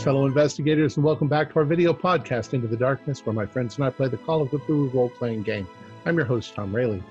Greetings, 0.00 0.16
fellow 0.16 0.26
investigators, 0.26 0.96
and 0.96 1.04
welcome 1.04 1.28
back 1.28 1.52
to 1.52 1.58
our 1.58 1.64
video 1.66 1.92
podcast, 1.92 2.54
Into 2.54 2.66
the 2.66 2.76
Darkness, 2.76 3.26
where 3.26 3.34
my 3.34 3.44
friends 3.44 3.76
and 3.76 3.84
I 3.84 3.90
play 3.90 4.08
the 4.08 4.16
Call 4.16 4.40
of 4.40 4.48
Cthulhu 4.48 4.94
role 4.94 5.10
playing 5.10 5.42
game. 5.42 5.68
I'm 6.06 6.16
your 6.16 6.24
host, 6.24 6.54
Tom 6.54 6.74
Rayleigh. 6.74 7.02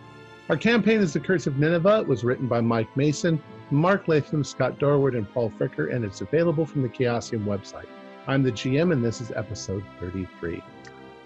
Our 0.49 0.57
campaign 0.57 0.99
is 0.99 1.13
The 1.13 1.19
Curse 1.19 1.45
of 1.45 1.59
Nineveh. 1.59 1.99
It 1.99 2.07
was 2.07 2.23
written 2.23 2.47
by 2.47 2.61
Mike 2.61 2.89
Mason, 2.97 3.39
Mark 3.69 4.07
Latham, 4.07 4.43
Scott 4.43 4.79
Dorward, 4.79 5.15
and 5.15 5.31
Paul 5.31 5.51
Fricker, 5.51 5.93
and 5.93 6.03
it's 6.03 6.21
available 6.21 6.65
from 6.65 6.81
the 6.81 6.89
Chaosium 6.89 7.45
website. 7.45 7.85
I'm 8.25 8.41
the 8.41 8.51
GM, 8.51 8.91
and 8.91 9.05
this 9.05 9.21
is 9.21 9.31
episode 9.35 9.83
33. 9.99 10.63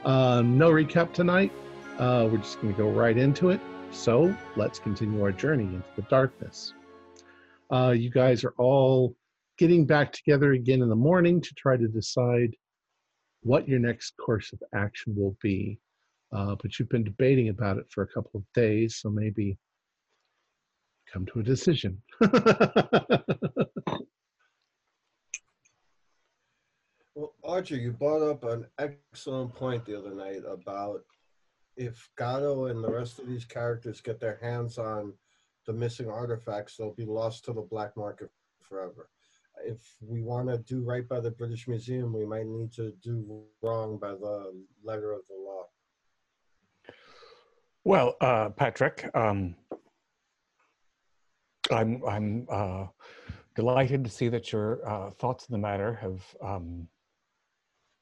Um, 0.04 0.58
no 0.58 0.70
recap 0.70 1.14
tonight. 1.14 1.54
Uh, 1.98 2.28
we're 2.30 2.40
just 2.40 2.62
going 2.62 2.74
to 2.74 2.78
go 2.78 2.90
right 2.90 3.18
into 3.18 3.52
it. 3.52 3.62
So 3.92 4.36
let's 4.58 4.80
continue 4.80 5.24
our 5.24 5.32
journey 5.32 5.64
into 5.64 5.88
the 5.96 6.02
darkness. 6.04 6.74
Uh, 7.72 7.92
you 7.92 8.10
guys 8.10 8.44
are 8.44 8.54
all 8.58 9.16
getting 9.58 9.86
back 9.86 10.12
together 10.12 10.54
again 10.54 10.82
in 10.82 10.90
the 10.90 10.96
morning 10.96 11.42
to 11.42 11.54
try 11.56 11.78
to 11.78 11.88
decide 11.88 12.56
what 13.42 13.68
your 13.68 13.80
next 13.80 14.14
course 14.18 14.52
of 14.54 14.62
action 14.74 15.14
will 15.16 15.36
be. 15.42 15.80
Uh, 16.32 16.56
but 16.62 16.80
you've 16.80 16.90
been 16.90 17.04
debating 17.04 17.50
about 17.50 17.78
it 17.78 17.86
for 17.90 18.04
a 18.04 18.08
couple 18.08 18.32
of 18.36 18.44
days, 18.54 18.98
so 18.98 19.10
maybe 19.10 19.58
come 21.12 21.26
to 21.28 21.40
a 21.40 21.44
decision. 21.44 22.02
Well, 27.16 27.36
Archer, 27.44 27.76
you 27.76 27.92
brought 27.92 28.28
up 28.28 28.44
an 28.44 28.66
excellent 28.80 29.54
point 29.54 29.86
the 29.86 29.98
other 29.98 30.16
night 30.16 30.42
about 30.50 31.02
if 31.78 32.10
Gato 32.18 32.66
and 32.66 32.84
the 32.84 32.92
rest 32.92 33.20
of 33.20 33.28
these 33.28 33.46
characters 33.46 34.02
get 34.02 34.20
their 34.20 34.40
hands 34.42 34.80
on 34.80 35.14
the 35.68 35.74
missing 35.74 36.10
artifacts, 36.10 36.76
they'll 36.76 36.94
be 36.94 37.06
lost 37.06 37.46
to 37.46 37.54
the 37.54 37.62
black 37.62 37.96
market 37.96 38.32
forever. 38.62 39.10
If 39.66 39.96
we 40.02 40.22
want 40.22 40.48
to 40.50 40.58
do 40.58 40.84
right 40.84 41.08
by 41.08 41.20
the 41.20 41.32
British 41.32 41.68
Museum, 41.68 42.14
we 42.14 42.26
might 42.26 42.48
need 42.48 42.72
to 42.74 42.92
do 43.02 43.44
wrong 43.62 43.98
by 43.98 44.12
the 44.12 44.54
letter 44.84 45.14
of 45.14 45.22
the 45.30 45.36
law. 45.36 45.64
Well, 47.86 48.16
uh, 48.22 48.50
Patrick, 48.50 49.10
um, 49.14 49.56
I'm 51.72 52.02
I'm 52.08 52.48
uh, 52.50 52.86
delighted 53.56 54.04
to 54.04 54.10
see 54.10 54.30
that 54.30 54.52
your 54.52 54.88
uh, 54.88 55.12
thoughts 55.12 55.48
on 55.50 55.54
the 55.54 55.66
matter 55.66 55.94
have 55.96 56.22
um, 56.42 56.88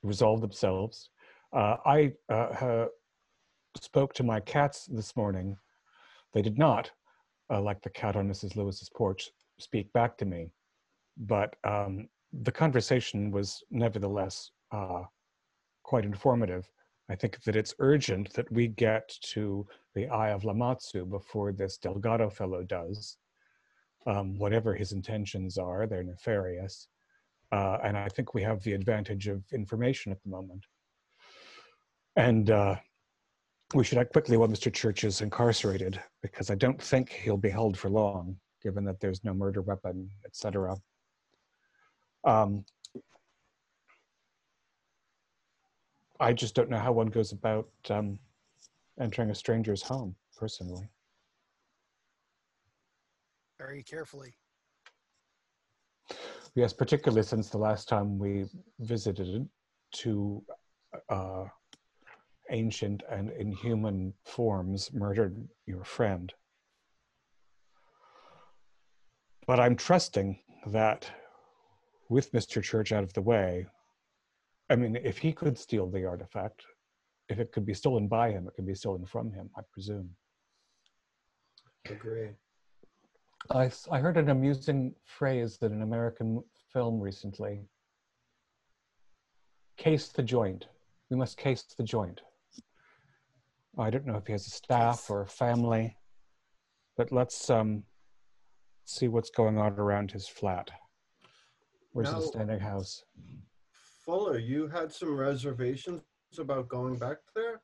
resolved 0.03 0.43
themselves. 0.43 1.09
Uh, 1.53 1.77
I 1.85 2.13
uh, 2.29 2.85
spoke 3.79 4.13
to 4.15 4.23
my 4.23 4.39
cats 4.39 4.85
this 4.85 5.15
morning. 5.15 5.57
They 6.33 6.41
did 6.41 6.57
not, 6.57 6.91
uh, 7.49 7.61
like 7.61 7.81
the 7.81 7.89
cat 7.89 8.15
on 8.15 8.27
Mrs. 8.27 8.55
Lewis's 8.55 8.89
porch, 8.89 9.29
speak 9.59 9.91
back 9.93 10.17
to 10.17 10.25
me, 10.25 10.49
but 11.17 11.55
um, 11.63 12.07
the 12.31 12.51
conversation 12.51 13.31
was 13.31 13.63
nevertheless 13.69 14.51
quite 15.83 16.05
informative. 16.05 16.69
I 17.09 17.15
think 17.15 17.43
that 17.43 17.57
it's 17.57 17.75
urgent 17.79 18.31
that 18.33 18.49
we 18.51 18.69
get 18.69 19.13
to 19.33 19.67
the 19.95 20.07
Eye 20.07 20.29
of 20.29 20.43
Lamashtu 20.43 21.09
before 21.09 21.51
this 21.51 21.77
Delgado 21.77 22.29
fellow 22.29 22.63
does. 22.63 23.17
Um, 24.07 24.39
whatever 24.39 24.73
his 24.73 24.93
intentions 24.93 25.57
are, 25.57 25.85
they're 25.85 26.03
nefarious. 26.03 26.87
Uh, 27.51 27.77
and 27.83 27.97
I 27.97 28.07
think 28.07 28.33
we 28.33 28.41
have 28.43 28.63
the 28.63 28.73
advantage 28.73 29.27
of 29.27 29.43
information 29.51 30.11
at 30.11 30.23
the 30.23 30.29
moment. 30.29 30.65
And 32.15 32.49
uh, 32.49 32.75
we 33.73 33.83
should 33.83 33.97
act 33.97 34.13
quickly 34.13 34.37
while 34.37 34.47
Mr. 34.47 34.73
Church 34.73 35.03
is 35.03 35.21
incarcerated, 35.21 35.99
because 36.21 36.49
I 36.49 36.55
don't 36.55 36.81
think 36.81 37.09
he'll 37.09 37.37
be 37.37 37.49
held 37.49 37.77
for 37.77 37.89
long, 37.89 38.37
given 38.63 38.85
that 38.85 38.99
there's 39.01 39.23
no 39.23 39.33
murder 39.33 39.61
weapon, 39.61 40.09
etc. 40.25 40.77
Um, 42.23 42.65
I 46.19 46.33
just 46.33 46.53
don't 46.53 46.69
know 46.69 46.77
how 46.77 46.91
one 46.91 47.07
goes 47.07 47.31
about 47.31 47.67
um, 47.89 48.19
entering 48.99 49.31
a 49.31 49.35
stranger's 49.35 49.81
home, 49.81 50.15
personally. 50.37 50.87
Very 53.57 53.83
carefully. 53.83 54.35
Yes, 56.53 56.73
particularly 56.73 57.23
since 57.23 57.49
the 57.49 57.57
last 57.57 57.87
time 57.87 58.19
we 58.19 58.45
visited 58.79 59.47
two 59.93 60.43
uh, 61.09 61.45
ancient 62.49 63.03
and 63.09 63.31
inhuman 63.31 64.13
forms 64.25 64.93
murdered 64.93 65.37
your 65.65 65.83
friend. 65.83 66.33
But 69.47 69.59
I'm 69.59 69.75
trusting 69.75 70.39
that 70.67 71.09
with 72.11 72.31
Mr. 72.33 72.61
Church 72.61 72.91
out 72.91 73.03
of 73.03 73.13
the 73.13 73.21
way, 73.21 73.65
I 74.69 74.75
mean, 74.75 74.97
if 74.97 75.17
he 75.17 75.31
could 75.31 75.57
steal 75.57 75.89
the 75.89 76.05
artifact, 76.05 76.63
if 77.29 77.39
it 77.39 77.53
could 77.53 77.65
be 77.65 77.73
stolen 77.73 78.09
by 78.09 78.31
him, 78.31 78.47
it 78.47 78.53
could 78.53 78.67
be 78.67 78.75
stolen 78.75 79.05
from 79.05 79.31
him, 79.31 79.49
I 79.57 79.61
presume. 79.71 80.09
Agree. 81.89 82.31
I, 83.49 83.71
I 83.89 83.99
heard 83.99 84.17
an 84.17 84.29
amusing 84.29 84.93
phrase 85.05 85.57
in 85.61 85.71
an 85.71 85.81
American 85.81 86.43
film 86.73 86.99
recently. 86.99 87.61
Case 89.77 90.09
the 90.09 90.21
joint. 90.21 90.65
We 91.09 91.15
must 91.15 91.37
case 91.37 91.63
the 91.77 91.83
joint. 91.83 92.19
I 93.79 93.89
don't 93.89 94.05
know 94.05 94.17
if 94.17 94.27
he 94.27 94.33
has 94.33 94.45
a 94.47 94.51
staff 94.51 95.09
or 95.09 95.21
a 95.21 95.27
family, 95.27 95.95
but 96.97 97.13
let's 97.13 97.49
um, 97.49 97.83
see 98.83 99.07
what's 99.07 99.29
going 99.29 99.57
on 99.57 99.79
around 99.79 100.11
his 100.11 100.27
flat. 100.27 100.69
Where's 101.91 102.11
Now- 102.11 102.17
his 102.17 102.27
standing 102.27 102.59
house? 102.59 103.03
Fuller, 104.05 104.37
you 104.37 104.67
had 104.67 104.91
some 104.91 105.15
reservations 105.15 106.01
about 106.37 106.67
going 106.67 106.97
back 106.97 107.17
there? 107.35 107.61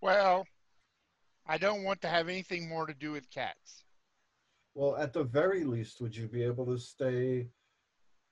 Well, 0.00 0.46
I 1.46 1.58
don't 1.58 1.84
want 1.84 2.00
to 2.02 2.08
have 2.08 2.28
anything 2.28 2.68
more 2.68 2.86
to 2.86 2.94
do 2.94 3.12
with 3.12 3.30
cats. 3.30 3.84
Well, 4.74 4.96
at 4.96 5.12
the 5.12 5.24
very 5.24 5.64
least, 5.64 6.00
would 6.00 6.14
you 6.14 6.28
be 6.28 6.42
able 6.42 6.66
to 6.66 6.78
stay 6.78 7.50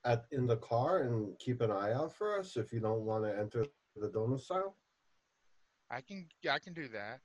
at 0.05 0.25
in 0.31 0.45
the 0.45 0.57
car 0.57 0.99
and 1.01 1.37
keep 1.39 1.61
an 1.61 1.71
eye 1.71 1.93
out 1.93 2.13
for 2.13 2.39
us 2.39 2.55
if 2.55 2.71
you 2.71 2.79
don't 2.79 3.03
want 3.03 3.23
to 3.25 3.37
enter 3.37 3.65
the 3.95 4.09
domicile? 4.09 4.77
I 5.89 6.01
can 6.01 6.29
I 6.49 6.59
can 6.59 6.73
do 6.73 6.87
that. 6.89 7.21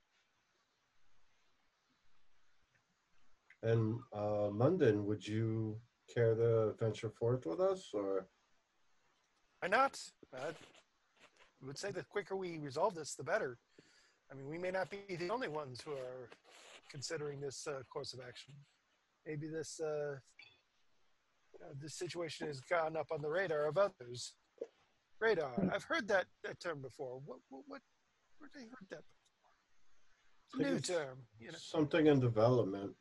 And 3.63 4.01
uh, 4.13 4.49
London, 4.49 5.07
would 5.07 5.27
you 5.27 5.81
care 6.13 6.35
to 6.35 6.75
venture 6.79 7.11
forth 7.11 7.47
with 7.47 7.61
us, 7.61 7.91
or 7.93 8.27
Why 9.61 9.69
not? 9.69 9.99
I 10.35 10.53
would 11.65 11.79
say 11.79 11.91
the 11.91 12.05
quicker 12.05 12.37
we 12.37 12.59
resolve 12.59 12.95
this, 12.95 13.15
the 13.15 13.25
better. 13.25 13.59
I 14.31 14.35
mean, 14.35 14.49
we 14.49 14.59
may 14.59 14.71
not 14.71 14.89
be 14.91 15.17
the 15.17 15.31
only 15.31 15.49
ones 15.49 15.81
who 15.85 15.93
are 15.93 16.29
considering 16.91 17.41
this 17.41 17.67
uh, 17.67 17.83
course 17.93 18.13
of 18.15 18.21
action. 18.27 18.55
Maybe 19.27 19.47
this 19.47 19.81
uh, 19.81 20.17
uh, 21.63 21.75
this 21.81 21.95
situation 21.95 22.47
has 22.47 22.61
gone 22.61 22.97
up 22.97 23.09
on 23.13 23.23
the 23.23 23.29
radar 23.29 23.67
of 23.67 23.79
others. 23.79 24.35
Radar. 25.21 25.53
I've 25.73 25.85
heard 25.85 26.09
that, 26.09 26.25
that 26.45 26.59
term 26.61 26.83
before. 26.83 27.21
What 27.25 27.39
what 27.51 27.63
what? 27.67 27.81
Where 28.39 28.51
did 28.53 28.63
I 28.63 28.65
heard 28.65 28.89
that? 28.91 29.05
I 30.55 30.59
think 30.59 30.75
New 30.75 30.81
term. 30.81 31.19
You 31.39 31.53
know. 31.53 31.59
something 31.59 32.07
in 32.07 32.21
development? 32.21 32.93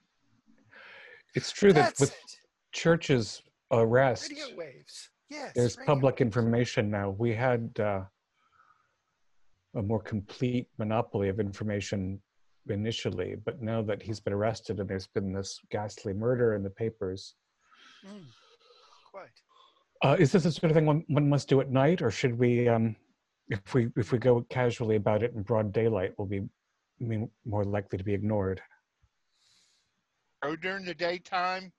It's 1.34 1.52
true 1.52 1.74
that 1.74 1.96
That's 1.98 2.00
with 2.00 2.12
it. 2.12 2.41
Church's 2.72 3.42
arrest, 3.72 4.30
Radio 4.32 4.56
waves. 4.58 5.10
Yes. 5.30 5.52
there's 5.56 5.78
radio 5.78 5.86
public 5.94 6.14
waves. 6.16 6.22
information 6.22 6.90
now. 6.90 7.10
We 7.12 7.34
had 7.34 7.72
uh, 7.80 8.02
a 9.76 9.82
more 9.82 10.02
complete 10.02 10.68
monopoly 10.78 11.30
of 11.30 11.40
information 11.40 12.22
initially, 12.70 13.36
but 13.46 13.62
now 13.62 13.82
that 13.82 14.02
he's 14.02 14.20
been 14.20 14.34
arrested 14.34 14.80
and 14.80 14.90
there's 14.90 15.08
been 15.08 15.34
this 15.34 15.60
ghastly 15.72 16.14
murder 16.14 16.56
in 16.56 16.64
the 16.64 16.70
papers, 16.70 17.36
Mm, 18.06 18.26
quite. 19.12 19.30
uh, 20.04 20.16
is 20.20 20.32
this 20.32 20.44
the 20.44 20.52
sort 20.52 20.72
of 20.72 20.76
thing 20.76 20.88
one, 20.88 21.04
one 21.08 21.30
must 21.30 21.48
do 21.48 21.62
at 21.62 21.70
night, 21.70 22.02
or 22.02 22.10
should 22.10 22.38
we, 22.38 22.68
um, 22.68 22.96
if 23.50 23.74
we 23.76 23.90
if 23.96 24.12
we 24.12 24.18
go 24.18 24.42
casually 24.50 24.96
about 24.96 25.22
it 25.22 25.34
in 25.34 25.44
broad 25.44 25.72
daylight, 25.72 26.18
will 26.18 26.26
be 26.26 26.42
more 27.46 27.64
likely 27.64 27.98
to 28.00 28.04
be 28.04 28.14
ignored? 28.14 28.60
Go 30.42 30.56
during 30.56 30.84
the 30.86 30.96
daytime 30.96 31.72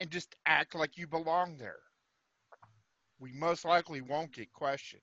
and 0.00 0.10
just 0.10 0.36
act 0.46 0.74
like 0.74 0.96
you 0.96 1.06
belong 1.06 1.56
there. 1.56 1.80
We 3.18 3.32
most 3.32 3.64
likely 3.64 4.00
won't 4.00 4.32
get 4.32 4.52
questioned. 4.52 5.02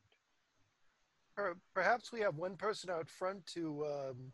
Per- 1.35 1.57
perhaps 1.73 2.11
we 2.11 2.19
have 2.19 2.35
one 2.35 2.55
person 2.55 2.89
out 2.89 3.09
front 3.09 3.45
to 3.47 3.85
um, 3.85 4.33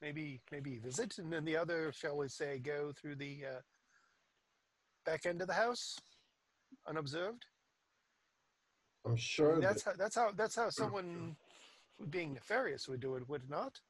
maybe 0.00 0.40
maybe 0.52 0.78
visit, 0.78 1.18
and 1.18 1.32
then 1.32 1.44
the 1.44 1.56
other, 1.56 1.92
shall 1.92 2.16
we 2.16 2.28
say, 2.28 2.60
go 2.60 2.92
through 2.92 3.16
the 3.16 3.38
uh, 3.46 3.60
back 5.04 5.26
end 5.26 5.42
of 5.42 5.48
the 5.48 5.54
house 5.54 5.96
unobserved. 6.86 7.44
I'm 9.04 9.16
sure 9.16 9.60
that's 9.60 9.82
that, 9.82 9.90
how 9.92 9.96
that's 9.96 10.14
how 10.14 10.30
that's 10.36 10.54
how 10.54 10.70
someone 10.70 11.36
being 12.10 12.34
nefarious 12.34 12.88
would 12.88 13.00
do 13.00 13.16
it, 13.16 13.28
would 13.28 13.42
it 13.42 13.50
not? 13.50 13.80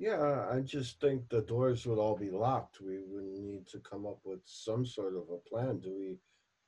Yeah, 0.00 0.48
I 0.50 0.60
just 0.60 0.98
think 0.98 1.28
the 1.28 1.42
doors 1.42 1.84
would 1.86 1.98
all 1.98 2.16
be 2.16 2.30
locked. 2.30 2.80
We 2.80 3.00
would 3.06 3.26
need 3.38 3.66
to 3.68 3.78
come 3.80 4.06
up 4.06 4.18
with 4.24 4.40
some 4.46 4.86
sort 4.86 5.14
of 5.14 5.24
a 5.30 5.36
plan. 5.46 5.78
Do 5.78 5.94
we 5.94 6.16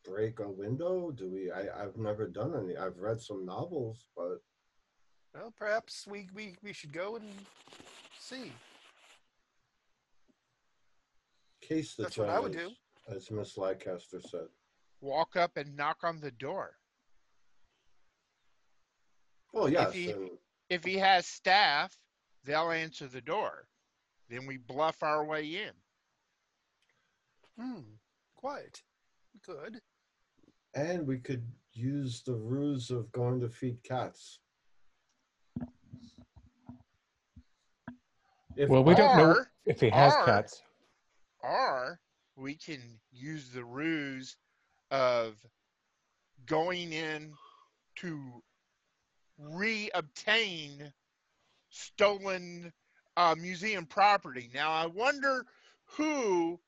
break 0.04 0.40
a 0.40 0.48
window? 0.50 1.10
Do 1.10 1.30
we? 1.30 1.50
I, 1.50 1.82
I've 1.82 1.96
never 1.96 2.28
done 2.28 2.54
any. 2.54 2.76
I've 2.76 2.98
read 2.98 3.22
some 3.22 3.46
novels, 3.46 4.04
but 4.14 4.42
Well, 5.34 5.50
perhaps 5.58 6.06
we, 6.06 6.28
we, 6.34 6.56
we 6.62 6.74
should 6.74 6.92
go 6.92 7.16
and 7.16 7.24
see. 8.20 8.52
case 11.62 11.94
the 11.94 12.02
That's 12.02 12.18
what 12.18 12.28
I 12.28 12.38
would 12.38 12.52
charges, 12.52 12.76
as 13.08 13.30
Miss 13.30 13.56
Lancaster 13.56 14.20
said. 14.20 14.48
Walk 15.00 15.36
up 15.36 15.56
and 15.56 15.74
knock 15.74 15.98
on 16.04 16.20
the 16.20 16.32
door. 16.32 16.72
Well, 19.54 19.70
yes, 19.70 19.94
he- 19.94 20.10
and 20.10 20.28
If 20.68 20.84
he 20.84 20.98
has 20.98 21.26
staff, 21.26 21.96
they'll 22.44 22.70
answer 22.70 23.06
the 23.06 23.20
door. 23.20 23.66
Then 24.28 24.46
we 24.46 24.56
bluff 24.56 25.02
our 25.02 25.24
way 25.24 25.44
in. 25.44 25.72
Hmm. 27.58 27.80
Quiet. 28.36 28.82
good. 29.46 29.80
and 30.74 31.06
we 31.06 31.18
could 31.18 31.46
use 31.74 32.22
the 32.22 32.34
ruse 32.34 32.90
of 32.90 33.10
going 33.12 33.40
to 33.40 33.48
feed 33.48 33.82
cats. 33.84 34.38
If 38.56 38.68
Well, 38.68 38.84
we 38.84 38.94
don't 38.94 39.16
know 39.16 39.44
if 39.66 39.80
he 39.80 39.90
has 39.90 40.14
or- 40.14 40.24
cats. 40.24 40.62
Or 41.42 42.00
we 42.36 42.54
can 42.54 43.00
use 43.10 43.50
the 43.50 43.64
ruse 43.64 44.36
of 44.90 45.38
going 46.46 46.92
in 46.92 47.34
to 47.96 48.42
re-obtain 49.38 50.92
stolen 51.72 52.72
uh, 53.16 53.34
museum 53.38 53.86
property. 53.86 54.50
Now 54.54 54.70
I 54.70 54.86
wonder 54.86 55.44
who 55.96 56.60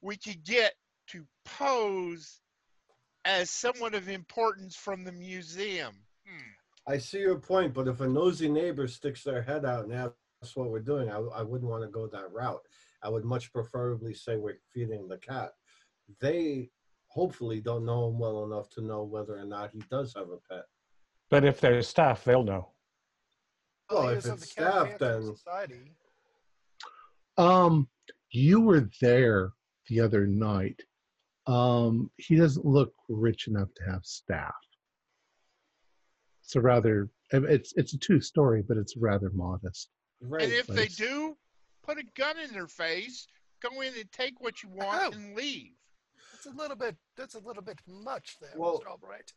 we 0.00 0.16
could 0.16 0.44
get 0.44 0.74
to 1.08 1.26
pose 1.44 2.40
as 3.24 3.50
someone 3.50 3.94
of 3.94 4.08
importance 4.08 4.76
from 4.76 5.04
the 5.04 5.12
museum. 5.12 5.94
Hmm. 6.26 6.92
I 6.92 6.98
see 6.98 7.18
your 7.18 7.38
point, 7.38 7.72
but 7.72 7.88
if 7.88 8.00
a 8.00 8.08
nosy 8.08 8.48
neighbor 8.48 8.86
sticks 8.86 9.22
their 9.22 9.42
head 9.42 9.64
out 9.64 9.84
and 9.84 9.94
asks 9.94 10.54
what 10.54 10.70
we're 10.70 10.80
doing, 10.80 11.10
I, 11.10 11.16
I 11.16 11.42
wouldn't 11.42 11.70
want 11.70 11.82
to 11.82 11.88
go 11.88 12.06
that 12.08 12.30
route. 12.32 12.60
I 13.02 13.08
would 13.08 13.24
much 13.24 13.52
preferably 13.52 14.14
say 14.14 14.36
we're 14.36 14.58
feeding 14.72 15.08
the 15.08 15.18
cat. 15.18 15.52
They 16.20 16.70
hopefully 17.08 17.60
don't 17.60 17.86
know 17.86 18.08
him 18.08 18.18
well 18.18 18.44
enough 18.44 18.68
to 18.70 18.82
know 18.82 19.04
whether 19.04 19.38
or 19.38 19.46
not 19.46 19.70
he 19.72 19.82
does 19.90 20.12
have 20.14 20.28
a 20.28 20.36
pet. 20.50 20.64
But 21.30 21.44
if 21.44 21.60
there's 21.60 21.88
staff, 21.88 22.24
they'll 22.24 22.44
know. 22.44 22.73
Oh, 23.90 24.08
if 24.08 24.18
it's 24.18 24.26
the 24.28 24.38
staff, 24.38 24.98
then 24.98 25.22
Society. 25.22 25.92
Um, 27.36 27.88
you 28.30 28.60
were 28.60 28.88
there 29.00 29.52
the 29.88 30.00
other 30.00 30.26
night. 30.26 30.80
Um, 31.46 32.10
he 32.16 32.36
doesn't 32.36 32.64
look 32.64 32.92
rich 33.08 33.48
enough 33.48 33.68
to 33.76 33.84
have 33.90 34.04
staff. 34.04 34.54
It's 36.42 36.56
a 36.56 36.60
rather 36.60 37.10
it's 37.30 37.72
it's 37.76 37.94
a 37.94 37.98
two 37.98 38.20
story, 38.20 38.62
but 38.66 38.76
it's 38.76 38.96
rather 38.96 39.30
modest. 39.34 39.88
right. 40.20 40.42
and 40.44 40.52
if 40.52 40.66
they 40.66 40.86
do, 40.88 41.36
put 41.82 41.98
a 41.98 42.04
gun 42.16 42.38
in 42.38 42.52
their 42.52 42.68
face, 42.68 43.26
go 43.62 43.80
in 43.80 43.92
and 43.94 44.10
take 44.12 44.40
what 44.40 44.62
you 44.62 44.68
want 44.70 45.02
Oh. 45.02 45.12
and 45.16 45.34
leave. 45.34 45.72
That's 46.32 46.46
a 46.46 46.50
little 46.50 46.76
bit. 46.76 46.96
That's 47.16 47.34
a 47.34 47.40
little 47.40 47.62
bit 47.62 47.78
much 47.86 48.36
there, 48.40 48.52
Well- 48.56 48.80
Mr. 48.80 48.90
Albright. 48.90 49.32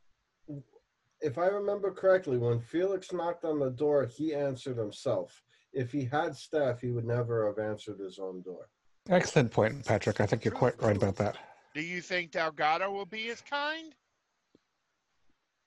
If 1.21 1.37
I 1.37 1.47
remember 1.47 1.91
correctly, 1.91 2.37
when 2.37 2.59
Felix 2.59 3.11
knocked 3.11 3.43
on 3.45 3.59
the 3.59 3.69
door, 3.71 4.05
he 4.05 4.33
answered 4.33 4.77
himself. 4.77 5.41
If 5.73 5.91
he 5.91 6.05
had 6.05 6.35
staff, 6.35 6.81
he 6.81 6.91
would 6.91 7.05
never 7.05 7.47
have 7.47 7.59
answered 7.59 7.99
his 7.99 8.19
own 8.19 8.41
door. 8.41 8.69
Excellent 9.09 9.51
point, 9.51 9.85
Patrick. 9.85 10.19
I 10.21 10.25
think 10.25 10.43
you're 10.43 10.53
quite 10.53 10.81
right 10.81 10.95
about 10.95 11.15
that. 11.17 11.37
Do 11.73 11.81
you 11.81 12.01
think 12.01 12.31
Delgado 12.31 12.91
will 12.91 13.05
be 13.05 13.29
as 13.29 13.41
kind? 13.41 13.93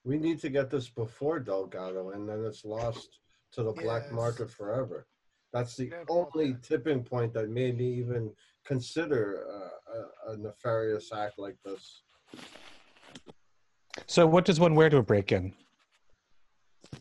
We 0.03 0.17
need 0.17 0.39
to 0.41 0.49
get 0.49 0.69
this 0.69 0.89
before 0.89 1.39
Delgado, 1.39 2.09
and 2.11 2.27
then 2.27 2.43
it's 2.43 2.65
lost 2.65 3.19
to 3.53 3.63
the 3.63 3.71
black 3.71 4.11
market 4.11 4.49
forever. 4.49 5.07
That's 5.53 5.75
the 5.75 5.89
No 5.89 6.05
only 6.09 6.53
that. 6.53 6.63
tipping 6.63 7.03
point 7.03 7.33
that 7.33 7.49
made 7.49 7.77
me 7.77 7.93
even 7.95 8.31
consider 8.65 9.45
uh, 9.51 10.29
a, 10.29 10.33
a 10.33 10.37
nefarious 10.37 11.11
act 11.13 11.37
like 11.37 11.57
this. 11.63 12.01
So, 14.07 14.25
what 14.25 14.45
does 14.45 14.59
one 14.59 14.75
wear 14.75 14.89
to 14.89 14.97
a 14.97 15.03
break-in? 15.03 15.53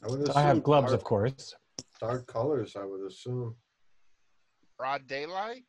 I 0.03 0.07
would 0.09 0.31
I 0.31 0.43
have 0.43 0.63
gloves, 0.63 0.89
dark, 0.89 1.01
of 1.01 1.05
course. 1.05 1.55
dark 2.01 2.27
colors. 2.27 2.77
I 2.77 2.85
would 2.85 3.07
assume. 3.07 3.57
Broad 4.79 5.07
daylight? 5.07 5.65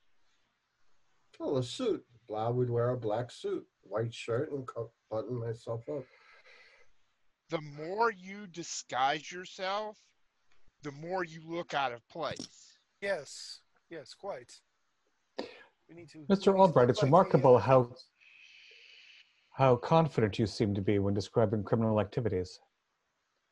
Well, 1.39 1.57
a 1.57 1.63
suit. 1.63 2.05
I 2.35 2.49
would 2.49 2.69
wear 2.69 2.89
a 2.89 2.97
black 2.97 3.29
suit, 3.29 3.65
white 3.81 4.13
shirt, 4.13 4.51
and 4.51 4.65
button 5.09 5.37
myself 5.37 5.83
up. 5.89 6.03
The 7.49 7.59
more 7.59 8.11
you 8.11 8.47
disguise 8.47 9.29
yourself, 9.31 9.97
the 10.83 10.93
more 10.93 11.25
you 11.25 11.41
look 11.45 11.73
out 11.73 11.91
of 11.91 12.07
place. 12.07 12.77
Yes. 13.01 13.59
Yes. 13.89 14.13
Quite. 14.13 14.61
We 15.37 15.95
need 15.95 16.09
to. 16.11 16.19
Mr. 16.19 16.57
Albright, 16.57 16.89
it's 16.89 17.03
remarkable 17.03 17.57
how 17.57 17.89
how 19.51 19.75
confident 19.75 20.39
you 20.39 20.47
seem 20.47 20.73
to 20.73 20.81
be 20.81 20.99
when 20.99 21.13
describing 21.13 21.63
criminal 21.63 21.99
activities. 21.99 22.59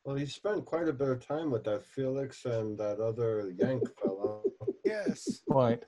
Well, 0.04 0.16
he 0.16 0.26
spent 0.26 0.64
quite 0.64 0.88
a 0.88 0.92
bit 0.92 1.08
of 1.08 1.26
time 1.26 1.50
with 1.50 1.64
that 1.64 1.84
Felix 1.84 2.46
and 2.46 2.78
that 2.78 3.00
other 3.00 3.52
Yank 3.58 3.82
fellow. 4.00 4.42
Yes. 4.84 5.42
Right. 5.46 5.82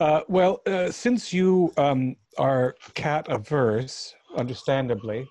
Uh, 0.00 0.20
well, 0.28 0.60
uh, 0.66 0.90
since 0.90 1.32
you 1.32 1.72
um, 1.76 2.16
are 2.38 2.74
cat 2.94 3.26
averse, 3.28 4.14
understandably, 4.36 5.26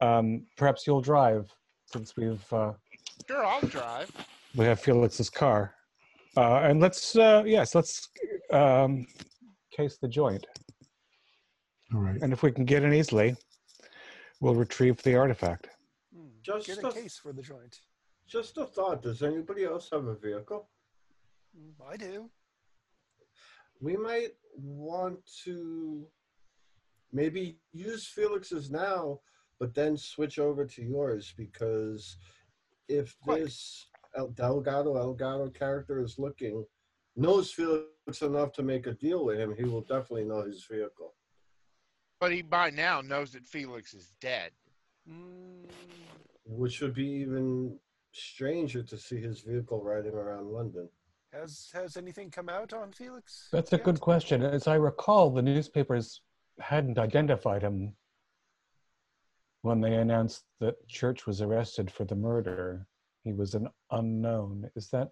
um, 0.00 0.46
perhaps 0.56 0.86
you'll 0.86 1.00
drive, 1.00 1.52
since 1.86 2.16
we've 2.16 2.52
uh, 2.52 2.72
Sure, 3.28 3.44
I'll 3.44 3.60
drive. 3.60 4.10
we 4.56 4.64
have 4.64 4.80
Felix's 4.80 5.30
car, 5.30 5.74
uh, 6.36 6.60
and 6.64 6.80
let's 6.80 7.14
uh, 7.14 7.44
yes, 7.46 7.74
let's 7.74 8.08
um, 8.52 9.06
case 9.76 9.98
the 10.02 10.08
joint, 10.08 10.44
All 11.94 12.00
right. 12.00 12.20
and 12.22 12.32
if 12.32 12.42
we 12.42 12.50
can 12.52 12.64
get 12.64 12.82
in 12.84 12.92
easily, 12.94 13.36
we'll 14.40 14.54
retrieve 14.54 15.02
the 15.02 15.14
artifact. 15.16 15.68
Hmm, 16.14 16.28
Just 16.42 16.66
Get 16.66 16.82
a 16.82 16.88
a- 16.88 16.92
case 16.92 17.18
for 17.18 17.32
the 17.32 17.42
joint. 17.42 17.80
Just 18.26 18.56
a 18.56 18.66
thought. 18.66 19.02
Does 19.02 19.22
anybody 19.22 19.64
else 19.64 19.88
have 19.92 20.06
a 20.06 20.14
vehicle? 20.16 20.68
Hmm, 21.56 21.82
I 21.86 21.96
do. 21.96 22.30
We 23.80 23.96
might 23.96 24.30
want 24.56 25.18
to 25.44 26.06
maybe 27.12 27.58
use 27.72 28.06
Felix's 28.06 28.70
now, 28.70 29.20
but 29.58 29.74
then 29.74 29.96
switch 29.96 30.38
over 30.38 30.64
to 30.64 30.82
yours 30.82 31.34
because 31.36 32.16
if 32.88 33.16
Quite. 33.22 33.44
this 33.44 33.86
El 34.16 34.28
Delgado 34.28 34.94
Elgato 34.94 35.52
character 35.52 36.00
is 36.00 36.18
looking, 36.18 36.64
knows 37.16 37.50
Felix 37.52 38.22
enough 38.22 38.52
to 38.52 38.62
make 38.62 38.86
a 38.86 38.92
deal 38.94 39.24
with 39.24 39.38
him, 39.38 39.54
he 39.56 39.64
will 39.64 39.80
definitely 39.82 40.24
know 40.24 40.42
his 40.42 40.64
vehicle. 40.70 41.14
But 42.22 42.30
he 42.30 42.40
by 42.40 42.70
now 42.70 43.00
knows 43.00 43.32
that 43.32 43.44
Felix 43.44 43.94
is 43.94 44.12
dead. 44.20 44.52
Mm, 45.10 45.68
Which 46.44 46.80
would 46.80 46.94
be 46.94 47.04
even 47.04 47.76
stranger 48.12 48.80
to 48.80 48.96
see 48.96 49.20
his 49.20 49.40
vehicle 49.40 49.82
riding 49.82 50.14
around 50.14 50.52
London. 50.52 50.88
has 51.32 51.68
has 51.74 51.96
anything 51.96 52.30
come 52.30 52.48
out 52.48 52.72
on 52.72 52.92
Felix? 52.92 53.48
That's 53.50 53.72
a 53.72 53.78
good 53.78 53.98
question. 53.98 54.40
As 54.40 54.68
I 54.68 54.76
recall, 54.76 55.30
the 55.30 55.42
newspapers 55.42 56.20
hadn't 56.60 56.96
identified 56.96 57.60
him 57.60 57.96
when 59.62 59.80
they 59.80 59.96
announced 59.96 60.44
that 60.60 60.86
Church 60.86 61.26
was 61.26 61.42
arrested 61.42 61.90
for 61.90 62.04
the 62.04 62.14
murder. 62.14 62.86
He 63.24 63.32
was 63.32 63.56
an 63.56 63.66
unknown. 63.90 64.70
Is 64.76 64.90
that? 64.90 65.10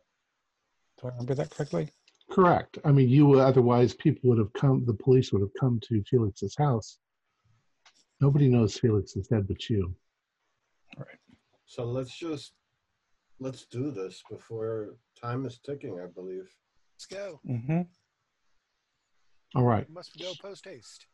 Do 1.01 1.09
I 1.09 1.11
remember 1.11 1.35
that 1.35 1.51
correctly? 1.51 1.89
Correct. 2.31 2.79
I 2.85 2.93
mean, 2.93 3.09
you 3.09 3.41
otherwise 3.41 3.95
people 3.95 4.31
would 4.31 4.39
have 4.39 4.53
come. 4.53 4.85
The 4.87 4.95
police 4.95 5.33
would 5.33 5.43
have 5.43 5.55
come 5.59 5.81
to 5.89 6.03
Felix's 6.05 6.55
house. 6.57 6.99
Nobody 8.21 8.49
knows 8.49 8.77
Felix 8.77 9.17
is 9.17 9.27
dead 9.27 9.49
but 9.49 9.69
you. 9.69 9.95
All 10.97 11.05
right. 11.07 11.19
So 11.67 11.85
let's 11.85 12.17
just 12.17 12.53
let's 13.41 13.67
do 13.67 13.91
this 13.91 14.23
before 14.31 14.97
time 15.21 15.47
is 15.47 15.59
ticking, 15.59 15.99
I 16.01 16.07
believe. 16.07 16.49
Let's 16.95 17.07
go. 17.07 17.41
Mm-hmm. 17.49 17.81
All 19.57 19.65
right. 19.65 19.89
We 19.89 19.95
must 19.95 20.19
go 20.19 20.33
post 20.41 20.67
haste. 20.67 21.07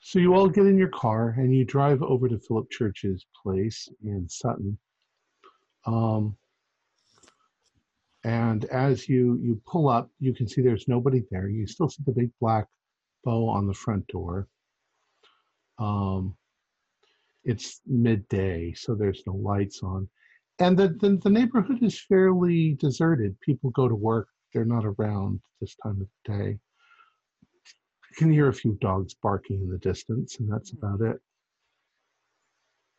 So 0.00 0.18
you 0.18 0.34
all 0.34 0.48
get 0.48 0.66
in 0.66 0.76
your 0.76 0.88
car 0.88 1.34
and 1.38 1.54
you 1.54 1.64
drive 1.64 2.02
over 2.02 2.28
to 2.28 2.38
Philip 2.38 2.70
Church's 2.70 3.24
place 3.42 3.88
in 4.04 4.28
Sutton. 4.28 4.76
Um, 5.86 6.36
and 8.24 8.64
as 8.66 9.08
you 9.08 9.38
you 9.42 9.60
pull 9.66 9.88
up, 9.88 10.10
you 10.20 10.34
can 10.34 10.48
see 10.48 10.62
there's 10.62 10.88
nobody 10.88 11.22
there. 11.30 11.48
You 11.48 11.66
still 11.66 11.88
see 11.88 12.02
the 12.06 12.12
big 12.12 12.30
black 12.40 12.66
bow 13.24 13.48
on 13.48 13.66
the 13.66 13.74
front 13.74 14.06
door. 14.08 14.48
Um, 15.78 16.36
it's 17.44 17.80
midday, 17.86 18.72
so 18.74 18.94
there's 18.94 19.22
no 19.26 19.34
lights 19.34 19.82
on, 19.82 20.08
and 20.58 20.78
the, 20.78 20.88
the 21.00 21.18
the 21.22 21.30
neighborhood 21.30 21.82
is 21.82 22.00
fairly 22.00 22.74
deserted. 22.74 23.38
People 23.40 23.70
go 23.70 23.88
to 23.88 23.94
work; 23.94 24.28
they're 24.54 24.64
not 24.64 24.84
around 24.86 25.40
this 25.60 25.76
time 25.82 26.00
of 26.02 26.08
the 26.26 26.34
day 26.38 26.58
You 28.10 28.16
can 28.16 28.32
hear 28.32 28.48
a 28.48 28.54
few 28.54 28.74
dogs 28.80 29.14
barking 29.14 29.60
in 29.62 29.70
the 29.70 29.78
distance, 29.78 30.38
and 30.40 30.50
that's 30.50 30.72
Hmm. 30.72 30.78
about 30.78 31.00
it. 31.02 31.20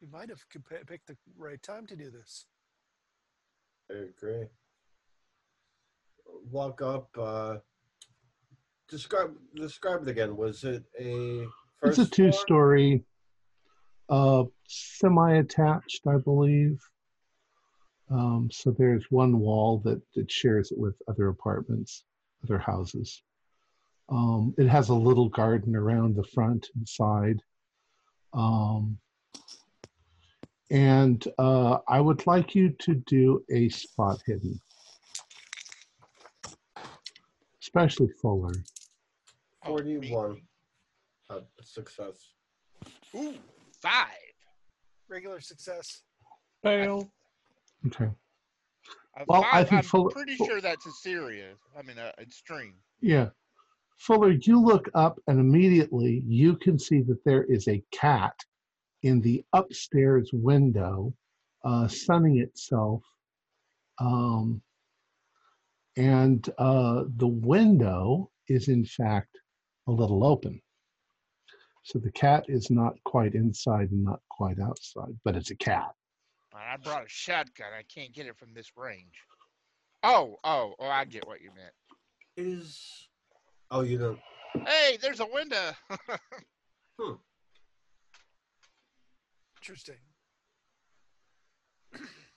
You 0.01 0.07
might 0.07 0.29
have 0.29 0.45
picked 0.87 1.07
the 1.07 1.17
right 1.35 1.61
time 1.61 1.87
to 1.87 1.95
do 1.95 2.11
this. 2.11 2.45
I 3.89 3.93
agree. 4.09 4.47
Walk 6.51 6.81
up. 6.81 7.09
Uh, 7.17 7.57
describe 8.89 9.33
describe 9.55 10.03
it 10.03 10.09
again. 10.09 10.35
Was 10.35 10.63
it 10.63 10.83
a 10.99 11.47
It's 11.83 11.97
a 11.97 12.05
two-story, 12.05 13.03
uh, 14.09 14.43
semi-attached, 14.67 16.01
I 16.07 16.17
believe. 16.17 16.79
Um, 18.09 18.49
so 18.51 18.71
there's 18.71 19.05
one 19.09 19.39
wall 19.39 19.79
that, 19.85 20.01
that 20.15 20.31
shares 20.31 20.71
it 20.71 20.77
with 20.77 20.95
other 21.07 21.29
apartments, 21.29 22.03
other 22.43 22.59
houses. 22.59 23.21
Um, 24.09 24.53
it 24.57 24.67
has 24.67 24.89
a 24.89 24.93
little 24.93 25.29
garden 25.29 25.75
around 25.75 26.15
the 26.15 26.23
front 26.23 26.67
and 26.75 26.87
side. 26.87 27.41
Um, 28.33 28.97
and 30.69 31.25
uh, 31.37 31.79
I 31.87 31.99
would 31.99 32.25
like 32.27 32.55
you 32.55 32.69
to 32.79 32.95
do 32.95 33.43
a 33.51 33.69
spot 33.69 34.21
hidden, 34.25 34.59
especially 37.67 38.09
Fuller. 38.21 38.51
Oh. 39.65 39.69
Forty-one. 39.69 40.41
Uh, 41.29 41.39
success. 41.63 42.33
Ooh, 43.15 43.33
five. 43.81 44.09
Regular 45.09 45.39
success. 45.39 46.01
Fail. 46.61 47.09
Okay. 47.87 48.09
A 49.17 49.23
Well, 49.27 49.43
I 49.45 49.51
five, 49.51 49.69
think 49.69 49.79
I'm 49.79 49.83
Fuller- 49.85 50.09
pretty 50.11 50.35
sure 50.35 50.59
that's 50.59 50.85
a 50.85 50.91
serious. 50.91 51.57
I 51.77 51.81
mean, 51.83 51.97
a 51.97 52.11
extreme. 52.21 52.73
Yeah. 53.01 53.29
Fuller, 53.99 54.31
you 54.31 54.59
look 54.61 54.89
up 54.95 55.17
and 55.27 55.39
immediately 55.39 56.23
you 56.27 56.57
can 56.57 56.77
see 56.77 57.01
that 57.03 57.23
there 57.23 57.43
is 57.43 57.67
a 57.69 57.81
cat 57.91 58.33
in 59.03 59.21
the 59.21 59.43
upstairs 59.53 60.29
window 60.33 61.13
uh, 61.63 61.87
sunning 61.87 62.39
itself. 62.39 63.01
Um, 63.99 64.61
and 65.95 66.47
uh, 66.57 67.03
the 67.17 67.27
window 67.27 68.29
is, 68.47 68.67
in 68.67 68.85
fact, 68.85 69.37
a 69.87 69.91
little 69.91 70.23
open. 70.23 70.61
So 71.83 71.99
the 71.99 72.11
cat 72.11 72.45
is 72.47 72.71
not 72.71 72.95
quite 73.03 73.35
inside 73.35 73.91
and 73.91 74.03
not 74.03 74.21
quite 74.29 74.59
outside, 74.59 75.17
but 75.23 75.35
it's 75.35 75.51
a 75.51 75.55
cat. 75.55 75.91
I 76.53 76.77
brought 76.77 77.05
a 77.05 77.09
shotgun. 77.09 77.67
I 77.77 77.83
can't 77.83 78.13
get 78.13 78.25
it 78.25 78.37
from 78.37 78.53
this 78.53 78.71
range. 78.77 79.15
Oh, 80.03 80.37
oh, 80.43 80.75
oh! 80.79 80.87
I 80.87 81.05
get 81.05 81.27
what 81.27 81.41
you 81.41 81.49
meant. 81.55 81.73
Is 82.37 83.07
oh 83.71 83.81
you 83.81 83.97
don't. 83.97 84.19
Hey, 84.67 84.97
there's 85.01 85.19
a 85.19 85.25
window. 85.25 85.71
Hmm. 86.99 87.13
Interesting. 89.59 89.95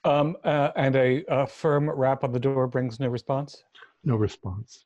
Um, 0.07 0.37
uh, 0.45 0.71
and 0.77 0.95
a, 0.95 1.25
a 1.27 1.49
firm 1.49 1.91
rap 1.91 2.23
on 2.23 2.31
the 2.31 2.39
door 2.39 2.69
brings 2.69 3.01
no 3.01 3.09
response. 3.09 3.65
No 4.05 4.15
response. 4.15 4.85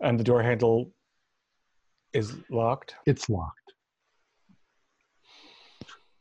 And 0.00 0.18
the 0.18 0.24
door 0.24 0.42
handle 0.42 0.90
is 2.14 2.34
locked. 2.50 2.94
It's 3.04 3.28
locked. 3.28 3.74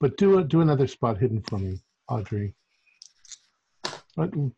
But 0.01 0.17
do 0.17 0.39
a, 0.39 0.43
do 0.43 0.59
another 0.59 0.87
spot 0.87 1.17
hidden 1.19 1.41
for 1.43 1.57
me, 1.57 1.79
Audrey. 2.09 2.53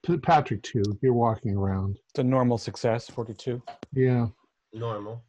P- 0.03 0.17
Patrick 0.17 0.63
too. 0.63 0.81
You're 1.03 1.13
walking 1.13 1.55
around. 1.55 1.99
It's 2.09 2.19
a 2.19 2.23
normal 2.23 2.57
success, 2.57 3.07
42. 3.07 3.61
Yeah. 3.93 4.27
Normal. 4.73 5.23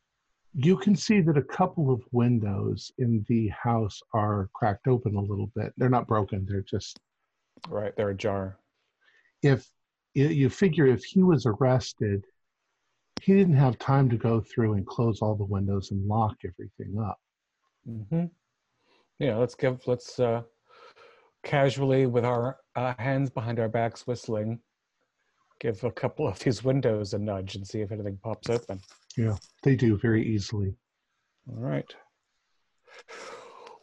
You 0.54 0.78
can 0.78 0.96
see 0.96 1.20
that 1.20 1.36
a 1.36 1.42
couple 1.42 1.92
of 1.92 2.02
windows 2.12 2.90
in 2.96 3.22
the 3.28 3.48
house 3.48 4.00
are 4.14 4.48
cracked 4.54 4.88
open 4.88 5.14
a 5.14 5.20
little 5.20 5.50
bit. 5.54 5.74
They're 5.76 5.90
not 5.90 6.08
broken. 6.08 6.46
They're 6.48 6.62
just 6.62 6.98
Right, 7.68 7.94
they're 7.96 8.10
ajar. 8.10 8.58
if 9.42 9.70
you- 10.14 10.50
figure 10.50 10.86
if 10.86 11.04
he 11.04 11.22
was 11.22 11.46
arrested, 11.46 12.26
he 13.22 13.34
didn't 13.34 13.54
have 13.54 13.78
time 13.78 14.08
to 14.10 14.16
go 14.16 14.40
through 14.40 14.74
and 14.74 14.86
close 14.86 15.20
all 15.22 15.34
the 15.36 15.44
windows 15.44 15.90
and 15.90 16.06
lock 16.06 16.36
everything 16.44 16.98
up. 16.98 17.20
hmm 17.84 18.24
Yeah, 19.18 19.36
let's 19.36 19.54
give, 19.54 19.86
let's 19.86 20.18
uh, 20.18 20.42
casually, 21.42 22.06
with 22.06 22.24
our 22.24 22.58
uh, 22.74 22.94
hands 22.98 23.30
behind 23.30 23.60
our 23.60 23.68
backs 23.68 24.06
whistling, 24.06 24.60
give 25.60 25.82
a 25.84 25.90
couple 25.90 26.26
of 26.26 26.38
these 26.40 26.64
windows 26.64 27.14
a 27.14 27.18
nudge 27.18 27.54
and 27.56 27.66
see 27.66 27.80
if 27.80 27.92
anything 27.92 28.18
pops 28.22 28.48
open. 28.50 28.80
Yeah, 29.16 29.36
they 29.62 29.76
do 29.76 29.96
very 29.98 30.26
easily. 30.26 30.74
All 31.48 31.60
right. 31.60 31.94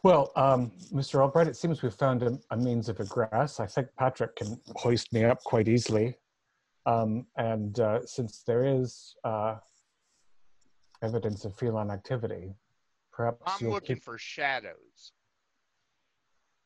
Well, 0.06 0.30
um, 0.36 0.70
Mr. 0.94 1.20
Albright, 1.20 1.48
it 1.48 1.56
seems 1.56 1.82
we've 1.82 1.92
found 1.92 2.22
a, 2.22 2.38
a 2.52 2.56
means 2.56 2.88
of 2.88 3.00
egress. 3.00 3.58
I 3.58 3.66
think 3.66 3.88
Patrick 3.98 4.36
can 4.36 4.60
hoist 4.76 5.12
me 5.12 5.24
up 5.24 5.42
quite 5.42 5.66
easily. 5.66 6.14
Um, 6.86 7.26
and 7.36 7.80
uh, 7.80 8.06
since 8.06 8.44
there 8.46 8.64
is 8.64 9.16
uh, 9.24 9.56
evidence 11.02 11.44
of 11.44 11.56
feline 11.56 11.90
activity, 11.90 12.54
perhaps 13.12 13.42
I'm 13.46 13.56
you'll 13.60 13.72
looking 13.72 13.96
keep. 13.96 14.04
for 14.04 14.16
shadows. 14.16 15.10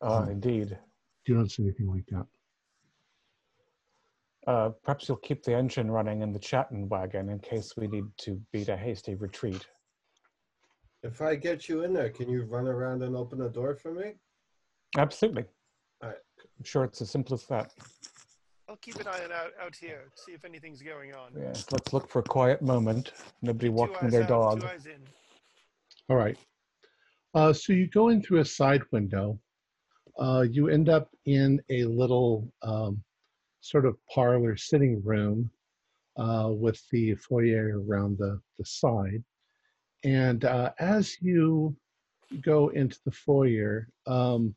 Uh, 0.02 0.26
indeed. 0.28 0.76
You 1.26 1.35
don't 1.37 1.50
see 1.50 1.62
anything 1.62 1.87
like 1.87 2.04
that. 2.09 2.26
Uh, 4.47 4.68
perhaps 4.85 5.09
you'll 5.09 5.16
keep 5.16 5.42
the 5.44 5.56
engine 5.56 5.90
running 5.90 6.20
in 6.20 6.30
the 6.35 6.38
Chatton 6.38 6.90
wagon 6.90 7.30
in 7.30 7.38
case 7.38 7.73
we 7.75 7.87
need 7.87 8.04
to 8.18 8.38
beat 8.52 8.68
a 8.68 8.76
hasty 8.76 9.14
retreat. 9.14 9.66
If 11.02 11.23
I 11.23 11.35
get 11.35 11.69
you 11.69 11.83
in 11.85 11.95
there, 11.95 12.11
can 12.11 12.28
you 12.28 12.42
run 12.42 12.69
around 12.69 13.02
and 13.02 13.16
open 13.16 13.38
the 13.38 13.49
door 13.49 13.75
for 13.75 13.92
me? 13.92 14.14
Absolutely. 14.99 15.45
All 16.02 16.11
right. 16.11 16.19
I'm 16.38 16.64
sure 16.64 16.85
it's 16.85 17.00
as 17.00 17.11
simple 17.11 17.35
as 17.35 17.45
that. 17.47 17.73
I'll 18.69 18.76
keep 18.76 18.97
an 18.97 19.09
eye 19.09 19.25
on 19.25 19.33
out, 19.33 19.50
out 19.61 19.75
here, 19.75 20.04
see 20.14 20.33
if 20.33 20.45
anything's 20.45 20.83
going 20.83 21.12
on. 21.12 21.33
Yes, 21.37 21.66
let's 21.73 21.92
look 21.92 22.09
for 22.09 22.21
a 22.21 22.23
quiet 22.23 22.62
moment. 22.62 23.12
Nobody 23.42 23.69
Two 23.69 23.73
walking 23.73 24.07
eyes 24.07 24.12
their 24.12 24.23
out, 24.25 24.28
dog. 24.28 24.61
Two 24.61 24.66
eyes 24.66 24.87
in. 24.87 25.00
All 26.09 26.16
right. 26.16 26.37
Uh, 27.35 27.52
so 27.52 27.73
you 27.73 27.88
go 27.88 28.11
in 28.11 28.23
through 28.23 28.40
a 28.40 28.45
side 28.45 28.83
window. 28.92 29.40
Uh, 30.19 30.45
you 30.49 30.69
end 30.69 30.88
up 30.88 31.09
in 31.26 31.61
a 31.71 31.85
little 31.85 32.52
um, 32.62 33.02
sort 33.61 33.87
of 33.87 33.97
parlor 34.12 34.57
sitting 34.57 35.02
room 35.04 35.50
uh, 36.16 36.50
with 36.50 36.80
the 36.90 37.14
foyer 37.14 37.80
around 37.88 38.19
the, 38.19 38.40
the 38.59 38.64
side. 38.64 39.25
And 40.04 40.45
uh, 40.45 40.73
as 40.78 41.16
you 41.21 41.76
go 42.42 42.69
into 42.69 42.99
the 43.04 43.11
foyer 43.11 43.88
um, 44.07 44.54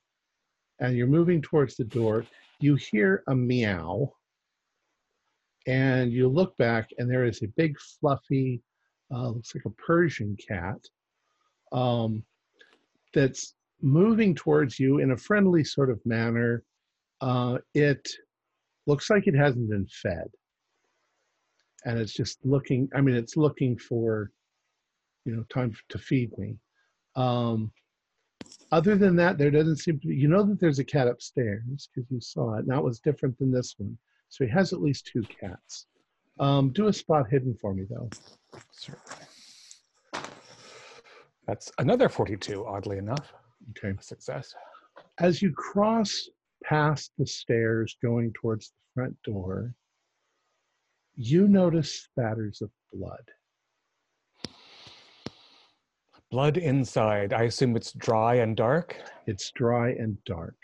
and 0.80 0.96
you're 0.96 1.08
moving 1.08 1.42
towards 1.42 1.76
the 1.76 1.84
door, 1.84 2.26
you 2.60 2.76
hear 2.76 3.24
a 3.28 3.36
meow. 3.36 4.14
And 5.66 6.12
you 6.12 6.28
look 6.28 6.58
back, 6.58 6.90
and 6.98 7.10
there 7.10 7.24
is 7.24 7.42
a 7.42 7.48
big, 7.56 7.80
fluffy, 7.80 8.62
uh, 9.14 9.30
looks 9.30 9.56
like 9.56 9.64
a 9.66 9.70
Persian 9.70 10.36
cat 10.48 10.80
um, 11.72 12.22
that's 13.14 13.56
moving 13.82 14.36
towards 14.36 14.78
you 14.78 15.00
in 15.00 15.12
a 15.12 15.18
friendly 15.18 15.64
sort 15.64 15.90
of 15.90 16.06
manner. 16.06 16.64
Uh, 17.22 17.60
it 17.74 18.10
looks 18.88 19.10
like 19.10 19.26
it 19.26 19.36
hasn't 19.36 19.70
been 19.70 19.88
fed. 19.88 20.28
And 21.86 21.98
it's 21.98 22.14
just 22.14 22.40
looking, 22.46 22.90
I 22.94 23.00
mean, 23.00 23.16
it's 23.16 23.38
looking 23.38 23.78
for, 23.78 24.32
you 25.26 25.36
know, 25.36 25.44
time 25.50 25.76
to 25.90 25.98
feed 25.98 26.38
me. 26.38 26.58
Um, 27.16 27.72
other 28.72 28.96
than 28.96 29.16
that, 29.18 29.38
there 29.38 29.52
doesn't 29.52 29.78
seem 29.78 30.00
to 30.00 30.08
be, 30.08 30.16
you 30.16 30.28
know 30.28 30.44
that 30.44 30.60
there's 30.60 30.80
a 30.80 30.84
cat 30.84 31.08
upstairs 31.08 31.90
because 31.94 32.10
you 32.12 32.20
saw 32.20 32.56
it. 32.56 32.60
And 32.60 32.70
that 32.70 32.84
was 32.84 33.00
different 33.00 33.38
than 33.40 33.52
this 33.52 33.76
one. 33.78 33.98
So 34.30 34.46
he 34.46 34.52
has 34.52 34.74
at 34.74 34.82
least 34.82 35.10
two 35.12 35.24
cats. 35.24 35.86
Um, 36.40 36.72
do 36.72 36.88
a 36.88 36.94
spot 36.94 37.30
hidden 37.30 37.56
for 37.62 37.74
me, 37.74 37.84
though. 37.90 38.10
Certainly. 38.72 39.28
That's 41.48 41.72
another 41.78 42.10
42, 42.10 42.66
oddly 42.66 42.98
enough. 42.98 43.34
Okay. 43.72 43.96
A 43.98 44.02
success. 44.02 44.54
as 45.20 45.42
you 45.42 45.52
cross 45.52 46.30
past 46.64 47.12
the 47.18 47.28
stairs 47.28 47.96
going 48.02 48.34
towards 48.34 48.70
the 48.70 49.02
front 49.02 49.22
door, 49.24 49.74
you 51.16 51.48
notice 51.48 52.04
spatters 52.04 52.62
of 52.62 52.72
blood. 52.92 53.24
Blood 56.34 56.58
inside. 56.58 57.32
I 57.32 57.44
assume 57.44 57.76
it's 57.76 57.92
dry 57.92 58.38
and 58.38 58.58
dark. 58.58 58.98
It's 59.28 59.52
dry 59.52 59.90
and 59.92 60.18
dark. 60.26 60.56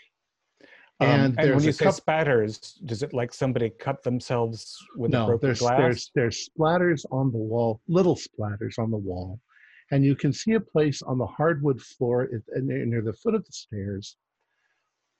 Um, 1.00 1.08
And 1.08 1.40
and, 1.40 1.56
when 1.56 1.64
you 1.64 1.72
say 1.72 1.86
coup- 1.86 1.92
spatters, 1.92 2.80
does 2.86 3.04
it 3.04 3.14
like 3.14 3.32
somebody 3.32 3.70
cut 3.70 4.02
themselves 4.02 4.76
with 4.96 5.14
a 5.14 5.26
broken 5.28 5.48
there's 5.48 5.60
glass? 5.60 5.78
there's 5.80 6.12
there's 6.16 6.50
splatters 6.50 7.06
on 7.12 7.32
the 7.32 7.38
wall, 7.38 7.82
little 7.88 8.16
splatters 8.16 8.80
on 8.80 8.90
the 8.90 8.98
wall, 8.98 9.40
and 9.92 10.04
you 10.04 10.16
can 10.16 10.34
see 10.34 10.54
a 10.54 10.60
place 10.60 11.04
on 11.04 11.20
the 11.20 11.28
hardwood 11.28 11.80
floor 11.80 12.28
near 12.56 12.84
near 12.88 13.04
the 13.04 13.14
foot 13.14 13.36
of 13.36 13.46
the 13.46 13.52
stairs 13.52 14.18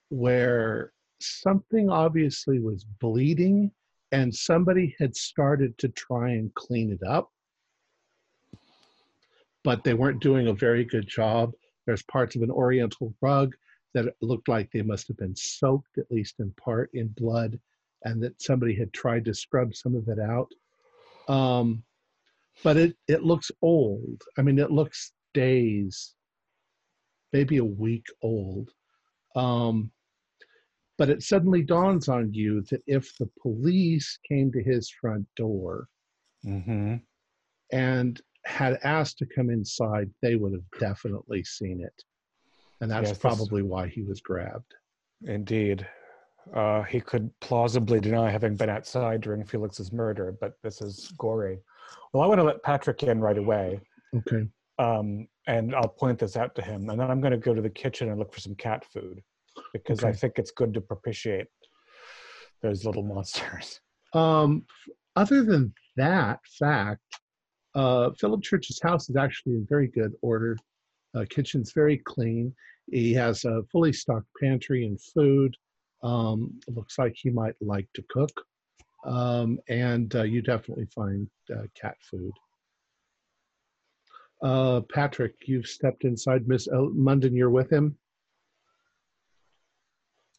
where 0.10 0.94
something 1.22 1.92
obviously 1.92 2.58
was 2.60 2.86
bleeding, 3.00 3.72
and 4.12 4.34
somebody 4.34 4.96
had 4.98 5.16
started 5.16 5.78
to 5.78 5.90
try 5.90 6.32
and 6.32 6.52
clean 6.56 6.92
it 6.92 7.04
up. 7.08 7.30
But 9.64 9.84
they 9.84 9.94
weren't 9.94 10.22
doing 10.22 10.48
a 10.48 10.54
very 10.54 10.86
good 10.86 11.08
job. 11.08 11.52
There's 11.86 12.04
parts 12.04 12.36
of 12.36 12.42
an 12.42 12.52
oriental 12.52 13.14
rug 13.22 13.54
that 13.94 14.14
looked 14.22 14.48
like 14.48 14.70
they 14.72 14.82
must 14.82 15.08
have 15.08 15.18
been 15.18 15.36
soaked, 15.36 15.98
at 15.98 16.12
least 16.12 16.36
in 16.40 16.52
part, 16.52 16.90
in 16.94 17.08
blood, 17.18 17.60
and 18.04 18.22
that 18.24 18.42
somebody 18.42 18.76
had 18.76 18.94
tried 18.94 19.26
to 19.26 19.34
scrub 19.34 19.76
some 19.76 19.96
of 19.96 20.08
it 20.08 20.20
out. 20.20 20.50
Um, 21.28 21.84
but 22.64 22.78
it, 22.78 22.96
it 23.08 23.24
looks 23.24 23.52
old. 23.62 24.22
I 24.38 24.42
mean, 24.42 24.60
it 24.60 24.72
looks 24.72 25.14
days, 25.34 26.14
maybe 27.34 27.58
a 27.58 27.66
week 27.66 28.06
old. 28.22 28.72
Um, 29.36 29.92
but 30.98 31.10
it 31.10 31.24
suddenly 31.24 31.64
dawns 31.64 32.10
on 32.10 32.34
you 32.34 32.62
that 32.70 32.82
if 32.86 33.16
the 33.18 33.30
police 33.42 34.20
came 34.28 34.52
to 34.52 34.64
his 34.64 34.90
front 34.90 35.26
door 35.36 35.88
Mm-hmm. 36.46 36.96
and 37.74 38.22
had 38.46 38.80
asked 38.84 39.18
to 39.20 39.26
come 39.26 39.50
inside, 39.50 40.10
they 40.22 40.36
would 40.36 40.54
have 40.54 40.80
definitely 40.80 41.44
seen 41.44 41.82
it. 41.82 42.04
And 42.82 42.90
that's 42.90 43.10
Yes, 43.10 43.18
probably 43.18 43.62
why 43.62 43.88
he 43.88 44.04
was 44.04 44.22
grabbed. 44.22 44.74
Indeed. 45.26 45.86
Uh, 46.54 46.82
he 46.84 47.00
could 47.02 47.30
plausibly 47.42 48.00
deny 48.00 48.30
having 48.30 48.56
been 48.56 48.70
outside 48.70 49.22
during 49.22 49.44
Felix's 49.46 49.92
murder, 49.92 50.36
but 50.40 50.54
this 50.64 50.82
is 50.82 51.12
gory. 51.18 51.60
Well, 52.14 52.24
I 52.24 52.28
want 52.28 52.40
to 52.40 52.44
let 52.46 52.64
Patrick 52.64 53.04
in 53.04 53.20
right 53.20 53.38
away, 53.38 53.80
Okay. 54.16 54.48
um, 54.80 55.28
and 55.46 55.76
I'll 55.76 55.90
point 55.90 56.18
this 56.18 56.38
out 56.38 56.56
to 56.56 56.62
him, 56.62 56.90
and 56.90 57.00
then 57.00 57.12
I'm 57.12 57.22
going 57.22 57.32
to 57.34 57.38
go 57.38 57.54
to 57.54 57.62
the 57.62 57.70
kitchen 57.70 58.10
and 58.10 58.18
look 58.18 58.34
for 58.34 58.40
some 58.40 58.56
cat 58.56 58.84
food 58.86 59.22
because 59.74 60.04
I 60.04 60.12
think 60.14 60.40
it's 60.40 60.52
good 60.52 60.74
to 60.74 60.82
propitiate 60.82 61.48
those 62.62 62.86
little 62.86 63.04
monsters. 63.04 63.82
Um, 64.14 64.66
other 65.16 65.44
than 65.44 65.72
that 65.98 66.40
fact, 66.58 67.02
uh, 67.76 68.12
Philip 68.20 68.42
Church's 68.44 68.80
house 68.82 69.10
is 69.10 69.16
actually 69.16 69.54
in 69.54 69.66
very 69.70 69.88
good 69.88 70.14
order. 70.22 70.58
Uh, 71.16 71.26
kitchen's 71.30 71.72
very 71.74 71.98
clean. 71.98 72.54
He 72.92 73.14
has 73.14 73.46
a 73.46 73.64
fully 73.72 73.94
stocked 73.94 74.28
pantry 74.42 74.86
and 74.86 75.00
food. 75.02 75.56
Um, 76.04 76.60
looks 76.68 76.98
like 76.98 77.14
he 77.16 77.30
might 77.30 77.56
like 77.62 77.88
to 77.96 78.04
cook. 78.10 78.32
Um, 79.06 79.60
and 79.70 80.14
uh, 80.16 80.24
you 80.24 80.42
definitely 80.42 80.88
find 80.94 81.28
uh, 81.56 81.64
cat 81.80 81.96
food. 82.02 82.32
Uh, 84.42 84.82
Patrick, 84.94 85.36
you've 85.46 85.68
stepped 85.68 86.06
inside. 86.06 86.48
Miss 86.48 86.68
El- 86.70 86.92
Munden, 86.92 87.36
you're 87.36 87.50
with 87.50 87.70
him? 87.72 87.98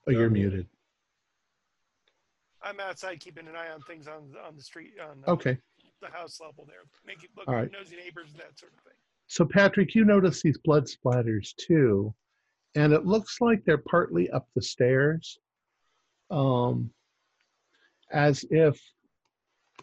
Oh, 0.08 0.10
you're 0.12 0.26
Um, 0.26 0.32
muted. 0.32 0.66
I'm 2.62 2.80
outside 2.80 3.20
keeping 3.20 3.46
an 3.48 3.56
eye 3.56 3.70
on 3.72 3.80
things 3.82 4.06
on 4.06 4.34
on 4.46 4.56
the 4.56 4.62
street 4.62 4.92
on 5.00 5.22
uh, 5.26 5.30
Okay. 5.32 5.58
The 6.00 6.08
house 6.08 6.40
level 6.40 6.64
there, 6.66 6.84
making 7.06 7.30
look 7.36 7.48
All 7.48 7.54
right. 7.54 7.70
nosy 7.70 7.96
neighbors 7.96 8.32
that 8.34 8.58
sort 8.58 8.72
of 8.72 8.80
thing. 8.84 8.94
So, 9.26 9.44
Patrick, 9.44 9.94
you 9.94 10.04
notice 10.04 10.42
these 10.42 10.58
blood 10.58 10.86
splatters 10.86 11.54
too, 11.56 12.14
and 12.74 12.92
it 12.92 13.06
looks 13.06 13.40
like 13.40 13.64
they're 13.64 13.78
partly 13.78 14.28
up 14.30 14.48
the 14.54 14.62
stairs, 14.62 15.38
um, 16.30 16.90
as 18.12 18.44
if 18.50 18.80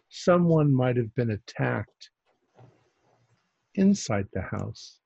someone 0.09 0.73
might 0.73 0.97
have 0.97 1.13
been 1.15 1.31
attacked 1.31 2.09
inside 3.75 4.27
the 4.33 4.41
house. 4.41 4.96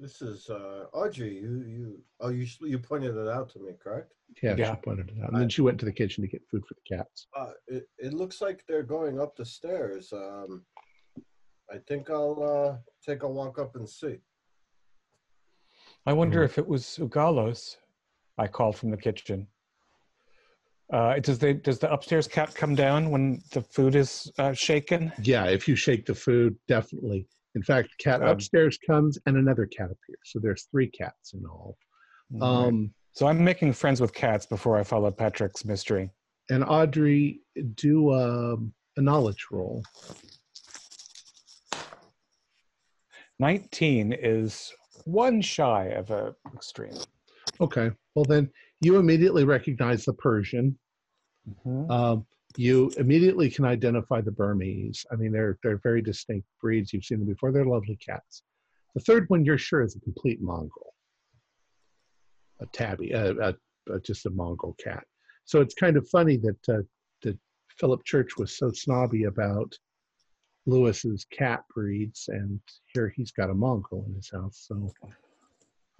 This 0.00 0.20
is 0.22 0.50
uh, 0.50 0.86
Audrey. 0.92 1.34
You 1.38 1.62
you 1.66 2.02
oh 2.20 2.28
you 2.30 2.46
you 2.62 2.78
pointed 2.78 3.16
it 3.16 3.28
out 3.28 3.48
to 3.50 3.60
me, 3.60 3.72
correct? 3.82 4.12
Yeah, 4.42 4.56
Yeah. 4.56 4.74
she 4.74 4.80
pointed 4.82 5.10
it 5.10 5.22
out. 5.22 5.32
And 5.32 5.40
then 5.40 5.48
she 5.48 5.62
went 5.62 5.78
to 5.80 5.84
the 5.86 5.92
kitchen 5.92 6.22
to 6.22 6.28
get 6.28 6.42
food 6.50 6.64
for 6.66 6.74
the 6.74 6.96
cats. 6.96 7.28
Uh, 7.36 7.52
it 7.68 7.88
it 7.98 8.12
looks 8.12 8.40
like 8.40 8.64
they're 8.66 8.82
going 8.82 9.20
up 9.20 9.36
the 9.36 9.44
stairs. 9.46 10.12
Um, 10.12 10.64
I 11.70 11.78
think 11.86 12.10
I'll 12.10 12.42
uh, 12.42 12.76
take 13.08 13.22
a 13.22 13.28
walk 13.28 13.58
up 13.58 13.76
and 13.76 13.88
see. 13.88 14.18
I 16.06 16.12
wonder 16.12 16.40
Mhm. 16.40 16.44
if 16.44 16.58
it 16.58 16.66
was 16.66 16.98
Ugalos. 17.00 17.76
I 18.36 18.48
called 18.48 18.76
from 18.76 18.90
the 18.90 18.96
kitchen. 18.96 19.46
Uh, 20.92 21.18
does 21.20 21.38
the 21.38 21.54
does 21.54 21.78
the 21.78 21.90
upstairs 21.90 22.26
cat 22.26 22.52
come 22.54 22.74
down 22.74 23.10
when 23.10 23.40
the 23.52 23.62
food 23.62 23.94
is 23.94 24.30
uh, 24.38 24.52
shaken? 24.52 25.12
Yeah, 25.22 25.46
if 25.46 25.68
you 25.68 25.76
shake 25.76 26.04
the 26.04 26.14
food, 26.16 26.58
definitely. 26.66 27.28
In 27.54 27.62
fact, 27.62 27.88
cat 27.98 28.22
Um, 28.22 28.28
upstairs 28.28 28.78
comes 28.78 29.18
and 29.26 29.36
another 29.36 29.66
cat 29.66 29.86
appears. 29.86 30.18
So 30.24 30.38
there's 30.40 30.64
three 30.64 30.88
cats 30.88 31.34
in 31.34 31.44
all. 31.46 31.76
Um, 32.40 32.92
so 33.12 33.26
I'm 33.26 33.44
making 33.44 33.72
friends 33.74 34.00
with 34.00 34.12
cats 34.12 34.44
before 34.46 34.76
I 34.76 34.82
follow 34.82 35.10
Patrick's 35.10 35.64
mystery. 35.64 36.10
and 36.50 36.62
Audrey, 36.64 37.40
do 37.74 38.12
um, 38.12 38.74
a 38.98 39.00
knowledge 39.00 39.46
roll. 39.50 39.82
19 43.38 44.12
is 44.12 44.72
one 45.04 45.40
shy 45.40 45.86
of 45.86 46.10
a 46.10 46.34
extreme. 46.54 46.98
Okay. 47.60 47.90
Well, 48.14 48.24
then 48.24 48.50
you 48.80 48.96
immediately 48.96 49.44
recognize 49.44 50.04
the 50.04 50.12
Persian. 50.12 50.78
Mhm. 51.48 51.90
Um, 51.90 52.26
you 52.56 52.92
immediately 52.98 53.50
can 53.50 53.64
identify 53.64 54.20
the 54.20 54.30
Burmese. 54.30 55.04
I 55.10 55.16
mean, 55.16 55.32
they're 55.32 55.58
they're 55.62 55.80
very 55.82 56.02
distinct 56.02 56.46
breeds. 56.60 56.92
You've 56.92 57.04
seen 57.04 57.18
them 57.18 57.28
before. 57.28 57.52
They're 57.52 57.64
lovely 57.64 57.96
cats. 57.96 58.42
The 58.94 59.00
third 59.00 59.28
one 59.28 59.44
you're 59.44 59.58
sure 59.58 59.82
is 59.82 59.96
a 59.96 60.00
complete 60.00 60.40
Mongol, 60.40 60.94
a 62.60 62.66
tabby, 62.66 63.12
uh, 63.12 63.34
uh, 63.34 63.52
uh, 63.92 63.98
just 64.04 64.26
a 64.26 64.30
Mongol 64.30 64.76
cat. 64.82 65.04
So 65.44 65.60
it's 65.60 65.74
kind 65.74 65.96
of 65.96 66.08
funny 66.08 66.36
that 66.38 66.68
uh, 66.68 66.82
that 67.22 67.36
Philip 67.78 68.04
Church 68.04 68.36
was 68.38 68.56
so 68.56 68.70
snobby 68.70 69.24
about 69.24 69.76
Lewis's 70.66 71.26
cat 71.30 71.64
breeds, 71.74 72.28
and 72.28 72.60
here 72.94 73.12
he's 73.16 73.32
got 73.32 73.50
a 73.50 73.54
Mongol 73.54 74.04
in 74.08 74.14
his 74.14 74.30
house. 74.30 74.64
So 74.68 74.92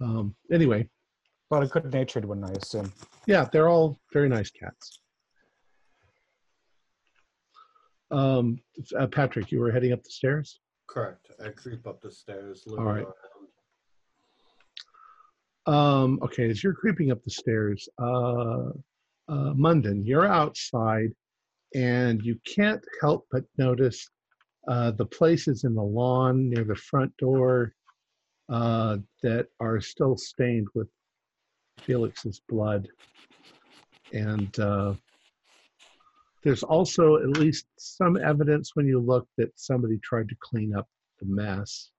um, 0.01 0.35
anyway, 0.51 0.87
But 1.49 1.63
a 1.63 1.67
good 1.67 1.91
natured 1.91 2.25
one, 2.25 2.43
I 2.43 2.51
assume. 2.53 2.91
yeah, 3.27 3.47
they're 3.51 3.69
all 3.69 3.99
very 4.13 4.29
nice 4.29 4.49
cats. 4.51 4.99
Um, 8.11 8.59
uh, 8.97 9.07
Patrick, 9.07 9.51
you 9.51 9.59
were 9.59 9.71
heading 9.71 9.93
up 9.93 10.03
the 10.03 10.09
stairs. 10.09 10.59
Correct. 10.87 11.31
I 11.43 11.49
creep 11.49 11.87
up 11.87 12.01
the 12.01 12.11
stairs. 12.11 12.65
All 12.67 12.83
right. 12.83 13.07
Um, 15.67 16.19
okay, 16.21 16.49
as 16.49 16.63
you're 16.63 16.73
creeping 16.73 17.11
up 17.11 17.23
the 17.23 17.31
stairs, 17.31 17.89
uh, 17.99 18.69
uh, 19.27 19.53
Munden, 19.55 20.05
you're 20.05 20.27
outside, 20.27 21.11
and 21.73 22.21
you 22.21 22.39
can't 22.45 22.83
help 23.01 23.25
but 23.31 23.43
notice 23.57 24.07
uh, 24.67 24.91
the 24.91 25.05
places 25.05 25.63
in 25.63 25.73
the 25.73 25.83
lawn 25.83 26.49
near 26.49 26.63
the 26.63 26.75
front 26.75 27.15
door 27.17 27.73
uh, 28.49 28.97
that 29.23 29.47
are 29.59 29.81
still 29.81 30.15
stained 30.15 30.67
with 30.75 30.87
Felix's 31.79 32.41
blood, 32.47 32.87
and 34.13 34.59
uh, 34.59 34.93
there's 36.45 36.61
also 36.61 37.15
at 37.17 37.37
least 37.37 37.65
some 37.77 38.17
evidence 38.17 38.75
when 38.75 38.85
you 38.85 38.99
look 38.99 39.27
that 39.35 39.51
somebody 39.55 39.97
tried 39.97 40.29
to 40.29 40.35
clean 40.39 40.75
up 40.75 40.87
the 41.19 41.25
mess. 41.25 41.89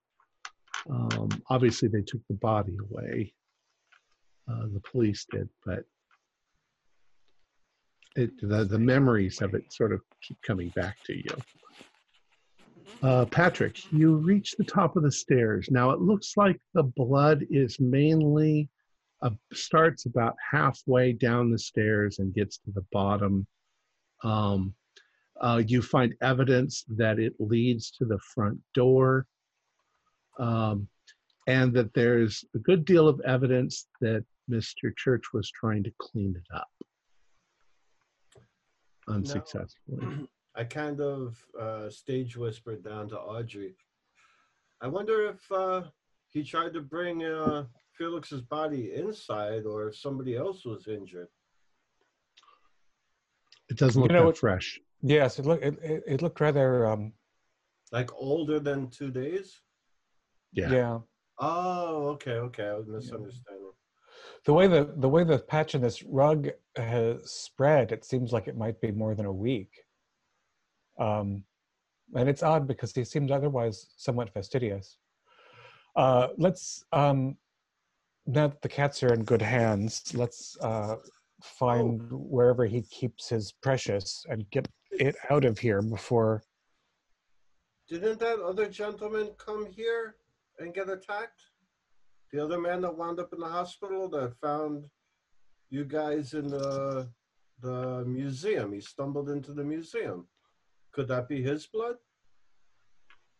Um, 0.88 1.28
obviously, 1.50 1.88
they 1.88 2.02
took 2.02 2.20
the 2.28 2.36
body 2.36 2.76
away. 2.88 3.34
Uh, 4.48 4.68
the 4.72 4.80
police 4.88 5.26
did, 5.32 5.48
but 5.64 5.82
it, 8.14 8.30
the, 8.40 8.64
the 8.64 8.78
memories 8.78 9.42
of 9.42 9.54
it 9.54 9.72
sort 9.72 9.92
of 9.92 10.00
keep 10.22 10.40
coming 10.42 10.68
back 10.76 10.96
to 11.06 11.16
you. 11.16 11.36
Uh, 13.02 13.24
Patrick, 13.24 13.92
you 13.92 14.14
reach 14.14 14.54
the 14.56 14.64
top 14.64 14.94
of 14.94 15.02
the 15.02 15.10
stairs. 15.10 15.68
Now 15.72 15.90
it 15.90 16.00
looks 16.00 16.36
like 16.36 16.60
the 16.72 16.84
blood 16.84 17.44
is 17.50 17.80
mainly 17.80 18.70
uh, 19.22 19.30
starts 19.52 20.06
about 20.06 20.36
halfway 20.52 21.12
down 21.12 21.50
the 21.50 21.58
stairs 21.58 22.20
and 22.20 22.32
gets 22.32 22.58
to 22.58 22.70
the 22.70 22.84
bottom. 22.92 23.44
Um, 24.24 24.74
uh, 25.40 25.62
you 25.66 25.82
find 25.82 26.14
evidence 26.22 26.84
that 26.88 27.18
it 27.18 27.34
leads 27.38 27.90
to 27.92 28.04
the 28.04 28.18
front 28.34 28.58
door. 28.74 29.26
Um, 30.38 30.88
and 31.46 31.72
that 31.74 31.94
there's 31.94 32.44
a 32.54 32.58
good 32.58 32.84
deal 32.84 33.06
of 33.06 33.20
evidence 33.20 33.86
that 34.00 34.24
Mr. 34.50 34.96
Church 34.96 35.32
was 35.32 35.50
trying 35.50 35.84
to 35.84 35.92
clean 36.00 36.34
it 36.36 36.56
up 36.56 36.68
unsuccessfully. 39.08 40.28
I 40.54 40.64
kind 40.64 41.00
of 41.00 41.36
uh, 41.58 41.90
stage 41.90 42.36
whispered 42.36 42.82
down 42.82 43.08
to 43.10 43.18
Audrey. 43.18 43.74
I 44.80 44.88
wonder 44.88 45.26
if 45.28 45.52
uh, 45.52 45.82
he 46.30 46.42
tried 46.42 46.72
to 46.74 46.80
bring 46.80 47.24
uh, 47.24 47.64
Felix's 47.92 48.40
body 48.40 48.94
inside 48.94 49.66
or 49.66 49.88
if 49.88 49.96
somebody 49.96 50.36
else 50.36 50.64
was 50.64 50.88
injured. 50.88 51.28
It 53.68 53.76
doesn't 53.78 54.00
look 54.00 54.10
You 54.10 54.14
know 54.16 54.22
that 54.22 54.26
what- 54.26 54.38
fresh. 54.38 54.80
Yes, 55.02 55.38
it, 55.38 55.44
look, 55.46 55.62
it, 55.62 55.78
it, 55.82 56.02
it 56.06 56.22
looked 56.22 56.40
rather, 56.40 56.86
um, 56.86 57.12
Like 57.92 58.10
older 58.14 58.58
than 58.58 58.88
two 58.90 59.10
days? 59.10 59.60
Yeah. 60.52 60.72
yeah. 60.72 60.98
Oh, 61.38 62.08
okay, 62.14 62.32
okay. 62.32 62.64
I 62.68 62.74
was 62.74 62.88
misunderstanding. 62.88 63.70
The 64.46 64.52
way 64.54 64.66
the, 64.68 64.94
the 64.96 65.08
way 65.08 65.22
the 65.22 65.38
patch 65.38 65.74
in 65.74 65.82
this 65.82 66.02
rug 66.02 66.48
has 66.76 67.30
spread, 67.30 67.92
it 67.92 68.04
seems 68.04 68.32
like 68.32 68.48
it 68.48 68.56
might 68.56 68.80
be 68.80 68.90
more 68.90 69.14
than 69.14 69.26
a 69.26 69.32
week. 69.32 69.70
Um, 70.98 71.44
and 72.14 72.28
it's 72.28 72.42
odd 72.42 72.66
because 72.66 72.94
he 72.94 73.04
seemed 73.04 73.30
otherwise 73.30 73.86
somewhat 73.96 74.32
fastidious. 74.32 74.96
Uh, 75.94 76.28
let's 76.38 76.84
um, 76.92 77.36
now 78.26 78.48
that 78.48 78.62
the 78.62 78.68
cats 78.68 79.02
are 79.02 79.12
in 79.12 79.24
good 79.24 79.42
hands, 79.42 80.02
let's 80.14 80.56
uh, 80.60 80.96
find 81.42 82.02
wherever 82.10 82.64
he 82.66 82.82
keeps 82.82 83.28
his 83.28 83.52
precious 83.52 84.24
and 84.28 84.50
get 84.50 84.68
it 84.92 85.16
out 85.30 85.44
of 85.44 85.58
here 85.58 85.82
before. 85.82 86.42
Didn't 87.88 88.18
that 88.20 88.40
other 88.40 88.66
gentleman 88.66 89.30
come 89.38 89.66
here 89.66 90.16
and 90.58 90.74
get 90.74 90.88
attacked? 90.88 91.42
The 92.32 92.42
other 92.42 92.58
man 92.60 92.80
that 92.80 92.96
wound 92.96 93.20
up 93.20 93.32
in 93.32 93.40
the 93.40 93.48
hospital 93.48 94.08
that 94.10 94.34
found 94.40 94.88
you 95.70 95.84
guys 95.84 96.34
in 96.34 96.48
the 96.48 97.08
the 97.62 98.04
museum. 98.04 98.72
He 98.72 98.80
stumbled 98.80 99.30
into 99.30 99.52
the 99.52 99.64
museum. 99.64 100.26
Could 100.92 101.08
that 101.08 101.28
be 101.28 101.42
his 101.42 101.66
blood? 101.66 101.96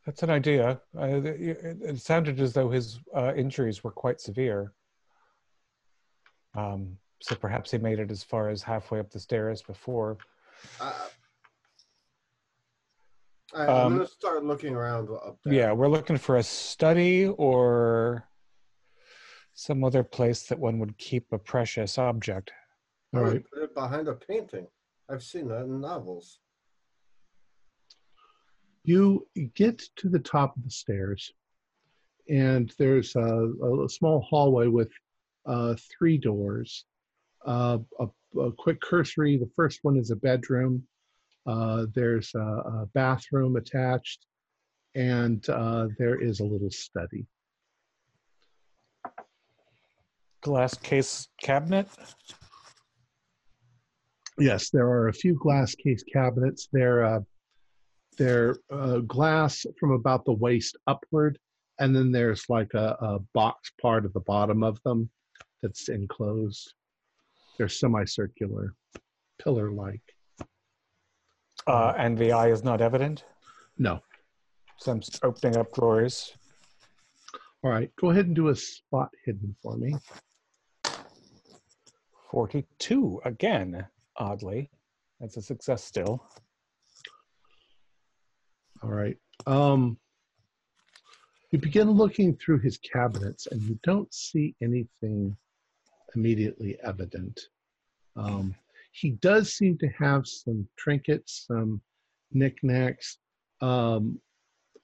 That's 0.07 0.23
an 0.23 0.31
idea. 0.31 0.81
Uh, 0.97 1.21
it, 1.23 1.79
it 1.83 2.01
sounded 2.01 2.41
as 2.41 2.53
though 2.53 2.71
his 2.71 3.01
uh, 3.15 3.35
injuries 3.35 3.83
were 3.83 3.91
quite 3.91 4.21
severe. 4.21 4.73
Um, 6.57 6.97
so 7.21 7.35
perhaps 7.35 7.71
he 7.71 7.79
made 7.79 7.99
it 7.99 8.11
as 8.11 8.23
far 8.23 8.49
as 8.51 8.63
halfway 8.63 8.99
up 9.01 9.11
the 9.11 9.21
stairs 9.21 9.63
before. 9.63 10.19
Uh, 10.81 10.93
I, 13.55 13.63
I'm 13.65 13.69
Um, 13.87 13.93
gonna 13.95 14.07
start 14.07 14.45
looking 14.45 14.75
around 14.75 15.09
up 15.11 15.39
there. 15.45 15.55
Yeah, 15.55 15.73
we're 15.73 15.89
looking 15.89 16.19
for 16.19 16.37
a 16.37 16.43
study 16.43 17.27
or 17.27 18.29
some 19.55 19.85
other 19.85 20.03
place 20.03 20.47
that 20.49 20.59
one 20.59 20.79
would 20.79 20.99
keep 20.99 21.33
a 21.33 21.39
precious 21.39 21.97
object. 21.99 22.53
I 23.15 23.19
All 23.19 23.25
would 23.25 23.33
right. 23.33 23.45
put 23.53 23.63
it 23.63 23.75
behind 23.75 24.09
a 24.09 24.15
painting. 24.15 24.67
I've 25.09 25.23
seen 25.23 25.49
that 25.49 25.63
in 25.63 25.81
novels. 25.81 26.41
You 28.85 29.27
get 29.55 29.79
to 29.97 30.09
the 30.09 30.19
top 30.19 30.57
of 30.57 30.63
the 30.65 30.71
stairs, 30.71 31.33
and 32.29 32.73
there's 32.79 33.17
a, 33.17 33.53
a 33.85 33.89
small 33.89 34.21
hallway 34.21 34.67
with 34.69 34.91
uh, 35.47 35.75
three 35.99 36.19
doors. 36.19 36.85
Uh, 37.47 37.79
a, 38.01 38.07
a 38.41 38.53
quick 38.53 38.81
cursory 38.81 39.37
the 39.37 39.51
first 39.55 39.81
one 39.83 39.97
is 39.97 40.11
a 40.11 40.17
bedroom. 40.17 40.83
Uh, 41.47 41.87
there's 41.95 42.33
a, 42.35 42.41
a 42.41 42.89
bathroom 42.93 43.55
attached, 43.57 44.27
and 44.97 45.49
uh, 45.49 45.87
there 45.99 46.21
is 46.21 46.41
a 46.41 46.45
little 46.45 46.71
study. 46.71 47.25
Glass 50.41 50.77
case 50.77 51.29
cabinet. 51.41 51.89
Yes, 54.39 54.71
there 54.71 54.89
are 54.89 55.09
a 55.09 55.13
few 55.13 55.35
glass 55.35 55.75
case 55.75 56.03
cabinets. 56.13 56.69
They're 56.73 57.05
uh, 57.05 57.21
they're 58.19 58.57
uh, 58.71 58.99
glass 58.99 59.65
from 59.79 59.93
about 59.93 60.25
the 60.25 60.33
waist 60.33 60.77
upward, 60.87 61.39
and 61.79 61.95
then 61.95 62.11
there's 62.11 62.45
like 62.49 62.75
a, 62.75 62.97
a 63.01 63.19
box 63.35 63.71
part 63.81 64.05
at 64.05 64.13
the 64.13 64.21
bottom 64.21 64.63
of 64.63 64.83
them 64.83 65.09
that's 65.63 65.89
enclosed. 65.89 66.75
They're 67.57 67.69
semicircular, 67.69 68.75
pillar-like. 69.43 70.03
Uh, 71.67 71.95
and 71.97 72.17
the 72.17 72.33
eye 72.33 72.51
is 72.51 72.63
not 72.63 72.81
evident. 72.81 73.25
No. 73.79 74.01
So 74.79 74.93
I'm 74.93 75.01
opening 75.23 75.57
up 75.57 75.73
drawers. 75.73 76.33
All 77.65 77.71
right, 77.71 77.91
go 77.97 78.11
ahead 78.11 78.27
and 78.27 78.37
do 78.37 78.49
a 78.49 78.57
spot 78.57 79.11
hidden 79.25 79.57
for 79.63 79.77
me. 79.77 79.97
42 82.31 83.21
again, 83.25 83.87
oddly. 84.19 84.71
That's 85.21 85.37
a 85.37 85.43
success 85.43 85.83
still. 85.83 86.23
All 88.83 88.91
right. 88.91 89.17
Um, 89.47 89.97
you 91.51 91.59
begin 91.59 91.91
looking 91.91 92.37
through 92.37 92.61
his 92.61 92.77
cabinets, 92.77 93.47
and 93.51 93.63
you 93.63 93.79
don't 93.83 94.13
see 94.13 94.55
anything 94.63 95.37
immediately 96.17 96.79
evident. 96.83 97.39
Um, 98.17 98.55
he 98.93 99.11
does 99.11 99.53
seem 99.53 99.77
to 99.79 99.89
have 99.99 100.27
some 100.27 100.67
trinkets, 100.79 101.45
some 101.47 101.81
knickknacks. 102.33 103.19
Um, 103.61 104.21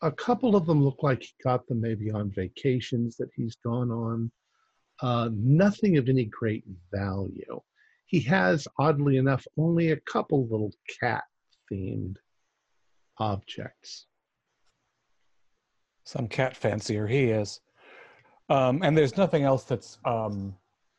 a 0.02 0.12
couple 0.12 0.54
of 0.54 0.66
them 0.66 0.84
look 0.84 1.02
like 1.02 1.22
he 1.22 1.32
got 1.42 1.66
them 1.66 1.80
maybe 1.80 2.10
on 2.10 2.30
vacations 2.30 3.16
that 3.16 3.30
he's 3.34 3.56
gone 3.56 3.90
on. 3.90 4.30
Uh, 5.00 5.30
nothing 5.32 5.96
of 5.96 6.08
any 6.08 6.26
great 6.26 6.64
value. 6.92 7.60
He 8.06 8.20
has, 8.20 8.68
oddly 8.78 9.16
enough, 9.16 9.46
only 9.56 9.92
a 9.92 10.00
couple 10.00 10.46
little 10.48 10.72
cat 11.00 11.24
themed 11.72 12.16
objects. 13.18 14.06
Some 16.04 16.28
cat 16.28 16.56
fancier 16.56 17.06
he 17.06 17.30
is. 17.30 17.60
Um, 18.50 18.82
and 18.82 18.96
there's 18.96 19.16
nothing 19.16 19.44
else 19.44 19.64
that's 19.64 19.98
um, 20.04 20.54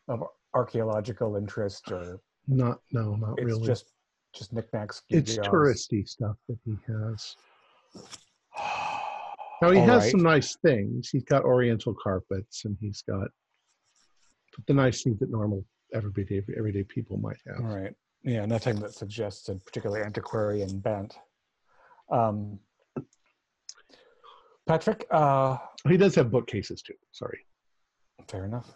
of 0.08 0.24
archaeological 0.54 1.36
interest 1.36 1.92
or 1.92 2.20
Not, 2.48 2.80
no, 2.92 3.16
not 3.16 3.36
it's 3.40 3.46
really. 3.46 3.66
just 3.68 3.86
just 4.34 4.52
knickknacks. 4.52 5.04
it's 5.10 5.38
touristy 5.38 6.08
stuff 6.08 6.36
that 6.50 6.58
he 6.66 6.76
has. 6.88 7.36
Now 9.62 9.72
he 9.72 9.80
All 9.80 9.86
has 9.86 10.02
right. 10.04 10.12
some 10.12 10.24
nice 10.24 10.58
things. 10.58 11.10
He's 11.10 11.24
got 11.24 11.46
oriental 11.46 11.94
carpets, 12.04 12.66
and 12.66 12.76
he's 12.82 13.02
got 13.08 13.30
the 14.68 14.74
nice 14.74 15.04
things 15.04 15.20
that 15.20 15.30
normal 15.32 15.64
everyday 15.94 16.42
everyday 16.58 16.84
people 16.84 17.16
might 17.18 17.38
have. 17.48 17.64
All 17.64 17.74
right. 17.74 17.94
Yeah, 18.24 18.46
nothing 18.46 18.76
that 18.82 18.94
suggests 18.94 19.48
a 19.48 19.56
particularly 19.56 20.04
antiquarian 20.04 20.80
bent. 20.80 21.16
Um, 22.12 22.60
Patrick, 24.68 25.06
uh, 25.12 25.58
He 25.88 25.96
does 25.96 26.16
have 26.16 26.30
bookcases 26.30 26.82
too. 26.82 26.96
Sorry. 27.14 27.40
fair 28.28 28.44
enough. 28.44 28.70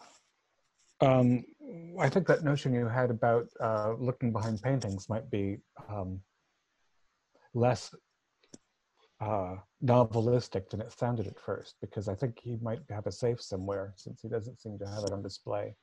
Um, 1.00 1.44
I 2.00 2.10
think 2.10 2.28
that 2.28 2.44
notion 2.44 2.74
you 2.74 2.88
had 2.88 3.12
about 3.12 3.48
uh, 3.60 3.94
looking 4.00 4.32
behind 4.32 4.62
paintings 4.62 5.10
might 5.10 5.30
be 5.30 5.58
um, 5.90 6.22
less 7.54 7.94
uh, 9.20 9.56
novelistic 9.84 10.70
than 10.70 10.82
it 10.82 10.92
sounded 10.92 11.28
at 11.28 11.40
first, 11.40 11.76
because 11.82 12.08
I 12.08 12.16
think 12.16 12.40
he 12.42 12.58
might 12.62 12.80
have 12.90 13.08
a 13.08 13.12
safe 13.12 13.42
somewhere 13.42 13.94
since 13.96 14.22
he 14.22 14.30
doesn't 14.30 14.60
seem 14.60 14.78
to 14.80 14.88
have 14.88 15.04
it 15.04 15.12
on 15.12 15.22
display. 15.22 15.76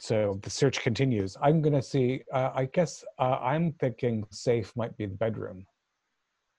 So 0.00 0.40
the 0.42 0.50
search 0.50 0.80
continues. 0.80 1.36
I'm 1.40 1.62
going 1.62 1.74
to 1.74 1.82
see, 1.82 2.22
uh, 2.32 2.50
I 2.54 2.64
guess 2.66 3.04
uh, 3.20 3.38
I'm 3.40 3.72
thinking 3.74 4.26
safe 4.30 4.72
might 4.74 4.96
be 4.96 5.06
the 5.06 5.14
bedroom. 5.14 5.64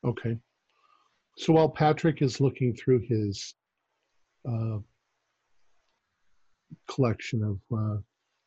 Okay. 0.06 0.38
So 1.38 1.54
while 1.54 1.69
Patrick 1.69 2.21
is 2.21 2.39
looking 2.39 2.73
through 2.73 2.99
his 3.08 3.54
uh, 4.47 4.78
collection 6.89 7.43
of, 7.43 7.59
uh, 7.77 7.97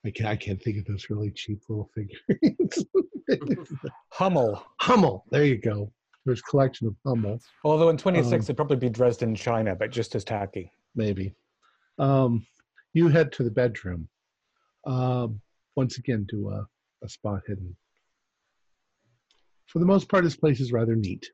I 0.04 0.10
can't, 0.10 0.28
I 0.28 0.36
can't 0.36 0.62
think 0.62 0.78
of 0.78 0.84
those 0.84 1.06
really 1.10 1.30
cheap 1.32 1.60
little 1.68 1.90
figurines. 1.94 2.84
Hummel. 4.12 4.64
Hummel. 4.80 5.24
There 5.30 5.44
you 5.44 5.58
go. 5.58 5.92
There's 6.24 6.40
a 6.40 6.50
collection 6.50 6.86
of 6.86 6.94
Hummel. 7.06 7.40
Although 7.64 7.88
in 7.88 7.96
26 7.96 8.32
Um, 8.32 8.40
it'd 8.40 8.56
probably 8.56 8.76
be 8.76 8.88
Dresden, 8.88 9.34
China, 9.34 9.74
but 9.74 9.90
just 9.90 10.14
as 10.14 10.24
tacky. 10.24 10.70
maybe. 10.94 11.34
Um, 11.98 12.46
you 12.92 13.08
head 13.08 13.32
to 13.32 13.42
the 13.44 13.50
bedroom. 13.50 14.08
Um, 14.86 15.40
once 15.76 15.98
again, 15.98 16.26
to 16.30 16.50
a, 16.50 16.66
a 17.04 17.08
spot 17.08 17.42
hidden. 17.46 17.76
For 19.66 19.78
the 19.80 19.84
most 19.86 20.08
part, 20.08 20.24
this 20.24 20.36
place 20.36 20.60
is 20.60 20.72
rather 20.72 20.94
neat. 20.94 21.28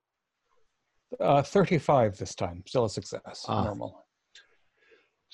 Uh, 1.20 1.42
35 1.42 2.16
this 2.16 2.34
time, 2.34 2.62
still 2.66 2.86
a 2.86 2.90
success. 2.90 3.44
Ah. 3.48 3.64
Normal. 3.64 4.01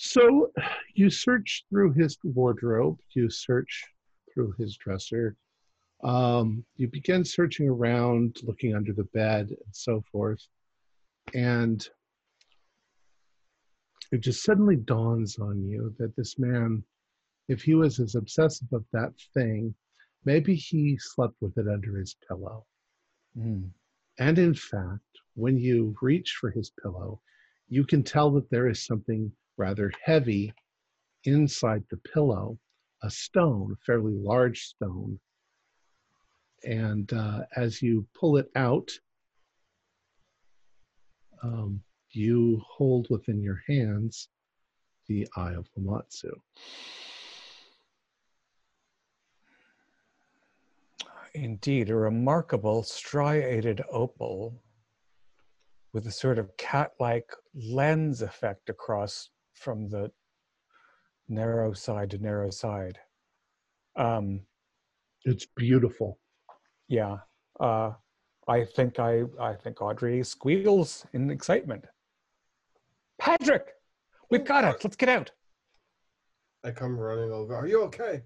So 0.01 0.53
you 0.95 1.11
search 1.11 1.65
through 1.69 1.95
his 1.95 2.17
wardrobe, 2.23 3.01
you 3.17 3.29
search 3.29 3.85
through 4.33 4.55
his 4.57 4.77
dresser, 4.77 5.35
um, 6.05 6.65
you 6.77 6.87
begin 6.87 7.25
searching 7.25 7.69
around, 7.69 8.37
looking 8.45 8.77
under 8.77 8.93
the 8.93 9.09
bed, 9.13 9.49
and 9.49 9.73
so 9.73 10.05
forth. 10.13 10.41
And 11.35 11.85
it 14.13 14.21
just 14.21 14.45
suddenly 14.45 14.77
dawns 14.77 15.37
on 15.41 15.65
you 15.65 15.93
that 15.99 16.15
this 16.15 16.39
man, 16.39 16.85
if 17.49 17.63
he 17.63 17.75
was 17.75 17.99
as 17.99 18.15
obsessive 18.15 18.73
of 18.73 18.85
that 18.93 19.15
thing, 19.35 19.75
maybe 20.25 20.55
he 20.55 20.97
slept 20.97 21.35
with 21.41 21.59
it 21.59 21.67
under 21.67 21.99
his 21.99 22.15
pillow. 22.29 22.65
Mm. 23.37 23.69
And 24.21 24.39
in 24.39 24.55
fact, 24.55 25.03
when 25.35 25.59
you 25.59 25.97
reach 26.01 26.37
for 26.41 26.53
his 26.53 26.71
pillow, 26.81 27.21
you 27.69 27.85
can 27.85 28.05
tell 28.05 28.31
that 28.31 28.49
there 28.49 28.69
is 28.69 28.87
something 28.87 29.33
rather 29.59 29.92
heavy 30.03 30.53
inside 31.25 31.85
the 31.90 31.99
pillow, 31.99 32.59
a 33.03 33.11
stone, 33.11 33.73
a 33.73 33.85
fairly 33.85 34.14
large 34.14 34.61
stone. 34.62 35.18
And 36.64 37.12
uh, 37.12 37.42
as 37.57 37.83
you 37.83 38.07
pull 38.18 38.37
it 38.37 38.51
out, 38.57 38.90
um, 41.42 41.83
you 42.11 42.62
hold 42.66 43.07
within 43.11 43.42
your 43.42 43.62
hands 43.68 44.29
the 45.07 45.29
Eye 45.37 45.53
of 45.53 45.68
Lamashtu. 45.79 46.33
Indeed, 51.35 51.90
a 51.90 51.94
remarkable 51.94 52.83
striated 52.83 53.83
opal 53.90 54.61
with 55.92 56.07
a 56.07 56.11
sort 56.11 56.38
of 56.38 56.57
cat-like 56.57 57.31
lens 57.55 58.23
effect 58.23 58.68
across 58.68 59.31
from 59.59 59.88
the 59.88 60.11
narrow 61.29 61.73
side 61.73 62.11
to 62.11 62.18
narrow 62.18 62.51
side. 62.51 62.99
Um, 63.97 64.47
It's 65.25 65.47
beautiful. 65.57 66.18
yeah, 66.88 67.16
uh, 67.61 67.92
I 68.47 68.64
think 68.64 68.99
I 68.99 69.25
I 69.40 69.55
think 69.55 69.83
Audrey 69.83 70.23
squeals 70.25 71.05
in 71.12 71.31
excitement. 71.31 71.85
Patrick, 73.18 73.66
we've 74.31 74.44
got 74.44 74.64
it. 74.64 74.83
Let's 74.85 74.97
get 74.97 75.09
out. 75.09 75.31
I 76.64 76.71
come 76.71 76.99
running 76.99 77.33
over. 77.33 77.55
Are 77.55 77.66
you 77.66 77.83
okay? 77.85 78.23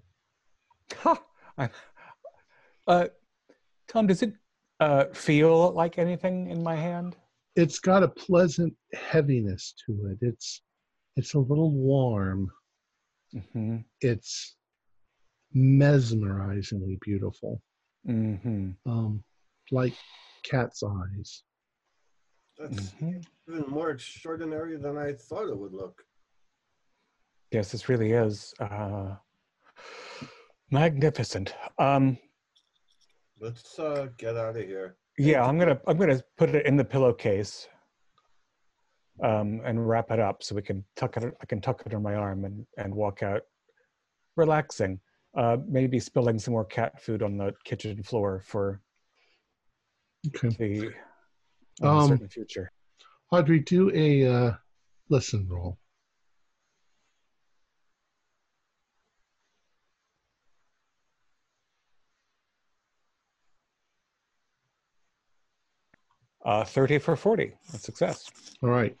Ha! 1.03 1.21
I, 1.57 1.69
uh, 2.87 3.07
Tom, 3.87 4.07
does 4.07 4.21
it 4.21 4.33
uh, 4.79 5.05
feel 5.13 5.71
like 5.73 5.97
anything 5.97 6.47
in 6.49 6.61
my 6.63 6.75
hand? 6.75 7.15
It's 7.55 7.79
got 7.79 8.01
a 8.03 8.07
pleasant 8.07 8.73
heaviness 8.93 9.73
to 9.85 9.91
it. 10.11 10.17
It's 10.21 10.61
it's 11.15 11.33
a 11.33 11.39
little 11.39 11.71
warm. 11.71 12.51
Mm-hmm. 13.35 13.77
It's 14.01 14.55
mesmerizingly 15.55 16.97
beautiful. 17.01 17.61
Mm-hmm. 18.07 18.71
Um, 18.89 19.23
like 19.71 19.93
cat's 20.43 20.83
eyes. 20.83 21.43
That's 22.57 22.91
hmm 22.99 23.17
even 23.49 23.69
more 23.69 23.89
extraordinary 23.89 24.77
than 24.77 24.97
I 24.97 25.13
thought 25.13 25.49
it 25.49 25.57
would 25.57 25.73
look. 25.73 26.01
Yes, 27.51 27.71
this 27.71 27.89
really 27.89 28.11
is 28.11 28.53
uh, 28.59 29.15
magnificent. 30.71 31.53
Um, 31.77 32.17
Let's 33.39 33.77
uh, 33.77 34.07
get 34.17 34.37
out 34.37 34.55
of 34.55 34.63
here. 34.63 34.95
yeah, 35.17 35.43
I'm 35.43 35.59
gonna 35.59 35.79
I'm 35.87 35.97
gonna 35.97 36.21
put 36.37 36.49
it 36.55 36.65
in 36.65 36.77
the 36.77 36.85
pillowcase 36.85 37.67
um, 39.21 39.61
and 39.65 39.87
wrap 39.87 40.11
it 40.11 40.19
up 40.19 40.41
so 40.43 40.55
we 40.55 40.61
can 40.61 40.83
tuck 40.95 41.17
it. 41.17 41.33
I 41.41 41.45
can 41.45 41.61
tuck 41.61 41.83
it 41.85 41.93
on 41.93 42.01
my 42.01 42.15
arm 42.15 42.45
and 42.45 42.65
and 42.77 42.93
walk 42.93 43.21
out, 43.23 43.41
relaxing. 44.35 44.99
Uh, 45.35 45.57
maybe 45.67 45.99
spilling 45.99 46.37
some 46.37 46.53
more 46.53 46.65
cat 46.65 47.01
food 47.01 47.23
on 47.23 47.37
the 47.37 47.53
kitchen 47.63 48.03
floor 48.03 48.41
for 48.45 48.81
Okay. 50.27 50.49
the 50.59 50.93
Um, 51.81 52.27
future. 52.29 52.71
Audrey, 53.31 53.59
do 53.59 53.91
a 53.93 54.25
uh, 54.27 54.53
listen 55.09 55.47
roll. 55.49 55.79
Uh, 66.45 66.63
Thirty 66.65 66.97
for 66.97 67.15
forty, 67.15 67.53
a 67.73 67.77
success. 67.77 68.29
All 68.61 68.69
right. 68.69 68.95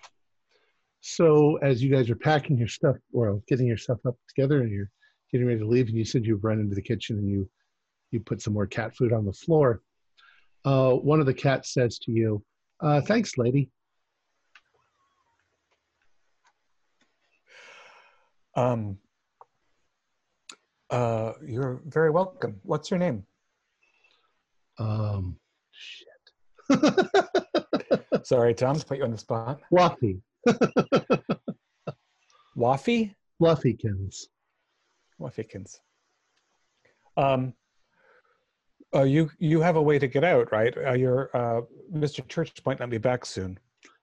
So 1.01 1.57
as 1.57 1.83
you 1.83 1.91
guys 1.91 2.09
are 2.09 2.15
packing 2.15 2.57
your 2.57 2.69
stuff 2.69 2.95
or 3.11 3.41
getting 3.47 3.67
your 3.67 3.77
stuff 3.77 3.99
up 4.07 4.15
together 4.29 4.61
and 4.61 4.71
you're 4.71 4.89
getting 5.31 5.47
ready 5.47 5.59
to 5.59 5.67
leave, 5.67 5.87
and 5.87 5.97
you 5.97 6.05
said 6.05 6.25
you've 6.25 6.43
run 6.43 6.61
into 6.61 6.75
the 6.75 6.81
kitchen 6.81 7.17
and 7.17 7.29
you 7.29 7.49
you 8.11 8.21
put 8.21 8.41
some 8.41 8.53
more 8.53 8.65
cat 8.65 8.95
food 8.95 9.11
on 9.11 9.25
the 9.25 9.33
floor. 9.33 9.81
Uh, 10.63 10.91
one 10.91 11.19
of 11.19 11.25
the 11.25 11.33
cats 11.33 11.73
says 11.73 11.99
to 11.99 12.11
you, 12.13 12.41
uh, 12.79 13.01
"Thanks, 13.01 13.37
lady." 13.37 13.69
Um, 18.55 18.99
uh, 20.89 21.33
you're 21.45 21.81
very 21.87 22.11
welcome. 22.11 22.61
What's 22.63 22.89
your 22.91 22.99
name? 22.99 23.25
Um, 24.77 25.37
shit. 25.71 26.07
Sorry, 28.23 28.53
Tom, 28.53 28.79
to 28.79 28.85
put 28.85 28.97
you 28.97 29.03
on 29.03 29.11
the 29.11 29.17
spot. 29.17 29.61
Fluffy, 29.69 30.21
Waffy? 32.57 33.13
Fluffykins. 33.41 34.27
Waffykins. 35.19 35.79
Um, 37.17 37.53
uh, 38.95 39.03
you 39.03 39.29
you 39.39 39.59
have 39.61 39.75
a 39.75 39.81
way 39.81 39.99
to 39.99 40.07
get 40.07 40.23
out, 40.23 40.51
right? 40.51 40.75
Uh, 40.77 40.93
your 40.93 41.29
uh, 41.35 41.61
Mr. 41.93 42.27
Church 42.27 42.53
might 42.65 42.79
not 42.79 42.89
be 42.89 42.97
back 42.97 43.25
soon. 43.25 43.59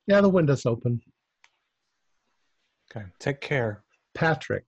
Yeah, 0.06 0.20
the 0.20 0.28
window's 0.28 0.66
open. 0.66 1.00
Okay, 2.90 3.06
take 3.18 3.40
care. 3.40 3.85
Patrick, 4.14 4.64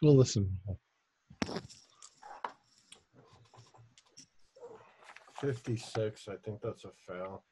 do 0.00 0.08
a 0.08 0.10
listen 0.10 0.58
56. 5.40 6.28
I 6.28 6.36
think 6.44 6.60
that's 6.62 6.84
a 6.84 6.90
fail. 7.06 7.42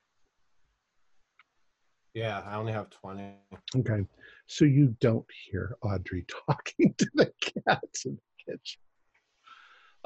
Yeah, 2.14 2.42
I 2.46 2.56
only 2.56 2.72
have 2.72 2.90
20. 2.90 3.34
Okay, 3.76 4.04
so 4.46 4.64
you 4.64 4.94
don't 5.00 5.26
hear 5.50 5.76
Audrey 5.82 6.24
talking 6.46 6.94
to 6.98 7.08
the 7.14 7.32
cats 7.66 8.06
in 8.06 8.18
the 8.18 8.52
kitchen. 8.52 8.80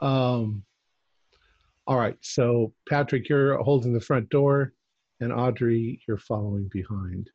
Um, 0.01 0.65
all 1.87 1.99
right, 1.99 2.17
so 2.21 2.73
Patrick, 2.89 3.29
you're 3.29 3.61
holding 3.63 3.93
the 3.93 4.01
front 4.01 4.29
door, 4.29 4.73
and 5.21 5.33
Audrey, 5.33 6.01
you're 6.07 6.19
following 6.19 6.69
behind. 6.73 7.31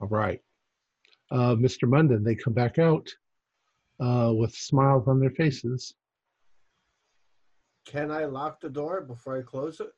All 0.00 0.08
right, 0.08 0.40
uh, 1.30 1.54
Mr. 1.54 1.88
Munden, 1.88 2.24
they 2.24 2.34
come 2.34 2.52
back 2.52 2.78
out 2.78 3.08
uh, 4.00 4.32
with 4.34 4.54
smiles 4.54 5.06
on 5.06 5.20
their 5.20 5.30
faces. 5.30 5.94
Can 7.84 8.10
I 8.10 8.24
lock 8.24 8.60
the 8.60 8.70
door 8.70 9.02
before 9.02 9.38
I 9.38 9.42
close 9.42 9.80
it? 9.80 9.90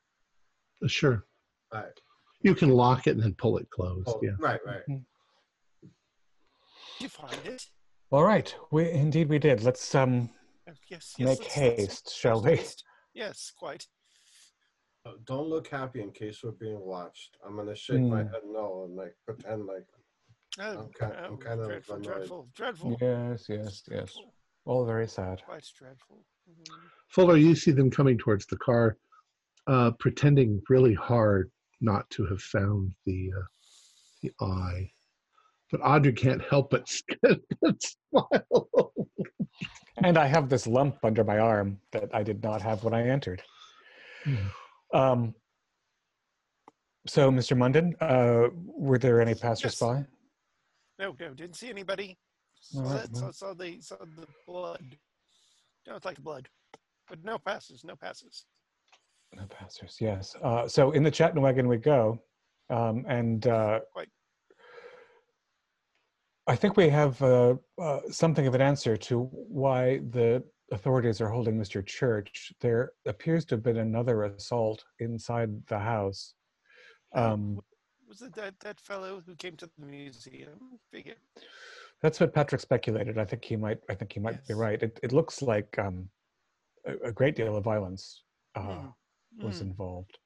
Uh, 0.82 0.88
sure, 0.88 1.24
All 1.72 1.80
right. 1.80 2.00
you 2.42 2.54
can 2.54 2.70
lock 2.70 3.06
it 3.06 3.12
and 3.12 3.22
then 3.22 3.34
pull 3.34 3.58
it 3.58 3.68
closed. 3.70 4.08
Oh, 4.08 4.20
yeah. 4.22 4.32
Right, 4.38 4.60
right. 4.66 4.82
Did 4.86 5.00
you 7.00 7.08
find 7.08 7.38
it? 7.44 7.64
All 8.10 8.24
right, 8.24 8.54
we 8.70 8.90
indeed 8.90 9.28
we 9.28 9.38
did. 9.38 9.62
Let's 9.62 9.94
um 9.94 10.30
Uh, 10.68 10.72
Yes. 10.88 11.14
yes 11.18 11.28
make 11.28 11.38
let's- 11.38 11.38
let's- 11.40 11.54
haste, 11.54 12.14
shall 12.14 12.42
we? 12.42 12.56
let's- 12.56 12.82
Yes, 13.14 13.50
quite. 13.56 13.86
Uh, 15.04 15.12
Don't 15.24 15.48
look 15.48 15.68
happy 15.68 16.02
in 16.02 16.10
case 16.12 16.42
we're 16.42 16.50
being 16.50 16.80
watched. 16.80 17.36
I'm 17.44 17.56
gonna 17.56 17.74
shake 17.76 18.00
my 18.02 18.22
Hmm. 18.24 18.32
head 18.32 18.42
no 18.44 18.84
and 18.84 18.96
like 18.96 19.16
pretend 19.24 19.66
like 19.66 19.86
Oh, 20.58 20.78
I'm 20.80 20.92
ki- 20.92 21.04
I'm 21.04 21.34
oh, 21.34 21.36
kind 21.36 21.60
of 21.60 21.66
dreadful, 21.68 21.94
annoyed. 21.96 22.04
dreadful, 22.14 22.48
dreadful. 22.54 22.96
Yes, 23.00 23.48
yes, 23.48 23.82
yes. 23.90 24.18
All 24.64 24.84
very 24.86 25.06
sad. 25.06 25.42
Quite 25.44 25.70
dreadful. 25.76 26.24
Mhm. 26.48 26.90
Fuller, 27.08 27.36
you 27.36 27.54
see 27.54 27.70
them 27.70 27.90
coming 27.90 28.18
towards 28.18 28.46
the 28.46 28.56
car, 28.58 28.96
uh, 29.66 29.90
pretending 29.92 30.62
really 30.68 30.94
hard 30.94 31.50
not 31.80 32.08
to 32.10 32.24
have 32.26 32.40
found 32.40 32.94
the 33.04 33.30
uh, 33.36 33.42
the 34.22 34.32
eye. 34.40 34.90
But 35.70 35.80
Audrey 35.82 36.12
can't 36.12 36.42
help 36.42 36.70
but, 36.70 36.88
but 37.60 37.82
smile. 37.82 38.92
And 39.98 40.16
I 40.18 40.26
have 40.26 40.48
this 40.48 40.66
lump 40.66 40.98
under 41.02 41.24
my 41.24 41.38
arm 41.38 41.80
that 41.92 42.14
I 42.14 42.22
did 42.22 42.42
not 42.42 42.62
have 42.62 42.84
when 42.84 42.94
I 42.94 43.08
entered. 43.08 43.42
Hmm. 44.24 44.36
Um, 44.94 45.34
so, 47.06 47.30
Mr. 47.30 47.56
Munden, 47.56 47.94
uh, 48.00 48.48
were 48.52 48.98
there 48.98 49.20
any 49.20 49.34
passersby? 49.34 50.04
No, 50.98 51.14
no, 51.18 51.34
didn't 51.34 51.56
see 51.56 51.70
anybody. 51.70 52.16
Saw, 52.60 52.78
All 52.82 52.94
right, 52.94 53.16
saw, 53.16 53.22
well. 53.22 53.32
saw 53.32 53.54
the 53.54 53.80
saw 53.80 53.96
the 53.98 54.26
blood. 54.46 54.96
No, 55.86 55.96
it's 55.96 56.04
like 56.04 56.18
blood, 56.22 56.48
but 57.08 57.24
no 57.24 57.38
passes, 57.38 57.84
no 57.84 57.94
passes. 57.96 58.46
No 59.34 59.44
passers, 59.46 59.96
yes. 60.00 60.34
Uh, 60.42 60.66
so, 60.66 60.92
in 60.92 61.02
the 61.02 61.10
Chattanooga 61.10 61.62
we 61.62 61.76
go, 61.76 62.20
um, 62.70 63.04
and 63.08 63.46
uh, 63.46 63.80
Quite. 63.92 64.08
I 66.46 66.56
think 66.56 66.76
we 66.76 66.88
have 66.88 67.20
uh, 67.22 67.56
uh, 67.78 68.00
something 68.10 68.46
of 68.46 68.54
an 68.54 68.60
answer 68.60 68.96
to 68.96 69.24
why 69.32 69.98
the 70.10 70.42
authorities 70.72 71.20
are 71.20 71.28
holding 71.28 71.58
Mr. 71.58 71.84
Church. 71.84 72.52
There 72.60 72.92
appears 73.06 73.44
to 73.46 73.56
have 73.56 73.62
been 73.62 73.78
another 73.78 74.24
assault 74.24 74.84
inside 75.00 75.50
the 75.66 75.78
house. 75.78 76.34
Um, 77.14 77.60
Was 78.08 78.22
it 78.22 78.34
that 78.34 78.54
that 78.60 78.80
fellow 78.80 79.22
who 79.26 79.34
came 79.34 79.56
to 79.56 79.66
the 79.78 79.86
museum? 79.86 80.78
Figure. 80.92 81.16
That's 82.02 82.20
what 82.20 82.34
Patrick 82.34 82.60
speculated. 82.60 83.18
I 83.18 83.24
think 83.24 83.44
he 83.44 83.56
might. 83.56 83.78
I 83.90 83.94
think 83.94 84.12
he 84.12 84.20
might 84.20 84.46
be 84.46 84.54
right. 84.54 84.80
It, 84.82 85.00
it 85.02 85.12
looks 85.12 85.42
like 85.42 85.78
um, 85.78 86.08
a, 86.86 87.08
a 87.08 87.12
great 87.12 87.34
deal 87.36 87.56
of 87.56 87.64
violence 87.64 88.22
uh, 88.54 88.60
Mm, 88.60 88.92
was 89.42 89.58
mm, 89.58 89.62
involved. 89.62 90.18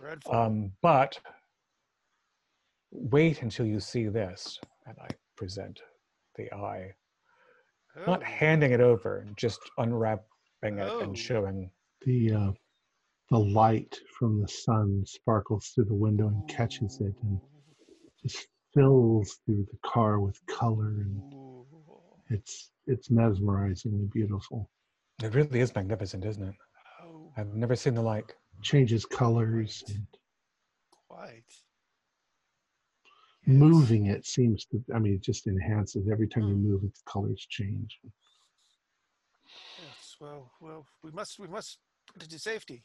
dreadful. 0.00 0.34
Um, 0.34 0.72
but 0.82 1.18
wait 2.90 3.42
until 3.42 3.66
you 3.66 3.80
see 3.80 4.08
this, 4.08 4.58
and 4.86 4.96
I 5.00 5.08
present 5.36 5.80
the 6.36 6.52
eye, 6.52 6.92
not 8.06 8.22
Oh, 8.22 8.26
handing 8.26 8.72
it 8.72 8.80
over, 8.80 9.26
just 9.36 9.60
unwrapping 9.78 10.22
it 10.62 10.92
Oh. 10.92 11.00
and 11.00 11.16
showing. 11.16 11.70
the 12.04 12.32
uh, 12.32 12.52
the 13.30 13.38
light 13.38 13.98
from 14.18 14.40
the 14.40 14.48
sun 14.48 15.02
sparkles 15.06 15.68
through 15.74 15.84
the 15.84 15.94
window 15.94 16.28
and 16.28 16.48
catches 16.48 17.00
it 17.00 17.14
and 17.22 17.38
just 18.22 18.46
fills 18.74 19.38
through 19.44 19.66
the 19.70 19.78
car 19.84 20.20
with 20.20 20.38
color 20.46 20.88
and 20.88 21.22
it's 22.30 22.70
it's 22.86 23.10
mesmerizingly 23.10 24.10
beautiful. 24.12 24.68
It 25.22 25.34
really 25.34 25.60
is 25.60 25.74
magnificent, 25.74 26.24
isn't 26.24 26.48
it? 26.48 26.54
Oh, 27.02 27.32
I've 27.36 27.54
never 27.54 27.76
seen 27.76 27.94
the 27.94 28.02
like. 28.02 28.36
Changes 28.62 29.04
colors. 29.04 29.84
And 29.88 30.06
quite. 31.08 31.44
Yes. 33.46 33.56
moving 33.56 34.06
it 34.06 34.26
seems 34.26 34.66
to, 34.66 34.82
I 34.94 34.98
mean, 34.98 35.14
it 35.14 35.22
just 35.22 35.46
enhances. 35.46 36.08
Every 36.10 36.28
time 36.28 36.48
you 36.48 36.54
Hmm. 36.54 36.68
move 36.68 36.84
it, 36.84 36.94
the 36.94 37.10
colors 37.10 37.46
change. 37.48 37.98
Yes. 39.78 40.16
Well, 40.20 40.52
well, 40.60 40.86
we 41.02 41.10
must, 41.12 41.38
we 41.38 41.48
must 41.48 41.78
put 42.12 42.22
it 42.22 42.30
to 42.30 42.38
safety. 42.38 42.84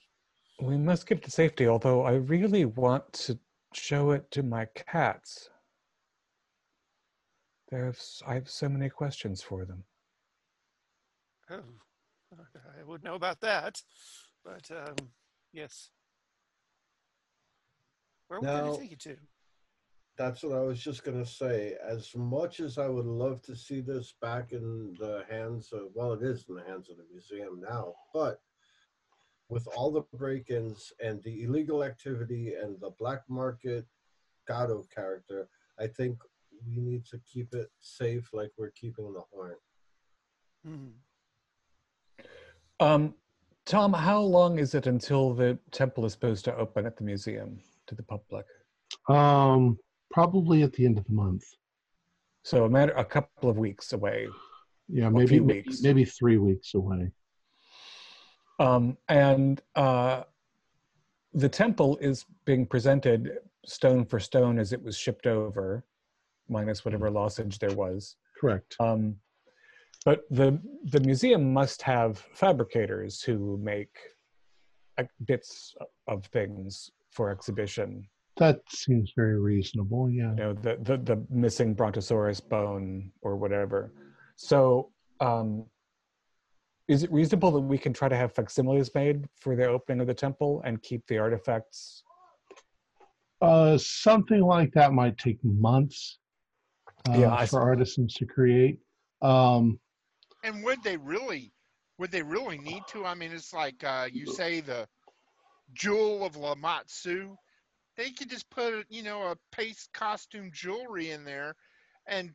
We 0.61 0.77
must 0.77 1.07
get 1.07 1.23
to 1.23 1.31
safety, 1.31 1.67
although 1.67 2.03
I 2.03 2.13
really 2.13 2.65
want 2.65 3.11
to 3.13 3.37
show 3.73 4.11
it 4.11 4.29
to 4.31 4.43
my 4.43 4.65
cats. 4.75 5.49
There's, 7.73 8.21
I 8.27 8.35
have 8.35 8.47
so 8.47 8.69
many 8.69 8.87
questions 8.87 9.41
for 9.41 9.65
them. 9.65 9.83
Oh, 11.49 11.57
I 12.79 12.83
would 12.83 13.03
know 13.03 13.15
about 13.15 13.41
that, 13.41 13.81
but 14.45 14.69
um, 14.69 14.95
yes. 15.53 15.89
Where 18.27 18.39
would 18.39 18.45
Now- 18.45 18.73
it 18.73 18.79
take 18.79 18.91
you 18.91 18.97
to? 18.97 19.17
That's 20.19 20.43
what 20.43 20.55
I 20.55 20.61
was 20.61 20.79
just 20.83 21.03
gonna 21.03 21.25
say. 21.25 21.75
As 21.83 22.15
much 22.15 22.59
as 22.59 22.77
I 22.77 22.87
would 22.87 23.07
love 23.07 23.41
to 23.41 23.55
see 23.55 23.81
this 23.81 24.13
back 24.21 24.51
in 24.51 24.95
the 24.99 25.25
hands 25.27 25.73
of, 25.73 25.87
well, 25.95 26.13
it 26.13 26.21
is 26.21 26.45
in 26.49 26.53
the 26.53 26.63
hands 26.65 26.91
of 26.91 26.97
the 26.97 27.05
museum 27.11 27.59
now, 27.59 27.95
but 28.13 28.39
with 29.49 29.65
all 29.75 29.89
the 29.89 30.03
break-ins 30.15 30.93
and 31.03 31.23
the 31.23 31.41
illegal 31.41 31.83
activity 31.83 32.53
and 32.53 32.79
the 32.79 32.91
black 32.99 33.23
market 33.27 33.87
Gato 34.47 34.83
character, 34.93 35.49
I 35.79 35.87
think 35.87 36.19
we 36.67 36.77
need 36.81 37.05
to 37.07 37.19
keep 37.31 37.53
it 37.53 37.69
safe, 37.81 38.29
like 38.33 38.51
we're 38.57 38.71
keeping 38.71 39.11
the 39.13 39.21
horn. 39.31 39.55
Mhm. 40.65 40.93
Um, 42.79 43.15
Tom, 43.65 43.93
how 43.93 44.19
long 44.19 44.59
is 44.59 44.75
it 44.75 44.87
until 44.87 45.33
the 45.33 45.57
temple 45.71 46.05
is 46.05 46.11
supposed 46.13 46.43
to 46.45 46.55
open 46.57 46.85
at 46.85 46.97
the 46.97 47.03
museum 47.03 47.61
to 47.87 47.95
the 47.95 48.03
public? 48.03 48.45
Um, 49.07 49.79
probably 50.11 50.63
at 50.63 50.73
the 50.73 50.85
end 50.85 50.97
of 50.97 51.05
the 51.05 51.13
month. 51.13 51.43
So 52.43 52.65
a 52.65 52.69
matter, 52.69 52.93
a 52.93 53.05
couple 53.05 53.49
of 53.49 53.57
weeks 53.57 53.93
away. 53.93 54.27
Yeah, 54.89 55.09
maybe 55.09 55.27
few 55.27 55.43
maybe, 55.43 55.61
weeks. 55.61 55.81
maybe 55.81 56.03
three 56.05 56.37
weeks 56.37 56.73
away. 56.73 57.11
Um, 58.59 58.97
and 59.07 59.61
uh, 59.75 60.23
the 61.33 61.49
temple 61.49 61.97
is 61.97 62.25
being 62.45 62.65
presented 62.65 63.39
stone 63.65 64.05
for 64.05 64.19
stone 64.19 64.59
as 64.59 64.73
it 64.73 64.83
was 64.83 64.97
shipped 64.97 65.25
over, 65.25 65.85
minus 66.49 66.83
whatever 66.85 67.09
lossage 67.09 67.57
there 67.59 67.73
was. 67.73 68.15
Correct. 68.39 68.75
Um, 68.79 69.15
but 70.05 70.21
the 70.29 70.59
the 70.85 70.99
museum 70.99 71.53
must 71.53 71.81
have 71.81 72.17
fabricators 72.33 73.21
who 73.21 73.57
make 73.63 73.95
uh, 74.97 75.03
bits 75.25 75.73
of 76.07 76.25
things 76.25 76.91
for 77.11 77.29
exhibition. 77.29 78.07
That 78.37 78.59
seems 78.67 79.13
very 79.15 79.39
reasonable. 79.39 80.09
Yeah. 80.09 80.31
You 80.31 80.35
know, 80.35 80.53
the 80.53 80.77
the, 80.81 80.97
the 80.97 81.25
missing 81.29 81.73
brontosaurus 81.73 82.41
bone 82.41 83.11
or 83.21 83.37
whatever. 83.37 83.93
So, 84.35 84.91
um, 85.19 85.65
is 86.87 87.03
it 87.03 87.11
reasonable 87.11 87.51
that 87.51 87.61
we 87.61 87.77
can 87.77 87.93
try 87.93 88.09
to 88.09 88.17
have 88.17 88.33
facsimiles 88.33 88.91
made 88.93 89.25
for 89.39 89.55
the 89.55 89.67
opening 89.67 90.01
of 90.01 90.07
the 90.07 90.13
temple 90.13 90.61
and 90.65 90.81
keep 90.81 91.05
the 91.07 91.17
artifacts? 91.17 92.03
Uh, 93.41 93.77
something 93.77 94.41
like 94.41 94.71
that 94.73 94.93
might 94.93 95.17
take 95.17 95.37
months 95.43 96.19
uh, 97.09 97.17
Yeah, 97.17 97.45
for 97.45 97.61
artisans 97.61 98.13
to 98.15 98.25
create. 98.25 98.79
Um, 99.21 99.79
And 100.43 100.63
would 100.63 100.83
they 100.83 100.97
really? 100.97 101.53
Would 101.99 102.11
they 102.11 102.23
really 102.23 102.57
need 102.57 102.83
to? 102.89 103.05
I 103.05 103.13
mean, 103.13 103.31
it's 103.31 103.53
like 103.53 103.83
uh, 103.83 104.07
you 104.11 104.25
say 104.25 104.61
the 104.61 104.87
jewel 105.73 106.25
of 106.25 106.33
Lamashtu. 106.33 107.35
They 107.95 108.09
could 108.09 108.29
just 108.29 108.49
put, 108.49 108.85
you 108.89 109.03
know, 109.03 109.21
a 109.23 109.37
paste 109.51 109.89
costume 109.93 110.49
jewelry 110.51 111.11
in 111.11 111.23
there, 111.23 111.55
and 112.07 112.33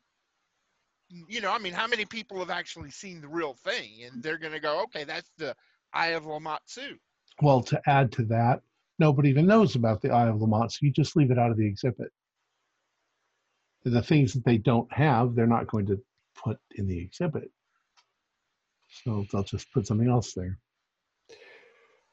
you 1.08 1.40
know, 1.40 1.50
I 1.50 1.58
mean, 1.58 1.72
how 1.72 1.86
many 1.86 2.04
people 2.04 2.38
have 2.38 2.50
actually 2.50 2.90
seen 2.90 3.20
the 3.20 3.28
real 3.28 3.54
thing? 3.54 4.04
And 4.04 4.22
they're 4.22 4.38
gonna 4.38 4.60
go, 4.60 4.82
okay, 4.84 5.04
that's 5.04 5.30
the 5.38 5.54
Eye 5.92 6.08
of 6.08 6.24
Lamashtu. 6.24 6.98
well, 7.42 7.62
to 7.62 7.80
add 7.86 8.12
to 8.12 8.24
that, 8.26 8.60
nobody 8.98 9.30
even 9.30 9.46
knows 9.46 9.74
about 9.74 10.02
the 10.02 10.10
Eye 10.10 10.28
of 10.28 10.40
Lamont, 10.40 10.72
so 10.72 10.78
you 10.82 10.92
just 10.92 11.16
leave 11.16 11.30
it 11.30 11.38
out 11.38 11.50
of 11.50 11.56
the 11.56 11.66
exhibit. 11.66 12.12
The 13.84 14.02
things 14.02 14.32
that 14.34 14.44
they 14.44 14.58
don't 14.58 14.92
have, 14.92 15.34
they're 15.34 15.46
not 15.46 15.68
going 15.68 15.86
to 15.86 16.00
put 16.36 16.58
in 16.76 16.86
the 16.86 16.98
exhibit. 16.98 17.50
So 19.04 19.24
they'll 19.32 19.44
just 19.44 19.72
put 19.72 19.86
something 19.86 20.08
else 20.08 20.32
there. 20.34 20.58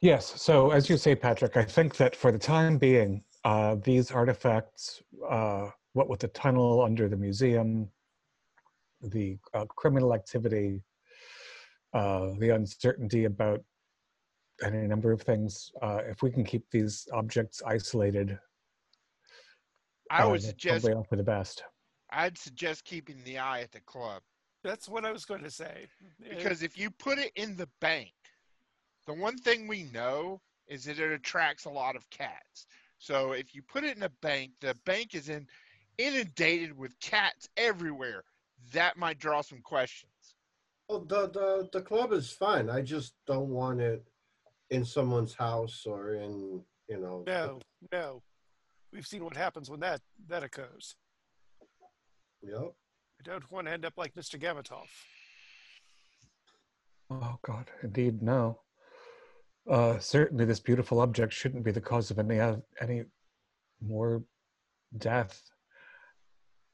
Yes. 0.02 0.42
So, 0.42 0.72
as 0.72 0.90
you 0.90 0.98
say, 0.98 1.16
Patrick, 1.16 1.58
I 1.58 1.64
think 1.64 1.96
that 1.98 2.16
for 2.16 2.32
the 2.32 2.38
time 2.38 2.78
being, 2.78 3.24
uh, 3.44 3.76
these 3.84 4.12
artifacts, 4.12 5.02
uh, 5.30 5.70
what 5.94 6.10
with 6.10 6.20
the 6.20 6.28
tunnel 6.30 6.82
under 6.82 7.08
the 7.08 7.16
museum, 7.16 7.90
the 9.02 9.38
uh, 9.54 9.66
criminal 9.76 10.14
activity, 10.14 10.84
uh, 11.94 12.32
the 12.40 12.50
uncertainty 12.50 13.26
about 13.26 13.64
any 14.64 14.88
number 14.88 15.12
of 15.12 15.22
things, 15.22 15.72
uh, 15.82 16.00
if 16.08 16.22
we 16.22 16.32
can 16.32 16.44
keep 16.44 16.70
these 16.72 17.08
objects 17.14 17.62
isolated, 17.66 18.38
I 20.12 20.24
uh, 20.24 20.30
would 20.30 20.44
suggest, 20.44 20.86
probably 20.86 21.04
for 21.10 21.16
the 21.16 21.24
best. 21.24 21.64
I'd 22.12 22.38
suggest 22.38 22.86
keeping 22.86 23.24
the 23.24 23.40
eye 23.40 23.62
at 23.62 23.72
the 23.72 23.82
club. 23.82 24.22
That's 24.64 24.90
what 24.90 25.06
I 25.06 25.12
was 25.12 25.26
going 25.26 25.44
to 25.44 25.52
say. 25.52 25.88
Because 26.28 26.64
if 26.64 26.78
you 26.78 26.90
put 26.90 27.20
it 27.20 27.32
in 27.36 27.56
the 27.56 27.70
bank, 27.82 28.14
the 29.06 29.14
one 29.14 29.38
thing 29.38 29.68
we 29.68 29.84
know 29.94 30.42
is 30.68 30.86
that 30.86 31.00
it 31.00 31.12
attracts 31.12 31.66
a 31.66 31.70
lot 31.70 31.96
of 31.96 32.10
cats. 32.10 32.66
So 32.98 33.34
if 33.34 33.54
you 33.54 33.62
put 33.62 33.84
it 33.84 33.96
in 33.96 34.04
a 34.04 34.12
bank, 34.22 34.52
the 34.62 34.76
bank 34.86 35.14
is 35.14 35.30
in 35.30 35.48
inundated 35.98 36.78
with 36.78 37.00
cats 37.00 37.48
everywhere. 37.58 38.24
That 38.74 38.98
might 38.98 39.20
draw 39.20 39.42
some 39.42 39.62
questions. 39.62 40.12
Well, 40.90 41.02
the, 41.02 41.30
the 41.30 41.70
the 41.72 41.82
club 41.82 42.12
is 42.14 42.32
fine. 42.32 42.70
I 42.70 42.82
just 42.82 43.14
don't 43.28 43.50
want 43.50 43.82
it 43.82 44.04
in 44.70 44.86
someone's 44.86 45.34
house 45.34 45.86
or 45.86 46.16
in 46.16 46.62
you 46.88 47.00
know. 47.00 47.24
no, 47.28 47.60
no. 47.92 48.22
We've 48.96 49.06
seen 49.06 49.26
what 49.26 49.36
happens 49.36 49.70
when 49.70 49.82
that 49.82 50.00
that 50.30 50.42
occurs. 50.42 50.96
Yep. 52.42 52.72
I 53.20 53.24
don't 53.24 53.52
want 53.52 53.68
to 53.68 53.74
end 53.74 53.84
up 53.84 53.98
like 53.98 54.14
Mr. 54.16 54.40
Gamatov. 54.40 54.88
Oh 57.12 57.38
God, 57.46 57.70
indeed, 57.84 58.22
no. 58.22 58.62
Uh, 59.70 60.00
certainly, 60.00 60.46
this 60.46 60.62
beautiful 60.62 61.02
object 61.02 61.34
shouldn't 61.34 61.66
be 61.66 61.72
the 61.72 61.82
cause 61.82 62.10
of 62.10 62.20
any 62.20 62.40
oth- 62.40 62.64
any 62.80 63.04
more 63.82 64.24
death. 64.98 65.44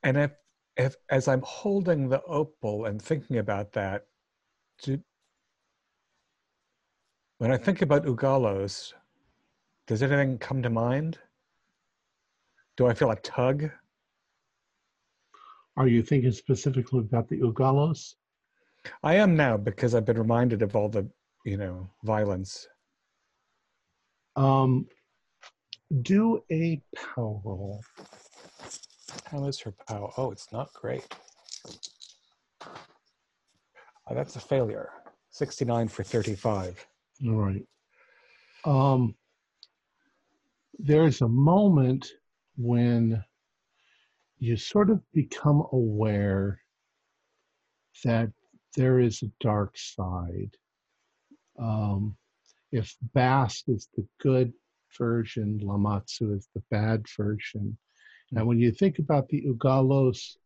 And 0.04 0.16
if, 0.16 0.32
if 0.78 0.96
as 1.10 1.28
I'm 1.28 1.42
holding 1.42 2.08
the 2.08 2.22
opal 2.24 2.86
and 2.86 3.02
thinking 3.02 3.40
about 3.40 3.72
that, 3.74 4.04
do, 4.84 5.00
when 7.40 7.52
I 7.52 7.58
think 7.58 7.82
about 7.82 8.06
Ugalos, 8.06 8.94
does 9.88 10.04
anything 10.04 10.38
come 10.38 10.62
to 10.62 10.70
mind? 10.70 11.18
Do 12.78 12.88
I 12.88 12.94
feel 12.94 13.12
a 13.12 13.16
tug? 13.18 13.70
Are 15.78 15.88
you 15.88 16.04
thinking 16.04 16.32
specifically 16.32 17.00
about 17.00 17.28
the 17.30 17.40
Ugalos? 17.40 18.16
I 19.04 19.16
am 19.16 19.36
now 19.36 19.58
because 19.58 19.96
I've 19.96 20.06
been 20.06 20.18
reminded 20.18 20.62
of 20.62 20.76
all 20.76 20.90
the, 20.90 21.10
you 21.46 21.58
know, 21.58 21.90
violence. 22.04 22.68
Um, 24.36 24.88
do 26.02 26.44
a 26.52 26.82
power 26.96 27.40
roll. 27.44 27.82
How 29.26 29.46
is 29.46 29.60
her 29.62 29.74
power? 29.88 30.10
Oh, 30.18 30.32
it's 30.32 30.52
not 30.52 30.74
great. 30.74 31.08
Uh, 32.66 34.14
that's 34.14 34.36
a 34.36 34.40
failure. 34.40 34.90
69 35.32 35.88
for 35.88 36.04
35. 36.04 36.86
All 37.28 37.34
right. 37.34 37.66
Um, 38.66 39.16
there's 40.78 41.22
a 41.22 41.28
moment 41.28 42.12
when 42.58 43.24
you 44.40 44.58
sort 44.58 44.90
of 44.90 45.02
become 45.14 45.66
aware 45.72 46.60
that 48.04 48.32
there 48.76 49.00
is 49.00 49.22
a 49.22 49.32
dark 49.40 49.78
side. 49.78 50.56
Um, 51.60 52.18
if 52.72 52.96
Bast 53.14 53.66
is 53.68 53.90
the 53.96 54.06
good 54.20 54.54
version, 54.98 55.60
Lamashtu 55.60 56.36
is 56.36 56.48
the 56.56 56.64
bad 56.72 57.06
version. 57.18 57.78
And 58.36 58.48
when 58.48 58.60
you 58.60 58.72
think 58.72 58.98
about 59.00 59.28
the 59.28 59.42
Ugalos, 59.44 60.38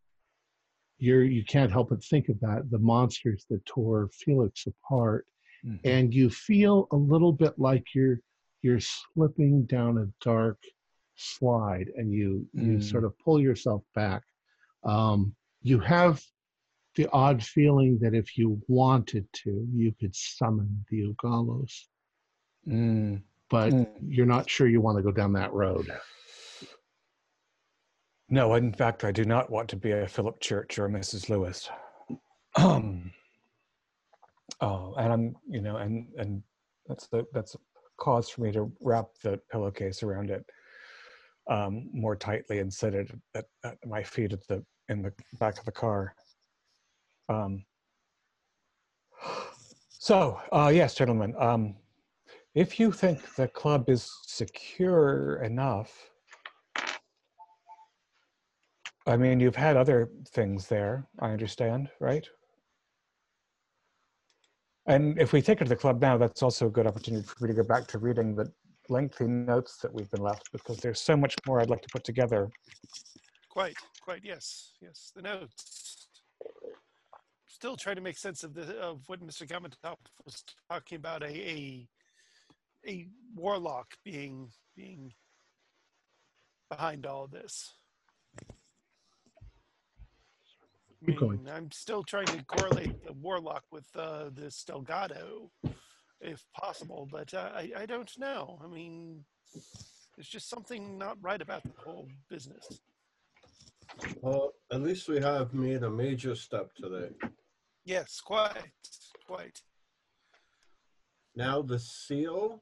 you're, 0.97 1.23
you 1.23 1.45
can't 1.45 1.71
help 1.71 1.89
but 1.89 2.03
think 2.03 2.29
about 2.29 2.69
the 2.71 2.79
monsters 2.79 3.45
that 3.49 3.65
tore 3.65 4.09
Felix 4.11 4.65
apart 4.67 5.27
Mhm. 5.65 5.79
and 5.83 6.13
you 6.13 6.29
feel 6.29 6.87
a 6.91 6.95
little 6.95 7.31
bit 7.33 7.57
like 7.57 7.95
you're 7.95 8.19
you're 8.61 8.79
slipping 8.79 9.65
down 9.65 9.97
a 9.97 10.07
dark 10.23 10.59
slide 11.15 11.89
and 11.95 12.11
you 12.11 12.47
you 12.53 12.77
Mm. 12.77 12.83
sort 12.83 13.05
of 13.05 13.17
pull 13.19 13.39
yourself 13.39 13.83
back 13.93 14.23
um, 14.83 15.35
you 15.61 15.79
have 15.79 16.21
the 16.95 17.09
odd 17.11 17.43
feeling 17.43 17.97
that 18.01 18.13
if 18.13 18.37
you 18.37 18.61
wanted 18.67 19.27
to, 19.33 19.67
you 19.73 19.93
could 19.99 20.15
summon 20.15 20.85
the 20.89 21.13
Ugalos, 21.13 21.87
Mm. 22.67 23.21
but 23.49 23.73
Mm. 23.73 23.87
you're 24.01 24.25
not 24.25 24.49
sure 24.49 24.67
you 24.67 24.81
want 24.81 24.97
to 24.97 25.03
go 25.03 25.11
down 25.11 25.33
that 25.33 25.53
road. 25.53 25.91
No, 28.29 28.55
in 28.55 28.73
fact, 28.73 29.03
I 29.03 29.11
do 29.11 29.25
not 29.25 29.51
want 29.51 29.69
to 29.69 29.75
be 29.75 29.91
a 29.91 30.07
Philip 30.07 30.39
Church 30.39 30.79
or 30.79 30.85
a 30.85 30.89
Mrs. 30.89 31.29
Lewis. 31.29 31.69
oh, 32.57 33.11
and 34.61 35.13
I'm, 35.13 35.35
you 35.47 35.61
know, 35.61 35.77
and 35.77 36.07
and 36.17 36.41
that's 36.87 37.07
the 37.07 37.25
that's 37.33 37.55
a 37.55 37.59
cause 37.97 38.29
for 38.29 38.41
me 38.41 38.51
to 38.53 38.71
wrap 38.81 39.07
the 39.21 39.39
pillowcase 39.51 40.01
around 40.01 40.29
it 40.31 40.45
um, 41.47 41.89
more 41.93 42.15
tightly 42.15 42.59
and 42.59 42.73
set 42.73 42.93
it 42.93 43.11
at, 43.33 43.45
at 43.63 43.77
my 43.85 44.03
feet 44.03 44.33
at 44.33 44.45
the 44.47 44.63
in 44.89 45.01
the 45.01 45.11
back 45.39 45.57
of 45.57 45.65
the 45.65 45.71
car. 45.71 46.13
Um, 47.29 47.65
so, 49.89 50.39
uh, 50.51 50.71
yes, 50.73 50.93
gentlemen, 50.93 51.33
um, 51.39 51.75
if 52.53 52.79
you 52.79 52.91
think 52.91 53.35
the 53.35 53.47
club 53.47 53.89
is 53.89 54.11
secure 54.23 55.41
enough, 55.43 56.09
I 59.07 59.17
mean, 59.17 59.39
you've 59.39 59.55
had 59.55 59.77
other 59.77 60.09
things 60.29 60.67
there, 60.67 61.07
I 61.19 61.31
understand, 61.31 61.89
right? 61.99 62.27
And 64.87 65.19
if 65.19 65.33
we 65.33 65.41
take 65.41 65.61
it 65.61 65.65
to 65.65 65.69
the 65.69 65.75
club 65.75 66.01
now, 66.01 66.17
that's 66.17 66.43
also 66.43 66.67
a 66.67 66.69
good 66.69 66.87
opportunity 66.87 67.25
for 67.25 67.43
me 67.43 67.47
to 67.47 67.55
go 67.55 67.67
back 67.67 67.87
to 67.87 67.97
reading 67.97 68.35
the 68.35 68.51
lengthy 68.89 69.27
notes 69.27 69.77
that 69.77 69.93
we've 69.93 70.09
been 70.11 70.21
left 70.21 70.51
because 70.51 70.77
there's 70.77 71.01
so 71.01 71.15
much 71.15 71.35
more 71.47 71.61
I'd 71.61 71.69
like 71.69 71.81
to 71.81 71.89
put 71.91 72.03
together. 72.03 72.49
Quite, 73.49 73.75
quite. 74.01 74.21
Yes, 74.23 74.73
yes. 74.81 75.11
The 75.15 75.21
notes. 75.21 76.07
Still 77.47 77.77
trying 77.77 77.95
to 77.95 78.01
make 78.01 78.17
sense 78.17 78.43
of 78.43 78.53
the 78.53 78.77
of 78.79 79.01
what 79.07 79.25
Mr. 79.25 79.47
Gamatop 79.47 79.95
was 80.25 80.43
talking 80.69 80.97
about 80.97 81.23
a 81.23 81.27
a 81.27 81.87
a 82.87 83.07
warlock 83.33 83.95
being 84.03 84.49
being 84.75 85.13
behind 86.69 87.05
all 87.05 87.27
this. 87.27 87.73
I 88.41 88.45
Keep 91.05 91.19
going. 91.19 91.43
mean, 91.43 91.53
I'm 91.53 91.71
still 91.71 92.03
trying 92.03 92.25
to 92.27 92.43
correlate 92.45 93.03
the 93.05 93.13
warlock 93.13 93.63
with 93.71 93.85
uh, 93.95 94.29
the 94.33 94.47
Stelgado, 94.47 95.49
if 96.25 96.43
possible, 96.53 97.07
but 97.11 97.33
uh, 97.33 97.51
I 97.53 97.71
I 97.77 97.85
don't 97.85 98.11
know. 98.17 98.59
I 98.63 98.67
mean, 98.67 99.23
there's 100.15 100.27
just 100.27 100.49
something 100.49 100.97
not 100.97 101.17
right 101.21 101.41
about 101.41 101.63
the 101.63 101.71
whole 101.77 102.07
business. 102.29 102.81
Well, 104.21 104.53
at 104.71 104.81
least 104.81 105.07
we 105.07 105.19
have 105.21 105.53
made 105.53 105.83
a 105.83 105.89
major 105.89 106.35
step 106.35 106.73
today. 106.75 107.09
Yes, 107.85 108.19
quite, 108.19 108.71
quite. 109.27 109.61
Now 111.35 111.61
the 111.61 111.79
seal. 111.79 112.61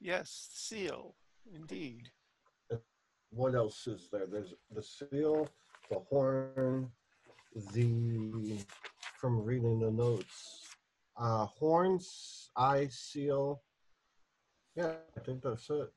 Yes, 0.00 0.48
seal, 0.52 1.14
indeed. 1.54 2.10
What 3.30 3.54
else 3.54 3.86
is 3.86 4.08
there? 4.10 4.26
There's 4.26 4.54
the 4.74 4.82
seal, 4.82 5.48
the 5.90 6.00
horn, 6.10 6.90
the 7.72 8.58
from 9.18 9.44
reading 9.44 9.78
the 9.78 9.90
notes. 9.90 10.65
Uh 11.18 11.46
horns, 11.46 12.50
eye 12.56 12.88
seal. 12.90 13.62
Yeah, 14.74 14.92
I 15.16 15.20
think 15.20 15.42
that's 15.42 15.68
it. 15.70 15.90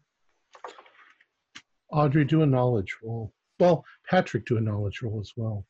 Audrey, 1.92 2.24
do 2.24 2.44
a 2.44 2.46
knowledge 2.46 2.96
roll. 3.04 3.34
Well, 3.60 3.84
Patrick, 4.10 4.46
do 4.46 4.58
a 4.58 4.62
knowledge 4.62 5.02
roll 5.02 5.20
as 5.20 5.34
well. 5.36 5.66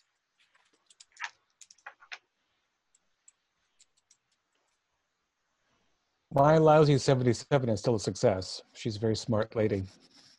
My 6.31 6.59
lousy 6.59 6.97
77 6.97 7.69
is 7.69 7.79
still 7.79 7.95
a 7.95 7.99
success. 7.99 8.61
She's 8.73 8.97
a 8.97 8.99
very 8.99 9.15
smart 9.15 9.55
lady. 9.55 9.83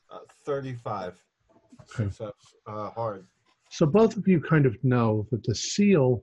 Uh, 0.09 0.19
35. 0.45 1.19
Okay. 1.81 2.05
Success. 2.05 2.33
Uh, 2.67 2.91
hard. 2.91 3.27
So 3.71 3.87
both 3.87 4.17
of 4.17 4.29
you 4.29 4.41
kind 4.41 4.67
of 4.67 4.77
know 4.85 5.27
that 5.33 5.43
the 5.43 5.55
seal, 5.55 6.23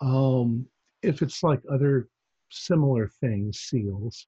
um, 0.00 0.66
if 1.06 1.22
it's 1.22 1.42
like 1.42 1.60
other 1.72 2.08
similar 2.50 3.08
things, 3.20 3.60
seals, 3.60 4.26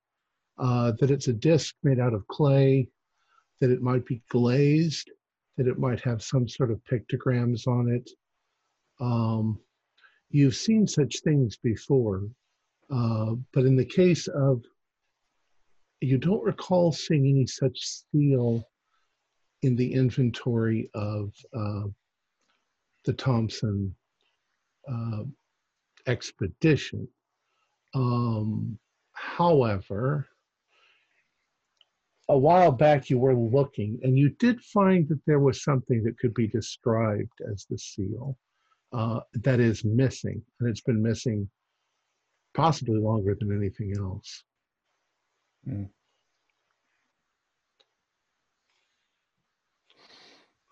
uh, 0.59 0.93
that 0.99 1.11
it's 1.11 1.29
a 1.29 1.33
disc 1.33 1.75
made 1.83 2.01
out 2.01 2.15
of 2.15 2.27
clay, 2.29 2.89
that 3.61 3.71
it 3.71 3.83
might 3.83 4.07
be 4.07 4.23
glazed, 4.31 5.11
that 5.57 5.67
it 5.67 5.79
might 5.79 6.01
have 6.01 6.23
some 6.23 6.49
sort 6.49 6.71
of 6.71 6.81
pictograms 6.91 7.67
on 7.67 7.89
it. 7.89 8.09
Um, 9.01 9.59
you've 10.31 10.57
seen 10.57 10.87
such 10.87 11.21
things 11.21 11.57
before, 11.57 12.29
uh, 12.91 13.35
but 13.53 13.65
in 13.65 13.77
the 13.77 13.85
case 13.85 14.29
of, 14.29 14.63
you 16.01 16.17
don't 16.17 16.45
recall 16.45 16.93
seeing 16.93 17.27
any 17.27 17.47
such 17.47 17.77
seal 17.81 18.63
in 19.63 19.75
the 19.75 19.93
inventory 19.93 20.89
of 20.95 21.33
uh, 21.53 21.89
the 23.05 23.13
Thompson 23.13 23.93
uh, 24.89 25.25
expedition. 26.09 27.07
Um, 27.95 28.79
however, 29.13 30.29
a 32.29 32.37
while 32.37 32.73
back 32.73 33.09
you 33.09 33.19
were 33.19 33.35
looking 33.35 33.99
and 34.03 34.19
you 34.19 34.31
did 34.39 34.61
find 34.61 35.09
that 35.09 35.21
there 35.27 35.41
was 35.41 35.63
something 35.63 36.03
that 36.03 36.19
could 36.19 36.35
be 36.35 36.49
described 36.49 37.33
as 37.51 37.67
the 37.71 37.79
seal 37.79 38.37
uh, 38.93 39.21
that 39.35 39.61
is 39.61 39.85
missing, 39.85 40.43
and 40.61 40.69
it's 40.69 40.81
been 40.81 41.03
missing 41.03 41.49
possibly 42.55 42.99
longer 42.99 43.37
than 43.39 43.57
anything 43.57 43.95
else. 43.99 44.45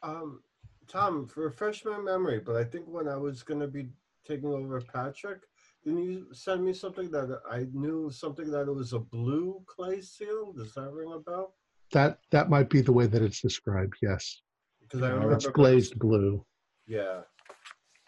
Um, 0.02 0.40
Tom, 0.88 1.28
refresh 1.36 1.84
my 1.84 1.98
memory, 1.98 2.40
but 2.40 2.56
I 2.56 2.64
think 2.64 2.86
when 2.86 3.08
I 3.08 3.16
was 3.16 3.42
going 3.42 3.60
to 3.60 3.66
be 3.66 3.88
taking 4.26 4.52
over 4.52 4.80
Patrick, 4.80 5.40
didn't 5.84 6.02
you 6.02 6.26
send 6.32 6.64
me 6.64 6.72
something 6.72 7.10
that 7.10 7.40
I 7.50 7.66
knew 7.72 8.10
something 8.10 8.50
that 8.50 8.62
it 8.68 8.74
was 8.74 8.92
a 8.92 8.98
blue 8.98 9.62
clay 9.66 10.00
seal? 10.00 10.52
Does 10.52 10.74
that 10.74 10.90
ring 10.92 11.12
a 11.12 11.18
bell? 11.18 11.54
That 11.92 12.18
that 12.30 12.50
might 12.50 12.68
be 12.68 12.80
the 12.80 12.92
way 12.92 13.06
that 13.06 13.22
it's 13.22 13.40
described. 13.40 13.94
Yes, 14.02 14.42
Because 14.82 15.02
I 15.02 15.10
Uh, 15.10 15.14
remember 15.14 15.34
it's 15.34 15.46
glazed 15.46 15.98
blue. 15.98 16.44
Yeah. 16.86 17.22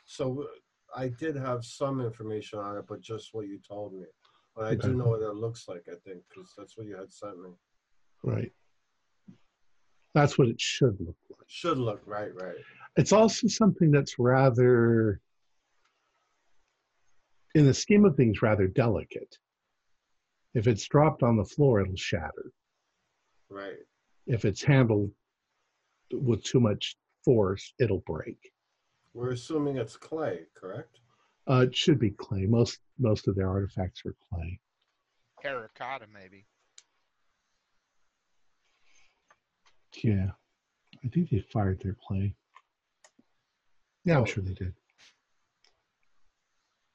So 0.04 0.48
I 0.96 1.08
did 1.08 1.36
have 1.36 1.64
some 1.64 2.00
information 2.00 2.58
on 2.58 2.76
it, 2.78 2.86
but 2.88 3.00
just 3.00 3.34
what 3.34 3.46
you 3.46 3.58
told 3.58 3.94
me. 3.94 4.06
But 4.56 4.64
I 4.66 4.74
do 4.74 4.94
know 4.94 5.10
what 5.10 5.20
it 5.22 5.34
looks 5.34 5.68
like. 5.68 5.84
I 5.88 5.94
think 6.04 6.22
because 6.28 6.52
that's 6.56 6.76
what 6.76 6.86
you 6.86 6.96
had 6.96 7.12
sent 7.12 7.40
me. 7.40 7.50
Right. 8.24 8.52
That's 10.14 10.36
what 10.38 10.48
it 10.48 10.60
should 10.60 10.96
look 10.98 11.16
like. 11.30 11.46
Should 11.46 11.78
look 11.78 12.02
right, 12.06 12.34
right. 12.34 12.56
It's 12.96 13.12
also 13.12 13.46
something 13.46 13.92
that's 13.92 14.18
rather, 14.18 15.20
in 17.58 17.66
the 17.66 17.74
scheme 17.74 18.04
of 18.04 18.16
things, 18.16 18.40
rather 18.40 18.68
delicate. 18.68 19.36
If 20.54 20.68
it's 20.68 20.86
dropped 20.86 21.24
on 21.24 21.36
the 21.36 21.44
floor, 21.44 21.80
it'll 21.80 21.96
shatter. 21.96 22.52
Right. 23.50 23.84
If 24.26 24.44
it's 24.44 24.62
handled 24.62 25.10
with 26.12 26.44
too 26.44 26.60
much 26.60 26.96
force, 27.24 27.74
it'll 27.80 28.04
break. 28.06 28.38
We're 29.12 29.32
assuming 29.32 29.76
it's 29.76 29.96
clay, 29.96 30.42
correct? 30.54 31.00
Uh, 31.50 31.64
it 31.66 31.74
should 31.74 31.98
be 31.98 32.10
clay. 32.10 32.46
Most 32.46 32.78
most 32.98 33.26
of 33.26 33.34
their 33.34 33.48
artifacts 33.48 34.02
are 34.06 34.14
clay. 34.30 34.60
Terracotta, 35.42 36.06
maybe. 36.12 36.44
Yeah, 40.02 40.30
I 41.04 41.08
think 41.08 41.30
they 41.30 41.44
fired 41.52 41.80
their 41.82 41.96
clay. 42.06 42.34
Yeah, 44.04 44.18
I'm 44.18 44.26
sure 44.26 44.44
they 44.44 44.54
did. 44.54 44.74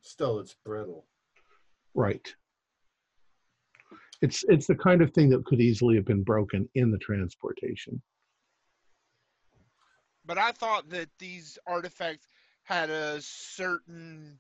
Still, 0.04 0.40
it's 0.40 0.56
brittle. 0.66 1.06
Right. 1.96 2.34
It's 4.22 4.44
it's 4.48 4.68
the 4.68 4.76
kind 4.76 5.02
of 5.02 5.12
thing 5.12 5.30
that 5.30 5.46
could 5.46 5.60
easily 5.60 5.96
have 5.96 6.06
been 6.06 6.24
broken 6.24 6.70
in 6.76 6.92
the 6.92 6.98
transportation. 6.98 8.02
But 10.26 10.38
I 10.38 10.52
thought 10.52 10.90
that 10.90 11.10
these 11.20 11.58
artifacts 11.68 12.28
had 12.64 12.90
a 12.90 13.22
certain 13.22 14.40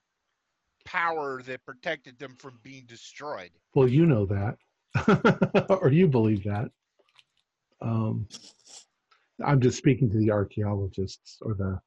power 0.85 1.41
that 1.43 1.65
protected 1.65 2.17
them 2.19 2.35
from 2.37 2.59
being 2.63 2.85
destroyed. 2.85 3.51
Well, 3.73 3.87
you 3.87 4.05
know 4.05 4.25
that, 4.25 5.67
or 5.81 5.91
you 5.91 6.07
believe 6.07 6.43
that. 6.43 6.69
Um, 7.81 8.27
I'm 9.43 9.59
just 9.59 9.77
speaking 9.77 10.09
to 10.11 10.17
the 10.17 10.31
archaeologists 10.31 11.39
or 11.41 11.53
the. 11.53 11.79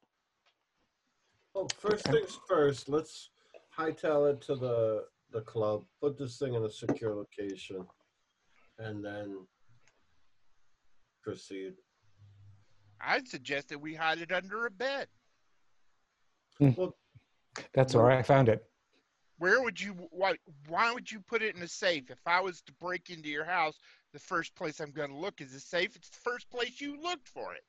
Well, 1.53 1.67
first 1.79 2.05
things 2.05 2.39
first. 2.47 2.89
Let's 2.89 3.29
hightail 3.77 4.31
it 4.31 4.41
to 4.41 4.55
the 4.55 5.05
the 5.31 5.41
club. 5.41 5.83
Put 6.01 6.17
this 6.17 6.37
thing 6.37 6.53
in 6.53 6.63
a 6.63 6.69
secure 6.69 7.15
location, 7.15 7.85
and 8.79 9.03
then 9.03 9.45
proceed. 11.21 11.73
I'd 13.01 13.27
suggest 13.27 13.69
that 13.69 13.79
we 13.79 13.93
hide 13.93 14.19
it 14.19 14.31
under 14.31 14.65
a 14.65 14.71
bed. 14.71 15.07
Hmm. 16.57 16.71
Well, 16.75 16.95
That's 17.73 17.93
where 17.93 18.09
I 18.11 18.23
found 18.23 18.49
it. 18.49 18.65
Where 19.39 19.61
would 19.61 19.79
you 19.79 19.93
why 20.09 20.35
why 20.67 20.91
would 20.91 21.11
you 21.11 21.19
put 21.19 21.43
it 21.43 21.55
in 21.55 21.61
a 21.61 21.67
safe? 21.67 22.09
If 22.09 22.19
I 22.25 22.41
was 22.41 22.61
to 22.63 22.73
break 22.81 23.09
into 23.09 23.29
your 23.29 23.45
house, 23.45 23.77
the 24.13 24.19
first 24.19 24.55
place 24.55 24.79
I'm 24.79 24.91
going 24.91 25.11
to 25.11 25.17
look 25.17 25.41
is 25.41 25.53
the 25.53 25.59
safe. 25.59 25.95
It's 25.95 26.09
the 26.09 26.17
first 26.23 26.49
place 26.49 26.81
you 26.81 26.99
looked 26.99 27.27
for 27.27 27.53
it. 27.53 27.63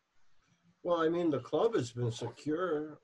Well, 0.83 1.03
I 1.03 1.09
mean, 1.09 1.31
the 1.31 1.41
club 1.41 1.75
has 1.75 1.91
been 1.91 2.11
secure. 2.11 3.01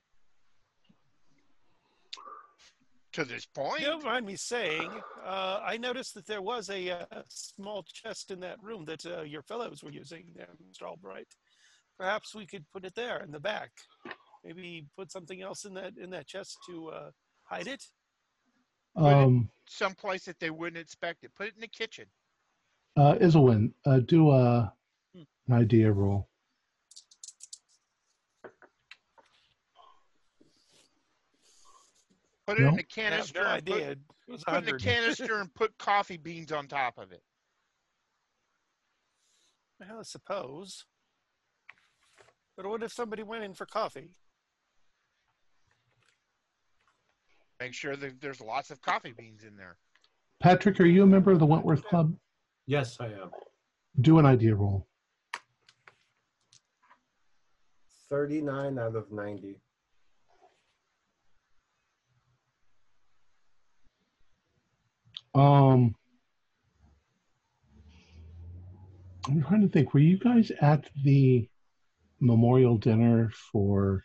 To 3.15 3.25
this 3.25 3.47
point, 3.47 3.79
You 3.81 3.87
don't 3.87 4.05
mind 4.05 4.27
me 4.27 4.35
saying, 4.35 4.91
uh, 5.25 5.61
I 5.65 5.77
noticed 5.77 6.15
that 6.15 6.27
there 6.27 6.43
was 6.43 6.69
a, 6.69 6.91
uh 6.91 7.05
small 7.29 7.85
chest 7.85 8.33
in 8.33 8.41
that 8.41 8.61
room 8.61 8.85
that 8.87 9.07
uh, 9.07 9.23
your 9.23 9.43
fellows 9.43 9.85
were 9.85 9.93
using, 9.93 10.25
there, 10.35 10.49
Mr. 10.69 10.89
Albright. 10.89 11.29
Perhaps 11.97 12.35
we 12.35 12.45
could 12.45 12.65
put 12.73 12.85
it 12.85 12.93
there 12.97 13.23
in 13.23 13.31
the 13.31 13.39
back. 13.39 13.71
Maybe 14.45 14.87
put 14.97 15.13
something 15.13 15.43
else 15.43 15.65
in 15.65 15.75
that 15.75 15.93
in 15.97 16.11
that 16.11 16.27
chest 16.27 16.59
to 16.69 16.89
uh, 16.89 17.11
hide 17.45 17.69
it. 17.69 17.85
Put 18.97 19.07
it- 19.07 19.13
Um, 19.13 19.49
someplace 19.69 20.25
that 20.25 20.41
they 20.41 20.51
wouldn't 20.51 20.81
expect 20.83 21.23
it. 21.23 21.31
Put 21.37 21.47
it 21.47 21.55
in 21.55 21.61
the 21.61 21.69
kitchen. 21.69 22.07
uh, 22.97 23.15
Iselwyn, 23.21 23.73
uh, 23.87 24.01
do 24.01 24.31
a, 24.33 24.73
an 25.15 25.53
idea 25.53 25.93
roll. 25.93 26.29
Put 32.47 32.59
it 32.59 32.63
No. 32.63 32.69
in 32.69 32.75
a 32.75 32.77
I 32.77 32.77
have 32.79 32.89
canister. 32.89 33.43
no 33.43 33.49
and 33.51 33.67
put- 33.67 33.75
idea. 33.75 33.91
It 33.93 33.99
Put 34.47 34.69
in 34.69 34.75
a 34.75 34.79
canister 34.79 35.35
and 35.41 35.55
put 35.55 35.77
coffee 35.79 36.17
beans 36.17 36.53
on 36.53 36.67
top 36.69 36.99
of 36.99 37.13
it. 37.13 37.23
Well, 39.81 40.01
I 40.01 40.03
suppose. 40.03 40.85
But 42.57 42.67
what 42.67 42.83
if 42.83 42.93
somebody 42.93 43.23
went 43.23 43.45
in 43.45 43.55
for 43.55 43.67
coffee? 43.67 44.15
Make 47.61 47.75
sure 47.75 47.97
that 47.97 48.21
there's 48.21 48.41
lots 48.41 48.71
of 48.71 48.81
coffee 48.81 49.13
beans 49.13 49.45
in 49.45 49.57
there. 49.57 49.77
Patrick, 50.41 50.81
are 50.81 50.87
you 50.87 51.03
a 51.03 51.07
member 51.07 51.33
of 51.33 51.39
the 51.39 51.47
Wentworth 51.47 51.85
Club? 51.85 52.17
Yes, 52.67 52.97
I 53.01 53.07
am. 53.07 53.31
Do 54.01 54.19
an 54.19 54.27
idea 54.27 54.55
roll. 54.55 54.87
39 58.11 58.79
out 58.79 58.97
of 58.97 59.11
90. 59.13 59.61
Um, 65.35 65.95
I'm 69.27 69.43
trying 69.43 69.63
to 69.63 69.69
think. 69.69 69.95
Were 69.95 70.01
you 70.01 70.19
guys 70.19 70.53
at 70.61 70.85
the 71.05 71.49
memorial 72.21 72.77
dinner 72.77 73.31
for? 73.53 74.05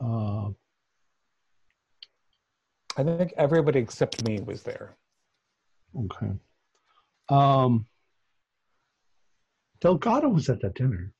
Uh, 0.00 0.50
I 2.96 3.04
think 3.04 3.32
everybody 3.36 3.78
except 3.78 4.26
me 4.26 4.40
was 4.40 4.62
there. 4.62 4.96
okay. 5.96 6.32
Um, 7.28 7.86
Delgado 9.80 10.28
was 10.28 10.48
at 10.48 10.60
that 10.62 10.74
dinner. 10.74 11.12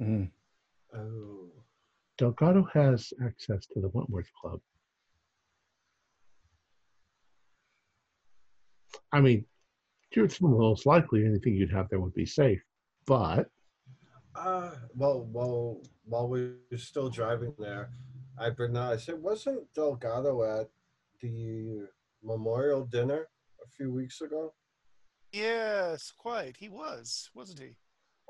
Mm. 0.00 0.30
Oh. 0.94 1.48
Delgado 2.16 2.66
has 2.72 3.12
access 3.24 3.66
to 3.66 3.80
the 3.80 3.88
Wentworth 3.88 4.30
Club. 4.40 4.60
I 9.12 9.20
mean, 9.20 9.44
it's 10.24 10.40
most 10.40 10.86
likely 10.86 11.24
anything 11.24 11.54
you'd 11.54 11.72
have 11.72 11.88
there 11.88 12.00
would 12.00 12.14
be 12.14 12.26
safe, 12.26 12.62
but 13.06 13.48
Uh, 14.34 14.74
well, 14.94 15.24
well, 15.32 15.82
while 16.04 16.28
we 16.28 16.52
were 16.70 16.78
still 16.78 17.08
driving 17.10 17.54
there, 17.58 17.90
I 18.38 18.50
I 18.92 18.96
said, 18.96 19.20
wasn't 19.20 19.72
Delgado 19.74 20.42
at 20.60 20.68
the 21.20 21.88
memorial 22.22 22.84
dinner 22.84 23.28
a 23.64 23.68
few 23.68 23.92
weeks 23.92 24.20
ago? 24.20 24.54
Yes, 25.32 26.12
quite. 26.16 26.56
He 26.56 26.68
was, 26.68 27.30
wasn't 27.34 27.58
he? 27.60 27.76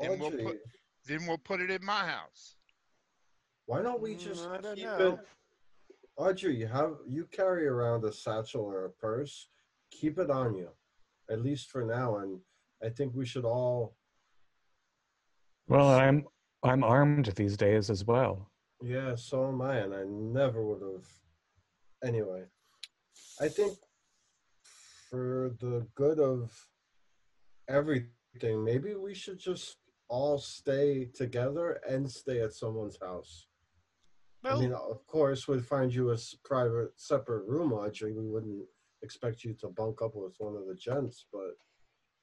Then 0.01 0.19
we'll 0.19 0.31
put- 0.31 0.63
Then 1.07 1.27
we'll 1.27 1.39
put 1.39 1.61
it 1.61 1.71
in 1.71 1.85
my 1.85 2.07
house. 2.07 2.57
why 3.67 3.83
don't 3.83 4.01
we 4.01 4.15
Mm, 4.15 4.19
just 4.19 4.49
I 4.49 4.59
don't 4.61 4.75
keep 4.77 4.85
know. 4.85 5.13
it? 5.13 5.19
Audrey, 6.17 6.57
you 6.57 6.67
have 6.67 6.97
you 7.07 7.27
carry 7.27 7.67
around 7.67 8.05
a 8.05 8.13
satchel 8.13 8.63
or 8.63 8.87
a 8.87 8.91
purse. 8.91 9.49
Keep 9.91 10.19
it 10.19 10.31
on 10.31 10.55
you, 10.55 10.69
at 11.31 11.43
least 11.43 11.71
for 11.71 11.85
now. 11.85 12.19
And 12.19 12.41
I 12.85 12.89
think 12.89 13.15
we 13.15 13.27
should 13.27 13.45
all. 13.45 13.97
Well, 15.69 15.89
I'm 15.89 16.27
I'm 16.63 16.83
armed 16.83 17.27
these 17.37 17.57
days 17.57 17.91
as 17.91 18.05
well. 18.05 18.51
Yeah, 18.83 19.15
so 19.17 19.49
am 19.49 19.61
I, 19.61 19.79
and 19.79 19.95
I 19.95 20.05
never 20.05 20.65
would 20.65 20.83
have. 20.83 21.07
Anyway, 22.05 22.45
I 23.41 23.49
think 23.49 23.77
for 25.11 25.55
the 25.61 25.87
good 25.95 26.21
of 26.21 26.53
everything, 27.69 28.65
maybe 28.65 28.95
we 28.95 29.15
should 29.15 29.39
just 29.39 29.77
all 30.09 30.39
stay 30.39 31.07
together 31.15 31.81
and 31.89 32.11
stay 32.11 32.41
at 32.41 32.53
someone's 32.53 32.99
house. 33.01 33.47
Well, 34.43 34.59
I 34.59 34.61
mean, 34.61 34.73
of 34.73 35.07
course, 35.07 35.49
we'd 35.49 35.67
find 35.67 35.93
you 35.93 36.13
a 36.13 36.17
private, 36.45 36.93
separate 36.97 37.47
room, 37.47 37.73
Audrey. 37.73 38.13
We 38.13 38.29
wouldn't 38.29 38.65
expect 39.03 39.45
you 39.45 39.55
to 39.55 39.69
bunk 39.69 40.03
up 40.03 40.15
with 40.15 40.35
one 40.39 40.57
of 40.57 40.67
the 40.67 40.75
gents, 40.75 41.27
but 41.33 41.53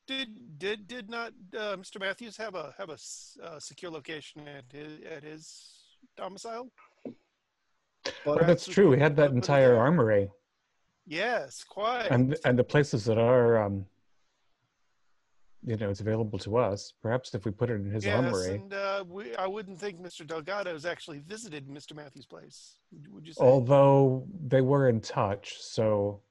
did 0.08 0.60
did 0.60 0.88
did 0.88 1.10
not 1.10 1.34
uh, 1.54 1.76
Mr. 1.78 2.00
Matthews 2.00 2.38
have 2.38 2.56
a 2.56 2.74
have 2.78 2.90
a 2.90 2.94
s- 2.94 3.38
uh, 3.44 3.60
secure 3.60 3.92
location 3.92 4.48
at 4.48 4.66
his 4.72 5.00
at 5.02 5.24
his 5.24 5.72
domicile? 6.16 6.70
but 7.04 8.14
But 8.24 8.48
that's 8.48 8.68
true. 8.68 8.90
We 8.90 9.00
had 9.00 9.16
that 9.16 9.32
entire 9.32 9.76
armory, 9.78 10.30
Yes, 11.08 11.64
quite. 11.64 12.08
and 12.12 12.36
and 12.46 12.58
the 12.60 12.64
places 12.64 13.06
that 13.06 13.18
are, 13.18 13.58
um, 13.64 13.86
you 15.64 15.76
know, 15.78 15.90
it's 15.90 16.02
available 16.02 16.38
to 16.40 16.58
us. 16.58 16.94
Perhaps 17.02 17.34
if 17.34 17.46
we 17.46 17.52
put 17.52 17.72
it 17.72 17.76
in 17.76 17.90
his 17.90 18.06
yes, 18.06 18.16
armory. 18.16 18.56
and 18.56 18.74
uh, 18.74 19.04
we, 19.10 19.36
I 19.36 19.48
wouldn't 19.48 19.80
think 19.80 20.00
Mr. 20.00 20.26
Delgado's 20.26 20.86
actually 20.86 21.20
visited 21.20 21.68
Mr. 21.68 21.96
Matthews' 21.96 22.28
place. 22.28 22.78
Would, 22.92 23.12
would 23.12 23.28
you 23.28 23.34
say? 23.34 23.44
although 23.44 24.28
they 24.48 24.62
were 24.62 24.88
in 24.90 25.02
touch 25.02 25.56
so 25.60 26.22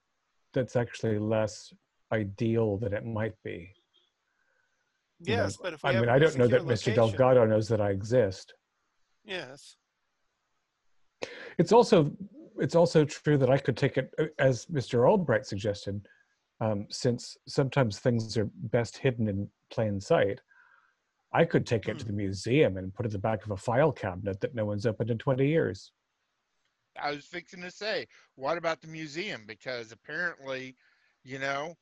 that's 0.54 0.76
actually 0.76 1.18
less 1.18 1.72
ideal 2.12 2.78
than 2.78 2.94
it 2.94 3.04
might 3.04 3.34
be 3.42 3.70
you 5.20 5.36
know, 5.36 5.42
yes, 5.42 5.56
but 5.60 5.72
if 5.74 5.84
i 5.84 5.92
mean 5.92 6.08
I 6.08 6.18
don't 6.18 6.36
know 6.38 6.46
that 6.48 6.62
secure 6.76 6.76
mr 6.76 6.94
delgado 6.94 7.44
knows 7.44 7.68
that 7.68 7.80
i 7.80 7.90
exist 7.90 8.54
Yes. 9.24 9.76
it's 11.58 11.72
also 11.72 12.12
it's 12.58 12.74
also 12.74 13.04
true 13.04 13.36
that 13.38 13.50
i 13.50 13.58
could 13.58 13.76
take 13.76 13.96
it 13.96 14.12
uh, 14.18 14.26
as 14.38 14.66
mr 14.66 15.08
albright 15.08 15.46
suggested 15.46 16.06
um, 16.60 16.86
since 16.88 17.36
sometimes 17.48 17.98
things 17.98 18.36
are 18.38 18.48
best 18.54 18.96
hidden 18.98 19.28
in 19.28 19.48
plain 19.70 20.00
sight 20.00 20.40
i 21.32 21.44
could 21.44 21.66
take 21.66 21.88
it 21.88 21.98
to 21.98 22.04
Hmm. 22.04 22.10
the 22.10 22.16
museum 22.16 22.76
and 22.76 22.94
put 22.94 23.06
it 23.06 23.08
in 23.08 23.12
the 23.12 23.18
back 23.18 23.44
of 23.44 23.50
a 23.50 23.56
file 23.56 23.92
cabinet 23.92 24.40
that 24.40 24.54
no 24.54 24.64
one's 24.64 24.86
opened 24.86 25.10
in 25.10 25.18
20 25.18 25.46
years 25.46 25.90
I 27.00 27.10
was 27.10 27.24
fixing 27.24 27.62
to 27.62 27.70
say, 27.70 28.06
what 28.36 28.58
about 28.58 28.80
the 28.80 28.88
museum? 28.88 29.42
Because 29.46 29.92
apparently, 29.92 30.76
you 31.24 31.38
know, 31.38 31.74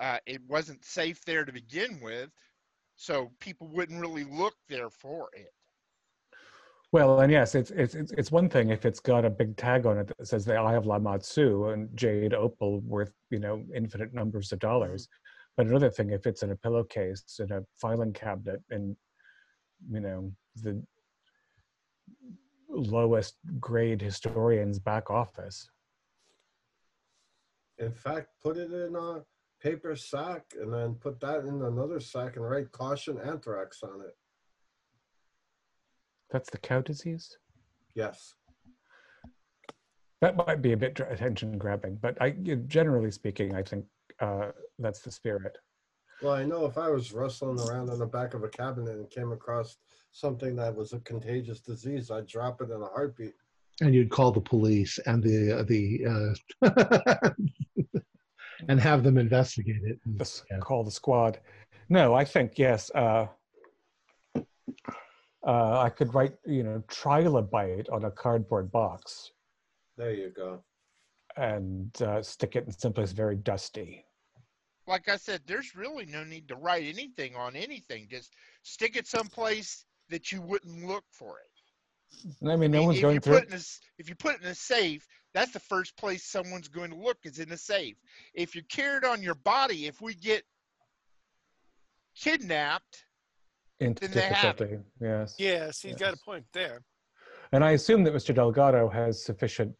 uh, 0.00 0.18
it 0.26 0.40
wasn't 0.48 0.84
safe 0.84 1.24
there 1.24 1.44
to 1.44 1.52
begin 1.52 2.00
with, 2.02 2.30
so 2.96 3.30
people 3.40 3.68
wouldn't 3.68 4.00
really 4.00 4.24
look 4.24 4.54
there 4.68 4.90
for 4.90 5.28
it. 5.34 5.52
Well, 6.92 7.20
and 7.20 7.30
yes, 7.30 7.54
it's 7.54 7.70
it's 7.70 7.94
it's 7.94 8.32
one 8.32 8.48
thing 8.48 8.70
if 8.70 8.84
it's 8.84 8.98
got 8.98 9.24
a 9.24 9.30
big 9.30 9.56
tag 9.56 9.86
on 9.86 9.98
it 9.98 10.10
that 10.18 10.26
says 10.26 10.44
the 10.44 10.56
Eye 10.56 10.74
of 10.74 10.84
Lamashtu 10.84 11.72
and 11.72 11.88
jade 11.96 12.34
opal 12.34 12.80
worth 12.80 13.12
you 13.30 13.38
know 13.38 13.64
infinite 13.74 14.12
numbers 14.12 14.50
of 14.50 14.58
dollars, 14.58 15.08
but 15.56 15.66
another 15.66 15.90
thing 15.90 16.10
if 16.10 16.26
it's 16.26 16.42
in 16.42 16.50
a 16.50 16.56
pillowcase 16.56 17.22
in 17.38 17.52
a 17.52 17.62
filing 17.80 18.12
cabinet 18.12 18.60
in 18.70 18.96
you 19.88 20.00
know 20.00 20.32
the 20.56 20.82
lowest 22.70 23.36
grade 23.58 24.00
historian's 24.00 24.78
back 24.78 25.10
office. 25.10 25.68
in 27.78 27.92
fact, 27.92 28.28
put 28.42 28.56
it 28.56 28.72
in 28.72 28.94
a 28.94 29.22
paper 29.60 29.96
sack 29.96 30.44
and 30.60 30.72
then 30.72 30.94
put 30.94 31.20
that 31.20 31.40
in 31.40 31.62
another 31.62 32.00
sack 32.00 32.36
and 32.36 32.48
write 32.48 32.70
caution 32.72 33.18
anthrax 33.24 33.82
on 33.82 34.00
it. 34.00 34.16
That's 36.30 36.50
the 36.50 36.58
cow 36.58 36.80
disease. 36.80 37.36
Yes. 37.94 38.34
That 40.20 40.36
might 40.36 40.62
be 40.62 40.72
a 40.72 40.76
bit 40.76 41.00
attention 41.00 41.58
grabbing, 41.58 41.96
but 42.00 42.20
I 42.20 42.30
generally 42.66 43.10
speaking, 43.10 43.54
I 43.54 43.62
think 43.62 43.86
uh, 44.20 44.50
that's 44.78 45.00
the 45.00 45.10
spirit. 45.10 45.56
Well, 46.22 46.34
I 46.34 46.44
know 46.44 46.66
if 46.66 46.76
I 46.76 46.90
was 46.90 47.12
rustling 47.12 47.58
around 47.60 47.88
in 47.88 47.98
the 47.98 48.06
back 48.06 48.34
of 48.34 48.44
a 48.44 48.48
cabinet 48.48 48.96
and 48.96 49.08
came 49.08 49.32
across 49.32 49.78
something 50.12 50.56
that 50.56 50.74
was 50.74 50.92
a 50.92 51.00
contagious 51.00 51.60
disease, 51.60 52.10
I'd 52.10 52.26
drop 52.26 52.60
it 52.60 52.70
in 52.70 52.80
a 52.82 52.86
heartbeat. 52.86 53.34
and 53.80 53.94
you'd 53.94 54.10
call 54.10 54.30
the 54.32 54.40
police 54.40 54.98
and 55.06 55.22
the 55.22 55.64
the 55.66 55.84
uh, 56.62 57.30
and 58.68 58.78
have 58.80 59.02
them 59.02 59.16
investigate 59.18 59.82
it. 59.84 59.98
the, 60.04 60.42
Yeah. 60.50 60.58
call 60.58 60.84
the 60.84 60.90
squad. 60.90 61.40
No, 61.88 62.14
I 62.14 62.24
think 62.24 62.58
yes. 62.58 62.90
Uh, 62.94 63.26
Uh, 65.46 65.80
I 65.80 65.88
could 65.88 66.12
write, 66.14 66.34
you 66.44 66.62
know, 66.62 66.82
trilobite 66.86 67.90
on 67.90 68.04
a 68.04 68.10
cardboard 68.10 68.70
box 68.70 69.32
There 69.96 70.12
you 70.12 70.28
go. 70.36 70.62
and 71.38 71.90
uh, 72.02 72.20
stick 72.22 72.56
it 72.56 72.66
in 72.66 72.72
someplace 72.72 73.12
very 73.12 73.36
dusty. 73.36 74.04
Like 74.86 75.08
I 75.08 75.16
said, 75.16 75.40
there's 75.46 75.74
really 75.74 76.04
no 76.04 76.24
need 76.24 76.46
to 76.48 76.56
write 76.56 76.84
anything 76.84 77.36
on 77.36 77.56
anything. 77.56 78.06
Just 78.10 78.34
stick 78.64 78.96
it 78.96 79.06
someplace 79.06 79.86
that 80.10 80.30
you 80.30 80.42
wouldn't 80.42 80.86
look 80.86 81.04
for 81.10 81.38
it. 81.38 82.26
And 82.40 82.50
I 82.52 82.56
mean, 82.56 82.70
no 82.72 82.78
I 82.78 82.80
mean, 82.80 82.88
one's 82.88 83.00
going 83.00 83.20
through 83.20 83.36
it. 83.36 83.46
in 83.48 83.52
a 83.54 83.56
s- 83.56 83.80
if 83.98 84.08
you 84.08 84.14
put 84.14 84.34
it 84.34 84.42
in 84.42 84.48
a 84.48 84.54
safe, 84.54 85.06
that's 85.32 85.52
the 85.52 85.60
first 85.60 85.96
place 85.96 86.24
someone's 86.24 86.68
going 86.68 86.90
to 86.90 86.96
look 86.96 87.18
is 87.24 87.38
in 87.38 87.52
a 87.52 87.56
safe. 87.56 87.96
If 88.34 88.54
you 88.54 88.62
carry 88.64 88.98
it 88.98 89.04
on 89.04 89.22
your 89.22 89.36
body, 89.36 89.86
if 89.86 90.00
we 90.00 90.14
get 90.14 90.42
kidnapped, 92.14 93.04
into 93.78 94.00
then 94.02 94.10
they 94.10 94.22
have 94.34 94.56
difficulty. 94.56 94.82
Yes. 95.00 95.36
Yes, 95.38 95.80
he's 95.80 95.94
got 95.94 96.14
a 96.14 96.18
point 96.18 96.44
there. 96.52 96.82
And 97.52 97.64
I 97.64 97.70
assume 97.72 98.04
that 98.04 98.14
Mr. 98.14 98.34
Delgado 98.34 98.88
has 98.88 99.24
sufficient 99.24 99.74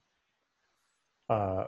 uh, 1.28 1.64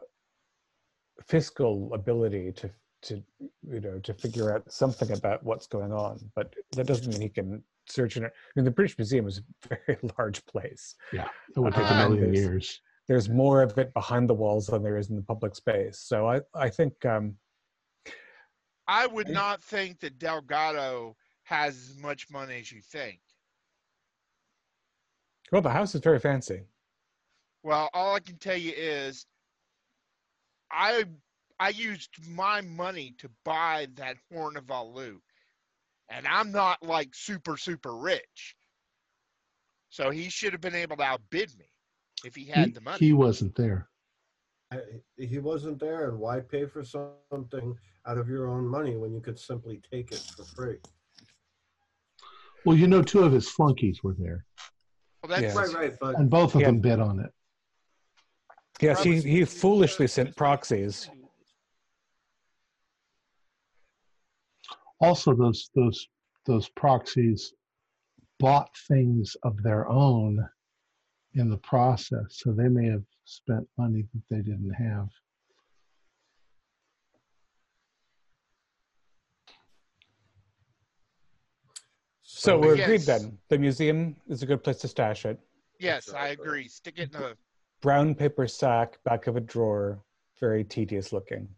fiscal 1.26 1.92
ability 1.92 2.52
to, 2.52 2.70
to, 3.02 3.22
you 3.68 3.80
know, 3.80 3.98
to 4.00 4.14
figure 4.14 4.54
out 4.54 4.72
something 4.72 5.10
about 5.12 5.42
what's 5.44 5.66
going 5.66 5.92
on. 5.92 6.18
But 6.34 6.54
that 6.72 6.86
doesn't 6.86 7.10
mean 7.12 7.20
he 7.20 7.28
can 7.28 7.62
search 7.88 8.16
in 8.16 8.24
it. 8.24 8.32
I 8.34 8.50
mean, 8.56 8.64
the 8.64 8.70
British 8.70 8.96
Museum 8.98 9.26
is 9.26 9.38
a 9.38 9.42
very 9.86 9.98
large 10.18 10.44
place. 10.46 10.94
Yeah, 11.12 11.28
it 11.56 11.60
would 11.60 11.74
take 11.74 11.90
Uh, 11.90 11.94
a 11.94 12.08
million 12.08 12.32
there's- 12.32 12.38
years. 12.38 12.80
There's 13.08 13.28
more 13.28 13.62
of 13.62 13.76
it 13.78 13.92
behind 13.94 14.28
the 14.30 14.34
walls 14.34 14.68
than 14.68 14.82
there 14.82 14.96
is 14.96 15.10
in 15.10 15.16
the 15.16 15.22
public 15.22 15.56
space. 15.56 15.98
So 15.98 16.28
I, 16.28 16.40
I 16.54 16.70
think, 16.70 17.04
um, 17.04 17.36
I 18.86 19.08
would 19.08 19.26
Okay. 19.26 19.34
not 19.34 19.60
think 19.62 19.98
that 20.00 20.18
Delgado 20.20 21.16
has 21.42 21.76
as 21.90 21.98
much 21.98 22.30
money 22.30 22.60
as 22.60 22.70
you 22.70 22.80
think. 22.80 23.20
well, 25.50 25.60
the 25.62 25.70
house 25.70 25.94
is 25.96 26.00
very 26.00 26.20
fancy. 26.20 26.62
Well, 27.64 27.90
all 27.92 28.14
I 28.14 28.20
can 28.20 28.38
tell 28.38 28.56
you 28.56 28.72
is 28.74 29.26
I 30.70 31.04
I 31.60 31.68
used 31.70 32.10
my 32.28 32.60
money 32.62 33.14
to 33.18 33.28
buy 33.44 33.88
that 33.96 34.16
Horn 34.30 34.56
of 34.56 34.70
Alu. 34.70 35.20
And 36.14 36.26
I'm 36.26 36.52
not 36.52 36.82
like 36.82 37.14
super, 37.14 37.56
super 37.56 37.96
rich. 37.96 38.54
So 39.88 40.10
he 40.10 40.28
should 40.28 40.52
have 40.52 40.60
been 40.60 40.74
able 40.74 40.96
to 40.98 41.02
outbid 41.02 41.50
me 41.58 41.66
if 42.24 42.34
he 42.36 42.44
had 42.46 42.66
He, 42.66 42.72
the 42.72 42.80
money. 42.80 42.98
he 42.98 43.12
wasn't 43.12 43.54
there. 43.56 43.88
I- 44.70 45.00
He 45.18 45.38
wasn't 45.38 45.78
there, 45.80 46.08
and 46.08 46.18
why 46.18 46.40
pay 46.40 46.66
for 46.66 46.82
something 46.84 47.78
out 48.06 48.18
of 48.18 48.28
your 48.28 48.48
own 48.48 48.66
money 48.66 48.96
when 48.96 49.12
you 49.12 49.20
could 49.20 49.38
simply 49.38 49.80
take 49.90 50.12
it 50.12 50.20
for 50.36 50.44
free? 50.44 50.78
Well, 52.64 52.76
you 52.76 52.86
know, 52.86 53.02
two 53.02 53.22
of 53.22 53.32
his 53.32 53.48
flunkies 53.48 54.02
were 54.02 54.14
there, 54.14 54.44
well, 55.22 55.30
that's 55.30 55.42
Yes. 55.42 55.56
Right, 55.56 55.74
right, 55.74 55.98
but 56.00 56.16
and 56.16 56.30
both 56.30 56.54
of 56.54 56.60
Yeah. 56.60 56.68
them 56.68 56.80
bid 56.80 57.00
on 57.00 57.20
it. 57.20 57.32
Yes, 58.80 59.02
he, 59.02 59.20
he 59.20 59.44
foolishly 59.44 60.06
sent 60.08 60.34
proxies. 60.36 61.08
Also, 65.02 65.34
those 65.34 65.68
those 65.74 66.06
those 66.46 66.68
proxies 66.70 67.52
bought 68.38 68.70
things 68.88 69.36
of 69.42 69.60
their 69.62 69.88
own 69.88 70.48
in 71.34 71.50
the 71.50 71.56
process, 71.58 72.26
so 72.30 72.52
they 72.52 72.68
may 72.68 72.86
have 72.88 73.04
spent 73.24 73.68
money 73.76 74.04
that 74.14 74.22
they 74.30 74.42
didn't 74.42 74.72
have. 74.72 75.08
So 82.22 82.58
we're 82.58 82.76
Yes. 82.76 82.84
agreed 82.86 83.00
then. 83.02 83.38
The 83.48 83.58
museum 83.58 84.16
is 84.28 84.42
a 84.42 84.46
good 84.46 84.62
place 84.62 84.78
to 84.78 84.88
stash 84.88 85.26
it. 85.26 85.38
yes, 85.78 86.06
That's 86.06 86.16
I 86.16 86.28
agree. 86.28 86.68
Stick 86.68 86.98
it 86.98 87.14
in 87.14 87.22
a 87.22 87.36
Brown 87.80 88.14
paper 88.14 88.46
sack, 88.46 89.02
back 89.02 89.26
of 89.26 89.36
a 89.36 89.40
drawer, 89.40 90.00
very 90.38 90.62
tedious 90.64 91.12
looking. 91.12 91.48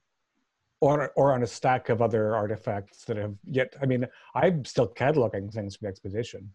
Or, 0.85 1.13
or 1.17 1.33
on 1.33 1.43
a 1.43 1.47
stack 1.47 1.89
of 1.89 2.03
other 2.03 2.37
artifacts 2.37 3.07
that 3.07 3.17
have 3.17 3.35
yet. 3.47 3.73
I 3.81 3.87
mean, 3.87 4.07
I'm 4.35 4.67
still 4.67 4.87
cataloging 4.87 5.51
things 5.51 5.77
from 5.77 5.87
the 5.87 5.89
expedition. 5.89 6.51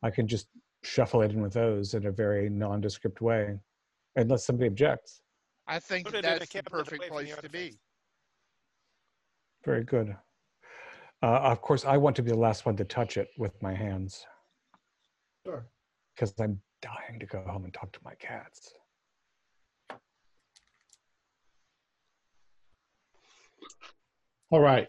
I 0.00 0.10
can 0.10 0.28
just 0.28 0.46
shuffle 0.84 1.22
it 1.22 1.32
in 1.32 1.42
with 1.42 1.52
those 1.52 1.94
in 1.94 2.06
a 2.06 2.12
very 2.12 2.48
nondescript 2.48 3.20
way, 3.20 3.58
unless 4.14 4.46
somebody 4.46 4.68
objects. 4.68 5.22
I 5.66 5.80
think 5.80 6.04
Put 6.06 6.12
that 6.12 6.18
a 6.20 6.22
that's 6.22 6.38
the 6.38 6.46
cabinet 6.46 6.70
perfect 6.70 7.04
from 7.04 7.16
the 7.16 7.24
place 7.24 7.36
to 7.42 7.48
be. 7.50 7.74
Very 9.64 9.82
good. 9.82 10.16
Uh, 11.20 11.26
of 11.26 11.60
course, 11.62 11.84
I 11.84 11.96
want 11.96 12.14
to 12.16 12.22
be 12.22 12.30
the 12.30 12.38
last 12.38 12.64
one 12.64 12.76
to 12.76 12.84
touch 12.84 13.16
it 13.16 13.26
with 13.38 13.60
my 13.60 13.74
hands 13.74 14.24
Sure. 15.44 15.66
because 16.14 16.32
I'm 16.38 16.60
dying 16.80 17.18
to 17.18 17.26
go 17.26 17.42
home 17.42 17.64
and 17.64 17.74
talk 17.74 17.90
to 17.90 18.00
my 18.04 18.14
cats. 18.20 18.72
All 24.50 24.60
right. 24.60 24.86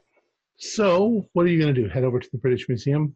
So, 0.57 1.27
what 1.33 1.45
are 1.45 1.49
you 1.49 1.59
going 1.59 1.73
to 1.73 1.81
do? 1.81 1.89
Head 1.89 2.03
over 2.03 2.19
to 2.19 2.29
the 2.31 2.37
British 2.37 2.67
Museum? 2.67 3.15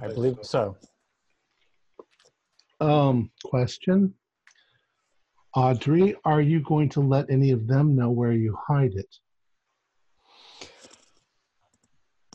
I 0.00 0.08
believe 0.08 0.38
so. 0.42 0.76
Um, 2.80 3.30
question. 3.44 4.14
Audrey, 5.56 6.16
are 6.24 6.40
you 6.40 6.60
going 6.60 6.88
to 6.90 7.00
let 7.00 7.30
any 7.30 7.50
of 7.50 7.66
them 7.66 7.96
know 7.96 8.10
where 8.10 8.32
you 8.32 8.56
hide 8.68 8.94
it? 8.94 9.16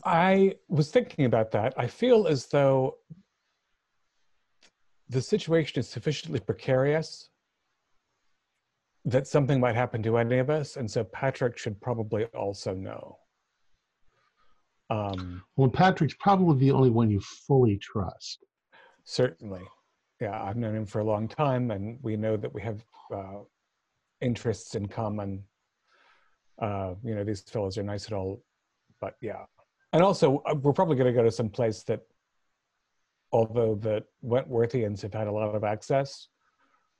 I 0.04 0.56
was 0.68 0.90
thinking 0.90 1.24
about 1.24 1.50
that. 1.52 1.74
I 1.76 1.86
feel 1.86 2.26
as 2.26 2.46
though 2.46 2.96
the 5.08 5.20
situation 5.20 5.80
is 5.80 5.88
sufficiently 5.88 6.40
precarious 6.40 7.29
that 9.04 9.26
something 9.26 9.60
might 9.60 9.74
happen 9.74 10.02
to 10.02 10.18
any 10.18 10.38
of 10.38 10.50
us, 10.50 10.76
and 10.76 10.90
so 10.90 11.04
Patrick 11.04 11.56
should 11.58 11.80
probably 11.80 12.24
also 12.26 12.74
know. 12.74 13.18
Um, 14.90 15.42
Well, 15.56 15.70
Patrick's 15.70 16.16
probably 16.18 16.58
the 16.58 16.72
only 16.72 16.90
one 16.90 17.10
you 17.10 17.20
fully 17.20 17.78
trust. 17.78 18.44
certainly, 19.04 19.62
yeah, 20.20 20.40
I've 20.42 20.56
known 20.56 20.76
him 20.76 20.86
for 20.86 21.00
a 21.00 21.04
long 21.04 21.26
time, 21.28 21.70
and 21.70 21.98
we 22.02 22.16
know 22.16 22.36
that 22.36 22.52
we 22.52 22.60
have 22.62 22.84
uh, 23.14 23.38
interests 24.20 24.74
in 24.74 24.86
common. 24.86 25.42
Uh, 26.60 26.94
you 27.02 27.14
know, 27.14 27.24
these 27.24 27.40
fellows 27.40 27.78
are 27.78 27.82
nice 27.82 28.06
and 28.06 28.14
all, 28.14 28.42
but 29.00 29.14
yeah. 29.22 29.44
And 29.92 30.02
also, 30.02 30.42
uh, 30.46 30.54
we're 30.54 30.74
probably 30.74 30.96
going 30.96 31.12
to 31.12 31.18
go 31.18 31.24
to 31.24 31.30
some 31.32 31.48
place 31.48 31.82
that, 31.84 32.00
although 33.32 33.74
the 33.74 34.04
Wentworthians 34.24 35.00
have 35.02 35.14
had 35.14 35.26
a 35.26 35.32
lot 35.32 35.54
of 35.54 35.64
access, 35.64 36.28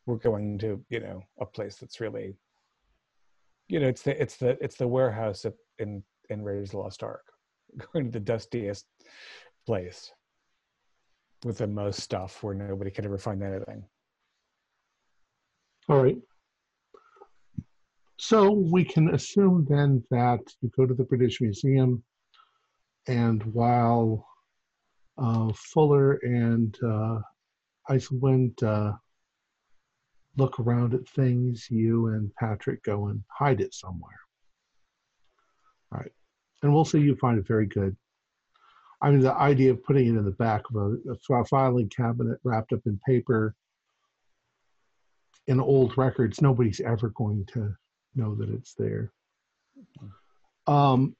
we're 0.06 0.16
going 0.16 0.58
to, 0.58 0.84
you 0.88 1.00
know, 1.00 1.22
a 1.40 1.46
place 1.46 1.76
that's 1.76 2.00
really, 2.00 2.34
you 3.68 3.80
know, 3.80 3.88
it's 3.88 4.02
the 4.02 4.20
it's 4.20 4.36
the 4.36 4.62
it's 4.62 4.76
the 4.76 4.88
warehouse 4.88 5.46
in 5.78 6.02
in 6.28 6.42
Raiders 6.42 6.74
Lost 6.74 7.02
Ark, 7.02 7.24
going 7.92 8.06
to 8.06 8.10
the 8.10 8.20
dustiest 8.20 8.86
place 9.66 10.12
with 11.44 11.58
the 11.58 11.66
most 11.66 12.00
stuff 12.00 12.42
where 12.42 12.54
nobody 12.54 12.90
could 12.90 13.04
ever 13.04 13.18
find 13.18 13.42
anything. 13.42 13.84
All 15.88 16.02
right. 16.02 16.18
So 18.18 18.52
we 18.52 18.84
can 18.84 19.14
assume 19.14 19.66
then 19.68 20.04
that 20.10 20.40
you 20.60 20.70
go 20.76 20.84
to 20.84 20.92
the 20.92 21.04
British 21.04 21.40
Museum, 21.40 22.04
and 23.06 23.42
while 23.44 24.26
uh, 25.16 25.52
Fuller 25.54 26.14
and 26.22 26.76
uh, 26.84 27.20
Iceland 27.88 28.62
uh, 28.62 28.92
look 30.36 30.60
around 30.60 30.94
at 30.94 31.08
things, 31.08 31.66
you 31.70 32.08
and 32.08 32.34
Patrick 32.36 32.82
go 32.82 33.08
and 33.08 33.22
hide 33.28 33.60
it 33.60 33.74
somewhere. 33.74 34.18
All 35.92 35.98
right. 35.98 36.12
And 36.62 36.72
we'll 36.72 36.84
see 36.84 37.00
you 37.00 37.16
find 37.16 37.38
it 37.38 37.46
very 37.46 37.66
good. 37.66 37.96
I 39.02 39.10
mean, 39.10 39.20
the 39.20 39.34
idea 39.34 39.70
of 39.70 39.82
putting 39.82 40.06
it 40.06 40.18
in 40.18 40.24
the 40.24 40.30
back 40.32 40.62
of 40.70 40.76
a, 40.76 41.34
a 41.34 41.44
filing 41.44 41.88
cabinet 41.88 42.38
wrapped 42.44 42.72
up 42.72 42.80
in 42.86 43.00
paper 43.06 43.54
in 45.46 45.58
old 45.58 45.96
records, 45.96 46.40
nobody's 46.42 46.80
ever 46.80 47.08
going 47.10 47.46
to 47.52 47.74
know 48.14 48.34
that 48.34 48.50
it's 48.50 48.74
there. 48.74 49.12
Um, 50.66 51.16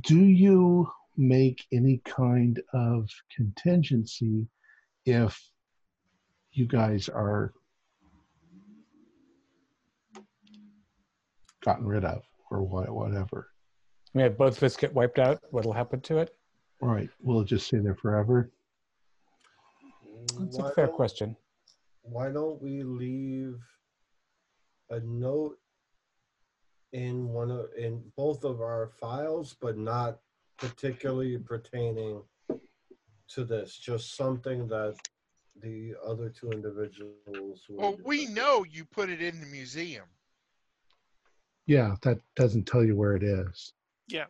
do 0.00 0.18
you 0.18 0.90
make 1.16 1.64
any 1.72 2.02
kind 2.04 2.60
of 2.74 3.08
contingency 3.34 4.46
if 5.06 5.40
you 6.52 6.66
guys 6.66 7.08
are 7.08 7.52
gotten 11.62 11.86
rid 11.86 12.04
of 12.04 12.22
or 12.50 12.62
what, 12.62 12.90
whatever? 12.90 13.48
I 14.14 14.18
mean, 14.18 14.26
if 14.26 14.36
both 14.36 14.56
of 14.58 14.62
us 14.62 14.76
get 14.76 14.94
wiped 14.94 15.18
out, 15.18 15.40
what'll 15.50 15.72
happen 15.72 16.00
to 16.02 16.18
it? 16.18 16.34
All 16.82 16.88
right, 16.88 17.08
will 17.22 17.40
it 17.40 17.46
just 17.46 17.66
stay 17.66 17.78
there 17.78 17.94
forever? 17.94 18.50
That's 20.38 20.58
Why 20.58 20.68
a 20.68 20.72
fair 20.72 20.88
question. 20.88 21.36
Why 22.02 22.30
don't 22.30 22.60
we 22.60 22.82
leave 22.82 23.56
a 24.90 25.00
note 25.00 25.58
in 26.92 27.28
one 27.28 27.50
of 27.50 27.66
in 27.78 28.02
both 28.16 28.44
of 28.44 28.60
our 28.60 28.90
files, 29.00 29.56
but 29.60 29.78
not 29.78 30.18
particularly 30.58 31.38
pertaining 31.38 32.22
to 33.28 33.44
this? 33.44 33.78
Just 33.78 34.16
something 34.16 34.66
that 34.68 34.96
the 35.60 35.94
other 36.04 36.28
two 36.28 36.50
individuals. 36.50 37.64
Well, 37.68 37.96
we 38.04 38.26
know 38.26 38.64
you 38.68 38.84
put 38.84 39.08
it 39.08 39.22
in 39.22 39.40
the 39.40 39.46
museum. 39.46 40.04
Yeah, 41.66 41.94
that 42.02 42.18
doesn't 42.36 42.66
tell 42.66 42.84
you 42.84 42.96
where 42.96 43.14
it 43.14 43.22
is. 43.22 43.72
Yeah. 44.08 44.24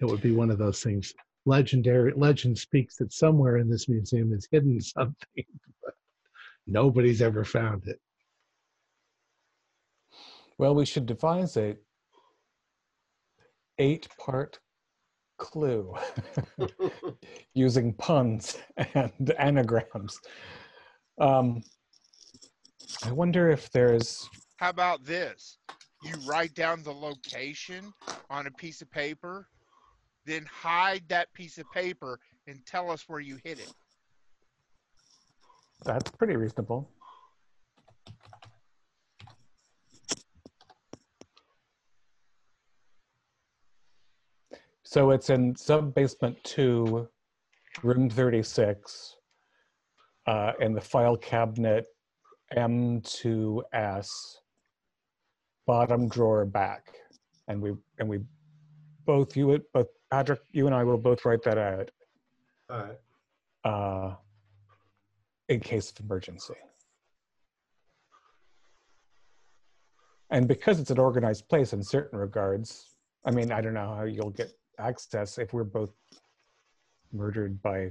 It 0.00 0.06
would 0.06 0.20
be 0.20 0.32
one 0.34 0.50
of 0.50 0.58
those 0.58 0.82
things. 0.82 1.14
Legendary 1.46 2.12
legend 2.16 2.58
speaks 2.58 2.96
that 2.96 3.12
somewhere 3.12 3.58
in 3.58 3.70
this 3.70 3.88
museum 3.88 4.32
is 4.32 4.48
hidden 4.50 4.80
something, 4.80 5.44
but 5.82 5.94
nobody's 6.66 7.22
ever 7.22 7.44
found 7.44 7.86
it. 7.86 8.00
Well, 10.58 10.74
we 10.74 10.84
should 10.84 11.06
devise 11.06 11.56
a 11.56 11.76
eight-part 13.78 14.58
clue 15.38 15.94
using 17.54 17.92
puns 17.94 18.58
and 18.94 19.34
anagrams. 19.38 20.20
Um, 21.20 21.62
I 23.04 23.12
wonder 23.12 23.50
if 23.50 23.70
there's 23.70 24.28
How 24.56 24.70
about 24.70 25.04
this? 25.04 25.58
You 26.02 26.14
write 26.26 26.54
down 26.54 26.82
the 26.82 26.92
location 26.92 27.92
on 28.30 28.46
a 28.46 28.50
piece 28.50 28.82
of 28.82 28.90
paper, 28.90 29.48
then 30.26 30.46
hide 30.50 31.02
that 31.08 31.32
piece 31.32 31.58
of 31.58 31.70
paper 31.72 32.18
and 32.46 32.64
tell 32.66 32.90
us 32.90 33.04
where 33.08 33.20
you 33.20 33.38
hid 33.44 33.58
it. 33.58 33.72
that's 35.84 36.10
pretty 36.12 36.36
reasonable. 36.36 36.88
So 44.84 45.10
it's 45.10 45.30
in 45.30 45.56
sub 45.56 45.94
basement 45.94 46.36
two, 46.44 47.08
room 47.82 48.10
36, 48.10 49.16
uh, 50.26 50.52
in 50.60 50.74
the 50.74 50.80
file 50.80 51.16
cabinet 51.16 51.86
M2S, 52.56 54.08
bottom 55.66 56.08
drawer 56.08 56.44
back. 56.44 56.92
And 57.48 57.60
we, 57.60 57.72
and 57.98 58.08
we 58.08 58.20
both, 59.04 59.36
you, 59.36 59.46
would- 59.48 59.72
both 59.72 59.88
Patrick, 60.10 60.40
you 60.52 60.66
and 60.66 60.74
I 60.74 60.84
will 60.84 60.98
both 60.98 61.24
write 61.24 61.42
that 61.44 61.58
out 61.58 61.90
All 62.70 62.78
right. 62.84 62.98
uh, 63.64 64.14
in 65.48 65.60
case 65.60 65.90
of 65.90 66.00
emergency. 66.04 66.54
And 70.30 70.48
because 70.48 70.80
it's 70.80 70.90
an 70.90 70.98
organized 70.98 71.48
place 71.48 71.72
in 71.74 71.82
certain 71.82 72.18
regards, 72.18 72.96
I 73.24 73.30
mean, 73.30 73.52
I 73.52 73.60
don't 73.60 73.74
know 73.74 73.94
how 73.94 74.04
you'll 74.04 74.30
get 74.30 74.50
access 74.78 75.38
if 75.38 75.52
we're 75.52 75.64
both 75.64 75.90
murdered 77.12 77.60
by 77.62 77.90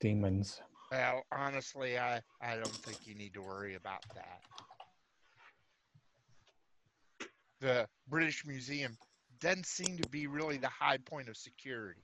demons. 0.00 0.62
Well, 0.90 1.22
honestly, 1.30 1.98
I, 1.98 2.20
I 2.40 2.54
don't 2.54 2.68
think 2.68 3.06
you 3.06 3.14
need 3.14 3.34
to 3.34 3.42
worry 3.42 3.74
about 3.74 4.02
that. 4.14 4.40
The 7.60 7.88
British 8.08 8.46
Museum 8.46 8.96
doesn't 9.40 9.66
seem 9.66 9.98
to 9.98 10.08
be 10.08 10.26
really 10.26 10.56
the 10.56 10.68
high 10.68 10.98
point 10.98 11.28
of 11.28 11.36
security. 11.36 12.00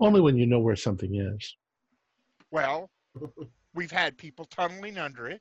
Only 0.00 0.20
when 0.20 0.36
you 0.36 0.46
know 0.46 0.60
where 0.60 0.76
something 0.76 1.14
is. 1.14 1.56
Well, 2.50 2.90
we've 3.74 3.90
had 3.90 4.16
people 4.16 4.44
tunneling 4.46 4.98
under 4.98 5.28
it. 5.28 5.40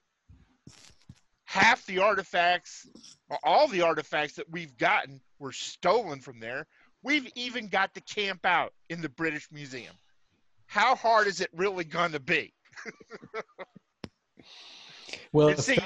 Half 1.46 1.86
the 1.86 2.00
artifacts, 2.00 2.88
all 3.44 3.68
the 3.68 3.82
artifacts 3.82 4.36
that 4.36 4.50
we've 4.52 4.78
gotten 4.78 5.22
were 5.40 5.54
stolen 5.54 6.20
from 6.20 6.40
there. 6.40 6.68
We've 7.04 7.30
even 7.36 7.68
got 7.68 7.94
to 7.94 8.02
camp 8.02 8.46
out 8.46 8.74
in 8.90 9.02
the 9.02 9.10
British 9.10 9.48
Museum. 9.52 9.94
How 10.68 10.96
hard 10.96 11.28
is 11.28 11.42
it 11.42 11.50
really 11.54 11.84
going 11.84 12.12
to 12.12 12.20
be? 12.20 12.54
Well, 15.32 15.50
it's 15.50 15.66
see- 15.66 15.80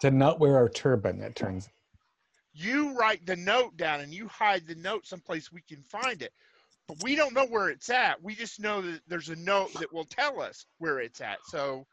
to 0.00 0.10
not 0.10 0.38
wear 0.38 0.56
our 0.56 0.68
turban, 0.68 1.20
it 1.20 1.34
turns 1.34 1.68
You 2.52 2.96
write 2.96 3.26
the 3.26 3.36
note 3.36 3.76
down 3.76 4.00
and 4.00 4.12
you 4.14 4.28
hide 4.28 4.66
the 4.66 4.74
note 4.76 5.06
someplace 5.06 5.50
we 5.50 5.62
can 5.62 5.82
find 5.82 6.22
it. 6.22 6.32
But 6.86 7.02
we 7.02 7.16
don't 7.16 7.34
know 7.34 7.46
where 7.46 7.68
it's 7.68 7.90
at. 7.90 8.22
We 8.22 8.34
just 8.34 8.60
know 8.60 8.80
that 8.80 9.00
there's 9.08 9.28
a 9.28 9.36
note 9.36 9.72
that 9.74 9.92
will 9.92 10.04
tell 10.06 10.40
us 10.40 10.64
where 10.78 11.00
it's 11.00 11.20
at. 11.20 11.38
So 11.46 11.86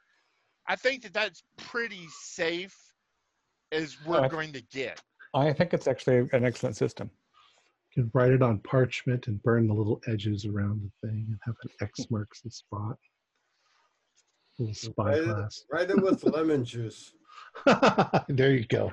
I 0.67 0.75
think 0.75 1.03
that 1.03 1.13
that's 1.13 1.43
pretty 1.57 2.07
safe 2.21 2.77
as 3.71 3.97
we're 4.05 4.23
Uh, 4.25 4.27
going 4.27 4.53
to 4.53 4.61
get. 4.61 5.01
I 5.33 5.51
think 5.51 5.73
it's 5.73 5.87
actually 5.87 6.29
an 6.31 6.45
excellent 6.45 6.77
system. 6.77 7.09
You 7.95 8.03
can 8.03 8.11
write 8.13 8.31
it 8.31 8.41
on 8.41 8.59
parchment 8.59 9.27
and 9.27 9.41
burn 9.43 9.67
the 9.67 9.73
little 9.73 10.01
edges 10.07 10.45
around 10.45 10.81
the 10.81 11.07
thing 11.07 11.25
and 11.29 11.39
have 11.43 11.55
an 11.63 11.69
X 11.81 12.05
marks 12.11 12.41
the 12.41 12.51
spot. 12.51 12.97
Little 14.59 14.93
Write 14.97 15.17
spyglass. 15.17 15.57
it, 15.57 15.73
write 15.73 15.89
it 15.89 16.01
with 16.01 16.23
lemon 16.23 16.63
juice. 16.63 17.13
there 18.29 18.53
you 18.53 18.65
go. 18.67 18.91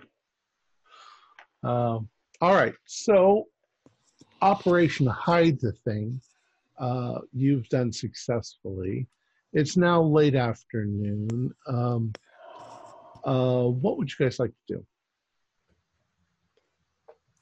Um, 1.62 2.09
all 2.40 2.55
right. 2.55 2.74
So, 2.86 3.44
Operation 4.40 5.07
Hide 5.07 5.61
the 5.61 5.72
Thing, 5.72 6.20
uh, 6.78 7.20
you've 7.32 7.68
done 7.68 7.92
successfully. 7.92 9.07
It's 9.53 9.76
now 9.76 10.03
late 10.03 10.34
afternoon. 10.34 11.53
Um, 11.68 12.12
uh, 13.24 13.64
what 13.64 13.98
would 13.98 14.11
you 14.11 14.24
guys 14.24 14.40
like 14.40 14.50
to 14.50 14.74
do? 14.76 14.86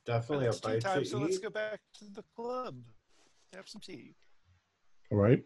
Definitely 0.06 0.46
a 0.46 0.52
bite 0.52 0.80
time, 0.80 1.00
to 1.00 1.04
so 1.04 1.18
let's 1.18 1.38
go 1.38 1.50
back 1.50 1.80
to 1.98 2.04
the 2.14 2.24
club. 2.34 2.76
Have 3.54 3.68
some 3.68 3.80
tea. 3.80 4.14
All 5.10 5.18
right. 5.18 5.42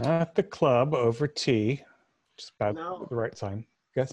At 0.00 0.34
the 0.34 0.42
club 0.42 0.94
over 0.94 1.28
tea, 1.28 1.82
just 2.36 2.52
about 2.58 2.74
Now- 2.74 3.06
the 3.08 3.14
right 3.14 3.34
time. 3.34 3.66
Yes. 3.94 4.12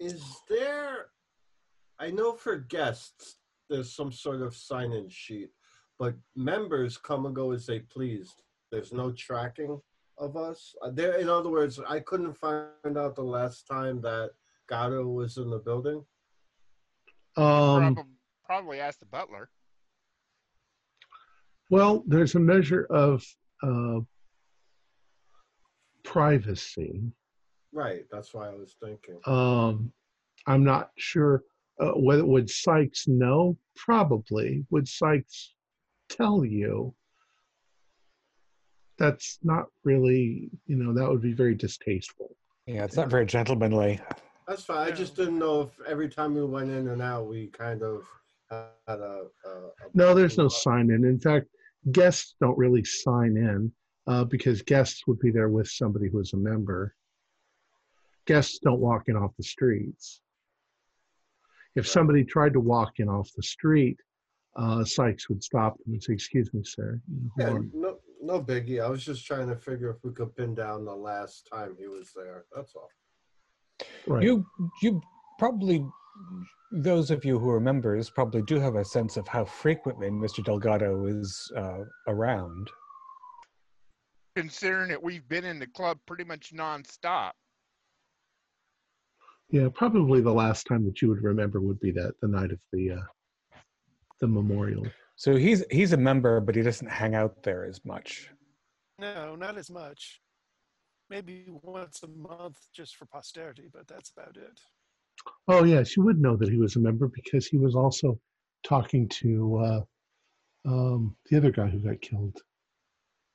Is 0.00 0.24
there? 0.48 1.10
I 1.98 2.10
know 2.10 2.32
for 2.32 2.56
guests, 2.56 3.38
there's 3.68 3.92
some 3.94 4.10
sort 4.10 4.40
of 4.40 4.56
sign-in 4.56 5.08
sheet, 5.08 5.50
but 5.98 6.14
members 6.34 6.96
come 6.96 7.26
and 7.26 7.34
go 7.34 7.52
as 7.52 7.66
they 7.66 7.80
please. 7.80 8.34
There's 8.70 8.92
no 8.92 9.12
tracking 9.12 9.80
of 10.18 10.36
us. 10.36 10.74
Uh, 10.82 10.90
There, 10.90 11.18
in 11.18 11.28
other 11.28 11.50
words, 11.50 11.78
I 11.78 12.00
couldn't 12.00 12.32
find 12.34 12.96
out 12.96 13.14
the 13.14 13.22
last 13.22 13.66
time 13.66 14.00
that 14.00 14.32
Gato 14.66 15.06
was 15.08 15.36
in 15.36 15.50
the 15.50 15.58
building. 15.58 16.04
Um, 17.36 17.94
Probably, 17.94 18.12
probably 18.44 18.80
ask 18.80 18.98
the 18.98 19.06
butler. 19.06 19.48
well, 21.70 22.04
there's 22.06 22.34
a 22.34 22.40
measure 22.40 22.84
of 22.90 23.24
uh, 23.62 24.00
privacy. 26.02 27.02
Right. 27.72 28.04
That's 28.10 28.34
why 28.34 28.48
I 28.48 28.54
was 28.54 28.76
thinking. 28.82 29.18
Um, 29.24 29.92
I'm 30.46 30.64
not 30.64 30.90
sure 30.98 31.42
uh, 31.80 31.92
whether 31.92 32.24
would 32.26 32.50
Sykes 32.50 33.08
know. 33.08 33.56
Probably 33.76 34.66
would 34.70 34.86
Sykes 34.86 35.54
tell 36.10 36.44
you. 36.44 36.94
That's 38.98 39.38
not 39.42 39.66
really, 39.84 40.50
you 40.66 40.76
know, 40.76 40.92
that 40.92 41.08
would 41.08 41.22
be 41.22 41.32
very 41.32 41.54
distasteful. 41.54 42.36
Yeah, 42.66 42.84
it's 42.84 42.96
not 42.96 43.08
very 43.08 43.26
gentlemanly. 43.26 43.98
That's 44.46 44.64
fine. 44.64 44.86
I 44.86 44.90
just 44.90 45.16
didn't 45.16 45.38
know 45.38 45.62
if 45.62 45.86
every 45.86 46.08
time 46.08 46.34
we 46.34 46.44
went 46.44 46.70
in 46.70 46.88
and 46.88 47.00
out, 47.00 47.28
we 47.28 47.46
kind 47.48 47.82
of 47.82 48.04
had 48.50 49.00
a. 49.00 49.26
a, 49.44 49.48
a 49.48 49.70
No, 49.94 50.14
there's 50.14 50.38
no 50.38 50.48
sign 50.48 50.90
in. 50.90 51.04
In 51.04 51.18
fact, 51.18 51.46
guests 51.90 52.34
don't 52.40 52.58
really 52.58 52.84
sign 52.84 53.36
in 53.36 53.72
uh, 54.06 54.24
because 54.24 54.62
guests 54.62 55.06
would 55.06 55.18
be 55.20 55.30
there 55.30 55.48
with 55.48 55.68
somebody 55.68 56.08
who 56.08 56.20
is 56.20 56.32
a 56.32 56.36
member. 56.36 56.94
Guests 58.26 58.58
don't 58.62 58.80
walk 58.80 59.04
in 59.08 59.16
off 59.16 59.32
the 59.36 59.44
streets. 59.44 60.20
If 61.74 61.88
somebody 61.88 62.24
tried 62.24 62.52
to 62.52 62.60
walk 62.60 62.98
in 62.98 63.08
off 63.08 63.30
the 63.34 63.42
street, 63.42 63.98
uh, 64.56 64.84
Sykes 64.84 65.28
would 65.28 65.42
stop 65.42 65.78
them 65.78 65.94
and 65.94 66.02
say, 66.02 66.12
"Excuse 66.12 66.52
me, 66.52 66.62
sir." 66.62 67.00
Yeah, 67.38 67.58
no, 67.72 67.98
no 68.20 68.42
biggie. 68.42 68.84
I 68.84 68.88
was 68.88 69.02
just 69.02 69.26
trying 69.26 69.48
to 69.48 69.56
figure 69.56 69.90
if 69.90 70.04
we 70.04 70.12
could 70.12 70.36
pin 70.36 70.54
down 70.54 70.84
the 70.84 70.94
last 70.94 71.48
time 71.50 71.74
he 71.78 71.86
was 71.86 72.12
there. 72.14 72.44
That's 72.54 72.74
all. 72.74 72.90
Right. 74.06 74.22
You 74.22 74.46
you 74.82 75.00
probably 75.38 75.84
those 76.72 77.10
of 77.10 77.24
you 77.24 77.38
who 77.38 77.50
are 77.50 77.60
members 77.60 78.10
probably 78.10 78.42
do 78.42 78.58
have 78.58 78.76
a 78.76 78.84
sense 78.84 79.16
of 79.16 79.28
how 79.28 79.44
frequently 79.44 80.08
Mr. 80.08 80.42
Delgado 80.42 81.06
is 81.06 81.52
uh, 81.56 81.80
around. 82.08 82.70
Considering 84.34 84.88
that 84.88 85.02
we've 85.02 85.28
been 85.28 85.44
in 85.44 85.58
the 85.58 85.66
club 85.66 85.98
pretty 86.06 86.24
much 86.24 86.52
nonstop. 86.54 87.32
Yeah, 89.50 89.68
probably 89.74 90.22
the 90.22 90.32
last 90.32 90.66
time 90.66 90.86
that 90.86 91.02
you 91.02 91.08
would 91.08 91.22
remember 91.22 91.60
would 91.60 91.78
be 91.80 91.90
that 91.92 92.14
the 92.22 92.28
night 92.28 92.52
of 92.52 92.58
the 92.72 92.92
uh, 92.92 93.58
the 94.20 94.26
memorial. 94.26 94.86
So 95.16 95.36
he's 95.36 95.62
he's 95.70 95.92
a 95.92 95.96
member, 95.98 96.40
but 96.40 96.54
he 96.54 96.62
doesn't 96.62 96.88
hang 96.88 97.14
out 97.14 97.42
there 97.42 97.64
as 97.66 97.84
much. 97.84 98.30
No, 98.98 99.36
not 99.36 99.58
as 99.58 99.70
much. 99.70 100.20
Maybe 101.12 101.44
once 101.62 102.02
a 102.04 102.08
month 102.08 102.56
just 102.74 102.96
for 102.96 103.04
posterity, 103.04 103.68
but 103.70 103.86
that's 103.86 104.12
about 104.16 104.34
it. 104.38 104.58
Oh 105.46 105.62
yeah, 105.62 105.82
she 105.82 106.00
would 106.00 106.18
know 106.18 106.36
that 106.36 106.48
he 106.48 106.56
was 106.56 106.76
a 106.76 106.80
member 106.80 107.06
because 107.06 107.46
he 107.46 107.58
was 107.58 107.74
also 107.74 108.18
talking 108.64 109.06
to 109.10 109.58
uh, 109.58 109.80
um, 110.66 111.14
the 111.28 111.36
other 111.36 111.50
guy 111.50 111.68
who 111.68 111.80
got 111.80 112.00
killed. 112.00 112.38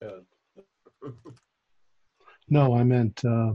Yeah. 0.02 1.12
No, 2.50 2.76
I 2.76 2.84
meant 2.84 3.22
uh, 3.24 3.52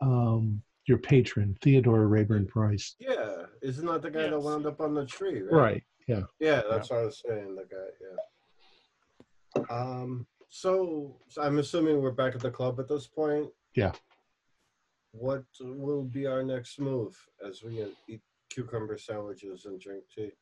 um, 0.00 0.62
your 0.86 0.96
patron, 0.96 1.54
Theodore 1.60 2.06
Rayburn 2.06 2.46
Price. 2.46 2.96
Yeah, 2.98 3.42
isn't 3.60 3.84
that 3.84 4.00
the 4.00 4.10
guy 4.10 4.30
that 4.30 4.40
wound 4.40 4.64
up 4.64 4.80
on 4.80 4.94
the 4.94 5.04
tree? 5.04 5.42
Right. 5.42 5.52
Right. 5.52 5.82
Yeah. 6.08 6.22
Yeah, 6.40 6.62
that's 6.70 6.88
what 6.88 7.00
I 7.00 7.04
was 7.04 7.22
saying. 7.28 7.54
The 7.54 7.66
guy. 7.70 7.88
Yeah. 9.60 9.76
Um. 9.76 10.26
So, 10.54 11.16
so 11.28 11.40
I'm 11.40 11.58
assuming 11.58 12.02
we're 12.02 12.10
back 12.10 12.34
at 12.34 12.42
the 12.42 12.50
club 12.50 12.78
at 12.78 12.86
this 12.86 13.06
point. 13.06 13.48
Yeah. 13.74 13.92
What 15.12 15.44
will 15.58 16.02
be 16.02 16.26
our 16.26 16.42
next 16.42 16.78
move 16.78 17.16
as 17.44 17.62
we 17.62 17.82
eat 18.06 18.20
cucumber 18.50 18.98
sandwiches 18.98 19.64
and 19.64 19.80
drink 19.80 20.04
tea? 20.14 20.32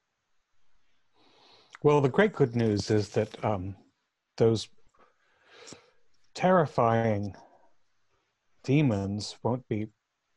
Well, 1.85 2.01
the 2.01 2.09
great 2.09 2.33
good 2.33 2.57
news 2.57 2.91
is 2.91 3.11
that 3.11 3.43
um, 3.45 3.77
those 4.37 4.69
terrifying 6.35 7.37
demons 8.65 9.37
won't 9.45 9.67
be 9.69 9.87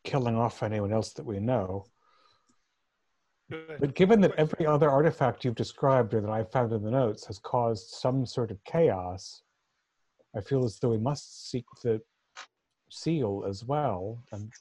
killing 0.04 0.36
off 0.36 0.62
anyone 0.62 0.94
else 0.94 1.14
that 1.14 1.26
we 1.26 1.40
know. 1.40 1.86
But 3.50 3.96
given 3.96 4.22
that 4.22 4.36
every 4.38 4.68
other 4.68 4.92
artifact 4.92 5.44
you've 5.44 5.56
described 5.56 6.14
or 6.14 6.22
that 6.22 6.30
I've 6.30 6.52
found 6.52 6.72
in 6.74 6.84
the 6.84 6.92
notes 6.92 7.26
has 7.26 7.40
caused 7.40 7.90
some 7.90 8.24
sort 8.28 8.52
of 8.52 8.64
chaos, 8.66 9.42
I 10.36 10.42
feel 10.42 10.66
as 10.66 10.80
though 10.80 10.90
we 10.90 10.98
must 10.98 11.50
seek 11.50 11.66
the 11.84 12.02
seal 12.90 13.44
as 13.48 13.64
well 13.64 14.24
and 14.32 14.52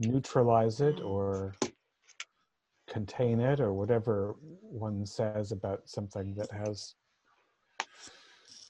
neutralize 0.00 0.80
it 0.80 1.00
or 1.00 1.54
contain 2.88 3.40
it 3.40 3.60
or 3.60 3.72
whatever 3.72 4.36
one 4.60 5.06
says 5.06 5.52
about 5.52 5.88
something 5.88 6.34
that 6.34 6.50
has 6.50 6.94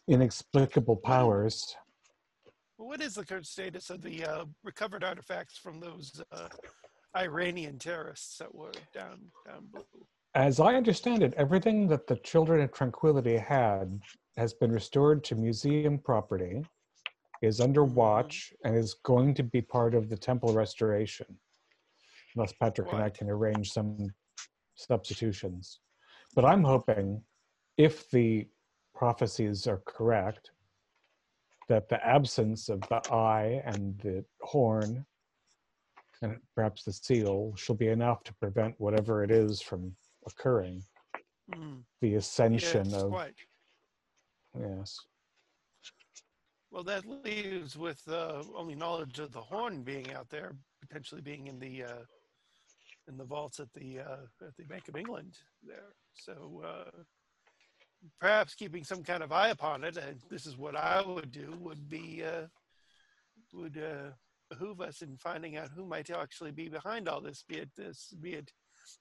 inexplicable 0.09 0.97
powers. 0.97 1.77
What 2.77 3.01
is 3.01 3.15
the 3.15 3.25
current 3.25 3.47
status 3.47 3.91
of 3.91 4.03
the 4.03 4.25
uh, 4.25 4.45
recovered 4.63 5.03
artifacts 5.03 5.59
from 5.59 5.81
those 5.81 6.23
uh, 6.31 6.49
Iranian 7.17 7.79
terrorists 7.79 8.39
that 8.39 8.55
were 8.55 8.73
down 8.95 9.21
down 9.47 9.67
below? 9.73 9.85
As 10.35 10.61
I 10.61 10.75
understand 10.75 11.23
it, 11.23 11.33
everything 11.37 11.89
that 11.89 12.07
the 12.07 12.17
Children 12.17 12.61
of 12.61 12.73
Tranquility 12.73 13.39
had 13.39 14.01
has 14.37 14.53
been 14.53 14.73
restored 14.73 15.25
to 15.25 15.35
museum 15.35 15.99
property, 15.99 16.65
is 17.43 17.61
under 17.61 17.85
watch, 17.85 18.53
and 18.65 18.77
is 18.77 18.95
going 19.03 19.35
to 19.35 19.43
be 19.43 19.61
part 19.61 19.95
of 19.95 20.09
the 20.09 20.17
temple 20.17 20.53
restoration. 20.53 21.27
Unless 22.35 22.53
Patrick 22.55 22.93
and 22.93 23.03
I 23.03 23.09
can 23.09 23.31
arrange 23.31 23.73
some 23.73 24.13
substitutions. 24.75 25.81
But 26.35 26.45
I'm 26.45 26.65
hoping, 26.65 27.23
if 27.79 28.11
the 28.11 28.47
prophecies 28.95 29.67
are 29.67 29.83
correct, 29.87 30.51
that 31.69 31.89
the 31.89 32.05
absence 32.07 32.69
of 32.69 32.81
the 32.83 33.03
eye 33.13 33.63
and 33.65 33.99
the 33.99 34.25
horn 34.41 35.05
and 36.23 36.39
perhaps 36.55 36.85
the 36.85 36.93
seal 36.93 37.53
shall 37.57 37.75
be 37.75 37.89
enough 37.89 38.25
to 38.25 38.35
prevent 38.35 38.75
whatever 38.79 39.23
it 39.23 39.31
is 39.31 39.61
from 39.61 39.95
occurring. 40.27 40.83
Mm, 41.55 41.83
The 42.01 42.15
ascension 42.15 42.91
yes, 42.91 43.03
of 43.03 43.11
quite. 43.11 43.35
Yes. 44.61 44.99
Well, 46.71 46.85
that 46.85 47.05
leaves 47.07 47.77
with 47.77 48.03
uh, 48.09 48.43
only 48.55 48.75
knowledge 48.75 49.19
of 49.19 49.33
the 49.33 49.41
horn 49.41 49.83
being 49.83 50.13
out 50.13 50.29
there, 50.29 50.53
potentially 50.81 51.23
being 51.23 51.47
in 51.47 51.59
the 51.59 51.85
uh, 51.85 52.05
in 53.09 53.17
the 53.17 53.25
vaults 53.25 53.61
at 53.61 53.73
the 53.73 54.01
uh, 54.01 54.47
at 54.47 54.57
the 54.57 54.65
Bank 54.65 54.89
of 54.89 54.97
England 54.97 55.35
there. 55.67 55.95
So 56.15 56.63
uh, 56.67 56.91
perhaps 58.21 58.55
keeping 58.55 58.85
some 58.85 59.03
kind 59.03 59.23
of 59.23 59.33
eye 59.33 59.51
upon 59.51 59.85
it, 59.85 59.97
and 59.97 60.21
this 60.31 60.47
is 60.47 60.57
what 60.57 60.77
I 60.77 61.03
would 61.03 61.31
do, 61.31 61.57
would 61.61 61.89
be 61.89 62.23
uh, 62.25 62.47
would 63.53 63.79
uh, 63.79 64.11
behoove 64.51 64.81
us 64.81 65.03
in 65.03 65.17
finding 65.17 65.57
out 65.57 65.71
who 65.75 65.87
might 65.87 66.11
actually 66.11 66.53
be 66.53 66.69
behind 66.69 67.09
all 67.09 67.21
this, 67.21 67.45
be 67.49 67.57
it 67.57 67.71
this, 67.77 68.13
be 68.21 68.35
it 68.35 68.51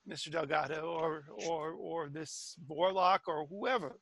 Mr. 0.10 0.32
Delgado 0.32 0.82
or 0.82 1.26
or 1.48 1.74
or 1.74 2.10
this 2.10 2.56
Warlock 2.68 3.24
or 3.28 3.46
whoever. 3.48 3.98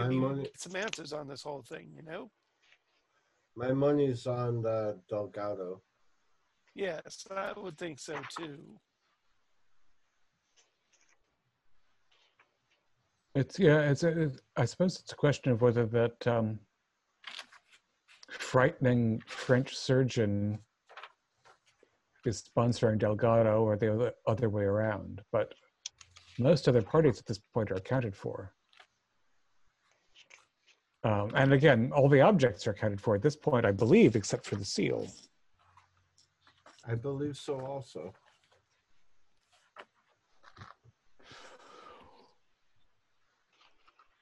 Maybe 0.00 0.16
money- 0.18 0.42
get 0.44 0.58
some 0.60 0.76
answers 0.76 1.12
on 1.12 1.28
this 1.28 1.42
whole 1.42 1.62
thing, 1.62 1.92
you 1.94 2.02
know? 2.02 2.30
My 3.54 3.72
money's 3.72 4.26
on 4.26 4.62
the 4.62 4.98
Delgado. 5.08 5.82
Yes, 6.74 7.26
I 7.30 7.52
would 7.58 7.76
think 7.76 7.98
so 7.98 8.18
too. 8.36 8.78
It's 13.34 13.58
yeah. 13.58 13.90
It's 13.90 14.02
a, 14.04 14.22
it- 14.22 14.40
I 14.56 14.64
suppose 14.64 14.98
it's 15.00 15.12
a 15.12 15.16
question 15.16 15.52
of 15.52 15.60
whether 15.60 15.86
that 15.86 16.26
um, 16.26 16.58
frightening 18.30 19.22
French 19.26 19.76
surgeon 19.76 20.58
is 22.24 22.42
sponsoring 22.56 22.98
Delgado 22.98 23.62
or 23.62 23.76
the 23.76 23.92
other, 23.92 24.12
other 24.26 24.48
way 24.48 24.62
around. 24.62 25.20
But 25.32 25.52
most 26.38 26.68
other 26.68 26.82
parties 26.82 27.18
at 27.18 27.26
this 27.26 27.38
point 27.52 27.70
are 27.70 27.74
accounted 27.76 28.16
for. 28.16 28.54
Um, 31.04 31.32
and 31.34 31.52
again, 31.52 31.90
all 31.94 32.08
the 32.08 32.20
objects 32.20 32.66
are 32.66 32.70
accounted 32.70 33.00
for 33.00 33.14
at 33.16 33.22
this 33.22 33.34
point, 33.34 33.66
I 33.66 33.72
believe, 33.72 34.14
except 34.14 34.46
for 34.46 34.54
the 34.56 34.64
seal. 34.64 35.08
I 36.86 36.94
believe 36.94 37.36
so 37.36 37.60
also. 37.60 38.12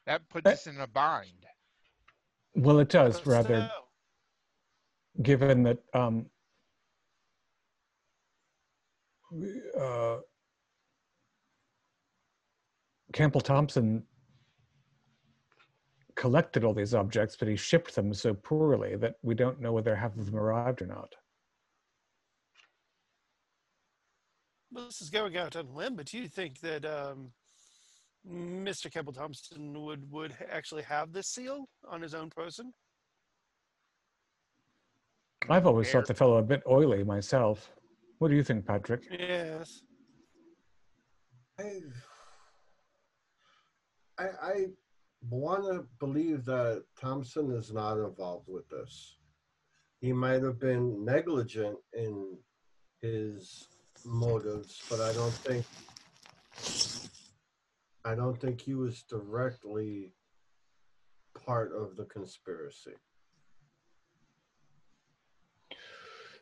That 0.07 0.29
puts 0.29 0.47
Uh, 0.47 0.51
us 0.51 0.67
in 0.67 0.81
a 0.81 0.87
bind. 0.87 1.47
Well, 2.55 2.79
it 2.81 2.89
does 2.89 3.21
But 3.21 3.27
rather. 3.27 3.71
still, 3.71 3.89
given 5.23 5.63
that 5.65 5.79
um, 5.95 6.27
uh, 9.79 10.19
Campbell 13.13 13.41
Thompson 13.41 14.05
collected 16.21 16.65
all 16.65 16.75
these 16.75 16.95
objects, 16.95 17.35
but 17.35 17.49
he 17.49 17.57
shipped 17.57 17.95
them 17.95 18.13
so 18.13 18.35
poorly 18.35 18.95
that 18.95 19.15
we 19.23 19.35
don't 19.35 19.61
know 19.61 19.73
whether 19.73 19.97
half 19.97 20.15
of 20.19 20.27
them 20.27 20.37
arrived 20.37 20.83
or 20.83 20.87
not. 20.87 21.15
well, 24.71 24.87
this 24.87 25.01
is 25.01 25.11
going 25.11 25.37
out 25.37 25.57
on 25.57 25.67
a 25.67 25.71
limb, 25.77 25.97
but 25.97 26.07
do 26.07 26.19
you 26.19 26.29
think 26.29 26.61
that 26.61 26.85
um, 26.85 27.33
Mr. 28.29 28.93
Campbell 28.93 29.13
Thompson 29.13 29.83
would 29.83 30.11
would 30.11 30.35
actually 30.51 30.83
have 30.83 31.13
this 31.13 31.29
seal 31.29 31.69
on 31.89 32.01
his 32.01 32.15
own 32.15 32.31
person? 32.31 32.73
I've 35.49 35.67
always 35.67 35.91
Fair. 35.91 36.01
thought 36.01 36.09
the 36.09 36.15
fellow 36.15 36.37
a 36.37 36.43
bit 36.43 36.63
oily 36.69 37.03
myself. 37.03 37.73
What 38.19 38.29
do 38.29 38.37
you 38.37 38.45
think, 38.45 38.67
Patrick? 38.67 39.03
Yes. 39.11 39.83
I 41.59 41.81
I, 44.19 44.25
I 44.43 44.67
want 45.29 45.65
to 45.65 45.87
believe 45.99 46.45
that 46.47 46.85
Thompson 47.01 47.51
is 47.53 47.73
not 47.73 47.99
involved 47.99 48.49
with 48.49 48.69
this. 48.69 49.17
He 50.01 50.13
might 50.13 50.43
have 50.43 50.59
been 50.59 51.05
negligent 51.05 51.77
in 51.93 52.39
his 53.03 53.69
motives, 54.05 54.83
but 54.89 55.01
I 55.01 55.13
don't 55.13 55.33
think 55.33 55.65
I 58.05 58.15
don't 58.15 58.41
think 58.41 58.61
he 58.61 58.75
was 58.75 59.03
directly 59.03 60.15
part 61.45 61.73
of 61.73 61.97
the 61.97 62.05
conspiracy. 62.05 62.95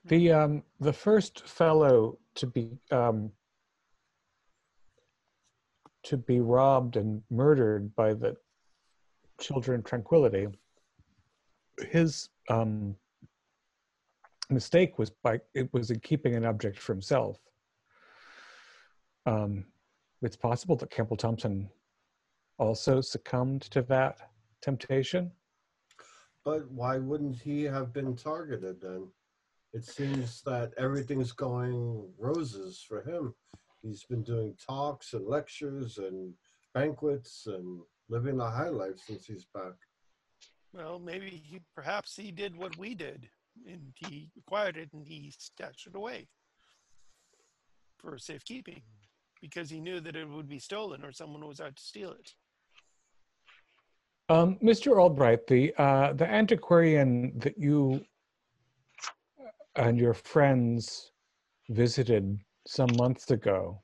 The 0.04 0.32
um, 0.32 0.62
the 0.78 0.92
first 0.92 1.46
fellow 1.48 2.18
to 2.36 2.46
be 2.46 2.78
um, 2.92 3.32
to 6.04 6.16
be 6.16 6.40
robbed 6.40 6.96
and 6.96 7.22
murdered 7.28 7.94
by 7.96 8.14
the 8.14 8.36
children 9.40 9.82
tranquility. 9.82 10.48
His 11.90 12.28
um, 12.48 12.96
mistake 14.50 14.98
was 14.98 15.10
by 15.10 15.40
it 15.54 15.72
was 15.72 15.90
in 15.90 16.00
keeping 16.00 16.34
an 16.34 16.44
object 16.44 16.78
for 16.78 16.92
himself. 16.92 17.38
Um, 19.26 19.64
it's 20.22 20.36
possible 20.36 20.76
that 20.76 20.90
Campbell 20.90 21.16
Thompson 21.16 21.68
also 22.58 23.00
succumbed 23.00 23.62
to 23.62 23.82
that 23.82 24.18
temptation. 24.62 25.30
But 26.44 26.70
why 26.70 26.98
wouldn't 26.98 27.36
he 27.36 27.64
have 27.64 27.92
been 27.92 28.16
targeted 28.16 28.80
then? 28.80 29.08
It 29.74 29.84
seems 29.84 30.42
that 30.42 30.72
everything's 30.78 31.32
going 31.32 32.08
roses 32.18 32.84
for 32.88 33.02
him. 33.02 33.34
He's 33.82 34.04
been 34.04 34.22
doing 34.22 34.56
talks 34.66 35.12
and 35.12 35.26
lectures 35.26 35.98
and 35.98 36.32
banquets 36.74 37.46
and 37.46 37.80
living 38.08 38.36
the 38.36 38.50
high 38.50 38.68
life 38.68 38.98
since 38.98 39.26
he's 39.26 39.46
back. 39.54 39.74
Well, 40.72 40.98
maybe 40.98 41.30
he 41.30 41.60
perhaps 41.74 42.14
he 42.16 42.30
did 42.30 42.56
what 42.56 42.76
we 42.76 42.94
did, 42.94 43.28
and 43.66 43.92
he 43.96 44.30
acquired 44.38 44.76
it 44.76 44.90
and 44.92 45.06
he 45.06 45.32
stashed 45.36 45.86
it 45.86 45.96
away 45.96 46.28
for 47.98 48.16
safekeeping, 48.18 48.82
because 49.40 49.70
he 49.70 49.80
knew 49.80 50.00
that 50.00 50.14
it 50.14 50.28
would 50.28 50.48
be 50.48 50.58
stolen 50.58 51.04
or 51.04 51.12
someone 51.12 51.46
was 51.46 51.60
out 51.60 51.74
to 51.76 51.82
steal 51.82 52.12
it. 52.12 52.32
Um, 54.28 54.58
Mr. 54.62 55.00
Albright, 55.00 55.46
the 55.46 55.74
uh, 55.78 56.12
the 56.12 56.26
antiquarian 56.28 57.32
that 57.38 57.56
you 57.56 58.04
and 59.74 59.98
your 59.98 60.12
friends 60.14 61.12
visited 61.70 62.38
some 62.66 62.90
months 62.96 63.30
ago. 63.30 63.82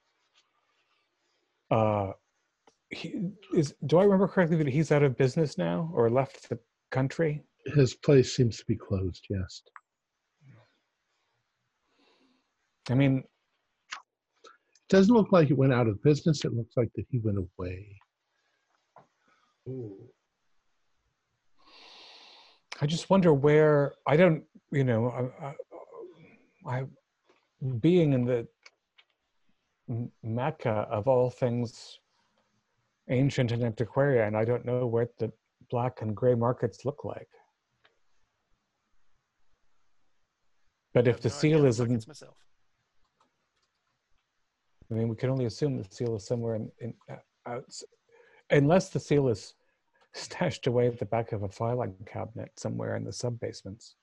Uh, 1.71 2.13
he 2.95 3.15
is. 3.55 3.75
Do 3.87 3.99
I 3.99 4.05
remember 4.05 4.29
correctly 4.29 4.57
that 4.59 4.67
he's 4.67 4.93
out 4.93 5.03
of 5.03 5.17
business 5.17 5.59
now 5.59 5.91
or 5.95 6.09
left 6.11 6.49
the 6.49 6.59
country? 6.91 7.43
His 7.75 7.95
place 7.95 8.35
seems 8.37 8.59
to 8.59 8.65
be 8.67 8.77
closed. 8.77 9.27
Yes. 9.31 9.63
I 12.91 12.95
mean, 12.95 13.19
It 13.19 14.89
doesn't 14.89 15.15
look 15.15 15.33
like 15.33 15.51
it 15.51 15.57
went 15.57 15.73
out 15.73 15.89
of 15.89 16.03
business. 16.03 16.45
It 16.45 16.53
looks 16.53 16.77
like 16.77 16.91
that 16.95 17.07
he 17.11 17.19
went 17.19 17.39
away. 17.39 17.87
Ooh. 19.69 19.97
I 22.81 22.87
just 22.87 23.09
wonder 23.09 23.33
where 23.33 23.95
I 24.07 24.17
don't, 24.17 24.45
you 24.71 24.85
know, 24.85 25.09
I, 25.09 25.55
I, 26.71 26.81
I 26.81 26.85
being 27.81 28.13
in 28.13 28.25
the 28.25 28.47
mecca 30.23 30.87
of 30.91 31.09
all 31.09 31.31
things 31.31 31.99
ancient 33.09 33.53
and 33.53 33.63
antiquarian, 33.63 34.35
I 34.35 34.45
don't 34.45 34.65
know 34.65 34.87
what 34.87 35.17
the 35.19 35.33
black 35.71 36.03
and 36.03 36.15
gray 36.15 36.35
markets 36.35 36.85
look 36.85 37.05
like. 37.05 37.29
But 40.93 41.09
if 41.09 41.21
the 41.21 41.29
no 41.29 41.35
seal 41.35 41.65
is 41.67 41.81
in, 41.81 41.93
myself. 42.07 42.37
I 44.91 44.95
mean, 44.95 45.09
we 45.09 45.17
can 45.17 45.31
only 45.31 45.47
assume 45.47 45.77
the 45.77 45.87
seal 45.91 46.15
is 46.15 46.27
somewhere 46.27 46.55
in, 46.55 46.71
in 46.81 46.95
uh, 47.11 47.17
outs, 47.47 47.83
unless 48.51 48.91
the 48.91 49.01
seal 49.01 49.29
is 49.29 49.55
stashed 50.15 50.69
away 50.69 50.87
at 50.87 50.99
the 50.99 51.07
back 51.07 51.33
of 51.33 51.43
a 51.43 51.49
filing 51.49 51.95
cabinet 52.07 52.53
somewhere 52.57 52.95
in 52.97 53.05
the 53.05 53.13
sub 53.13 53.41
basements. 53.41 53.97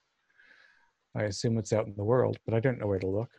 I 1.15 1.23
assume 1.23 1.57
it's 1.57 1.73
out 1.73 1.87
in 1.87 1.95
the 1.95 2.03
world, 2.03 2.37
but 2.45 2.53
I 2.53 2.59
don't 2.59 2.79
know 2.79 2.87
where 2.87 2.99
to 2.99 3.07
look. 3.07 3.31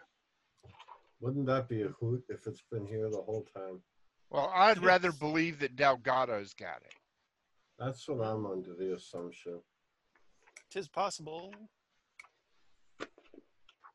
Wouldn't 1.20 1.46
that 1.46 1.68
be 1.68 1.82
a 1.82 1.88
hoot 1.88 2.24
if 2.28 2.46
it's 2.46 2.62
been 2.70 2.86
here 2.86 3.08
the 3.10 3.22
whole 3.22 3.46
time? 3.54 3.80
Well, 4.32 4.50
I'd 4.54 4.78
It 4.78 4.82
rather 4.82 5.12
believe 5.12 5.58
that 5.58 5.76
Delgado's 5.76 6.54
got 6.54 6.78
it. 6.78 6.94
That's 7.78 8.08
what 8.08 8.26
I'm 8.26 8.46
under 8.46 8.74
the 8.74 8.94
assumption. 8.94 9.60
Tis 10.70 10.88
possible, 10.88 11.52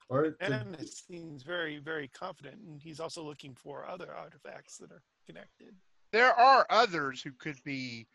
Or 0.09 0.35
and 0.39 0.75
it 0.75 0.87
seems 0.89 1.41
very, 1.41 1.79
very 1.79 2.07
confident. 2.09 2.61
And 2.61 2.79
he's 2.79 2.99
also 2.99 3.23
looking 3.23 3.55
for 3.55 3.87
other 3.87 4.13
artifacts 4.13 4.77
that 4.77 4.91
are 4.91 5.01
connected. 5.25 5.73
There 6.11 6.33
are 6.33 6.67
others 6.69 7.21
who 7.21 7.31
could 7.31 7.57
be, 7.63 8.07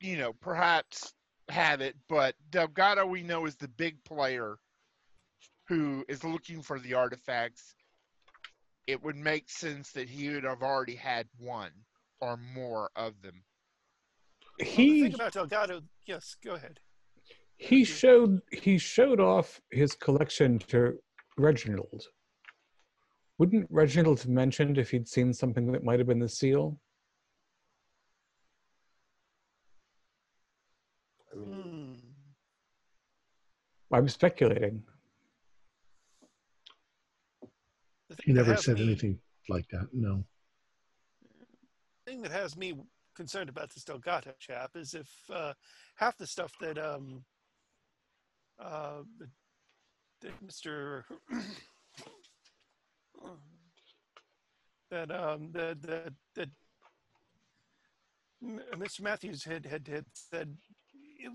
you 0.00 0.16
know, 0.16 0.32
perhaps 0.32 1.12
have 1.50 1.82
it, 1.82 1.94
but 2.08 2.34
Delgado 2.50 3.04
we 3.06 3.22
know 3.22 3.44
is 3.44 3.56
the 3.56 3.68
big 3.68 4.02
player 4.04 4.56
who 5.68 6.04
is 6.08 6.24
looking 6.24 6.62
for 6.62 6.80
the 6.80 6.94
artifacts. 6.94 7.74
It 8.86 9.02
would 9.02 9.16
make 9.16 9.50
sense 9.50 9.90
that 9.92 10.08
he 10.08 10.28
would 10.30 10.44
have 10.44 10.62
already 10.62 10.94
had 10.94 11.26
one 11.38 11.72
or 12.20 12.36
more 12.36 12.90
of 12.96 13.20
them. 13.22 13.42
Well, 14.58 14.64
the 14.64 14.64
He 14.64 15.02
thing 15.02 15.14
about 15.14 15.32
Delgado, 15.32 15.82
yes, 16.06 16.36
go 16.42 16.54
ahead. 16.54 16.80
he 17.58 17.84
showed 17.84 18.40
he 18.52 18.78
showed 18.78 19.18
off 19.20 19.60
his 19.70 19.94
collection 19.94 20.58
to 20.60 20.98
Reginald. 21.36 22.04
Wouldn't 23.38 23.66
Reginald 23.70 24.20
have 24.20 24.30
mentioned 24.30 24.78
if 24.78 24.90
he'd 24.90 25.08
seen 25.08 25.32
something 25.34 25.70
that 25.72 25.84
might 25.84 25.98
have 25.98 26.06
been 26.08 26.18
the 26.20 26.28
seal? 26.28 26.78
I 31.32 31.36
mean, 31.36 32.02
Hmm. 33.90 33.94
I'm 33.94 34.08
speculating. 34.08 34.82
The 38.05 38.05
He 38.24 38.32
never 38.32 38.56
said 38.56 38.76
me- 38.76 38.82
anything 38.84 39.18
like 39.48 39.68
that. 39.70 39.88
No. 39.92 40.24
thing 42.06 42.22
that 42.22 42.32
has 42.32 42.56
me 42.56 42.74
concerned 43.14 43.48
about 43.48 43.72
this 43.72 43.84
Delgado 43.84 44.32
chap 44.38 44.70
is 44.76 44.94
if 44.94 45.08
uh, 45.32 45.52
half 45.96 46.16
the 46.18 46.26
stuff 46.26 46.52
that 46.60 46.78
um 46.78 47.24
uh 48.58 49.02
that, 49.18 49.28
that 50.22 50.46
Mr. 50.46 51.02
that 54.90 55.10
um 55.10 55.50
that 55.52 55.82
that 55.82 56.12
that 56.34 56.50
Mr. 58.76 59.00
Matthews 59.00 59.44
had 59.44 59.64
had, 59.66 59.88
had 59.88 60.04
said 60.12 60.56
it, 61.18 61.32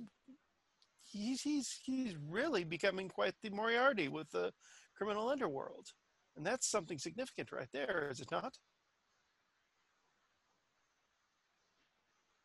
he's 1.02 1.42
he's 1.42 1.80
he's 1.84 2.16
really 2.30 2.64
becoming 2.64 3.10
quite 3.10 3.34
the 3.42 3.50
Moriarty 3.50 4.08
with 4.08 4.30
the 4.32 4.54
criminal 4.96 5.30
underworld, 5.30 5.88
and 6.36 6.46
that's 6.46 6.68
something 6.68 6.98
significant 6.98 7.52
right 7.52 7.70
there, 7.74 8.08
is 8.12 8.20
it 8.20 8.32
not? 8.32 8.58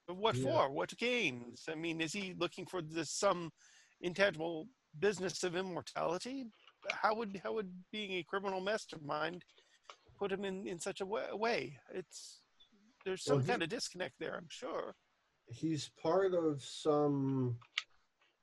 But 0.07 0.17
what 0.17 0.37
Yeah. 0.37 0.45
for? 0.45 0.71
What 0.71 0.97
gains? 0.97 1.65
I 1.69 1.75
mean, 1.75 2.01
is 2.01 2.13
he 2.13 2.35
looking 2.35 2.67
for 2.67 2.81
this 2.83 3.11
some 3.11 3.53
intangible 4.01 4.69
business 4.99 5.43
of 5.45 5.57
immortality? 5.57 6.47
How 6.91 7.15
would 7.17 7.41
how 7.43 7.55
would 7.55 7.85
being 7.91 8.13
a 8.13 8.23
criminal 8.25 8.61
mastermind 8.61 9.45
put 10.17 10.31
him 10.31 10.45
in 10.45 10.67
in 10.69 10.79
such 10.79 11.01
a 11.01 11.07
wa- 11.07 11.35
way? 11.35 11.79
It's 11.93 12.41
there's 13.05 13.25
some 13.25 13.37
Well, 13.37 13.43
he- 13.45 13.49
kind 13.51 13.63
of 13.63 13.69
disconnect 13.69 14.19
there, 14.19 14.37
I'm 14.37 14.49
sure. 14.49 14.95
he's 15.49 15.89
part 15.91 16.35
of 16.35 16.63
some 16.65 17.61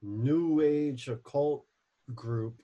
new 0.02 0.62
age 0.62 1.08
occult 1.10 1.68
group. 2.14 2.62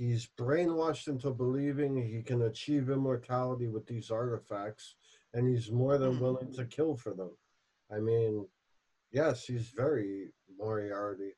He's 0.00 0.30
brainwashed 0.38 1.08
into 1.08 1.30
believing 1.30 1.94
he 1.94 2.22
can 2.22 2.40
achieve 2.40 2.88
immortality 2.88 3.68
with 3.68 3.86
these 3.86 4.10
artifacts, 4.10 4.94
and 5.34 5.46
he's 5.46 5.70
more 5.70 5.98
than 5.98 6.14
Hmm. 6.14 6.22
willing 6.22 6.52
to 6.54 6.64
kill 6.64 6.96
for 6.96 7.12
them. 7.12 7.36
I 7.90 8.00
mean, 8.00 8.48
yes, 9.10 9.44
he's 9.44 9.68
very 9.68 10.32
Moriarty. 10.56 11.36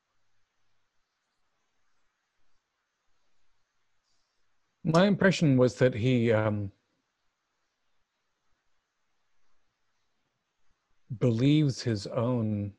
My 4.85 5.07
impression 5.07 5.57
was 5.57 5.75
that 5.79 5.93
he 5.93 6.31
um, 6.31 6.71
believes 11.19 11.81
his 11.81 12.07
own 12.07 12.77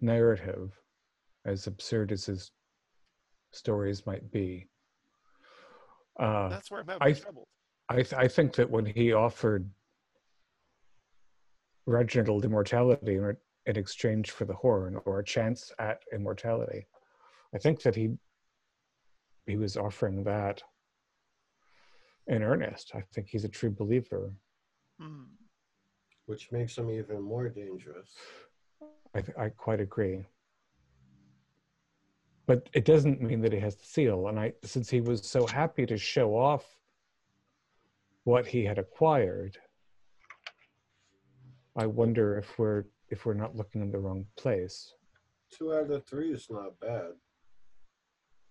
narrative, 0.00 0.82
as 1.44 1.68
absurd 1.68 2.10
as 2.10 2.26
his 2.26 2.50
stories 3.52 4.04
might 4.04 4.28
be. 4.32 4.68
Uh, 6.18 6.48
That's 6.48 6.70
where 6.70 6.80
I'm 6.80 6.86
having 6.88 7.02
I- 7.02 7.12
trouble. 7.12 7.46
I, 7.90 7.94
th- 7.96 8.12
I 8.14 8.28
think 8.28 8.54
that 8.56 8.68
when 8.70 8.84
he 8.84 9.12
offered 9.14 9.68
Reginald 11.86 12.44
immortality 12.44 13.14
in, 13.14 13.36
in 13.64 13.76
exchange 13.76 14.30
for 14.30 14.44
the 14.44 14.52
horn 14.54 15.00
or 15.06 15.20
a 15.20 15.24
chance 15.24 15.72
at 15.78 16.02
immortality, 16.12 16.86
I 17.54 17.58
think 17.58 17.80
that 17.82 17.94
he 17.94 18.10
he 19.46 19.56
was 19.56 19.78
offering 19.78 20.22
that 20.24 20.62
in 22.26 22.42
earnest. 22.42 22.90
I 22.94 23.02
think 23.14 23.28
he's 23.28 23.44
a 23.44 23.48
true 23.48 23.70
believer. 23.70 24.30
Hmm. 25.00 25.22
which 26.26 26.50
makes 26.52 26.76
him 26.76 26.90
even 26.90 27.22
more 27.22 27.48
dangerous. 27.48 28.10
I, 29.14 29.20
th- 29.22 29.38
I 29.38 29.48
quite 29.48 29.80
agree. 29.80 30.26
But 32.48 32.70
it 32.72 32.86
doesn't 32.86 33.20
mean 33.20 33.42
that 33.42 33.52
he 33.52 33.60
has 33.60 33.76
the 33.76 33.84
seal. 33.84 34.28
And 34.28 34.40
I, 34.40 34.54
since 34.64 34.88
he 34.88 35.02
was 35.02 35.24
so 35.24 35.46
happy 35.46 35.84
to 35.84 35.98
show 35.98 36.34
off 36.34 36.64
what 38.24 38.46
he 38.46 38.64
had 38.64 38.78
acquired, 38.78 39.58
I 41.76 41.84
wonder 41.84 42.38
if 42.38 42.58
we're 42.58 42.84
if 43.10 43.26
we're 43.26 43.34
not 43.34 43.54
looking 43.54 43.82
in 43.82 43.92
the 43.92 43.98
wrong 43.98 44.24
place. 44.36 44.94
Two 45.52 45.74
out 45.74 45.90
of 45.90 46.06
three 46.06 46.32
is 46.32 46.46
not 46.50 46.80
bad. 46.80 47.10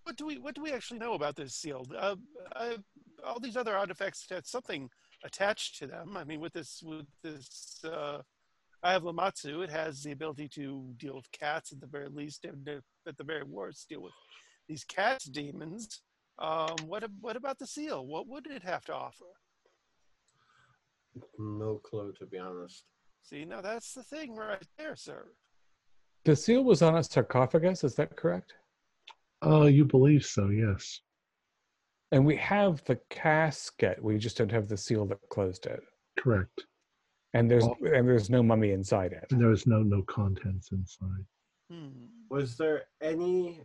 What 0.03 0.15
do 0.15 0.27
we 0.27 0.37
what 0.37 0.53
do 0.53 0.61
we 0.61 0.71
actually 0.71 0.99
know 0.99 1.15
about 1.15 1.35
this 1.35 1.55
seal? 1.55 1.87
Uh, 1.97 2.17
uh, 2.55 2.77
all 3.25 3.39
these 3.39 3.57
other 3.57 3.75
artifacts 3.75 4.27
had 4.29 4.45
something 4.45 4.91
attached 5.23 5.79
to 5.79 5.87
them. 5.87 6.15
I 6.15 6.23
mean, 6.23 6.39
with 6.39 6.53
this 6.53 6.83
with 6.85 7.07
this, 7.23 7.83
uh, 7.83 8.21
I 8.83 8.91
have 8.91 9.01
Lamashtu. 9.01 9.63
It 9.63 9.71
has 9.71 10.03
the 10.03 10.11
ability 10.11 10.49
to 10.49 10.93
deal 10.97 11.15
with 11.15 11.31
cats 11.31 11.71
at 11.71 11.81
the 11.81 11.87
very 11.87 12.09
least, 12.09 12.45
and 12.45 12.69
uh, 12.69 12.79
at 13.07 13.17
the 13.17 13.23
very 13.23 13.43
worst, 13.43 13.89
deal 13.89 14.01
with 14.01 14.13
these 14.67 14.83
cat 14.83 15.23
demons. 15.31 16.01
Um, 16.39 16.75
what 16.85 17.03
what 17.19 17.35
about 17.35 17.57
the 17.57 17.67
seal? 17.67 18.05
What 18.05 18.27
would 18.27 18.47
it 18.47 18.63
have 18.63 18.85
to 18.85 18.93
offer? 18.93 19.25
No 21.39 21.81
clue, 21.83 22.13
to 22.19 22.25
be 22.25 22.37
honest. 22.37 22.83
See, 23.23 23.43
now 23.45 23.61
that's 23.61 23.93
the 23.93 24.03
thing 24.03 24.35
right 24.35 24.61
there, 24.77 24.95
sir. 24.95 25.25
The 26.25 26.35
seal 26.35 26.63
was 26.63 26.81
on 26.81 26.97
a 26.97 27.03
sarcophagus, 27.03 27.83
is 27.83 27.95
that 27.95 28.15
correct? 28.15 28.53
Oh, 29.41 29.65
you 29.65 29.85
believe 29.85 30.25
so? 30.25 30.49
Yes. 30.49 31.01
And 32.11 32.25
we 32.25 32.35
have 32.37 32.83
the 32.85 32.99
casket. 33.09 34.01
We 34.01 34.17
just 34.17 34.37
don't 34.37 34.51
have 34.51 34.67
the 34.67 34.77
seal 34.77 35.05
that 35.07 35.19
closed 35.29 35.65
it. 35.65 35.81
Correct. 36.17 36.65
And 37.33 37.49
there's 37.51 37.65
Oh. 37.65 37.75
and 37.83 38.07
there's 38.07 38.29
no 38.29 38.41
mummy 38.41 38.71
inside 38.71 39.11
it. 39.11 39.25
And 39.31 39.41
there 39.41 39.53
no 39.65 39.83
no 39.83 40.01
contents 40.03 40.71
inside. 40.71 41.25
Hmm. 41.69 42.05
Was 42.29 42.57
there 42.57 42.83
any 43.01 43.61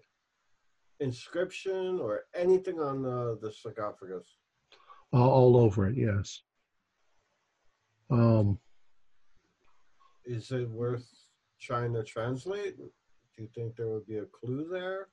inscription 1.01 1.99
or 1.99 2.23
anything 2.35 2.81
on 2.81 3.03
the, 3.03 3.39
the 3.43 3.53
sarcophagus? 3.53 4.27
All, 5.13 5.31
all 5.31 5.57
over 5.57 5.89
it. 5.89 5.97
Yes. 5.97 6.43
Um. 8.11 8.59
Is 10.25 10.53
it 10.53 10.71
worth 10.71 11.09
trying 11.61 11.93
to 11.95 12.05
translate? 12.05 12.77
Do 12.79 13.43
you 13.43 13.49
think 13.55 13.75
there 13.75 13.89
would 13.89 14.07
be 14.07 14.19
a 14.19 14.27
clue 14.27 14.69
there? 14.71 15.09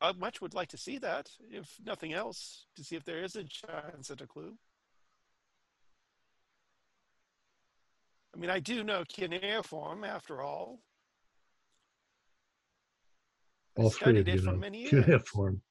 I 0.00 0.12
much 0.12 0.40
would 0.40 0.54
like 0.54 0.68
to 0.68 0.76
see 0.76 0.98
that, 0.98 1.28
if 1.50 1.74
nothing 1.84 2.12
else, 2.12 2.66
to 2.76 2.84
see 2.84 2.94
if 2.94 3.04
there 3.04 3.24
is 3.24 3.34
a 3.34 3.42
chance 3.42 4.10
at 4.10 4.20
a 4.20 4.26
clue. 4.28 4.56
I 8.32 8.38
mean, 8.38 8.50
I 8.50 8.60
do 8.60 8.84
know 8.84 9.04
cuneiform, 9.08 10.04
after 10.04 10.42
all. 10.42 10.78
I 13.78 13.82
All 13.82 13.90
three 13.90 14.18
of 14.18 14.26
you 14.28 14.34
it 14.34 14.40
for 14.40 14.46
know 14.52 14.56
many 14.56 14.78
years. 14.80 14.90
cuneiform. 14.90 15.62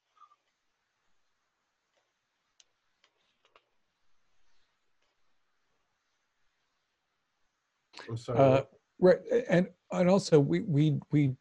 Uh, 8.28 8.62
right, 9.00 9.18
and 9.50 9.68
and 9.92 10.08
also 10.08 10.40
we 10.40 10.60
we 10.60 10.98
we 11.12 11.34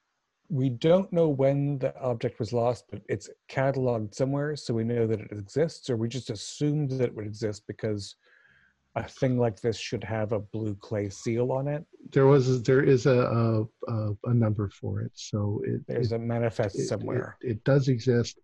we 0.49 0.69
don't 0.69 1.11
know 1.13 1.29
when 1.29 1.77
the 1.79 1.97
object 2.01 2.39
was 2.39 2.51
lost, 2.51 2.85
but 2.89 3.01
it's 3.07 3.29
cataloged 3.49 4.13
somewhere, 4.13 4.55
so 4.55 4.73
we 4.73 4.83
know 4.83 5.07
that 5.07 5.19
it 5.21 5.31
exists, 5.31 5.89
or 5.89 5.95
we 5.95 6.09
just 6.09 6.29
assumed 6.29 6.91
that 6.91 7.01
it 7.05 7.15
would 7.15 7.25
exist 7.25 7.63
because 7.67 8.15
a 8.95 9.07
thing 9.07 9.37
like 9.37 9.61
this 9.61 9.77
should 9.77 10.03
have 10.03 10.31
a 10.31 10.39
blue 10.39 10.75
clay 10.75 11.09
seal 11.09 11.51
on 11.51 11.67
it. 11.67 11.85
There 12.11 12.27
was 12.27 12.61
there 12.63 12.83
is 12.83 13.05
a 13.05 13.19
a, 13.19 13.63
a, 13.91 14.13
a 14.25 14.33
number 14.33 14.69
for 14.69 15.01
it, 15.01 15.11
so 15.15 15.61
it 15.65 15.81
There's 15.87 16.11
it, 16.11 16.15
a 16.15 16.19
manifest 16.19 16.75
it- 16.75 16.83
it- 16.83 16.87
somewhere. 16.87 17.37
It, 17.41 17.63
does 17.63 17.87
exist, 17.87 18.39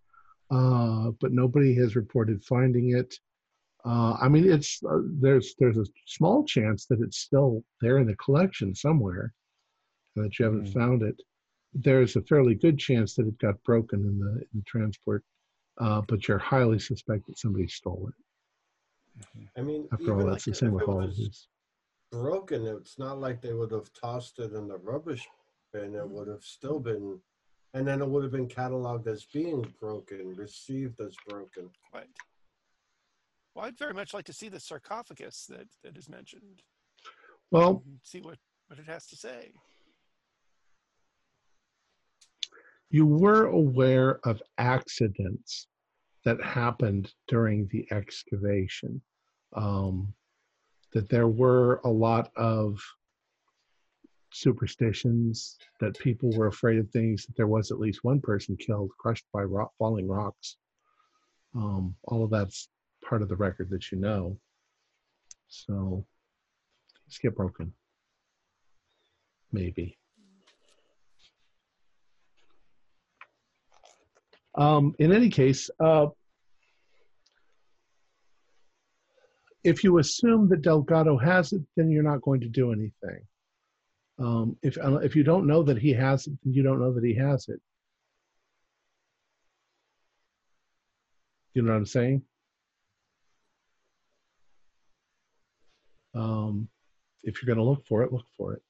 uh, 0.52 1.12
but 1.22 1.32
nobody 1.32 1.74
has 1.76 1.96
reported 1.96 2.44
finding 2.44 2.98
it. 2.98 3.14
Uh, 3.86 4.14
I 4.22 4.30
mean, 4.30 4.50
it's 4.50 4.82
uh, 4.84 5.00
there's 5.20 5.56
there's 5.60 5.78
a 5.78 5.86
small 6.08 6.46
chance 6.46 6.86
that 6.88 7.00
it's 7.02 7.18
still 7.18 7.64
there 7.82 7.98
in 7.98 8.08
the 8.08 8.16
collection 8.16 8.74
somewhere, 8.74 9.34
and 10.16 10.26
that 10.26 10.40
you 10.40 10.46
haven't 10.46 10.68
Mhm. 10.68 10.74
found 10.74 11.02
it. 11.04 11.22
There's 11.74 12.16
a 12.16 12.22
fairly 12.22 12.56
good 12.56 12.78
chance 12.80 13.16
that 13.16 13.28
it 13.28 13.38
got 13.40 13.62
broken 13.64 14.00
in 14.02 14.20
the 14.20 14.32
in 14.42 14.48
the 14.56 14.62
transport, 14.66 15.24
uh, 15.80 16.02
but 16.08 16.28
you're 16.28 16.38
highly 16.38 16.80
suspect 16.80 17.28
that 17.28 17.38
somebody 17.38 17.68
stole 17.68 18.10
it. 18.10 18.16
I 19.58 19.62
mean, 19.62 19.88
After 19.92 20.12
all, 20.14 20.20
like 20.24 20.32
that's 20.34 20.46
the 20.46 20.54
same 20.56 20.72
with 20.72 20.84
it 20.84 20.90
all 20.90 21.02
of 21.02 21.10
was 21.10 21.18
these. 21.18 21.48
Broken, 22.22 22.66
it's 22.68 23.00
not 23.00 23.20
like 23.20 23.42
they 23.42 23.54
would 23.54 23.72
have 23.72 23.92
tossed 23.94 24.40
it 24.40 24.54
in 24.54 24.68
the 24.68 24.78
rubbish 24.78 25.28
bin. 25.72 25.96
It 25.96 26.10
would 26.10 26.28
have 26.28 26.44
still 26.44 26.80
been, 26.80 27.20
and 27.74 27.88
then 27.88 28.02
it 28.02 28.08
would 28.08 28.24
have 28.24 28.32
been 28.32 28.48
cataloged 28.48 29.08
as 29.08 29.26
being 29.26 29.66
broken, 29.80 30.34
received 30.36 31.02
as 31.02 31.16
broken. 31.28 31.70
Right. 31.94 32.08
Well, 33.56 33.66
I'd 33.66 33.78
very 33.78 33.94
much 33.94 34.14
like 34.14 34.26
to 34.26 34.34
see 34.34 34.50
the 34.50 34.60
sarcophagus 34.60 35.46
that, 35.50 35.68
that 35.84 35.98
is 35.98 36.10
mentioned. 36.10 36.62
Well, 37.52 37.84
see 38.04 38.22
what, 38.22 38.38
what 38.68 38.80
it 38.80 38.86
has 38.88 39.06
to 39.08 39.16
say. 39.16 39.52
you 42.94 43.08
were 43.08 43.48
aware 43.48 44.20
of 44.24 44.40
accidents 44.60 45.68
that 46.26 46.42
happened 46.44 47.12
during 47.28 47.68
the 47.72 47.88
excavation. 47.92 49.02
Um, 49.56 50.14
that 50.94 51.10
there 51.10 51.28
were 51.28 51.82
a 51.84 51.90
lot 51.90 52.32
of 52.36 52.80
superstitions, 54.32 55.58
that 55.80 55.98
people 56.00 56.32
were 56.32 56.48
afraid 56.48 56.80
of 56.80 56.90
things, 56.90 57.26
that 57.26 57.36
there 57.36 57.48
was 57.48 57.72
at 57.72 57.80
least 57.80 58.04
one 58.04 58.22
person 58.22 58.56
killed, 58.58 58.92
crushed 58.98 59.26
by 59.34 59.42
rock, 59.42 59.72
falling 59.78 60.08
rocks. 60.08 60.58
Um, 61.56 61.96
all 62.06 62.24
of 62.24 62.32
that's 62.32 62.68
part 63.08 63.22
of 63.22 63.30
the 63.30 63.36
record 63.36 63.70
that 63.70 63.92
you 63.92 64.00
know. 64.00 64.38
So 65.48 66.06
things 67.06 67.20
get 67.20 67.36
broken. 67.36 67.74
Maybe. 69.52 69.98
Um, 74.56 74.96
in 75.00 75.12
any 75.12 75.30
case, 75.30 75.70
uh, 75.80 76.08
if 79.64 79.84
you 79.84 79.98
assume 80.00 80.50
that 80.50 80.62
Delgado 80.62 81.18
has 81.18 81.54
it, 81.54 81.62
then 81.76 81.90
you're 81.90 82.04
not 82.04 82.22
going 82.22 82.42
to 82.42 82.50
do 82.50 82.72
anything. 82.72 83.26
Um, 84.20 84.58
if 84.62 84.78
uh, 84.78 84.98
if 84.98 85.16
you 85.16 85.24
don't 85.24 85.48
know 85.48 85.64
that 85.64 85.78
he 85.78 85.92
has 85.94 86.28
it, 86.28 86.34
you 86.44 86.64
don't 86.64 86.80
know 86.80 86.94
that 86.94 87.04
he 87.04 87.16
has 87.16 87.48
it. 87.50 87.60
You 91.54 91.62
know 91.62 91.72
what 91.72 91.78
I'm 91.78 91.86
saying? 91.86 92.24
Um, 96.16 96.70
if 97.24 97.42
you're 97.42 97.54
going 97.54 97.64
to 97.64 97.70
look 97.70 97.86
for 97.88 98.04
it, 98.04 98.12
look 98.12 98.26
for 98.38 98.54
it. 98.54 98.62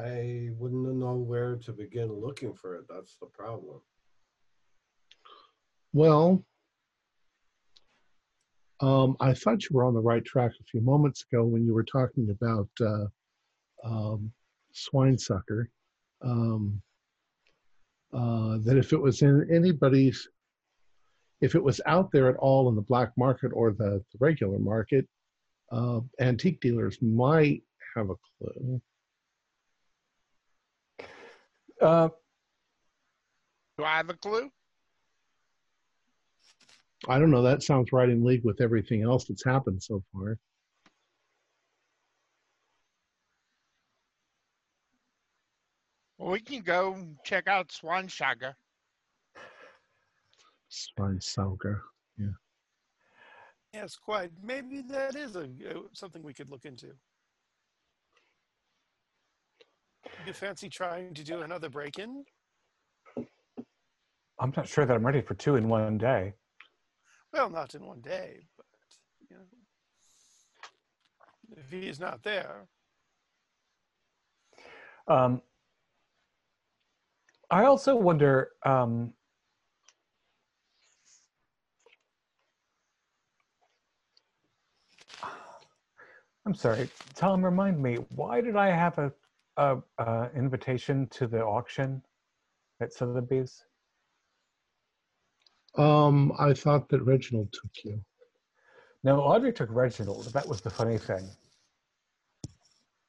I 0.00 0.50
wouldn't 0.58 0.96
know 0.96 1.14
where 1.14 1.56
to 1.56 1.72
begin 1.72 2.12
looking 2.12 2.54
for 2.54 2.76
it. 2.76 2.86
That's 2.88 3.16
the 3.16 3.26
problem. 3.26 3.80
Well, 5.92 6.42
um, 8.80 9.16
I 9.20 9.34
thought 9.34 9.62
you 9.62 9.76
were 9.76 9.84
on 9.84 9.94
the 9.94 10.00
right 10.00 10.24
track 10.24 10.52
a 10.58 10.64
few 10.64 10.80
moments 10.80 11.24
ago 11.30 11.44
when 11.44 11.66
you 11.66 11.74
were 11.74 11.84
talking 11.84 12.30
about 12.30 12.68
uh, 12.80 13.06
um, 13.84 14.32
swine 14.72 15.18
sucker. 15.18 15.70
Um, 16.22 16.80
uh, 18.12 18.58
that 18.64 18.76
if 18.76 18.92
it 18.92 19.00
was 19.00 19.22
in 19.22 19.46
anybody's, 19.52 20.28
if 21.40 21.54
it 21.54 21.62
was 21.62 21.80
out 21.86 22.10
there 22.10 22.28
at 22.28 22.36
all 22.36 22.68
in 22.68 22.74
the 22.74 22.80
black 22.82 23.12
market 23.16 23.50
or 23.54 23.72
the, 23.72 24.02
the 24.12 24.18
regular 24.18 24.58
market, 24.58 25.06
uh, 25.72 26.00
antique 26.20 26.60
dealers 26.60 26.98
might 27.02 27.62
have 27.96 28.10
a 28.10 28.14
clue. 28.38 28.80
Uh, 31.80 32.08
Do 33.78 33.84
I 33.84 33.96
have 33.96 34.10
a 34.10 34.14
clue? 34.14 34.50
I 37.08 37.18
don't 37.18 37.30
know. 37.30 37.42
That 37.42 37.62
sounds 37.62 37.92
right 37.92 38.08
in 38.08 38.24
league 38.24 38.44
with 38.44 38.60
everything 38.60 39.02
else 39.02 39.24
that's 39.24 39.44
happened 39.44 39.82
so 39.82 40.02
far. 40.12 40.38
Well, 46.18 46.32
we 46.32 46.40
can 46.40 46.60
go 46.60 46.98
check 47.24 47.48
out 47.48 47.68
Swansaga. 47.68 48.54
Swine 50.68 51.18
yeah. 52.18 52.26
Yes, 53.72 53.96
quite. 53.96 54.30
Maybe 54.42 54.82
that 54.82 55.16
is 55.16 55.34
a, 55.36 55.44
uh, 55.44 55.80
something 55.94 56.22
we 56.22 56.34
could 56.34 56.50
look 56.50 56.66
into. 56.66 56.88
You 60.26 60.32
fancy 60.32 60.68
trying 60.68 61.14
to 61.14 61.24
do 61.24 61.42
another 61.42 61.68
break-in? 61.68 62.24
I'm 64.38 64.52
not 64.56 64.68
sure 64.68 64.86
that 64.86 64.94
I'm 64.94 65.04
ready 65.04 65.20
for 65.20 65.34
two 65.34 65.56
in 65.56 65.68
one 65.68 65.98
day. 65.98 66.34
Well, 67.32 67.50
not 67.50 67.74
in 67.74 67.84
one 67.84 68.00
day, 68.00 68.46
but 68.56 68.66
you 69.28 69.36
know, 69.36 69.42
if 71.56 71.70
he 71.70 71.88
is 71.88 72.00
not 72.00 72.22
there, 72.22 72.68
Um, 75.10 75.42
I 77.50 77.64
also 77.64 77.96
wonder. 77.96 78.50
Um, 78.64 79.12
I'm 86.46 86.54
sorry, 86.54 86.88
Tom. 87.16 87.44
Remind 87.44 87.82
me, 87.82 87.96
why 88.14 88.40
did 88.40 88.54
I 88.54 88.68
have 88.68 88.98
a, 88.98 89.12
a, 89.56 89.78
a 89.98 90.30
invitation 90.34 91.06
to 91.08 91.26
the 91.26 91.42
auction 91.42 92.02
at 92.80 92.92
Sotheby's? 92.92 93.64
Um, 95.76 96.32
I 96.38 96.52
thought 96.54 96.88
that 96.88 97.02
Reginald 97.02 97.52
took 97.52 97.70
you. 97.84 98.00
No, 99.04 99.20
Audrey 99.20 99.52
took 99.52 99.70
Reginald. 99.70 100.32
That 100.32 100.46
was 100.46 100.60
the 100.60 100.70
funny 100.70 100.98
thing. 100.98 101.28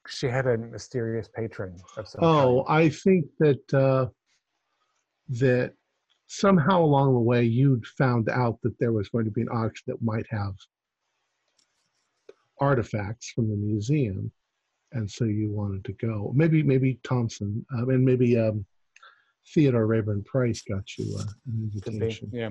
She 0.08 0.28
had 0.28 0.48
a 0.48 0.58
mysterious 0.58 1.28
patron 1.28 1.78
of 1.98 2.08
some 2.08 2.24
Oh, 2.24 2.64
kind. 2.68 2.86
I 2.86 2.90
think 2.90 3.26
that 3.40 3.74
uh, 3.74 4.08
that 5.30 5.74
somehow 6.28 6.82
along 6.82 7.14
the 7.14 7.20
way 7.20 7.44
you'd 7.44 7.86
found 7.86 8.30
out 8.30 8.60
that 8.64 8.78
there 8.80 8.94
was 8.94 9.10
going 9.10 9.26
to 9.26 9.32
be 9.32 9.42
an 9.42 9.50
auction 9.50 9.84
that 9.88 10.02
might 10.02 10.26
have 10.30 10.54
artifacts 12.60 13.32
from 13.32 13.50
the 13.50 13.56
museum, 13.56 14.32
and 14.94 15.10
so 15.10 15.26
you 15.26 15.52
wanted 15.52 15.84
to 15.86 15.94
go. 15.94 16.32
Maybe 16.36 16.64
maybe 16.64 17.00
Thompson 17.04 17.66
um, 17.74 17.90
and 17.90 18.04
maybe 18.04 18.38
um, 18.38 18.66
Theodore 19.54 19.88
Rayburn 19.88 20.24
Price 20.24 20.62
got 20.62 20.84
you 20.98 21.18
uh, 21.18 21.24
an 21.48 21.72
Could 21.74 21.84
be, 21.84 21.92
invitation. 21.98 22.30
Yeah. 22.34 22.50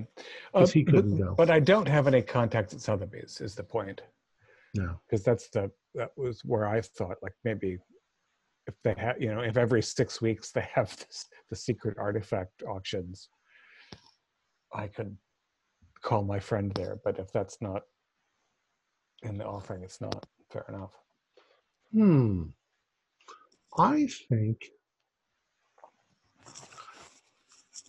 'Cause 0.53 0.69
Uh, 0.69 0.73
he 0.73 0.83
but- 0.83 0.93
couldn't 0.95 1.17
go. 1.17 1.35
But 1.35 1.49
I 1.51 1.59
don't 1.59 1.87
have 1.87 2.07
any 2.07 2.21
contacts 2.21 2.73
at 2.73 2.81
Sotheby's. 2.81 3.41
Is 3.41 3.55
the 3.55 3.63
point? 3.63 4.01
No. 4.73 4.97
because 5.05 5.23
that's 5.25 5.49
the 5.49 5.69
that 5.95 6.11
was 6.15 6.45
where 6.45 6.65
I 6.65 6.79
thought 6.79 7.17
like 7.21 7.33
maybe 7.43 7.77
if 8.67 8.73
they 8.85 8.93
have 8.97 9.21
you 9.21 9.33
know 9.33 9.41
if 9.41 9.57
every 9.57 9.81
six 9.83 10.21
weeks 10.21 10.51
they 10.51 10.65
have 10.73 10.95
this, 10.97 11.25
the 11.49 11.55
secret 11.57 11.97
artifact 11.97 12.63
auctions, 12.63 13.27
I 14.73 14.87
could 14.87 15.17
call 16.01 16.23
my 16.23 16.39
friend 16.39 16.71
there. 16.73 16.97
But 17.03 17.19
if 17.19 17.31
that's 17.33 17.57
not 17.61 17.81
in 19.23 19.37
the 19.37 19.45
offering, 19.45 19.83
it's 19.83 19.99
not 19.99 20.25
fair 20.51 20.65
enough. 20.69 20.93
Hmm. 21.93 22.43
I 23.77 24.07
think 24.29 24.65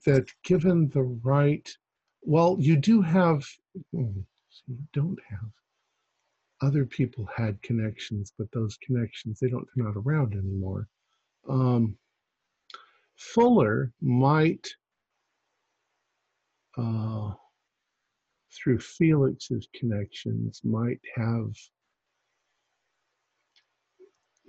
that 0.07 0.27
given 0.45 0.89
the 0.89 1.03
right, 1.03 1.69
well, 2.23 2.57
you 2.59 2.77
do 2.77 3.01
have, 3.03 3.45
hmm, 3.93 4.21
you 4.67 4.79
don't 4.93 5.19
have, 5.29 5.51
other 6.61 6.85
people 6.85 7.29
had 7.37 7.61
connections, 7.63 8.33
but 8.39 8.51
those 8.53 8.77
connections, 8.85 9.39
they 9.41 9.49
don't, 9.49 9.67
they're 9.75 9.85
not 9.85 9.97
around 9.97 10.35
anymore. 10.35 10.89
Um, 11.49 11.97
Fuller 13.17 13.93
might, 14.01 14.69
uh, 16.77 17.33
through 18.53 18.79
Felix's 18.79 19.69
connections, 19.75 20.61
might 20.65 21.01
have 21.17 21.53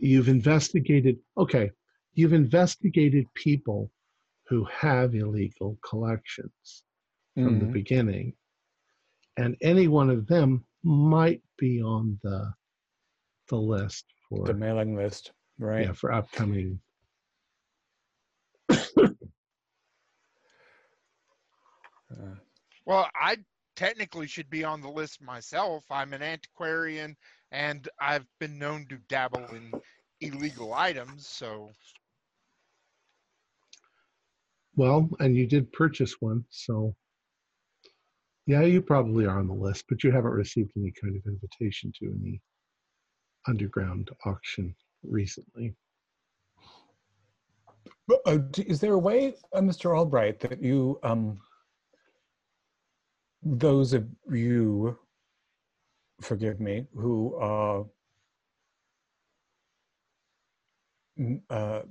you've 0.03 0.27
investigated 0.27 1.17
okay 1.37 1.71
you've 2.13 2.33
investigated 2.33 3.25
people 3.33 3.89
who 4.47 4.65
have 4.65 5.15
illegal 5.15 5.77
collections 5.89 6.83
from 7.41 7.59
the 7.59 7.65
Mhm. 7.65 7.73
beginning 7.73 8.33
and 9.37 9.55
any 9.61 9.87
one 9.87 10.09
of 10.09 10.27
them 10.27 10.65
might 10.83 11.41
be 11.57 11.81
on 11.81 12.19
the 12.23 12.53
the 13.49 13.57
list 13.57 14.05
for 14.29 14.45
The 14.45 14.53
mailing 14.53 14.95
list, 14.95 15.31
right? 15.57 15.87
yeah 15.87 15.93
for 15.93 16.11
upcoming 16.11 16.79
Uh, 22.11 22.35
Well, 22.85 23.09
I 23.15 23.37
technically 23.75 24.27
should 24.27 24.49
be 24.49 24.63
on 24.63 24.81
the 24.81 24.89
list 24.89 25.21
myself. 25.21 25.83
I'm 25.89 26.13
an 26.13 26.21
antiquarian 26.21 27.15
and 27.53 27.87
I've 27.99 28.27
been 28.39 28.59
known 28.59 28.85
to 28.89 28.97
dabble 29.07 29.45
in 29.55 29.71
illegal 30.19 30.73
items, 30.73 31.27
so 31.27 31.71
well 34.75 35.07
and 35.19 35.37
you 35.37 35.45
did 35.45 35.71
purchase 35.71 36.15
one 36.19 36.43
so 36.49 36.95
yeah 38.47 38.61
you 38.61 38.81
probably 38.81 39.25
are 39.25 39.37
on 39.37 39.47
the 39.47 39.53
list 39.53 39.85
but 39.87 40.03
you 40.03 40.11
haven't 40.11 40.31
received 40.31 40.71
any 40.75 40.91
kind 40.99 41.15
of 41.15 41.21
invitation 41.27 41.93
to 41.99 42.07
any 42.07 42.41
underground 43.47 44.09
auction 44.25 44.75
recently 45.03 45.75
uh, 48.25 48.37
is 48.57 48.81
there 48.81 48.93
a 48.93 48.99
way, 48.99 49.33
uh, 49.53 49.61
Mr. 49.61 49.97
Albright, 49.97 50.39
that 50.41 50.61
you, 50.61 50.99
um, 51.03 51.39
those 53.41 53.93
of 53.93 54.05
you, 54.29 54.97
forgive 56.23 56.59
me, 56.59 56.85
who 56.95 57.35
uh, 57.39 57.83
uh, 61.49 61.81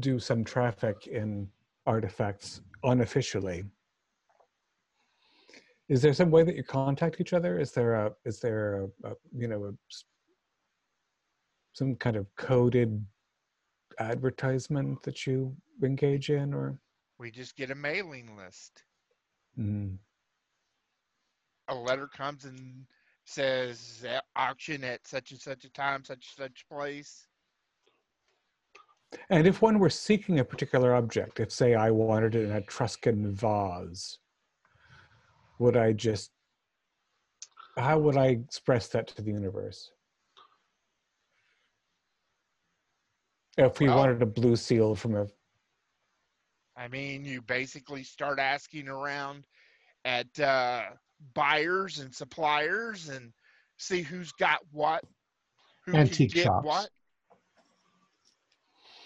do 0.00 0.18
some 0.18 0.44
traffic 0.44 1.06
in 1.06 1.48
artifacts 1.86 2.60
unofficially, 2.84 3.64
is 5.88 6.02
there 6.02 6.12
some 6.12 6.30
way 6.30 6.42
that 6.42 6.54
you 6.56 6.62
contact 6.62 7.20
each 7.20 7.32
other? 7.32 7.58
Is 7.58 7.72
there 7.72 7.94
a, 7.94 8.12
is 8.26 8.40
there 8.40 8.84
a, 9.04 9.08
a 9.08 9.14
you 9.34 9.48
know, 9.48 9.64
a, 9.64 9.72
some 11.72 11.94
kind 11.96 12.16
of 12.16 12.26
coded 12.36 13.02
advertisement 13.98 15.02
that 15.02 15.26
you 15.26 15.56
engage 15.82 16.30
in 16.30 16.52
or 16.52 16.78
we 17.18 17.30
just 17.30 17.56
get 17.56 17.70
a 17.70 17.74
mailing 17.74 18.36
list. 18.36 18.84
Mm, 19.58 19.96
A 21.68 21.74
letter 21.74 22.06
comes 22.06 22.44
and 22.44 22.84
says 23.28 24.04
"Uh, 24.08 24.20
auction 24.36 24.82
at 24.84 25.06
such 25.06 25.30
and 25.32 25.40
such 25.40 25.64
a 25.64 25.70
time, 25.70 26.04
such 26.04 26.34
and 26.38 26.44
such 26.46 26.66
place. 26.70 27.26
and 29.30 29.46
if 29.46 29.62
one 29.62 29.78
were 29.78 29.88
seeking 29.90 30.38
a 30.38 30.44
particular 30.44 30.94
object 30.94 31.40
if 31.40 31.50
say 31.50 31.74
i 31.74 31.90
wanted 31.90 32.34
an 32.34 32.52
etruscan 32.52 33.32
vase 33.34 34.18
would 35.58 35.78
i 35.78 35.92
just 35.94 36.30
how 37.78 37.98
would 37.98 38.18
i 38.18 38.26
express 38.26 38.88
that 38.88 39.06
to 39.08 39.22
the 39.22 39.30
universe 39.30 39.90
if 43.56 43.80
we 43.80 43.88
Well- 43.88 43.96
wanted 43.98 44.20
a 44.22 44.26
blue 44.26 44.56
seal 44.56 44.94
from 44.94 45.14
a 45.16 45.26
I 46.76 46.86
mean, 46.86 47.24
you 47.24 47.42
basically 47.42 48.04
start 48.04 48.38
asking 48.38 48.86
around 48.88 49.44
at 50.04 50.38
uh, 50.38 50.82
buyers 51.34 51.98
and 51.98 52.14
suppliers 52.14 53.08
and 53.08 53.32
see 53.76 54.02
who's 54.02 54.32
got 54.32 54.60
what, 54.72 55.04
who 55.86 55.94
Antique 55.94 56.32
can 56.32 56.36
get 56.36 56.44
shops. 56.44 56.66
what. 56.66 56.88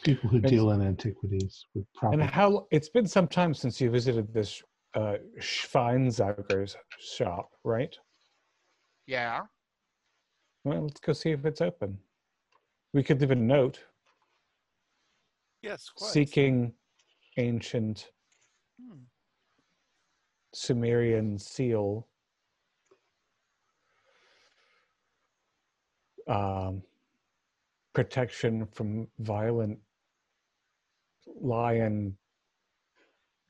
people 0.05 0.29
who 0.31 0.37
And- 0.39 0.47
deal 0.47 0.71
in 0.73 0.83
antiquities 0.83 1.65
would 1.75 1.87
probably 1.95 2.21
and 2.21 2.31
how 2.31 2.67
it's 2.71 2.89
been 2.89 3.07
some 3.07 3.29
time 3.29 3.55
since 3.55 3.81
you 3.81 3.91
visited 3.91 4.33
this 4.35 4.63
uh 4.95 5.17
Schweinsauger's 5.41 6.77
shop 6.99 7.51
right 7.65 7.97
Yeah, 9.07 9.43
well 10.65 10.83
let's 10.83 11.01
go 11.01 11.13
see 11.13 11.31
if 11.31 11.45
it's 11.47 11.61
open 11.61 11.99
we 12.93 13.03
could 13.03 13.21
leave 13.21 13.31
a 13.31 13.35
note 13.37 13.79
Yes, 15.63 15.89
quite. 15.89 16.11
seeking 16.11 16.75
ancient 17.37 18.11
Hmm. 18.81 19.03
Sumerian 20.53 21.39
seal. 21.39 22.07
Um, 26.29 26.83
protection 27.95 28.67
from 28.67 29.09
violent 29.19 29.79
lion 31.41 32.17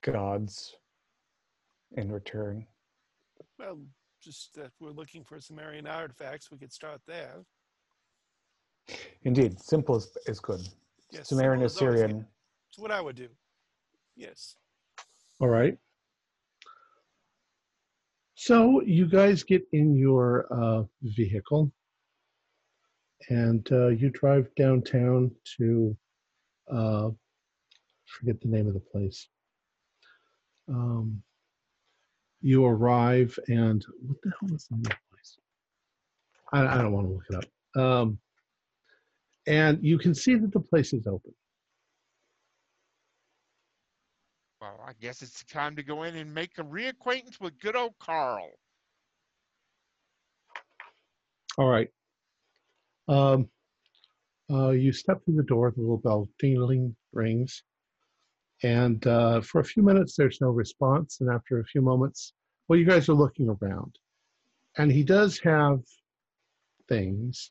gods 0.02 0.76
in 1.96 2.10
return. 2.10 2.66
Well, 3.58 3.78
just 4.22 4.54
that 4.54 4.70
we're 4.80 4.90
looking 4.90 5.22
for 5.22 5.38
Sumerian 5.38 5.86
artifacts, 5.86 6.50
we 6.50 6.58
could 6.58 6.72
start 6.72 7.00
there. 7.06 7.44
Indeed, 9.22 9.60
simple 9.60 9.96
is, 9.96 10.16
is 10.26 10.40
good. 10.40 10.60
Yes, 11.10 11.28
Sumerian 11.28 11.62
is 11.62 11.76
always 11.76 12.00
good. 12.00 12.04
Assyrian. 12.06 12.26
It's 12.70 12.78
what 12.78 12.90
I 12.90 13.00
would 13.00 13.16
do. 13.16 13.28
Yes. 14.16 14.56
All 15.40 15.48
right. 15.48 15.76
So 18.44 18.82
you 18.82 19.06
guys 19.06 19.44
get 19.44 19.62
in 19.70 19.94
your 19.94 20.52
uh, 20.52 20.82
vehicle 21.00 21.70
and 23.30 23.64
uh, 23.70 23.90
you 23.90 24.10
drive 24.10 24.52
downtown 24.56 25.30
to, 25.58 25.96
uh, 26.68 27.10
forget 28.04 28.40
the 28.40 28.48
name 28.48 28.66
of 28.66 28.74
the 28.74 28.80
place. 28.80 29.28
Um, 30.68 31.22
you 32.40 32.66
arrive 32.66 33.38
and 33.46 33.84
what 34.04 34.20
the 34.24 34.32
hell 34.40 34.56
is 34.56 34.66
the 34.66 34.74
name 34.74 34.86
of 34.86 34.90
the 34.90 34.96
place? 35.12 35.38
I, 36.52 36.66
I 36.66 36.82
don't 36.82 36.90
want 36.90 37.06
to 37.06 37.12
look 37.12 37.26
it 37.30 37.36
up. 37.36 37.80
Um, 37.80 38.18
and 39.46 39.78
you 39.84 39.98
can 39.98 40.16
see 40.16 40.34
that 40.34 40.50
the 40.50 40.58
place 40.58 40.92
is 40.92 41.06
open. 41.06 41.32
Well, 44.62 44.80
I 44.86 44.92
guess 45.00 45.22
it's 45.22 45.42
time 45.44 45.74
to 45.74 45.82
go 45.82 46.04
in 46.04 46.14
and 46.14 46.32
make 46.32 46.56
a 46.58 46.62
reacquaintance 46.62 47.40
with 47.40 47.58
good 47.58 47.74
old 47.74 47.94
Carl. 47.98 48.48
All 51.58 51.68
right. 51.68 51.88
Um, 53.08 53.48
uh, 54.48 54.70
you 54.70 54.92
step 54.92 55.24
through 55.24 55.34
the 55.34 55.42
door, 55.42 55.72
the 55.74 55.80
little 55.80 55.96
bell 55.96 56.28
ding 56.38 56.94
rings, 57.12 57.64
and 58.62 59.04
uh, 59.04 59.40
for 59.40 59.60
a 59.60 59.64
few 59.64 59.82
minutes 59.82 60.14
there's 60.16 60.40
no 60.40 60.50
response. 60.50 61.18
And 61.20 61.28
after 61.28 61.58
a 61.58 61.64
few 61.64 61.82
moments, 61.82 62.32
well, 62.68 62.78
you 62.78 62.86
guys 62.86 63.08
are 63.08 63.14
looking 63.14 63.48
around, 63.48 63.98
and 64.78 64.92
he 64.92 65.02
does 65.02 65.40
have 65.40 65.80
things. 66.88 67.50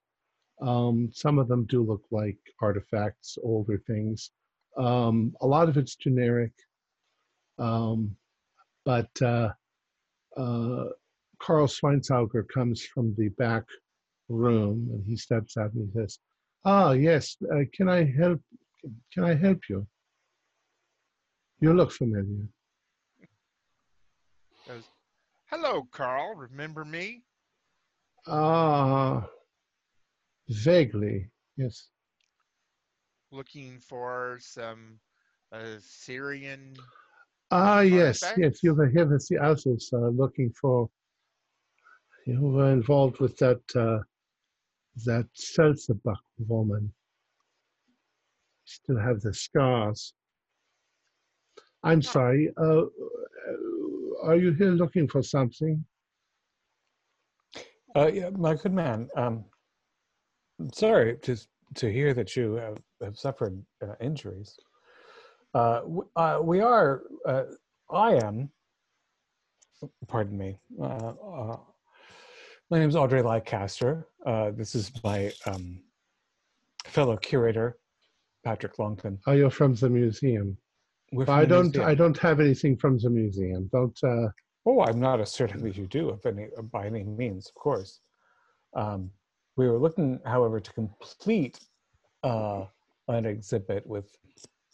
Um, 0.62 1.10
some 1.12 1.40
of 1.40 1.50
them 1.50 1.66
do 1.66 1.84
look 1.84 2.06
like 2.10 2.38
artifacts, 2.62 3.38
older 3.44 3.84
things. 3.86 4.32
Um, 4.78 5.36
a 5.42 5.48
lot 5.48 5.68
of 5.68 5.76
it's 5.76 5.96
generic. 5.96 6.54
Um, 7.62 8.16
but 8.86 9.10
uh, 9.22 9.50
uh, 10.36 10.86
Carl 11.40 11.68
Schweinsauger 11.68 12.48
comes 12.50 12.84
from 12.84 13.14
the 13.18 13.30
back 13.30 13.64
room 14.30 14.90
and 14.92 15.04
he 15.06 15.16
steps 15.16 15.58
out 15.58 15.74
and 15.74 15.88
he 15.94 16.00
says, 16.00 16.18
"Ah, 16.66 16.92
yes. 16.92 17.38
Uh, 17.54 17.64
can 17.74 17.88
I 17.88 18.04
help? 18.04 18.42
Can 19.14 19.24
I 19.24 19.36
help 19.36 19.60
you? 19.70 19.86
You 21.60 21.74
look 21.74 21.92
familiar." 21.92 22.48
Goes, 24.68 24.84
Hello, 25.48 25.88
Carl. 25.92 26.34
Remember 26.36 26.86
me? 26.86 27.24
Ah, 28.26 29.28
vaguely, 30.48 31.30
yes. 31.58 31.90
Looking 33.32 33.80
for 33.80 34.38
some 34.40 35.00
uh, 35.52 35.78
Syrian. 35.80 36.76
Ah, 37.52 37.82
yes, 37.82 38.24
yes. 38.38 38.64
You 38.64 38.74
were 38.74 38.88
here 38.88 39.06
with 39.06 39.28
the 39.28 39.38
others 39.38 39.90
uh, 39.94 40.08
looking 40.08 40.52
for. 40.52 40.90
You 42.26 42.40
were 42.40 42.72
involved 42.72 43.20
with 43.20 43.38
that 43.38 43.62
uh, 43.76 44.00
that 45.06 45.28
Selzerbach 45.36 46.16
woman. 46.48 46.94
Still 48.66 49.00
have 49.00 49.20
the 49.22 49.34
scars. 49.34 50.14
I'm 51.84 52.02
sorry. 52.02 52.54
Uh, 52.58 52.84
are 54.24 54.38
you 54.38 54.54
here 54.54 54.72
looking 54.72 55.08
for 55.08 55.22
something? 55.22 55.84
Uh, 57.96 58.10
yeah, 58.14 58.30
my 58.30 58.56
good 58.56 58.74
man. 58.74 59.10
Um, 59.18 59.44
I'm 60.60 60.72
sorry 60.72 61.18
to 61.24 61.36
to 61.76 61.92
hear 61.92 62.14
that 62.14 62.36
you 62.36 62.56
have, 62.56 62.78
have 63.02 63.18
suffered 63.18 63.62
uh, 63.82 63.96
injuries. 64.00 64.58
Uh, 65.54 65.82
uh, 66.16 66.40
we 66.42 66.62
are. 66.62 67.04
Uh, 67.26 67.44
I 67.90 68.14
am. 68.16 68.50
Pardon 70.08 70.38
me. 70.38 70.58
Uh, 70.82 70.86
uh, 70.86 71.58
my 72.70 72.80
name 72.80 72.90
is 72.90 72.96
Audrey 72.96 73.22
Leicester. 73.22 74.08
Uh, 74.26 74.52
this 74.52 74.76
is 74.76 74.92
my 75.04 75.32
um, 75.46 75.82
fellow 76.86 77.18
curator, 77.18 77.78
Patrick 78.46 78.80
Longton. 78.80 79.20
Are 79.28 79.36
you 79.36 79.50
from 79.50 79.76
the 79.76 79.90
museum? 79.90 80.58
From 81.14 81.30
I 81.30 81.42
the 81.42 81.48
don't. 81.48 81.64
museum. 81.66 81.86
I 81.88 81.96
don't 81.96 82.18
have 82.20 82.40
anything 82.40 82.78
from 82.78 82.98
the 82.98 83.10
museum. 83.10 83.70
Don't. 83.72 83.98
Uh, 84.04 84.30
Oh, 84.64 84.82
I'm 84.82 85.00
not 85.00 85.20
asserting 85.20 85.64
that 85.64 85.76
you 85.76 85.88
do, 85.88 86.10
of 86.10 86.24
any, 86.24 86.46
by 86.72 86.86
any 86.86 87.04
means, 87.04 87.48
of 87.48 87.56
course. 87.56 88.00
Um, 88.76 89.10
we 89.58 89.68
were 89.68 89.80
looking, 89.80 90.20
however, 90.24 90.60
to 90.60 90.74
complete 90.74 91.60
uh, 92.24 92.66
an 93.08 93.26
exhibit 93.26 93.88
with 93.88 94.16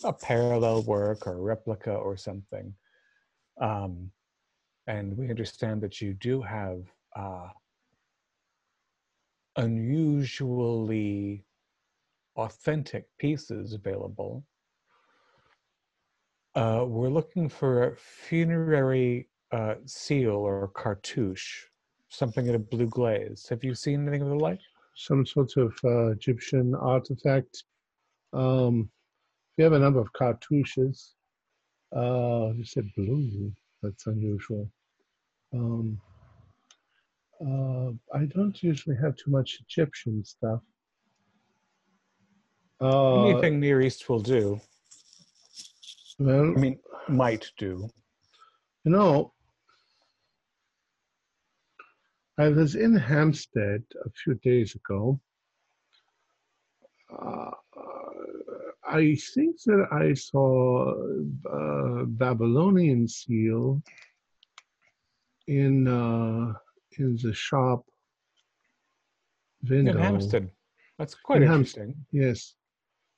a 0.04 0.14
parallel 0.14 0.84
work 0.84 1.28
or 1.28 1.34
a 1.34 1.42
replica 1.42 1.92
or 1.92 2.18
something. 2.18 2.74
Um, 3.60 4.12
and 4.88 5.18
we 5.18 5.30
understand 5.30 5.82
that 5.82 6.02
you 6.02 6.14
do 6.14 6.42
have 6.42 6.84
uh, 7.16 7.50
unusually 9.56 11.44
authentic 12.36 13.06
pieces 13.18 13.74
available. 13.74 14.46
Uh, 16.56 16.86
we're 16.88 17.10
looking 17.10 17.50
for 17.50 17.84
a 17.84 17.96
funerary 17.96 19.30
uh, 19.52 19.76
seal 19.86 20.36
or 20.36 20.70
cartouche, 20.70 21.66
something 22.10 22.48
in 22.48 22.56
a 22.56 22.60
blue 22.60 22.88
glaze. 22.88 23.48
Have 23.50 23.64
you 23.64 23.76
seen 23.76 24.02
anything 24.04 24.22
of 24.22 24.30
the 24.30 24.36
like? 24.36 24.60
some 24.98 25.26
sort 25.26 25.56
of 25.58 25.74
uh, 25.84 26.08
Egyptian 26.08 26.74
artifact. 26.76 27.64
Um, 28.34 28.90
we 29.58 29.64
have 29.64 29.74
a 29.74 29.80
number 29.80 30.00
of 30.00 30.12
cartouches. 30.14 31.14
Uh, 31.96 32.52
you 32.56 32.64
said 32.64 32.90
blue. 32.96 33.52
That's 33.82 34.08
unusual. 34.08 34.70
Um, 35.54 36.00
uh, 37.42 37.92
I 38.16 38.26
don't 38.26 38.62
usually 38.62 38.96
have 38.98 39.16
too 39.16 39.32
much 39.32 39.60
Egyptian 39.62 40.24
stuff. 40.24 40.62
Uh, 42.82 43.26
Anything 43.28 43.60
Near 43.60 43.82
East 43.82 44.08
will 44.10 44.20
do. 44.20 44.60
well, 46.20 46.54
I 46.56 46.60
mean, 46.60 46.80
might 47.08 47.50
do. 47.58 47.90
You 48.84 48.92
know, 48.92 49.34
I 52.38 52.50
was 52.50 52.76
in 52.76 52.96
Hampstead 52.96 53.84
a 54.06 54.10
few 54.12 54.36
days 54.36 54.76
ago. 54.76 55.20
Uh, 57.12 57.52
I 58.90 59.16
think 59.34 59.62
that 59.66 59.88
I 59.92 60.14
saw 60.14 60.94
a 61.52 62.06
Babylonian 62.06 63.08
seal 63.08 63.82
in 65.48 65.88
uh, 65.88 66.54
in 66.98 67.18
the 67.22 67.34
shop 67.34 67.86
window. 69.68 69.92
In 69.92 69.98
Hampstead. 69.98 70.52
That's 70.98 71.16
quite 71.16 71.42
In 71.42 71.48
Hampstead. 71.48 71.94
Yes, 72.12 72.56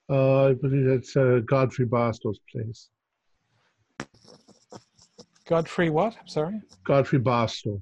uh, 0.09 0.47
I 0.47 0.53
believe 0.53 0.85
that's 0.85 1.15
uh, 1.15 1.41
Godfrey 1.45 1.85
Barstow's 1.85 2.39
place. 2.51 2.89
Godfrey 5.45 5.89
what? 5.89 6.15
I'm 6.19 6.27
sorry? 6.27 6.61
Godfrey 6.83 7.19
Barstow. 7.19 7.81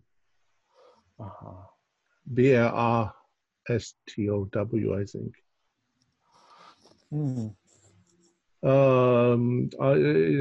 Uh-huh. 1.20 1.64
B 2.34 2.52
A 2.52 2.68
R 2.68 3.14
S 3.70 3.94
T 4.08 4.30
O 4.30 4.46
W, 4.46 5.00
I 5.00 5.04
think. 5.04 5.34
Hmm. 7.12 7.48
Um, 8.64 9.70
I, 9.82 9.92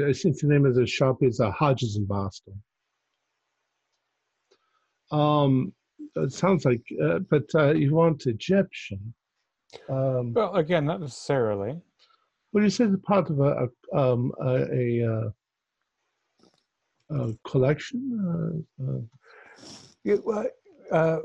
I 0.09 0.13
think 0.13 0.39
the 0.39 0.47
name 0.47 0.65
of 0.65 0.75
the 0.75 0.87
shop 0.87 1.17
is 1.21 1.39
uh, 1.39 1.51
Hodges 1.51 1.95
in 1.97 2.05
Barstow. 2.05 2.53
Um, 5.11 5.73
it 6.15 6.31
sounds 6.33 6.65
like, 6.65 6.83
uh, 7.03 7.19
but 7.29 7.43
uh, 7.55 7.73
you 7.73 7.93
want 7.93 8.25
Egyptian. 8.25 9.13
Um, 9.89 10.33
Well, 10.33 10.55
again, 10.55 10.85
not 10.85 11.01
necessarily. 11.01 11.79
do 12.55 12.63
you 12.63 12.69
say 12.69 12.85
the 12.85 12.97
part 12.97 13.29
of 13.29 13.39
a, 13.39 13.67
a, 13.93 13.97
um, 13.97 14.31
a, 14.41 14.55
a, 14.73 15.07
uh, 15.13 15.29
a 17.11 17.33
collection? 17.45 18.63
Uh, 18.81 18.83
uh, 18.83 20.17
uh, 20.31 20.43
uh, 20.91 20.95
uh, 20.95 21.19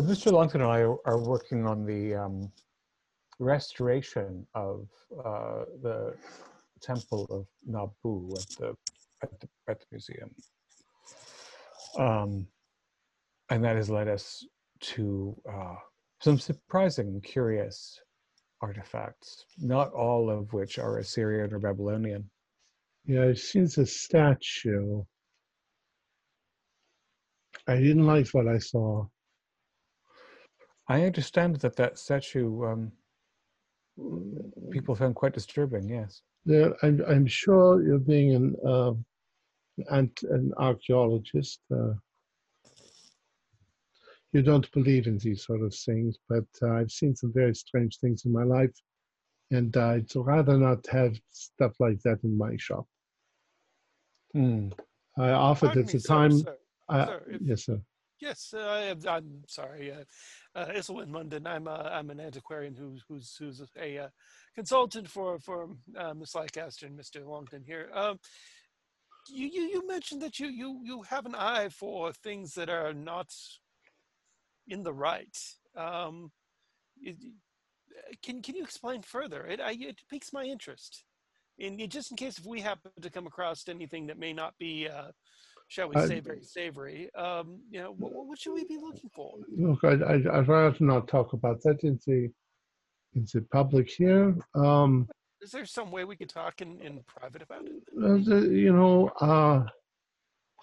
Mr. 0.00 0.32
Longton 0.32 0.62
and 0.62 0.70
I 0.70 0.80
are, 0.80 0.96
are 1.06 1.18
working 1.18 1.66
on 1.66 1.84
the 1.84 2.14
um, 2.14 2.50
restoration 3.38 4.46
of 4.54 4.88
uh, 5.24 5.64
the 5.82 6.14
Temple 6.80 7.26
of 7.30 7.46
Nabu 7.66 8.30
at 8.36 8.48
the 8.58 8.74
at 9.22 9.40
the, 9.40 9.48
at 9.68 9.80
the 9.80 9.86
museum, 9.90 10.30
um, 11.98 12.46
and 13.50 13.64
that 13.64 13.76
has 13.76 13.90
led 13.90 14.08
us 14.08 14.44
to 14.80 15.36
uh, 15.52 15.74
some 16.20 16.38
surprising, 16.38 17.20
curious 17.20 18.00
artifacts. 18.60 19.44
Not 19.58 19.92
all 19.92 20.30
of 20.30 20.52
which 20.52 20.78
are 20.78 20.98
Assyrian 20.98 21.52
or 21.52 21.58
Babylonian. 21.58 22.30
yeah, 23.04 23.32
seen 23.34 23.68
the 23.74 23.86
statue. 23.86 25.02
I 27.66 27.76
didn't 27.76 28.06
like 28.06 28.28
what 28.28 28.48
I 28.48 28.58
saw. 28.58 29.06
I 30.88 31.04
understand 31.04 31.56
that 31.56 31.76
that 31.76 31.98
statue 31.98 32.64
um, 32.64 32.92
people 34.70 34.94
found 34.94 35.14
quite 35.14 35.34
disturbing. 35.34 35.88
Yes. 35.88 36.22
There, 36.44 36.74
I'm, 36.82 37.02
I'm 37.08 37.26
sure 37.26 37.82
you're 37.82 37.98
being 37.98 38.34
an, 38.34 38.56
uh, 38.66 38.92
an, 39.90 40.10
an 40.30 40.52
archaeologist. 40.58 41.60
Uh, 41.74 41.92
you 44.32 44.42
don't 44.42 44.70
believe 44.72 45.06
in 45.06 45.18
these 45.18 45.44
sort 45.44 45.62
of 45.62 45.74
things, 45.74 46.18
but 46.28 46.44
uh, 46.62 46.72
I've 46.74 46.90
seen 46.90 47.16
some 47.16 47.32
very 47.34 47.54
strange 47.54 47.98
things 47.98 48.24
in 48.24 48.32
my 48.32 48.44
life, 48.44 48.74
and 49.50 49.74
I'd 49.76 50.14
rather 50.14 50.56
not 50.58 50.86
have 50.88 51.18
stuff 51.30 51.72
like 51.80 52.00
that 52.02 52.18
in 52.24 52.36
my 52.36 52.54
shop. 52.58 52.86
Hmm. 54.34 54.68
I 55.16 55.30
offered 55.30 55.68
Pardon 55.68 55.82
at 55.82 55.86
me, 55.88 55.92
the 55.94 56.00
sir, 56.00 56.08
time. 56.08 56.32
sir. 56.32 56.56
I, 56.88 57.06
sir, 57.06 57.22
if- 57.30 57.40
yes, 57.42 57.64
sir. 57.64 57.80
Yes, 58.20 58.52
uh, 58.56 58.58
I 58.58 58.80
am, 58.82 58.98
I'm 59.08 59.42
sorry. 59.46 59.92
Uh, 59.92 60.04
uh, 60.58 60.66
Iselwyn 60.66 61.08
Munden. 61.08 61.46
I'm 61.46 61.68
uh, 61.68 61.88
I'm 61.90 62.10
an 62.10 62.20
antiquarian 62.20 62.74
who's 62.74 63.04
who's 63.08 63.36
who's 63.38 63.62
a 63.80 63.98
uh, 63.98 64.08
consultant 64.54 65.08
for 65.08 65.38
for 65.38 65.68
uh, 65.96 66.14
Miss 66.14 66.34
Leicester 66.34 66.86
and 66.86 66.98
Mr. 66.98 67.24
Longton 67.24 67.62
here. 67.64 67.90
Um, 67.94 68.18
you, 69.28 69.46
you 69.46 69.62
you 69.62 69.86
mentioned 69.86 70.22
that 70.22 70.40
you 70.40 70.48
you 70.48 70.80
you 70.84 71.02
have 71.02 71.26
an 71.26 71.34
eye 71.36 71.68
for 71.68 72.12
things 72.12 72.54
that 72.54 72.68
are 72.68 72.92
not 72.92 73.32
in 74.66 74.82
the 74.82 74.92
right. 74.92 75.36
Um, 75.76 76.32
it, 77.00 77.16
can 78.22 78.42
can 78.42 78.56
you 78.56 78.64
explain 78.64 79.02
further? 79.02 79.46
It 79.46 79.60
I, 79.60 79.76
it 79.78 80.00
piques 80.10 80.32
my 80.32 80.44
interest. 80.44 81.04
In 81.58 81.88
just 81.88 82.10
in 82.10 82.16
case 82.16 82.38
if 82.38 82.46
we 82.46 82.60
happen 82.60 82.90
to 83.00 83.10
come 83.10 83.26
across 83.26 83.68
anything 83.68 84.06
that 84.06 84.18
may 84.18 84.32
not 84.32 84.56
be, 84.58 84.88
uh, 84.88 85.10
shall 85.68 85.88
we 85.90 85.96
I- 85.96 86.06
say, 86.06 86.20
very 86.20 86.42
savory, 86.42 87.14
um, 87.14 87.60
you 87.70 87.80
know, 87.80 87.92
what, 87.92 88.12
what 88.26 88.38
should 88.38 88.54
we 88.54 88.64
be 88.64 88.78
looking 88.78 89.10
for? 89.14 89.34
Look, 89.56 89.84
I, 89.84 89.92
I, 90.12 90.38
I'd 90.38 90.48
rather 90.48 90.76
not 90.80 91.08
talk 91.08 91.32
about 91.34 91.62
that 91.62 91.84
in 91.84 91.98
the 92.06 92.30
in 93.14 93.26
the 93.32 93.40
public 93.52 93.88
here. 93.88 94.36
Um, 94.54 95.08
Is 95.40 95.50
there 95.50 95.64
some 95.64 95.90
way 95.90 96.04
we 96.04 96.16
could 96.16 96.28
talk 96.28 96.60
in, 96.60 96.80
in 96.80 97.00
private 97.06 97.42
about 97.42 97.64
it? 97.64 97.82
Uh, 97.96 98.18
the, 98.28 98.48
you 98.50 98.72
know, 98.72 99.08
uh, 99.20 99.64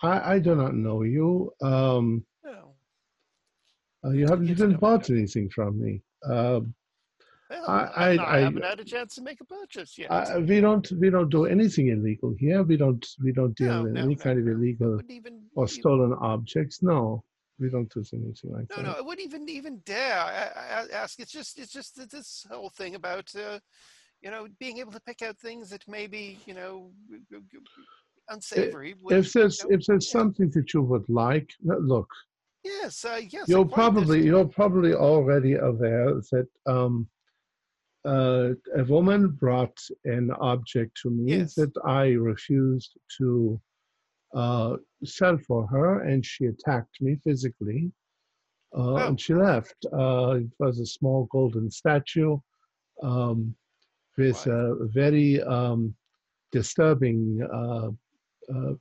I, 0.03 0.33
I 0.35 0.39
do 0.39 0.55
not 0.55 0.75
know 0.75 1.01
you. 1.03 1.51
Um, 1.61 2.23
No. 2.43 2.75
uh, 4.05 4.11
you 4.11 4.27
haven't 4.27 4.49
even 4.49 4.75
bought 4.75 5.09
anything 5.09 5.49
from 5.49 5.79
me. 5.79 6.01
Well, 7.49 7.63
I- 7.67 8.15
I, 8.17 8.37
I- 8.37 8.39
haven't 8.41 8.63
had 8.63 8.79
a 8.79 8.83
chance 8.85 9.15
to 9.15 9.21
make 9.21 9.39
a 9.41 9.45
purchase 9.45 9.97
yet. 9.97 10.11
I, 10.11 10.37
we 10.39 10.59
don't 10.61 10.89
we 10.99 11.09
don't 11.09 11.29
do 11.29 11.45
anything 11.45 11.89
illegal 11.89 12.33
here. 12.39 12.63
We 12.63 12.77
don't 12.77 13.05
we 13.23 13.31
don't 13.31 13.55
deal 13.55 13.83
No, 13.83 13.85
in 13.85 13.93
no, 13.93 14.01
any 14.01 14.15
no, 14.15 14.21
kind 14.21 14.39
of 14.39 14.47
illegal 14.47 14.99
even, 15.09 15.43
or 15.55 15.65
even- 15.65 15.67
stolen 15.75 16.13
objects. 16.21 16.81
No, 16.81 17.23
we 17.59 17.69
don't 17.69 17.91
do 17.93 18.03
anything 18.13 18.51
like 18.51 18.67
that. 18.69 18.77
no, 18.77 18.91
no, 18.91 18.95
I 18.97 19.01
wouldn't 19.01 19.25
even 19.27 19.47
even 19.49 19.79
dare 19.85 20.17
I, 20.19 20.85
ask. 20.91 21.19
It's 21.19 21.31
just 21.31 21.59
it's 21.59 21.71
just 21.71 21.95
that 21.97 22.09
this 22.09 22.45
whole 22.49 22.69
thing 22.69 22.95
about 22.95 23.29
uh, 23.35 23.59
you 24.21 24.31
know 24.31 24.47
being 24.59 24.79
able 24.79 24.91
to 24.93 24.99
pick 25.01 25.21
out 25.21 25.37
things 25.37 25.69
that 25.69 25.83
maybe 25.87 26.39
you 26.47 26.55
know 26.55 26.91
unsavory. 28.29 28.95
would, 29.01 29.15
if 29.17 29.33
there's 29.33 29.59
you 29.63 29.69
know, 29.69 29.75
if 29.75 29.85
there's 29.85 30.07
yeah. 30.07 30.19
something 30.19 30.49
that 30.51 30.73
you 30.73 30.81
would 30.81 31.07
like, 31.09 31.49
look, 31.63 32.09
yes, 32.63 33.05
uh, 33.05 33.21
yes, 33.29 33.47
you're 33.47 33.65
probably 33.65 34.23
you're 34.25 34.45
probably 34.47 34.93
already 34.93 35.53
aware 35.53 36.15
that 36.31 36.47
um, 36.65 37.07
uh, 38.05 38.49
a 38.77 38.83
woman 38.85 39.29
brought 39.29 39.77
an 40.05 40.31
object 40.39 40.97
to 41.03 41.09
me 41.09 41.31
Yes. 41.37 41.55
that 41.55 41.73
I 41.85 42.11
refused 42.13 42.97
to 43.17 43.59
uh, 44.33 44.77
sell 45.03 45.37
for 45.37 45.67
her, 45.67 46.01
and 46.01 46.25
she 46.25 46.45
attacked 46.45 47.01
me 47.01 47.15
physically, 47.23 47.91
uh, 48.77 48.93
Oh. 48.93 49.07
and 49.07 49.19
she 49.19 49.33
left. 49.33 49.75
Uh, 49.93 50.39
it 50.41 50.51
was 50.59 50.79
a 50.79 50.85
small 50.85 51.25
golden 51.31 51.69
statue 51.71 52.37
um, 53.03 53.55
with 54.17 54.45
Right. 54.47 54.55
a 54.59 54.87
very 54.93 55.41
um, 55.43 55.95
disturbing 56.51 57.41
uh, 57.53 57.89
uh, 58.53 58.73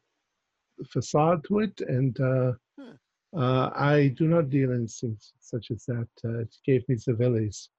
facade 0.93 1.45
to 1.45 1.61
it, 1.61 1.81
and 1.89 2.19
uh, 2.21 2.53
Hmm. 2.79 2.97
uh, 3.39 3.71
I 3.75 4.09
do 4.19 4.27
not 4.29 4.51
deal 4.51 4.73
in 4.73 4.87
things 4.87 5.33
such 5.41 5.71
as 5.71 5.85
that. 5.87 6.09
Uh, 6.25 6.41
it 6.41 6.55
gave 6.67 6.89
me 6.89 6.97
the 7.07 7.15
willies. 7.17 7.71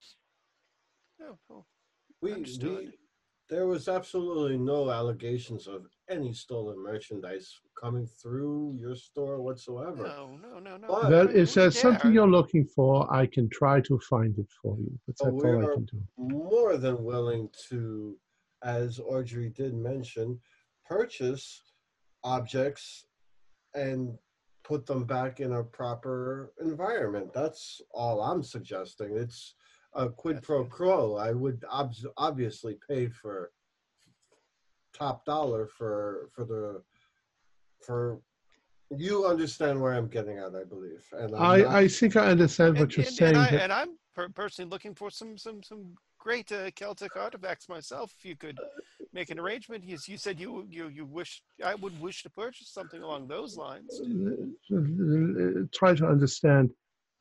Oh, 1.27 1.37
oh, 1.49 1.65
We, 2.21 2.33
Understood. 2.33 2.77
we 2.77 2.91
there 3.47 3.67
was 3.67 3.87
absolutely 3.87 4.57
no 4.57 4.89
allegations 4.89 5.67
of 5.67 5.85
any 6.09 6.33
stolen 6.33 6.81
merchandise 6.81 7.53
coming 7.79 8.07
through 8.07 8.75
your 8.79 8.95
store 8.95 9.39
whatsoever. 9.39 10.01
no, 10.03 10.35
no, 10.41 10.57
no, 10.57 10.77
no. 10.77 10.87
But- 10.87 11.05
I 11.05 11.09
Well, 11.09 11.29
if 11.29 11.53
there's 11.53 11.79
something 11.79 12.11
you're 12.11 12.27
looking 12.27 12.65
for, 12.65 13.11
I 13.13 13.27
can 13.27 13.47
try 13.49 13.81
to 13.81 13.99
find 13.99 14.35
it 14.39 14.49
for 14.63 14.79
you. 14.79 14.99
But 15.05 15.15
Oh, 15.21 15.25
that's 15.25 15.43
all 15.43 15.51
I 15.51 15.55
we're- 15.65 15.75
can 15.75 15.85
do. 15.85 16.01
more 16.17 16.77
than 16.77 17.03
willing 17.03 17.49
to, 17.69 18.19
as 18.63 18.99
Audrey 18.99 19.49
did 19.49 19.75
mention, 19.75 20.41
purchase 20.87 21.61
objects 22.23 23.05
and 23.75 24.17
put 24.63 24.87
them 24.87 25.03
back 25.05 25.39
in 25.39 25.51
a 25.53 25.63
proper 25.63 26.51
environment. 26.59 27.31
That's 27.31 27.79
all 27.91 28.21
I'm 28.21 28.41
suggesting. 28.41 29.15
It's 29.15 29.53
a 29.95 30.09
quid 30.09 30.41
pro 30.41 30.65
quo. 30.65 31.15
I 31.15 31.31
would 31.31 31.63
obs- 31.69 32.05
obviously 32.17 32.77
pay 32.87 33.07
for 33.07 33.51
top 34.93 35.25
dollar 35.25 35.67
for 35.67 36.29
for 36.33 36.45
the 36.45 36.81
for 37.81 38.19
you 38.91 39.25
understand 39.25 39.81
where 39.81 39.93
I'm 39.93 40.07
getting 40.07 40.37
at, 40.37 40.55
I 40.55 40.63
believe. 40.63 41.03
And 41.11 41.35
I'm 41.35 41.41
I, 41.41 41.57
not- 41.57 41.73
I 41.73 41.87
think 41.87 42.15
I 42.15 42.27
understand 42.27 42.75
what 42.75 42.83
and, 42.83 42.97
you're 42.97 43.05
and, 43.05 43.15
saying. 43.15 43.35
and, 43.35 43.45
I, 43.45 43.49
and 43.49 43.73
I'm 43.73 43.89
per- 44.13 44.29
personally 44.29 44.69
looking 44.69 44.93
for 44.93 45.09
some 45.09 45.37
some 45.37 45.63
some 45.63 45.95
great 46.19 46.51
uh, 46.51 46.71
Celtic 46.71 47.15
artifacts 47.15 47.69
myself. 47.69 48.13
If 48.17 48.25
you 48.25 48.35
could 48.35 48.57
make 49.13 49.29
an 49.29 49.39
arrangement, 49.39 49.83
you, 49.83 49.97
you 50.07 50.17
said 50.17 50.39
you 50.39 50.65
you 50.69 50.87
you 50.89 51.05
wish 51.05 51.41
I 51.63 51.75
would 51.75 51.99
wish 52.01 52.23
to 52.23 52.29
purchase 52.29 52.69
something 52.71 53.01
along 53.01 53.27
those 53.27 53.57
lines. 53.57 54.01
uh, 54.73 55.63
try 55.73 55.95
to 55.95 56.05
understand. 56.05 56.71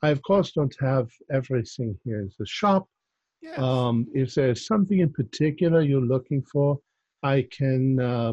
I, 0.05 0.11
of 0.11 0.21
course, 0.23 0.53
don't 0.53 0.77
have 0.81 1.09
everything 1.33 1.99
here 2.05 2.21
in 2.21 2.31
the 2.39 2.47
shop. 2.47 2.87
Yes. 3.41 3.59
Um, 3.59 4.07
if 4.13 4.35
there's 4.35 4.67
something 4.67 4.99
in 5.01 5.13
particular 5.13 5.81
you're 5.81 6.13
looking 6.15 6.43
for, 6.43 6.79
I 7.23 7.47
can 7.51 7.99
uh, 8.01 8.33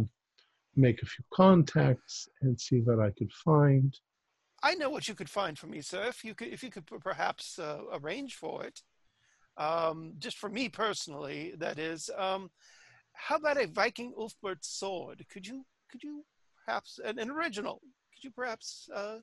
make 0.75 1.01
a 1.01 1.05
few 1.05 1.23
contacts 1.33 2.27
and 2.41 2.59
see 2.59 2.79
what 2.81 2.99
I 2.99 3.11
could 3.17 3.31
find. 3.31 3.93
I 4.63 4.75
know 4.75 4.89
what 4.89 5.07
you 5.07 5.15
could 5.15 5.29
find 5.29 5.57
for 5.57 5.67
me, 5.67 5.81
sir. 5.81 6.03
If 6.07 6.25
you 6.25 6.35
could, 6.35 6.49
if 6.49 6.61
you 6.61 6.69
could 6.69 6.85
perhaps 6.85 7.57
uh, 7.57 7.79
arrange 7.93 8.35
for 8.35 8.65
it, 8.65 8.81
um, 9.57 10.13
just 10.19 10.37
for 10.37 10.49
me 10.49 10.67
personally, 10.67 11.53
that 11.57 11.79
is. 11.79 12.09
Um, 12.17 12.51
how 13.13 13.37
about 13.37 13.61
a 13.61 13.67
Viking 13.67 14.13
Ulfbert 14.17 14.63
sword? 14.63 15.25
Could 15.31 15.47
you, 15.47 15.65
could 15.89 16.03
you 16.03 16.25
perhaps 16.65 16.99
an, 17.03 17.17
an 17.17 17.29
original? 17.31 17.81
Could 18.13 18.23
you 18.25 18.31
perhaps 18.31 18.89
uh, 18.93 19.19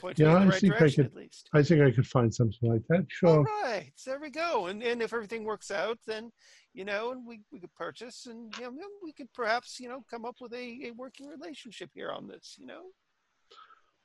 point 0.00 0.18
Yeah, 0.18 0.34
I 0.36 0.44
right 0.46 0.54
think 0.60 0.74
I 0.74 0.78
could- 0.90 1.06
at 1.06 1.14
least? 1.14 1.48
I 1.54 1.62
think 1.62 1.80
I 1.82 1.90
could 1.90 2.06
find 2.06 2.32
something 2.34 2.70
like 2.70 2.86
that. 2.88 3.00
All 3.00 3.06
Sure. 3.08 3.42
right, 3.62 3.92
there 4.06 4.20
we 4.20 4.30
go. 4.30 4.66
And 4.66 4.82
and 4.82 5.02
if 5.02 5.12
everything 5.12 5.44
works 5.44 5.70
out, 5.70 5.98
then 6.06 6.30
you 6.74 6.84
know, 6.84 7.12
and 7.12 7.26
we, 7.26 7.40
we 7.50 7.58
could 7.60 7.74
purchase, 7.74 8.26
and 8.26 8.54
you 8.58 8.64
know, 8.70 8.88
we 9.02 9.12
could 9.12 9.32
perhaps 9.32 9.80
you 9.80 9.88
know 9.88 10.04
come 10.10 10.24
up 10.24 10.36
with 10.40 10.52
a, 10.52 10.86
a 10.88 10.90
working 10.92 11.26
relationship 11.26 11.90
here 11.94 12.10
on 12.10 12.26
this. 12.28 12.56
You 12.58 12.66
know. 12.66 12.82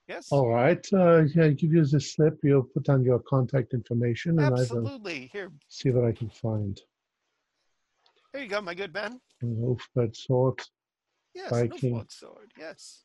Yes. 0.07 0.27
All 0.31 0.49
right. 0.49 0.85
Uh, 0.91 1.23
yeah, 1.33 1.47
give 1.49 1.71
you 1.71 1.85
the 1.85 1.99
slip. 1.99 2.37
You'll 2.43 2.63
put 2.63 2.83
down 2.83 3.03
your 3.05 3.19
contact 3.19 3.73
information, 3.73 4.31
and 4.31 4.47
I 4.47 4.49
will 4.49 4.59
Absolutely. 4.59 5.29
Here, 5.31 5.49
see 5.69 5.91
what 5.91 6.03
I 6.05 6.11
can 6.11 6.29
find. 6.29 6.77
There 8.33 8.43
you 8.43 8.49
go, 8.49 8.59
my 8.61 8.73
good 8.73 8.93
man. 8.93 9.21
An 9.41 9.77
sword. 10.13 10.59
Yes, 11.35 11.49
Viking. 11.51 12.03
Sword. 12.09 12.51
Yes. 12.57 13.03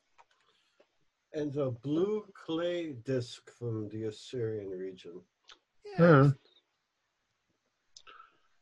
And 1.34 1.54
a 1.56 1.70
blue 1.70 2.24
clay 2.34 2.92
disc 3.04 3.50
from 3.58 3.88
the 3.90 4.04
Assyrian 4.04 4.70
region. 4.70 5.20
Yes. 5.84 5.98
Yeah. 5.98 6.30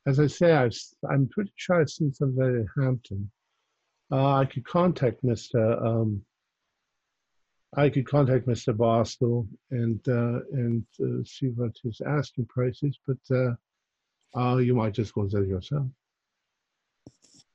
As 0.06 0.20
I 0.20 0.26
say, 0.26 0.52
I've, 0.52 0.68
s- 0.68 0.94
I'm 1.10 1.28
pretty 1.28 1.52
sure 1.56 1.80
I've 1.80 1.90
seen 1.90 2.12
something 2.12 2.43
of 2.43 2.48
in 2.48 2.68
Hampton. 2.76 3.30
Uh, 4.10 4.34
I 4.36 4.44
could 4.44 4.64
contact 4.64 5.24
Mr. 5.24 5.84
Um, 5.84 6.22
I 7.76 7.88
could 7.90 8.06
contact 8.06 8.47
Mr. 8.47 8.74
Barstow 8.76 9.47
and 9.70 10.01
uh, 10.09 10.40
and 10.52 10.84
uh, 11.02 11.24
see 11.24 11.48
what 11.48 11.72
his 11.82 12.01
asking 12.06 12.47
price 12.47 12.80
is, 12.84 12.98
but 13.06 13.18
uh, 13.36 13.55
uh, 14.38 14.56
you 14.59 14.74
might 14.74 14.94
just 14.94 15.12
go 15.12 15.26
there 15.26 15.44
yourself. 15.44 15.86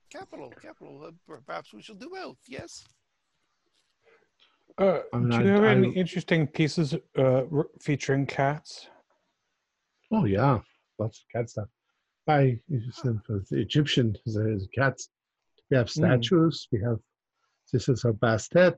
Capital, 0.10 0.52
capital. 0.62 1.02
Uh, 1.08 1.38
perhaps 1.46 1.74
we 1.74 1.82
shall 1.82 1.96
do 1.96 2.10
both. 2.10 2.38
Yes. 2.48 2.84
Uh, 4.78 5.00
I 5.14 5.18
mean, 5.18 5.30
do 5.30 5.36
I- 5.38 5.42
you 5.44 5.50
have 5.50 5.64
any 5.64 5.92
interesting 5.94 6.48
pieces 6.48 6.96
uh, 7.18 7.44
featuring 7.82 8.26
cats? 8.26 8.88
Oh 10.14 10.26
yeah, 10.26 10.60
lots 11.00 11.20
of 11.20 11.26
cat 11.34 11.50
stuff. 11.50 11.68
I 12.28 12.60
the 12.68 13.46
Egyptian 13.52 14.16
there's 14.26 14.68
cats. 14.76 15.10
We 15.70 15.78
have 15.78 15.90
statues. 15.90 16.68
We 16.72 16.82
have 16.82 16.98
this 17.72 17.88
is 17.90 18.04
a 18.06 18.12
Bastet. 18.12 18.78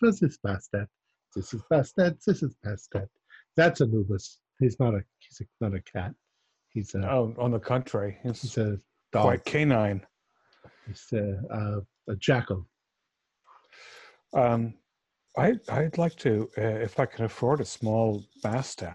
This 0.00 0.22
is 0.22 0.38
Bastet. 0.44 0.86
This 1.34 1.52
is 1.54 1.62
Bastet. 1.70 2.16
This 2.24 2.42
is 2.42 2.54
Bastet. 2.64 3.08
That's 3.56 3.80
Anubis. 3.80 4.38
He's 4.58 4.78
not 4.80 4.94
a 4.94 5.02
he's 5.18 5.40
a, 5.40 5.44
not 5.64 5.74
a 5.74 5.82
cat. 5.82 6.12
He's 6.70 6.94
a 6.94 7.10
Oh, 7.10 7.34
on 7.38 7.50
the 7.50 7.58
contrary, 7.58 8.18
he's 8.22 8.44
it's 8.44 8.56
a 8.58 8.78
dog. 9.12 9.22
quite 9.24 9.44
canine. 9.44 10.04
He's 10.86 11.06
a, 11.12 11.40
uh, 11.52 11.80
a 12.12 12.16
jackal. 12.16 12.66
Um, 14.34 14.74
I, 15.36 15.54
I'd 15.68 15.98
like 15.98 16.16
to, 16.16 16.48
uh, 16.58 16.60
if 16.60 17.00
I 17.00 17.06
can 17.06 17.24
afford 17.24 17.60
a 17.60 17.64
small 17.64 18.24
bastet. 18.44 18.94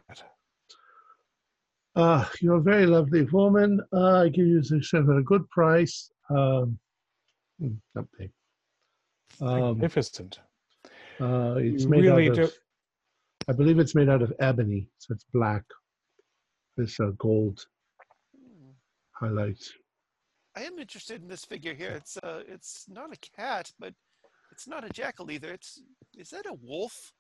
Uh, 1.96 2.26
you're 2.42 2.58
a 2.58 2.62
very 2.62 2.86
lovely 2.86 3.24
woman. 3.24 3.82
Uh, 3.92 4.22
I 4.22 4.30
give 4.30 4.46
you 4.46 4.62
this 4.62 4.94
at 4.94 5.02
a 5.02 5.22
good 5.24 5.50
price. 5.50 6.12
Um, 6.30 6.78
hmm, 7.60 7.74
not 7.96 8.06
big. 8.20 8.32
Um, 9.42 9.80
Magnificent. 9.80 10.40
Uh, 11.20 11.56
it's 11.58 11.84
You 11.84 11.90
made 11.90 12.04
really 12.04 12.30
out 12.30 12.36
do- 12.36 12.44
of, 12.44 12.54
I 13.50 13.54
believe 13.54 13.80
it's 13.80 13.96
made 13.96 14.10
out 14.10 14.22
of 14.22 14.32
ebony, 14.40 14.88
so 15.00 15.14
it's 15.14 15.26
black. 15.34 15.64
This 16.76 17.00
uh, 17.00 17.12
gold 17.18 17.66
highlights. 19.14 19.74
I 20.56 20.62
am 20.64 20.78
interested 20.78 21.24
in 21.24 21.28
this 21.28 21.46
figure 21.46 21.74
here. 21.74 21.92
It's 21.92 22.18
uh, 22.18 22.44
it's 22.48 22.86
not 22.88 23.12
a 23.14 23.18
cat, 23.36 23.72
but 23.80 23.94
it's 24.58 24.68
not 24.68 24.84
a 24.84 24.90
jackal 24.90 25.30
either. 25.30 25.54
It's 25.54 25.80
is 26.18 26.32
that 26.32 26.48
a 26.48 26.54
wolf? 26.54 27.14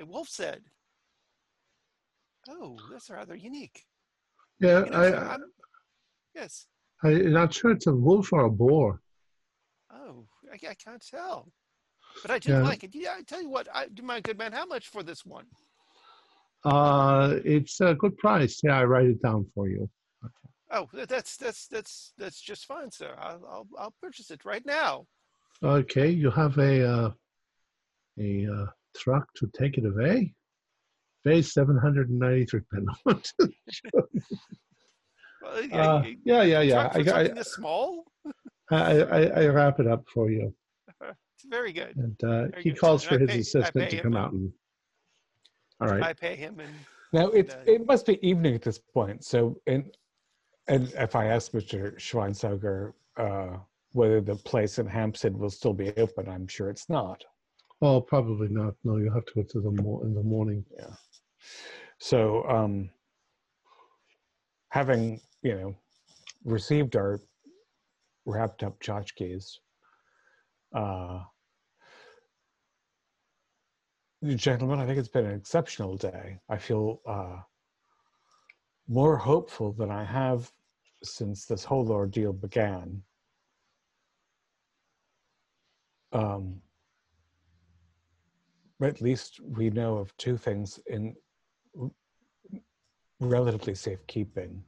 A 0.00 0.04
wolf 0.04 0.28
said. 0.28 0.62
Oh, 2.48 2.76
that's 2.90 3.08
rather 3.08 3.36
unique. 3.36 3.84
Yeah, 4.58 4.84
You 4.84 4.90
know, 4.90 4.98
I, 4.98 5.06
I'm- 5.32 5.52
yes. 6.34 6.66
I, 7.04 7.08
I'm 7.10 7.32
not 7.32 7.54
sure 7.54 7.70
it's 7.70 7.86
a 7.86 7.94
wolf 7.94 8.32
or 8.32 8.44
a 8.46 8.50
boar. 8.50 9.00
Oh, 9.92 10.26
I, 10.52 10.54
I 10.54 10.74
can't 10.74 11.04
tell. 11.08 11.52
But 12.22 12.32
I 12.32 12.38
do 12.40 12.50
Yeah. 12.50 12.62
like 12.62 12.82
it. 12.82 12.94
Yeah, 12.94 13.14
I 13.16 13.22
tell 13.22 13.42
you 13.42 13.48
what, 13.50 13.68
I, 13.72 13.86
do 13.86 14.02
my 14.02 14.20
good 14.20 14.36
man, 14.38 14.52
how 14.52 14.66
much 14.66 14.88
for 14.88 15.02
this 15.04 15.24
one? 15.24 15.46
Uh, 16.64 17.36
it's 17.44 17.80
a 17.80 17.94
good 17.94 18.16
price. 18.18 18.60
Yeah, 18.64 18.78
I 18.78 18.84
write 18.84 19.06
it 19.06 19.22
down 19.22 19.46
for 19.54 19.68
you. 19.68 19.88
Oh, 20.72 20.88
that's 20.92 21.36
that's 21.36 21.68
that's 21.68 22.12
that's 22.18 22.40
just 22.40 22.64
fine, 22.66 22.90
sir. 22.90 23.14
I'll 23.20 23.44
I'll, 23.48 23.66
I'll 23.78 23.94
purchase 24.02 24.32
it 24.32 24.44
right 24.44 24.66
now. 24.66 25.06
Okay, 25.62 26.08
you 26.10 26.30
have 26.30 26.56
a 26.58 26.86
uh, 26.88 27.10
a 28.18 28.46
uh, 28.46 28.66
truck 28.96 29.26
to 29.36 29.50
take 29.58 29.78
it 29.78 29.86
away. 29.86 30.34
Pay 31.24 31.42
seven 31.42 31.76
hundred 31.78 32.10
and 32.10 32.18
ninety 32.18 32.44
three 32.44 32.60
pence. 32.72 33.32
Yeah, 35.70 35.92
Uh, 35.94 36.02
yeah, 36.24 36.42
yeah, 36.42 36.60
yeah. 36.60 36.74
truck 36.88 36.92
for 36.92 36.98
I, 36.98 37.02
got- 37.02 37.14
something 37.14 37.34
this 37.36 37.52
small? 37.52 38.04
I, 38.72 39.00
I, 39.02 39.20
I 39.26 39.46
wrap 39.46 39.78
it 39.78 39.86
up 39.86 40.04
for 40.12 40.28
you, 40.30 40.52
It's 41.00 41.44
very 41.48 41.72
good. 41.72 41.94
and 41.96 42.16
uh, 42.24 42.48
Very 42.48 42.62
he 42.64 42.70
good. 42.70 42.80
calls 42.80 43.04
for 43.04 43.14
I 43.14 43.18
his 43.18 43.30
pay- 43.30 43.38
assistant 43.38 43.90
to 43.90 43.96
come 44.00 44.14
and- 44.16 44.24
out 44.24 44.32
and. 44.32 44.52
All 45.80 45.88
right. 45.88 46.02
I 46.02 46.12
pay 46.14 46.34
him 46.36 46.58
and 46.58 46.72
Now 47.12 47.28
it's 47.28 47.54
uh, 47.54 47.62
it 47.66 47.86
must 47.86 48.06
be 48.06 48.18
evening 48.26 48.54
at 48.56 48.62
this 48.62 48.78
point. 48.78 49.22
So 49.24 49.60
in 49.66 49.90
and 50.68 50.90
if 50.96 51.14
I 51.14 51.26
ask 51.26 51.52
Mr. 51.52 51.94
Schweinsauger 51.96 52.92
uh, 53.18 53.58
whether 53.96 54.20
the 54.20 54.36
place 54.36 54.78
in 54.78 54.86
Hampstead 54.86 55.34
will 55.36 55.50
still 55.50 55.72
be 55.72 55.90
open, 55.96 56.28
I'm 56.28 56.46
sure 56.46 56.68
it's 56.68 56.88
not. 56.88 57.24
Well, 57.80 58.00
probably 58.00 58.48
not. 58.48 58.74
No, 58.84 58.98
you'll 58.98 59.14
have 59.14 59.24
to 59.26 59.34
go 59.34 59.42
to 59.42 59.60
the 59.60 59.82
mo- 59.82 60.02
in 60.04 60.14
the 60.14 60.22
morning. 60.22 60.64
Yeah. 60.78 60.94
So 61.98 62.44
um, 62.48 62.90
having 64.68 65.20
you 65.42 65.54
know 65.54 65.74
received 66.44 66.94
our 66.94 67.20
wrapped 68.26 68.62
up 68.62 68.78
tchotchkes, 68.80 69.58
uh, 70.74 71.20
gentlemen, 74.36 74.78
I 74.78 74.86
think 74.86 74.98
it's 74.98 75.08
been 75.08 75.26
an 75.26 75.36
exceptional 75.36 75.96
day. 75.96 76.38
I 76.50 76.58
feel 76.58 77.00
uh, 77.06 77.36
more 78.88 79.16
hopeful 79.16 79.72
than 79.72 79.90
I 79.90 80.04
have 80.04 80.50
since 81.02 81.46
this 81.46 81.64
whole 81.64 81.90
ordeal 81.90 82.32
began. 82.32 83.02
Um, 86.16 86.62
at 88.82 89.00
least 89.00 89.40
we 89.40 89.70
know 89.70 89.98
of 89.98 90.16
two 90.16 90.36
things 90.36 90.80
in 90.86 91.14
relatively 93.20 93.74
safekeeping. 93.74 94.62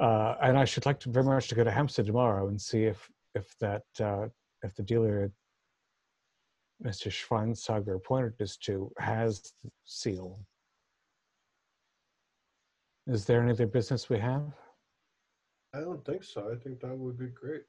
Uh, 0.00 0.34
and 0.42 0.58
I 0.58 0.64
should 0.64 0.86
like 0.86 1.00
to 1.00 1.10
very 1.10 1.24
much 1.24 1.48
to 1.48 1.54
go 1.54 1.64
to 1.64 1.70
Hampstead 1.70 2.06
tomorrow 2.06 2.48
and 2.48 2.60
see 2.60 2.84
if 2.84 3.10
if 3.34 3.56
that 3.60 3.84
uh, 4.00 4.28
if 4.62 4.74
the 4.74 4.82
dealer 4.82 5.30
Mr. 6.84 7.10
Schweinsauger 7.10 8.02
pointed 8.02 8.40
us 8.40 8.56
to 8.58 8.92
has 8.98 9.40
the 9.62 9.70
seal. 9.84 10.38
Is 13.06 13.24
there 13.24 13.42
any 13.42 13.52
other 13.52 13.66
business 13.66 14.10
we 14.10 14.18
have? 14.18 14.52
I 15.74 15.80
don't 15.80 16.04
think 16.04 16.24
so. 16.24 16.50
I 16.52 16.56
think 16.56 16.80
that 16.80 16.96
would 16.96 17.18
be 17.18 17.28
great. 17.28 17.62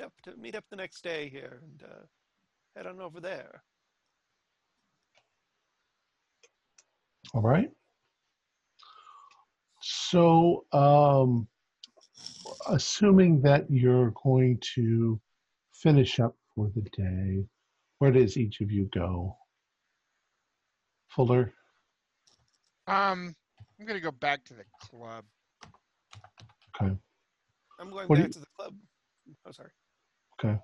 Up 0.00 0.12
to 0.24 0.36
meet 0.36 0.54
up 0.54 0.64
the 0.70 0.76
next 0.76 1.02
day 1.02 1.28
here 1.28 1.60
and 1.62 1.82
uh, 1.82 2.04
head 2.76 2.86
on 2.86 3.00
over 3.00 3.20
there. 3.20 3.62
All 7.34 7.42
right. 7.42 7.70
So, 9.80 10.64
um, 10.72 11.46
assuming 12.68 13.40
that 13.42 13.70
you're 13.70 14.12
going 14.22 14.58
to 14.74 15.20
finish 15.72 16.18
up 16.20 16.34
for 16.54 16.70
the 16.74 16.82
day, 16.96 17.44
where 17.98 18.10
does 18.10 18.36
each 18.36 18.60
of 18.60 18.70
you 18.70 18.88
go? 18.92 19.36
Fuller. 21.08 21.52
Um, 22.86 23.34
I'm 23.78 23.86
gonna 23.86 24.00
go 24.00 24.10
back 24.10 24.44
to 24.44 24.54
the 24.54 24.64
club. 24.80 25.24
Okay. 26.80 26.94
I'm 27.78 27.90
going 27.90 28.08
What 28.08 28.16
back 28.16 28.26
you- 28.28 28.32
to 28.32 28.38
the 28.40 28.46
club. 28.58 28.74
Oh, 29.46 29.50
sorry. 29.52 29.70
Okay. 30.38 30.58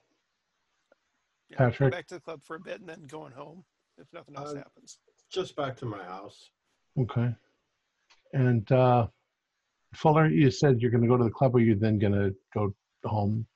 Yeah, 1.51 1.59
going 1.59 1.71
Patrick? 1.71 1.93
back 1.93 2.07
to 2.09 2.15
the 2.15 2.21
club 2.21 2.43
for 2.43 2.57
a 2.57 2.61
bit 2.61 2.81
and 2.81 2.89
then 2.89 3.03
going 3.09 3.33
home 3.33 3.65
if 3.99 4.07
nothing 4.13 4.37
else 4.37 4.53
Uh, 4.53 4.57
happens. 4.57 4.99
Just 5.31 5.57
back 5.57 5.77
to 5.79 5.87
my 5.87 6.03
house. 6.03 6.51
Okay. 6.99 7.35
And 8.33 8.71
uh, 8.73 9.09
Fuller, 9.95 10.27
you 10.29 10.51
said 10.51 10.81
you're 10.81 10.91
going 10.91 11.03
to 11.03 11.09
go 11.09 11.17
to 11.17 11.25
the 11.25 11.31
club, 11.31 11.55
or 11.55 11.61
you're 11.61 11.77
then 11.77 11.99
going 11.99 12.13
to 12.13 12.35
go 12.53 12.75
home 13.05 13.47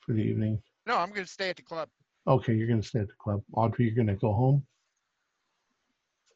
for 0.00 0.12
the 0.12 0.22
evening. 0.22 0.60
No, 0.86 0.96
I'm 0.96 1.10
gonna 1.10 1.26
stay 1.26 1.50
at 1.50 1.56
the 1.56 1.62
club. 1.62 1.88
Okay, 2.26 2.54
you're 2.54 2.68
going 2.68 2.80
to 2.80 2.86
stay 2.86 3.00
at 3.00 3.08
the 3.08 3.14
club. 3.18 3.42
Audrey, 3.52 3.86
you're 3.86 3.94
going 3.94 4.06
to 4.08 4.14
go 4.14 4.32
home. 4.32 4.64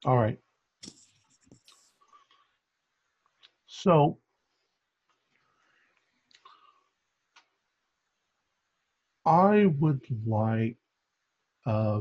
All 0.05 0.17
right. 0.17 0.39
So, 3.67 4.19
I 9.25 9.67
would 9.79 10.01
like 10.27 10.77
uh, 11.67 12.01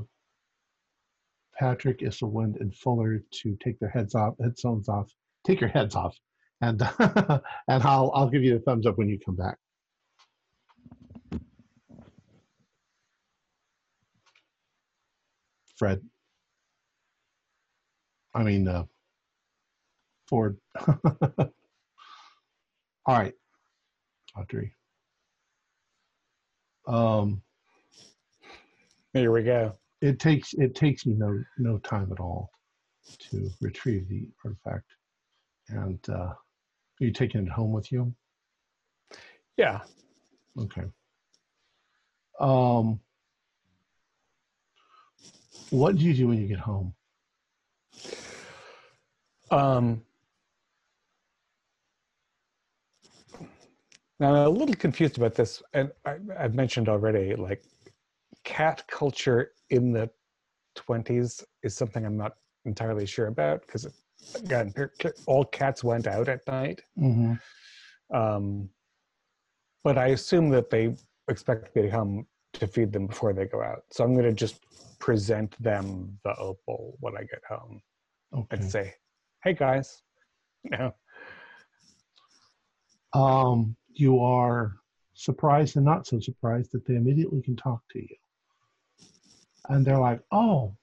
Patrick, 1.59 1.99
Iselwyn, 1.99 2.59
and 2.59 2.75
Fuller 2.75 3.23
to 3.43 3.57
take 3.63 3.79
their 3.79 3.89
heads 3.89 4.15
off, 4.15 4.35
headphones 4.41 4.89
off. 4.89 5.11
Take 5.45 5.61
your 5.61 5.69
heads 5.69 5.95
off, 5.95 6.17
and 6.61 6.81
and 6.99 7.83
I'll 7.83 8.11
I'll 8.15 8.29
give 8.29 8.43
you 8.43 8.53
the 8.53 8.63
thumbs 8.63 8.85
up 8.87 8.97
when 8.97 9.09
you 9.09 9.19
come 9.23 9.35
back. 9.35 9.57
Fred. 15.77 16.01
I 18.35 18.43
mean, 18.43 18.67
uh, 18.67 18.85
Ford. 20.29 20.57
All 20.87 21.49
right, 23.07 23.33
Audrey. 24.37 24.73
Um, 26.91 27.41
Here 29.13 29.31
we 29.31 29.43
go. 29.43 29.77
it 30.01 30.19
takes 30.19 30.53
it 30.53 30.75
takes 30.75 31.05
you 31.05 31.15
no 31.15 31.41
no 31.57 31.77
time 31.79 32.11
at 32.11 32.19
all 32.19 32.51
to 33.29 33.49
retrieve 33.61 34.09
the 34.09 34.27
artifact, 34.43 34.91
and 35.69 35.99
uh, 36.09 36.33
are 36.33 36.37
you 36.99 37.11
taking 37.11 37.45
it 37.45 37.49
home 37.49 37.71
with 37.71 37.91
you? 37.93 38.13
Yeah. 39.55 39.79
Okay. 40.59 40.83
Um, 42.41 42.99
what 45.69 45.95
do 45.95 46.03
you 46.03 46.13
do 46.13 46.27
when 46.27 46.41
you 46.41 46.47
get 46.47 46.59
home? 46.59 46.93
Um, 49.49 50.01
now 54.21 54.35
I'm 54.35 54.45
a 54.45 54.49
little 54.49 54.75
confused 54.75 55.17
about 55.17 55.33
this, 55.33 55.63
and 55.73 55.91
I, 56.05 56.17
I've 56.39 56.53
mentioned 56.53 56.87
already, 56.87 57.35
like 57.35 57.63
cat 58.43 58.83
culture 58.87 59.53
in 59.71 59.91
the 59.91 60.11
20s 60.77 61.43
is 61.63 61.75
something 61.75 62.05
I'm 62.05 62.17
not 62.17 62.33
entirely 62.65 63.07
sure 63.07 63.27
about 63.27 63.61
because, 63.65 63.87
again, 64.35 64.73
all 65.25 65.43
cats 65.45 65.83
went 65.83 66.05
out 66.05 66.29
at 66.29 66.45
night. 66.47 66.81
Mm-hmm. 66.99 67.33
Um, 68.15 68.69
but 69.83 69.97
I 69.97 70.09
assume 70.09 70.49
that 70.49 70.69
they 70.69 70.95
expect 71.27 71.75
me 71.75 71.81
to 71.81 71.89
come 71.89 72.27
to 72.53 72.67
feed 72.67 72.93
them 72.93 73.07
before 73.07 73.33
they 73.33 73.45
go 73.45 73.63
out. 73.63 73.85
So 73.89 74.03
I'm 74.03 74.13
going 74.13 74.25
to 74.25 74.33
just 74.33 74.59
present 74.99 75.55
them 75.59 76.19
the 76.23 76.35
opal 76.37 76.95
when 76.99 77.17
I 77.17 77.21
get 77.21 77.41
home 77.49 77.81
Okay. 78.33 78.45
and 78.51 78.71
say, 78.71 78.93
"Hey 79.43 79.53
guys, 79.53 80.03
know, 80.65 80.93
um, 83.13 83.75
you 83.93 84.19
are 84.19 84.73
surprised 85.13 85.75
and 85.75 85.85
not 85.85 86.07
so 86.07 86.19
surprised 86.19 86.71
that 86.71 86.85
they 86.85 86.95
immediately 86.95 87.41
can 87.41 87.55
talk 87.55 87.81
to 87.91 87.99
you. 87.99 88.15
And 89.69 89.85
they're 89.85 89.99
like, 89.99 90.21
oh, 90.31 90.75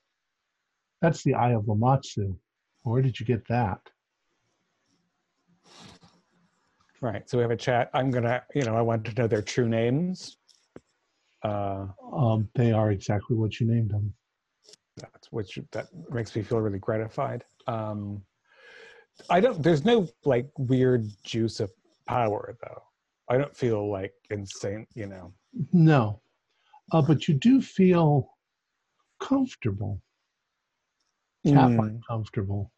that's 1.01 1.23
the 1.23 1.35
Eye 1.35 1.53
of 1.53 1.65
Lamashtu. 1.65 2.37
Where 2.83 3.03
did 3.03 3.19
you 3.19 3.27
get 3.27 3.47
that? 3.49 3.81
right." 7.01 7.29
So 7.29 7.39
we 7.39 7.43
have 7.43 7.51
a 7.51 7.57
chat. 7.57 7.91
I'm 7.95 8.11
gonna, 8.11 8.43
you 8.55 8.63
know, 8.63 8.77
I 8.77 8.81
want 8.83 9.05
to 9.07 9.15
know 9.21 9.27
their 9.29 9.43
true 9.43 9.69
names. 9.69 10.37
Uh, 11.43 11.87
Um, 12.13 12.49
they 12.55 12.73
are 12.73 12.91
exactly 12.91 13.37
what 13.37 13.61
you 13.61 13.67
named 13.67 13.91
them. 13.91 14.13
that's 14.97 15.31
which 15.31 15.59
that 15.71 15.87
makes 16.11 16.35
me 16.35 16.43
feel 16.43 16.59
really 16.61 16.81
gratified. 16.81 17.45
Um, 17.69 18.25
I 19.31 19.41
don't. 19.41 19.63
There's 19.63 19.85
no 19.85 20.09
like 20.25 20.49
weird 20.59 21.09
juice 21.23 21.61
of 21.61 21.71
power 22.07 22.57
though. 22.63 22.83
I 23.29 23.37
don't 23.37 23.57
feel 23.57 23.91
like 23.91 24.13
insane. 24.31 24.87
You 24.95 25.07
know. 25.07 25.33
No, 25.73 26.21
uh, 26.93 27.03
but 27.03 27.29
you 27.29 27.35
do 27.35 27.61
feel 27.61 28.31
comfortable, 29.21 30.01
cat-like 31.47 31.93
Mm, 31.93 32.01
comfortable. 32.07 32.73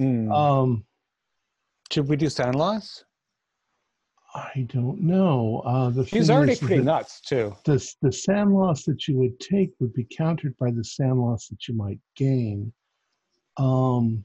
mm. 0.00 0.32
Um, 0.34 0.84
Should 1.90 2.08
we 2.08 2.16
do 2.16 2.28
SAN 2.28 2.54
loss? 2.54 3.04
I 4.34 4.66
don't 4.68 5.00
know. 5.00 5.62
Uh, 5.64 5.90
the 5.90 6.02
He's 6.04 6.28
already 6.28 6.56
pretty 6.56 6.78
that 6.78 6.84
nuts 6.84 7.20
too. 7.20 7.54
the 7.64 7.78
the 8.02 8.12
SAN 8.12 8.52
loss 8.52 8.84
that 8.84 9.06
you 9.06 9.16
would 9.18 9.38
take 9.38 9.70
would 9.80 9.92
be 9.94 10.04
countered 10.04 10.56
by 10.56 10.70
the 10.72 10.82
SAN 10.84 11.18
loss 11.18 11.48
that 11.48 11.68
you 11.68 11.74
might 11.74 12.00
gain. 12.16 12.72
Um, 13.56 14.24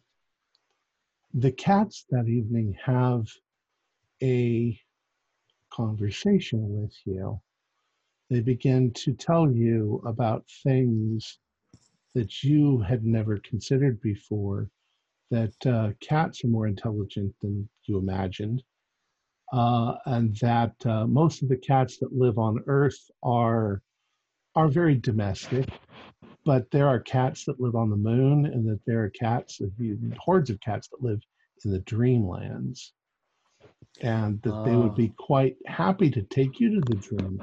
the 1.35 1.51
cats 1.51 2.05
that 2.09 2.27
evening 2.27 2.75
have 2.83 3.27
a 4.23 4.79
conversation 5.71 6.81
with 6.81 6.95
you, 7.05 7.39
they 8.29 8.41
begin 8.41 8.91
to 8.93 9.13
tell 9.13 9.51
you 9.51 10.01
about 10.05 10.45
things 10.63 11.39
that 12.15 12.43
you 12.43 12.79
had 12.79 13.05
never 13.05 13.37
considered 13.39 14.01
before. 14.01 14.69
That 15.31 15.65
uh, 15.65 15.91
cats 16.01 16.43
are 16.43 16.47
more 16.47 16.67
intelligent 16.67 17.35
than 17.41 17.69
you 17.83 17.97
imagined, 17.99 18.63
uh, 19.53 19.95
and 20.05 20.35
that 20.37 20.73
uh, 20.85 21.05
most 21.05 21.43
of 21.43 21.49
the 21.49 21.57
cats 21.57 21.97
that 21.99 22.13
live 22.13 22.39
on 22.39 22.63
Earth 22.67 23.11
are 23.23 23.81
are 24.55 24.67
very 24.67 24.95
domestic. 24.95 25.69
But 26.45 26.71
there 26.71 26.87
are 26.87 26.99
cats 26.99 27.45
that 27.45 27.59
live 27.59 27.75
on 27.75 27.89
the 27.89 27.95
moon, 27.95 28.45
and 28.45 28.67
that 28.67 28.81
there 28.85 29.03
are 29.03 29.09
cats, 29.11 29.61
hordes 30.17 30.49
of 30.49 30.59
cats 30.61 30.87
that 30.89 31.03
live 31.03 31.21
in 31.63 31.71
the 31.71 31.79
dreamlands, 31.81 32.91
and 34.01 34.41
that 34.43 34.63
they 34.65 34.75
would 34.75 34.91
Ah. 34.91 34.95
be 34.95 35.09
quite 35.17 35.57
happy 35.65 36.09
to 36.11 36.21
take 36.23 36.59
you 36.59 36.69
to 36.75 36.81
the 36.81 36.95
dream. 36.97 37.41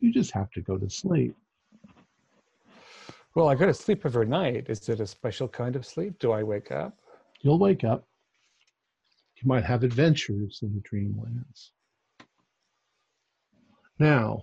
You 0.00 0.12
just 0.12 0.32
have 0.32 0.50
to 0.52 0.60
go 0.60 0.76
to 0.78 0.88
sleep. 0.90 1.34
Well, 3.34 3.48
I 3.48 3.54
go 3.54 3.66
to 3.66 3.74
sleep 3.74 4.04
every 4.04 4.26
night. 4.26 4.68
Is 4.68 4.88
it 4.88 5.00
a 5.00 5.06
special 5.06 5.48
kind 5.48 5.74
of 5.76 5.84
sleep? 5.84 6.18
Do 6.18 6.32
I 6.32 6.42
wake 6.42 6.70
up? 6.70 6.96
You'll 7.40 7.58
wake 7.58 7.82
up. 7.84 8.06
You 9.36 9.48
might 9.48 9.64
have 9.64 9.82
adventures 9.82 10.60
in 10.62 10.72
the 10.74 10.80
dreamlands. 10.82 11.70
Now, 13.98 14.42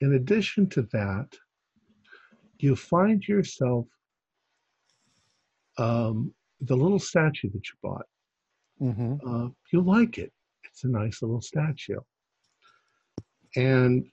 in 0.00 0.14
addition 0.14 0.68
to 0.70 0.82
that, 0.92 1.28
you 2.58 2.74
find 2.76 3.22
yourself 3.26 3.86
um, 5.78 6.32
the 6.60 6.76
little 6.76 6.98
statue 7.00 7.50
that 7.50 7.66
you 7.68 7.74
bought. 7.82 8.06
Mm-hmm. 8.80 9.14
Uh, 9.26 9.48
you 9.72 9.80
like 9.80 10.18
it. 10.18 10.32
It's 10.64 10.84
a 10.84 10.88
nice 10.88 11.22
little 11.22 11.40
statue. 11.40 12.00
And 13.56 14.06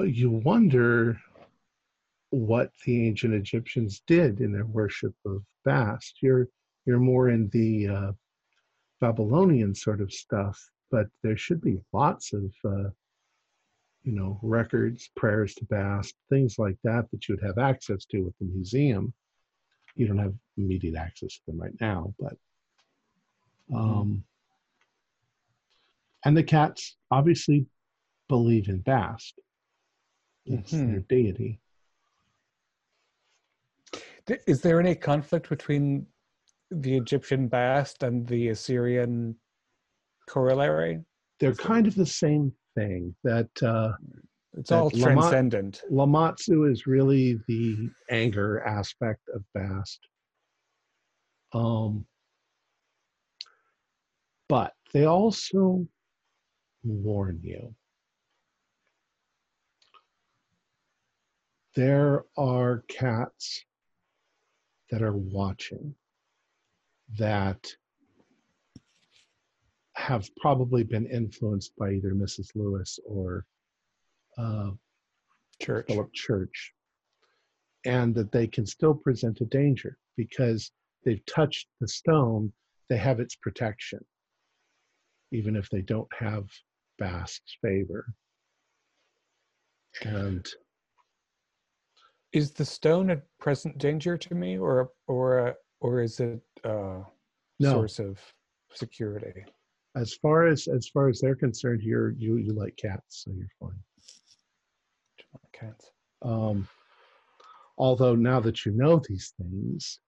uh, 0.00 0.04
you 0.04 0.30
wonder 0.30 1.18
what 2.30 2.70
the 2.84 3.06
ancient 3.06 3.34
Egyptians 3.34 4.02
did 4.06 4.40
in 4.40 4.52
their 4.52 4.64
worship 4.64 5.14
of 5.26 5.42
Bast. 5.64 6.16
You're 6.20 6.48
you're 6.86 6.98
more 6.98 7.28
in 7.28 7.48
the 7.50 7.88
uh, 7.88 8.12
Babylonian 9.00 9.74
sort 9.74 10.00
of 10.00 10.12
stuff, 10.12 10.58
but 10.90 11.06
there 11.22 11.36
should 11.36 11.60
be 11.60 11.78
lots 11.92 12.32
of 12.32 12.52
uh, 12.64 12.90
you 14.02 14.12
know 14.12 14.40
records, 14.42 15.10
prayers 15.14 15.54
to 15.56 15.64
Bast, 15.66 16.14
things 16.30 16.58
like 16.58 16.76
that 16.82 17.08
that 17.12 17.28
you 17.28 17.36
would 17.36 17.44
have 17.44 17.58
access 17.58 18.04
to 18.06 18.26
at 18.26 18.38
the 18.40 18.46
museum. 18.46 19.12
You 19.94 20.06
don't 20.06 20.18
have 20.18 20.34
immediate 20.56 20.96
access 20.96 21.34
to 21.34 21.40
them 21.46 21.60
right 21.60 21.74
now, 21.80 22.14
but 22.18 22.36
um, 23.74 24.24
and 26.24 26.36
the 26.36 26.42
cats 26.42 26.96
obviously 27.10 27.66
believe 28.28 28.68
in 28.68 28.78
Bast. 28.80 29.38
It's 30.46 30.72
Mhm. 30.72 30.86
their 30.90 31.00
deity. 31.00 31.60
Is 34.46 34.60
there 34.62 34.78
any 34.80 34.94
conflict 34.94 35.48
between 35.48 36.06
the 36.70 36.96
Egyptian 36.96 37.48
Bast 37.48 38.02
and 38.02 38.26
the 38.26 38.48
Assyrian 38.48 39.36
corollary? 40.26 41.04
They're 41.38 41.54
kind 41.54 41.86
of 41.86 41.94
the 41.94 42.06
same 42.06 42.54
thing. 42.74 43.14
That 43.24 43.50
uh, 43.62 43.92
It's 44.54 44.70
all 44.70 44.90
transcendent. 44.90 45.82
Lamashtu 45.90 46.70
is 46.70 46.86
really 46.86 47.40
the 47.48 47.88
anger 48.10 48.60
aspect 48.60 49.22
of 49.34 49.42
Bast. 49.54 50.00
Um, 51.52 52.06
but 54.48 54.74
they 54.92 55.06
also 55.06 55.86
warn 56.84 57.40
you. 57.42 57.74
There 61.74 62.24
are 62.36 62.84
cats 62.88 63.64
that 64.90 65.02
are 65.02 65.16
watching 65.16 65.94
that 67.18 67.66
have 69.94 70.28
probably 70.36 70.82
been 70.82 71.06
influenced 71.06 71.74
by 71.78 71.92
either 71.92 72.12
Mrs. 72.12 72.48
Lewis 72.54 72.98
or 73.06 73.46
uh, 74.38 74.70
Church. 75.60 75.86
Philip 75.88 76.12
Church, 76.12 76.72
and 77.84 78.14
that 78.14 78.32
they 78.32 78.46
can 78.46 78.66
still 78.66 78.94
present 78.94 79.40
a 79.40 79.44
danger 79.46 79.96
because 80.16 80.70
they've 81.04 81.24
touched 81.26 81.68
the 81.80 81.88
stone, 81.88 82.52
they 82.88 82.96
have 82.96 83.20
its 83.20 83.36
protection, 83.36 84.00
even 85.32 85.56
if 85.56 85.68
they 85.70 85.82
don't 85.82 86.08
have 86.18 86.44
Bast's 86.98 87.56
favor. 87.62 88.06
And 90.04 90.46
Is 92.32 92.52
the 92.52 92.64
stone 92.64 93.10
a 93.10 93.16
present 93.38 93.78
danger 93.78 94.16
to 94.16 94.34
me, 94.34 94.58
or 94.58 94.90
or 95.06 95.48
uh, 95.48 95.52
or 95.80 96.00
is 96.02 96.18
it 96.20 96.40
a 96.64 97.02
No. 97.60 97.72
source 97.72 97.98
of 97.98 98.18
security? 98.74 99.44
as 99.94 100.14
far 100.14 100.46
as 100.46 100.66
as 100.68 100.88
far 100.88 101.08
as 101.10 101.20
they're 101.20 101.36
concerned, 101.36 101.82
you're 101.82 102.12
you 102.12 102.36
you 102.38 102.52
like 102.54 102.74
cats, 102.76 103.24
so 103.24 103.30
you're 103.32 103.46
fine. 103.60 103.78
Cats. 105.52 105.90
Um, 106.22 106.68
although 107.78 108.14
now 108.14 108.40
that 108.40 108.64
you 108.64 108.72
know 108.72 109.00
these 109.08 109.32
things, 109.40 110.00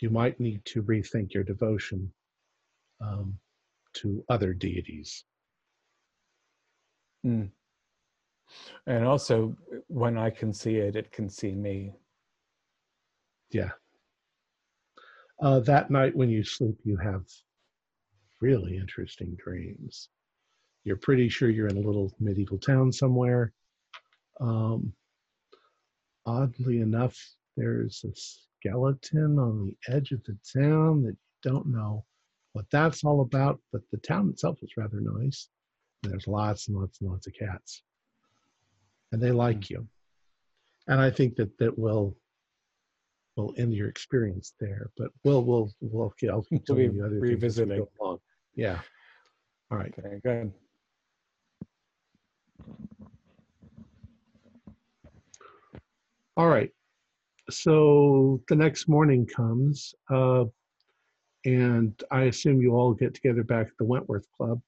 you 0.00 0.10
might 0.10 0.40
need 0.40 0.64
to 0.66 0.82
rethink 0.82 1.34
your 1.34 1.44
devotion 1.44 2.12
um, 3.00 3.38
to 3.94 4.24
other 4.28 4.52
deities. 4.52 5.24
Mm. 7.24 7.50
And 8.86 9.04
also, 9.04 9.56
when 9.88 10.16
I 10.18 10.30
can 10.30 10.52
see 10.52 10.76
it, 10.76 10.96
it 10.96 11.12
can 11.12 11.28
see 11.28 11.52
me. 11.52 11.92
Yeah. 13.50 13.70
Uh, 15.40 15.60
that 15.60 15.90
night 15.90 16.14
when 16.14 16.28
you 16.28 16.44
sleep, 16.44 16.76
you 16.84 16.96
have 16.96 17.22
really 18.40 18.76
interesting 18.76 19.36
dreams. 19.42 20.08
You're 20.84 20.96
pretty 20.96 21.28
sure 21.28 21.50
you're 21.50 21.68
in 21.68 21.76
a 21.76 21.86
little 21.86 22.12
medieval 22.20 22.58
town 22.58 22.90
somewhere. 22.90 23.52
Um, 24.40 24.92
oddly 26.26 26.80
enough, 26.80 27.16
there's 27.56 28.04
a 28.04 28.12
skeleton 28.14 29.38
on 29.38 29.66
the 29.66 29.94
edge 29.94 30.12
of 30.12 30.22
the 30.24 30.36
town 30.52 31.02
that 31.02 31.10
you 31.10 31.50
don't 31.50 31.66
know 31.66 32.04
what 32.52 32.66
that's 32.72 33.04
all 33.04 33.20
about, 33.20 33.60
but 33.72 33.82
the 33.90 33.98
town 33.98 34.28
itself 34.30 34.58
is 34.62 34.76
rather 34.76 35.00
nice. 35.00 35.48
There's 36.02 36.26
lots 36.26 36.68
and 36.68 36.76
lots 36.76 37.00
and 37.00 37.10
lots 37.10 37.26
of 37.26 37.34
cats. 37.34 37.82
And 39.12 39.22
they 39.22 39.32
like 39.32 39.70
you. 39.70 39.86
And 40.86 41.00
I 41.00 41.10
think 41.10 41.36
that 41.36 41.56
that 41.58 41.78
will 41.78 42.16
will 43.36 43.54
end 43.56 43.74
your 43.74 43.88
experience 43.88 44.54
there. 44.58 44.90
But 44.96 45.10
we'll 45.24 45.44
we'll 45.44 45.70
we'll 45.80 46.06
okay, 46.06 46.28
I'll 46.28 46.42
keep 46.42 46.64
We'll 46.68 46.78
you 46.80 47.04
other 47.04 47.20
revisiting. 47.20 47.86
Yeah. 48.54 48.78
All 49.70 49.78
right. 49.78 49.94
Okay, 49.98 50.20
good. 50.24 50.52
All 56.40 56.48
right. 56.48 56.70
So 57.50 58.40
the 58.48 58.56
next 58.56 58.88
morning 58.88 59.26
comes, 59.26 59.94
uh, 60.08 60.44
and 61.44 61.92
I 62.10 62.22
assume 62.22 62.62
you 62.62 62.74
all 62.74 62.94
get 62.94 63.12
together 63.12 63.44
back 63.44 63.66
at 63.66 63.76
the 63.78 63.84
Wentworth 63.84 64.24
Club 64.34 64.58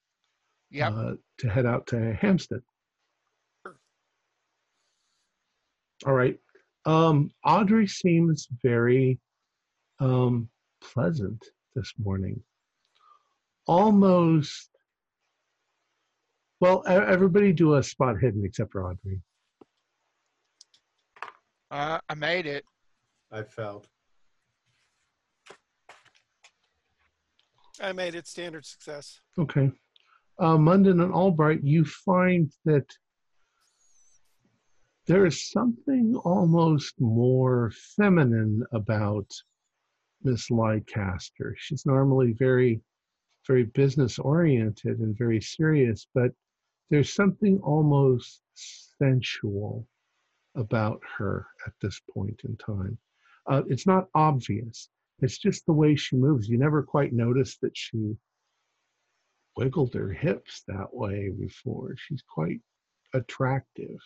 Yep. 0.71 0.93
uh, 0.93 1.13
to 1.39 1.49
head 1.49 1.65
out 1.65 1.87
to 1.87 2.13
Hampstead. 2.13 2.61
All 6.05 6.13
right. 6.13 6.39
Um, 6.85 7.31
Audrey 7.43 7.87
seems 7.87 8.49
very 8.63 9.19
um, 9.99 10.51
pleasant 10.83 11.43
this 11.75 11.95
morning. 11.97 12.39
Almost. 13.67 14.69
Well, 16.61 16.85
everybody 16.87 17.55
do 17.55 17.77
a 17.77 17.83
spot 17.83 18.17
hidden 18.21 18.45
except 18.45 18.73
for 18.73 18.91
Audrey. 18.91 19.23
Uh, 21.73 21.99
I 22.07 22.15
made 22.15 22.45
it. 22.45 22.67
I 23.33 23.43
failed. 23.43 23.89
I 27.81 27.93
made 27.93 28.15
it 28.15 28.27
standard 28.27 28.67
success. 28.67 29.21
Okay. 29.39 29.73
Uh, 30.39 30.59
Munden 30.59 31.01
and 31.01 31.15
Albright, 31.15 31.65
you 31.65 31.87
find 31.87 32.53
that 32.67 32.85
there 35.07 35.25
is 35.25 35.51
something 35.51 36.15
almost 36.25 36.95
more 37.01 37.73
feminine 37.97 38.63
about 38.73 39.31
Miss 40.23 40.51
Leicester. 40.51 41.57
She's 41.59 41.87
normally 41.87 42.35
very, 42.35 42.83
very 43.47 43.65
business 43.65 44.19
oriented 44.19 44.99
and 44.99 45.17
very 45.17 45.41
serious, 45.41 46.07
but 46.15 46.33
there's 46.91 47.15
something 47.15 47.59
almost 47.61 48.43
sensual 48.99 49.87
about 50.57 51.01
her 51.19 51.47
at 51.67 51.73
this 51.81 52.01
point 52.13 52.41
in 52.45 52.57
time. 52.57 52.99
Uh, 53.49 53.63
it's 53.69 53.87
not 53.87 54.09
obvious. 54.15 54.89
It's 55.21 55.39
just 55.39 55.67
the 55.67 55.73
way 55.73 55.97
she 55.97 56.17
moves. 56.17 56.49
You 56.49 56.59
never 56.59 56.83
quite 56.83 57.13
notice 57.13 57.59
that 57.63 57.77
she 57.77 58.17
wiggled 59.57 59.95
her 59.95 60.13
hips 60.13 60.63
that 60.69 60.93
way 60.93 61.31
before. 61.31 61.95
She's 61.97 62.23
quite 62.23 62.61
attractive. 63.15 63.99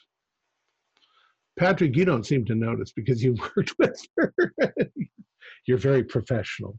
Patrick, 1.59 1.97
you 1.97 2.05
don't 2.05 2.27
seem 2.27 2.45
to 2.47 2.55
notice 2.55 2.93
because 2.93 3.23
you 3.23 3.35
worked 3.57 3.75
with 3.79 4.01
her. 4.17 4.33
You're 5.67 5.79
very 5.79 6.05
professional. 6.05 6.79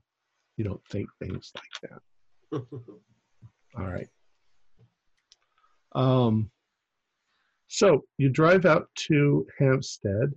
You 0.58 0.66
don't 0.66 0.86
think 0.92 1.10
things 1.20 1.52
like 1.56 1.92
that. 1.92 2.62
All 3.78 3.88
right. 3.88 4.08
Um, 5.96 6.52
so 7.68 8.04
you 8.18 8.30
drive 8.30 8.66
out 8.66 8.88
to 9.08 9.46
Hampstead 9.60 10.32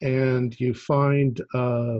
and 0.00 0.58
you 0.60 0.74
find 0.74 1.40
uh, 1.54 1.98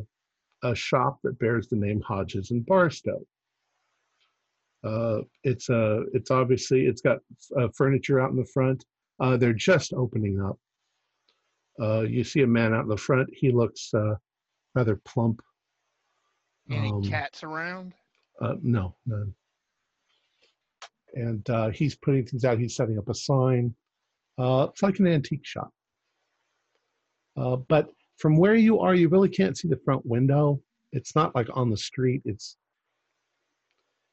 a 0.62 0.74
shop 0.74 1.18
that 1.24 1.38
bears 1.38 1.68
the 1.68 1.76
name 1.76 2.00
Hodges 2.00 2.50
and 2.50 2.64
Barstow. 2.66 3.20
Uh, 4.84 5.20
it's 5.44 5.68
a, 5.68 6.02
it's 6.12 6.30
obviously 6.30 6.86
it's 6.86 7.00
got 7.00 7.18
uh, 7.58 7.68
furniture 7.76 8.20
out 8.20 8.30
in 8.30 8.36
the 8.36 8.44
front. 8.52 8.84
Uh, 9.20 9.36
they're 9.36 9.52
just 9.52 9.92
opening 9.92 10.40
up. 10.40 10.58
Uh, 11.80 12.00
you 12.00 12.24
see 12.24 12.42
a 12.42 12.46
man 12.46 12.74
out 12.74 12.82
in 12.82 12.88
the 12.88 12.96
front. 12.96 13.28
He 13.32 13.50
looks 13.52 13.92
uh, 13.94 14.14
rather 14.74 14.96
plump. 15.04 15.40
Any 16.70 16.90
Um, 16.90 17.02
cats 17.02 17.42
around? 17.44 17.94
Uh, 18.40 18.54
no, 18.62 18.96
none. 19.06 19.34
And 21.14 21.48
uh, 21.50 21.70
he's 21.70 21.94
putting 21.94 22.24
things 22.24 22.44
out. 22.44 22.58
He's 22.58 22.76
setting 22.76 22.98
up 22.98 23.08
a 23.08 23.14
sign. 23.14 23.74
Uh, 24.38 24.68
it's 24.70 24.82
like 24.82 24.98
an 24.98 25.06
antique 25.06 25.44
shop. 25.44 25.70
Uh, 27.36 27.56
but 27.56 27.88
from 28.16 28.36
where 28.36 28.54
you 28.54 28.80
are, 28.80 28.94
you 28.94 29.08
really 29.08 29.28
can't 29.28 29.56
see 29.56 29.68
the 29.68 29.80
front 29.84 30.04
window. 30.06 30.60
It's 30.92 31.14
not 31.14 31.34
like 31.34 31.48
on 31.54 31.70
the 31.70 31.76
street. 31.76 32.22
It's 32.24 32.56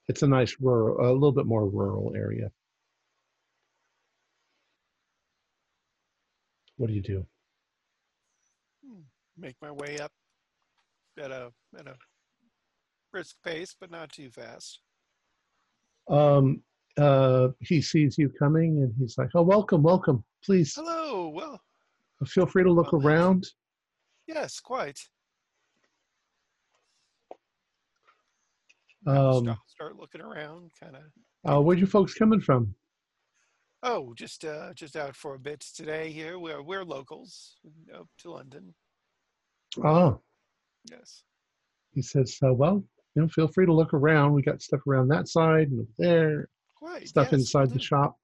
it's 0.07 0.23
a 0.23 0.27
nice 0.27 0.55
rural, 0.59 1.07
a 1.07 1.13
little 1.13 1.31
bit 1.31 1.45
more 1.45 1.67
rural 1.67 2.13
area. 2.15 2.49
What 6.77 6.88
do 6.88 6.93
you 6.93 7.01
do? 7.01 7.26
Make 9.38 9.55
my 9.61 9.71
way 9.71 9.99
up 9.99 10.11
at 11.17 11.31
a 11.31 11.51
at 11.77 11.88
a 11.88 11.95
brisk 13.11 13.35
pace, 13.43 13.76
but 13.80 13.91
not 13.91 14.11
too 14.11 14.30
fast. 14.30 14.80
Um, 16.09 16.63
uh, 16.99 17.49
he 17.61 17.81
sees 17.81 18.17
you 18.17 18.30
coming, 18.30 18.84
and 18.84 18.93
he's 18.99 19.17
like, 19.17 19.30
"Oh, 19.35 19.41
welcome, 19.41 19.81
welcome. 19.84 20.23
Please 20.43 20.73
Hello. 20.76 21.30
Well, 21.30 21.61
feel 22.27 22.45
free 22.45 22.63
to 22.63 22.71
look 22.71 22.91
Well, 22.91 23.05
around." 23.05 23.47
yes, 24.27 24.59
quite. 24.59 24.99
Um, 29.07 29.43
start, 29.45 29.57
start 29.67 29.95
looking 29.97 30.21
around, 30.21 30.71
kind 30.81 30.95
of. 30.97 31.03
Uh, 31.49 31.61
where'd 31.61 31.80
you 31.80 31.88
folks 31.88 32.13
coming 32.13 32.41
from? 32.41 32.73
Oh, 33.81 34.13
just 34.13 34.43
uh, 34.43 34.73
just 34.73 34.97
out 34.97 35.15
for 35.15 35.35
a 35.35 35.39
bit 35.39 35.61
today. 35.61 36.11
Here, 36.11 36.38
we're 36.38 36.61
we're 36.61 36.84
locals 36.84 37.55
up 37.97 38.07
to 38.19 38.31
London. 38.31 38.73
Oh, 39.84 40.19
Yes. 40.89 41.23
he 41.93 42.01
says, 42.01 42.38
uh, 42.43 42.53
well, 42.53 42.84
you 43.15 43.21
know, 43.21 43.27
feel 43.27 43.47
free 43.47 43.65
to 43.67 43.73
look 43.73 43.93
around. 43.93 44.34
We 44.34 44.41
got 44.41 44.61
stuff 44.61 44.81
around 44.88 45.09
that 45.09 45.27
side 45.27 45.69
and 45.69 45.85
there, 45.97 46.49
Quite. 46.80 47.07
stuff 47.07 47.26
yes, 47.26 47.31
will 47.31 47.39
inside 47.39 47.69
the 47.72 47.80
shop. 47.80 48.18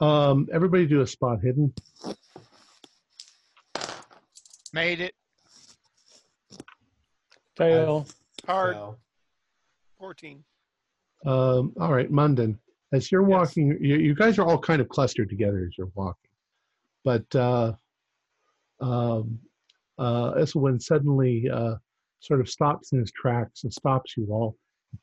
Um, 0.00 0.48
everybody 0.52 0.86
do 0.86 1.00
a 1.00 1.06
spot 1.06 1.40
hidden. 1.42 1.74
Made 4.72 5.00
it. 5.00 5.14
Fail. 7.56 8.06
Hard. 8.46 8.76
Well, 8.76 8.98
14. 9.98 10.42
Um, 11.26 11.72
all 11.78 11.92
right, 11.92 12.10
Munden. 12.10 12.58
As 12.92 13.10
you're 13.12 13.28
Yes. 13.28 13.30
walking, 13.30 13.76
you, 13.80 13.96
you 13.96 14.14
guys 14.14 14.38
are 14.38 14.46
all 14.46 14.58
kind 14.58 14.80
of 14.80 14.88
clustered 14.88 15.28
together 15.28 15.64
as 15.66 15.76
you're 15.76 15.90
walking. 15.94 16.30
But 17.04 17.34
uh, 17.34 17.72
um, 18.80 19.38
uh, 19.98 20.32
Iselwyn 20.34 20.80
suddenly 20.80 21.48
uh, 21.50 21.74
sort 22.20 22.40
of 22.40 22.48
stops 22.48 22.92
in 22.92 23.00
his 23.00 23.12
tracks 23.12 23.64
and 23.64 23.72
stops 23.72 24.16
you 24.16 24.28
all, 24.30 24.56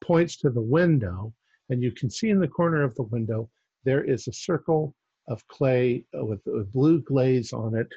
points 0.04 0.38
to 0.38 0.50
the 0.50 0.62
window, 0.62 1.34
and 1.70 1.82
you 1.82 1.92
can 1.92 2.10
see 2.10 2.30
in 2.30 2.40
the 2.40 2.48
corner 2.48 2.84
of 2.84 2.96
the 2.96 3.04
window 3.04 3.50
there 3.84 4.04
is 4.04 4.28
a 4.28 4.34
circle 4.34 4.96
of 5.28 5.46
clay 5.48 6.04
with 6.14 6.40
a 6.48 6.64
blue 6.64 7.02
glaze 7.02 7.54
on 7.54 7.76
it, 7.76 7.92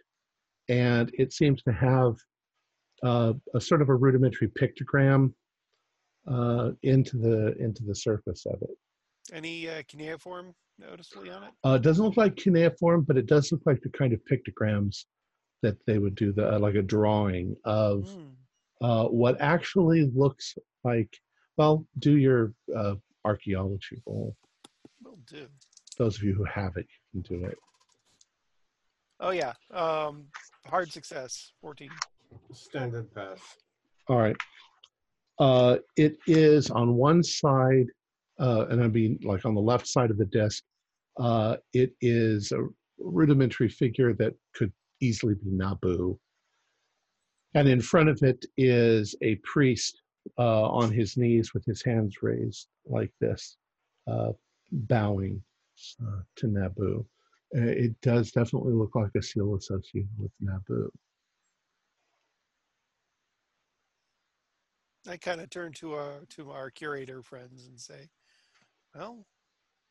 and 0.69 1.11
it 1.15 1.33
seems 1.33 1.63
to 1.63 1.73
have 1.73 2.17
uh, 3.03 3.33
a 3.55 3.61
sort 3.61 3.83
of 3.83 3.89
a 3.89 3.95
rudimentary 3.95 4.49
pictogram 4.49 5.33
uh, 6.31 6.71
into 6.83 7.17
the 7.17 7.57
into 7.59 7.83
the 7.85 7.95
surface 7.95 8.47
of 8.47 8.61
it. 8.63 8.77
Any 9.33 9.69
uh, 9.69 9.83
cuneiform 9.87 10.55
noticeably 10.79 11.31
on 11.31 11.45
it? 11.45 11.51
Uh, 11.65 11.75
it 11.75 11.83
doesn't 11.83 12.05
look 12.05 12.17
like 12.17 12.37
cuneiform, 12.37 13.03
but 13.03 13.17
it 13.17 13.27
does 13.27 13.53
look 13.53 13.63
like 13.65 13.81
the 13.81 13.91
kind 13.91 14.13
of 14.13 14.21
pictograms 14.31 15.05
that 15.63 15.77
they 15.87 15.99
would 15.99 16.15
do, 16.15 16.33
the, 16.33 16.55
uh, 16.55 16.59
like 16.59 16.75
a 16.75 16.83
drawing 16.83 17.55
of 17.65 18.09
uh, 18.81 19.05
what 19.05 19.41
actually 19.41 20.11
looks 20.15 20.57
like. 20.85 21.15
Well, 21.61 21.85
do 21.99 22.17
your 22.17 22.55
uh, 22.75 22.95
archaeology 23.23 24.01
roll. 24.07 24.35
Will 25.05 25.19
do. 25.27 25.47
Those 25.99 26.17
of 26.17 26.23
you 26.23 26.33
who 26.33 26.45
have 26.45 26.79
it, 26.79 26.87
you 27.13 27.23
can 27.23 27.39
do 27.39 27.45
it. 27.45 27.59
Oh 29.21 29.29
yeah. 29.29 29.53
Um, 29.71 30.25
hard 30.65 30.91
success. 30.91 31.53
14. 31.61 31.91
standard 32.55 33.15
pass. 33.15 33.41
All 34.09 34.17
right. 34.17 34.37
Uh, 35.39 35.77
it 35.99 36.17
is 36.27 36.71
on 36.71 36.95
one 36.95 37.23
side, 37.23 37.89
uh, 38.39 38.65
and 38.71 38.83
I 38.83 38.89
mean 38.89 39.19
like 39.23 39.45
on 39.45 39.55
the 39.55 39.61
left 39.61 39.87
side 39.87 40.11
of 40.11 40.17
the 40.17 40.31
desk. 40.41 40.63
Uh, 41.19 41.57
it 41.75 41.93
is 42.01 42.53
a 42.53 42.67
rudimentary 42.99 43.69
figure 43.69 44.15
that 44.15 44.33
could 44.55 44.73
easily 45.03 45.35
be 45.35 45.51
Nabu. 45.51 46.19
And 47.53 47.69
in 47.69 47.83
front 47.83 48.09
of 48.09 48.23
it 48.23 48.47
is 48.57 49.15
a 49.21 49.35
priest 49.45 50.00
uh, 50.39 50.69
on 50.69 50.91
his 50.91 51.17
knees 51.17 51.55
with 51.55 51.65
his 51.65 51.83
hands 51.83 52.23
raised 52.23 52.69
like 52.87 53.13
this, 53.21 53.57
uh, 54.07 54.33
bowing 54.73 55.43
uh, 56.03 56.21
to 56.37 56.47
Nabu. 56.47 57.05
Uh, 57.57 57.61
it 57.63 58.01
does 58.01 58.31
definitely 58.31 58.75
look 58.75 58.95
like 58.95 59.11
a 59.17 59.23
seal 59.23 59.55
associated 59.57 60.11
with 60.19 60.31
Nabu. 60.41 60.91
I 65.09 65.17
kind 65.17 65.41
of 65.41 65.51
turn 65.51 65.73
to 65.75 65.95
our 65.95 66.21
to 66.31 66.51
our 66.51 66.71
curator 66.71 67.23
friends 67.23 67.67
and 67.67 67.81
say, 67.81 68.11
"Well, 68.95 69.27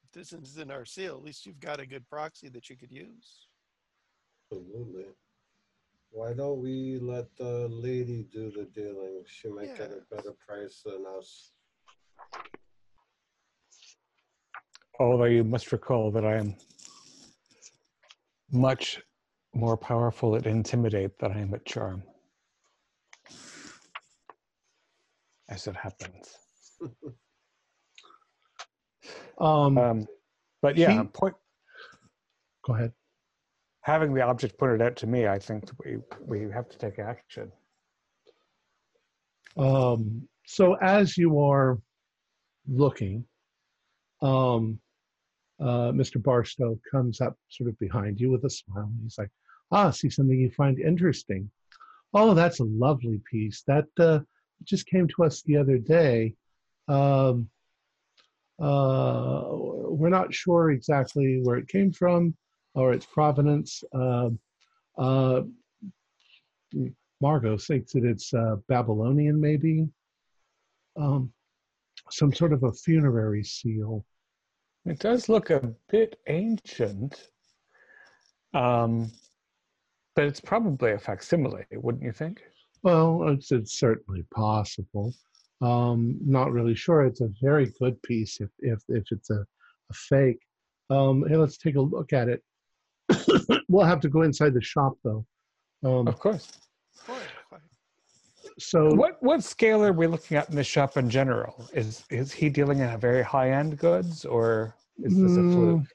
if 0.03 0.11
this 0.11 0.34
isn't 0.34 0.72
our 0.72 0.85
seal. 0.85 1.15
At 1.15 1.23
least 1.23 1.45
you've 1.45 1.60
got 1.60 1.80
a 1.80 1.85
good 1.85 2.07
proxy 2.07 2.47
that 2.49 2.69
you 2.69 2.77
could 2.77 2.91
use." 2.91 3.47
Absolutely. 4.51 5.06
Why 6.11 6.34
don't 6.34 6.60
we 6.61 6.98
let 6.99 7.36
the 7.38 7.68
lady 7.69 8.23
do 8.31 8.52
the 8.52 8.65
dealing? 8.65 9.23
She 9.27 9.48
might 9.48 9.77
get 9.77 9.91
a 9.91 10.15
better 10.15 10.34
price 10.45 10.81
than 10.84 11.06
us. 11.18 11.52
Although 14.99 15.26
you 15.26 15.44
must 15.44 15.72
recall 15.72 16.11
that 16.11 16.26
I 16.26 16.38
am 16.38 16.56
much 18.52 19.02
more 19.53 19.77
powerful 19.77 20.36
at 20.36 20.45
intimidate 20.45 21.18
than 21.19 21.31
I 21.31 21.40
am 21.41 21.53
at 21.53 21.65
charm. 21.65 22.03
As 25.49 25.68
it 25.68 25.76
happens. 25.76 26.38
Um, 29.41 29.77
Um, 29.77 30.07
but 30.61 30.76
yeah, 30.76 31.02
He- 31.02 31.07
point, 31.07 31.34
go 32.65 32.73
ahead. 32.76 32.91
Having 33.81 34.14
the 34.14 34.22
object 34.22 34.57
pointed 34.57 34.81
out 34.81 34.95
to 34.97 35.07
me, 35.07 35.27
I 35.27 35.39
think 35.39 35.69
we, 35.84 35.97
we 36.26 36.51
have 36.51 36.69
to 36.69 36.77
take 36.77 36.99
action. 36.99 37.51
Um, 39.57 40.27
so 40.45 40.76
as 40.76 41.18
you 41.18 41.39
are 41.39 41.80
looking, 42.68 43.26
um, 44.22 44.80
uh, 45.60 45.91
Mr. 45.91 46.22
Barstow 46.22 46.80
comes 46.89 47.22
up 47.22 47.38
sort 47.49 47.69
of 47.69 47.80
behind 47.80 48.19
you 48.19 48.31
with 48.31 48.45
a 48.45 48.49
smile. 48.49 48.91
He's 49.03 49.18
like, 49.18 49.30
"Ah, 49.72 49.91
see 49.91 50.10
something 50.10 50.39
you 50.39 50.51
find 50.51 50.80
interesting? 50.80 51.49
Oh, 52.14 52.34
that's 52.34 52.60
a 52.60 52.65
lovely 52.65 53.22
piece. 53.30 53.64
That 53.68 53.88
uh, 53.99 54.19
just 54.64 54.88
came 54.88 55.07
to 55.07 55.23
us 55.23 55.41
the 55.41 55.57
other 55.57 55.77
day. 55.77 56.35
Um, 56.88 57.49
uh, 58.60 59.43
we're 59.51 60.10
not 60.10 60.34
sure 60.34 60.72
exactly 60.72 61.41
where 61.43 61.57
it 61.57 61.68
came 61.68 61.91
from 61.91 62.35
or 62.75 62.93
its 62.93 63.05
provenance. 63.05 63.83
Um 63.93 64.39
uh, 64.97 65.41
Margot 67.21 67.57
thinks 67.57 67.93
that 67.93 68.05
it's 68.05 68.33
uh, 68.33 68.57
Babylonian, 68.67 69.39
maybe. 69.39 69.87
Um, 70.97 71.31
some 72.11 72.33
sort 72.33 72.53
of 72.53 72.63
a 72.63 72.71
funerary 72.71 73.43
seal. 73.43 74.05
It 74.85 74.99
does 74.99 75.29
look 75.29 75.49
a 75.49 75.73
bit 75.89 76.19
ancient, 76.27 77.29
um, 78.53 79.11
but 80.15 80.25
it's 80.25 80.39
probably 80.39 80.91
a 80.91 80.99
facsimile, 80.99 81.65
wouldn't 81.73 82.03
you 82.03 82.11
think? 82.11 82.41
Well, 82.83 83.27
it's, 83.29 83.51
it's 83.51 83.77
certainly 83.77 84.23
possible. 84.33 85.13
Um, 85.61 86.17
not 86.23 86.51
really 86.51 86.75
sure. 86.75 87.05
It's 87.05 87.21
a 87.21 87.29
very 87.41 87.73
good 87.79 88.01
piece 88.01 88.39
if 88.39 88.49
if 88.59 88.81
if 88.87 89.03
it's 89.11 89.29
a, 89.29 89.41
a 89.41 89.93
fake. 89.93 90.39
Um, 90.89 91.25
hey, 91.27 91.35
let's 91.35 91.57
take 91.57 91.75
a 91.75 91.81
look 91.81 92.13
at 92.13 92.29
it. 92.29 92.41
we'll 93.69 93.86
have 93.86 93.99
to 94.02 94.10
go 94.10 94.22
inside 94.23 94.53
the 94.53 94.61
shop 94.61 94.94
though. 95.03 95.26
Um, 95.84 96.07
Of 96.07 96.19
course. 96.19 96.52
Quite, 97.06 97.22
quite. 97.48 97.61
so 98.57 98.94
What 98.94 99.22
what 99.22 99.44
scale 99.44 99.84
are 99.84 99.94
we 99.94 100.07
looking 100.07 100.38
at 100.38 100.49
in 100.49 100.56
the 100.56 100.64
shop 100.64 100.98
in 100.98 101.10
general? 101.10 101.68
Is 101.73 102.03
is 102.10 102.31
he 102.31 102.49
dealing 102.49 102.80
in 102.80 102.90
a 102.90 102.98
very 102.98 103.23
high 103.23 103.52
end 103.52 103.77
goods, 103.77 104.26
or 104.26 104.76
is 104.99 105.18
this 105.19 105.38
a 105.38 105.41
Mm, 105.41 105.53
fluke? 105.53 105.88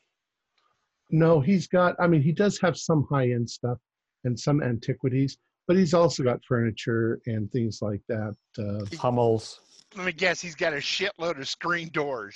No, 1.10 1.40
he's 1.40 1.66
got. 1.68 1.94
I 2.00 2.06
mean, 2.06 2.22
he 2.22 2.32
does 2.32 2.58
have 2.60 2.76
some 2.76 3.06
high 3.10 3.30
end 3.30 3.48
stuff 3.48 3.78
and 4.24 4.38
some 4.38 4.62
antiquities, 4.62 5.36
but 5.68 5.76
he's 5.76 5.92
also 5.94 6.22
got 6.24 6.40
furniture 6.48 7.20
and 7.26 7.50
things 7.52 7.80
like 7.82 8.00
that. 8.08 8.34
Uh, 8.58 8.84
Hummels. 8.96 9.60
Let 9.96 10.06
me 10.06 10.12
guess, 10.12 10.40
he's 10.40 10.56
got 10.56 10.72
a 10.72 10.78
shitload 10.78 11.38
of 11.38 11.46
screen 11.48 11.88
doors. 11.92 12.34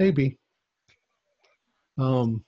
maybe. 0.00 0.38
Um. 1.98 2.44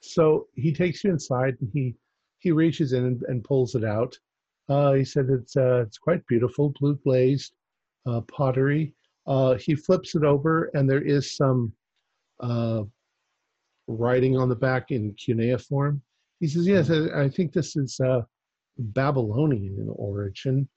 So 0.00 0.48
he 0.54 0.72
takes 0.72 1.04
you 1.04 1.10
inside, 1.10 1.56
and 1.60 1.70
he 1.72 1.94
he 2.38 2.50
reaches 2.50 2.92
in 2.92 3.04
and, 3.04 3.22
and 3.28 3.44
pulls 3.44 3.74
it 3.74 3.84
out. 3.84 4.18
Uh, 4.68 4.92
he 4.94 5.04
said 5.04 5.28
it's 5.30 5.56
uh, 5.56 5.82
it's 5.86 5.98
quite 5.98 6.26
beautiful, 6.26 6.74
blue 6.80 6.96
glazed 7.04 7.52
uh, 8.06 8.20
pottery. 8.22 8.94
Uh, 9.26 9.54
he 9.54 9.74
flips 9.74 10.14
it 10.14 10.24
over, 10.24 10.70
and 10.74 10.90
there 10.90 11.02
is 11.02 11.36
some 11.36 11.72
uh, 12.40 12.82
writing 13.86 14.36
on 14.36 14.48
the 14.48 14.56
back 14.56 14.90
in 14.90 15.14
cuneiform. 15.14 16.02
He 16.40 16.48
says, 16.48 16.66
"Yes, 16.66 16.90
I, 16.90 17.22
I 17.24 17.28
think 17.28 17.52
this 17.52 17.76
is 17.76 18.00
uh, 18.00 18.22
Babylonian 18.78 19.78
in 19.78 19.88
origin." 19.94 20.68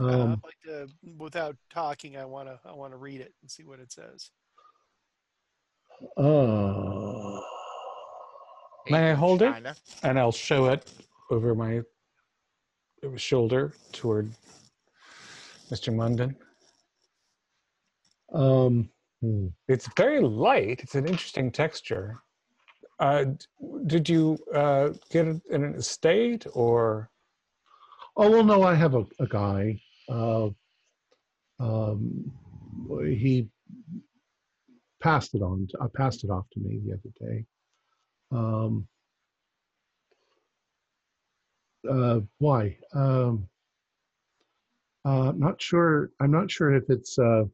Um, 0.00 0.40
like 0.44 0.54
to, 0.64 0.88
without 1.18 1.56
talking, 1.70 2.16
I 2.16 2.24
want 2.24 2.48
to 2.48 2.58
I 2.64 2.72
want 2.72 2.92
to 2.92 2.96
read 2.96 3.20
it 3.20 3.34
and 3.42 3.50
see 3.50 3.64
what 3.64 3.80
it 3.80 3.92
says. 3.92 4.30
uh, 6.16 7.01
May 8.90 8.98
I 8.98 9.10
Ancient 9.10 9.18
hold 9.18 9.42
it? 9.42 9.76
And 10.02 10.18
I'll 10.18 10.32
show 10.32 10.66
it 10.66 10.92
over 11.30 11.54
my 11.54 11.82
shoulder 13.16 13.72
toward 13.92 14.30
Mr. 15.70 15.94
Munden. 15.94 16.36
um, 18.32 18.90
hmm. 19.20 19.48
It's 19.68 19.88
very 19.96 20.20
light. 20.20 20.80
It's 20.82 20.94
an 20.94 21.06
interesting 21.06 21.50
texture. 21.50 22.22
Uh, 22.98 23.24
did 23.86 24.08
you 24.08 24.38
uh, 24.54 24.90
get 25.10 25.26
it 25.26 25.42
in 25.50 25.64
an 25.64 25.74
estate 25.74 26.46
or? 26.52 27.10
Oh 28.16 28.30
well, 28.30 28.44
no, 28.44 28.62
I 28.62 28.74
have 28.74 28.94
a, 28.94 29.04
a 29.18 29.26
guy. 29.26 29.80
Uh, 30.08 30.50
um, 31.58 32.30
he 33.04 33.48
passed 35.00 35.34
it 35.34 35.42
on. 35.42 35.66
To, 35.70 35.78
I 35.80 35.86
passed 35.96 36.24
it 36.24 36.30
off 36.30 36.46
to 36.52 36.60
me 36.60 36.80
the 36.84 36.92
other 36.92 37.32
day. 37.32 37.44
Um, 38.32 38.88
uh, 41.88 42.20
why? 42.38 42.76
Um, 42.94 43.48
uh, 45.04 45.32
not 45.36 45.60
sure. 45.60 46.10
I'm 46.20 46.30
not 46.30 46.50
sure 46.50 46.74
if 46.74 46.84
it's. 46.88 47.18
Uh, 47.18 47.44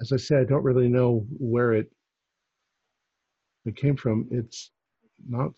as 0.00 0.12
I 0.12 0.16
said, 0.16 0.42
I 0.42 0.44
don't 0.44 0.64
really 0.64 0.88
know 0.88 1.26
where 1.38 1.72
it 1.72 1.90
it 3.64 3.76
came 3.76 3.96
from. 3.96 4.28
It's 4.30 4.70
not. 5.28 5.52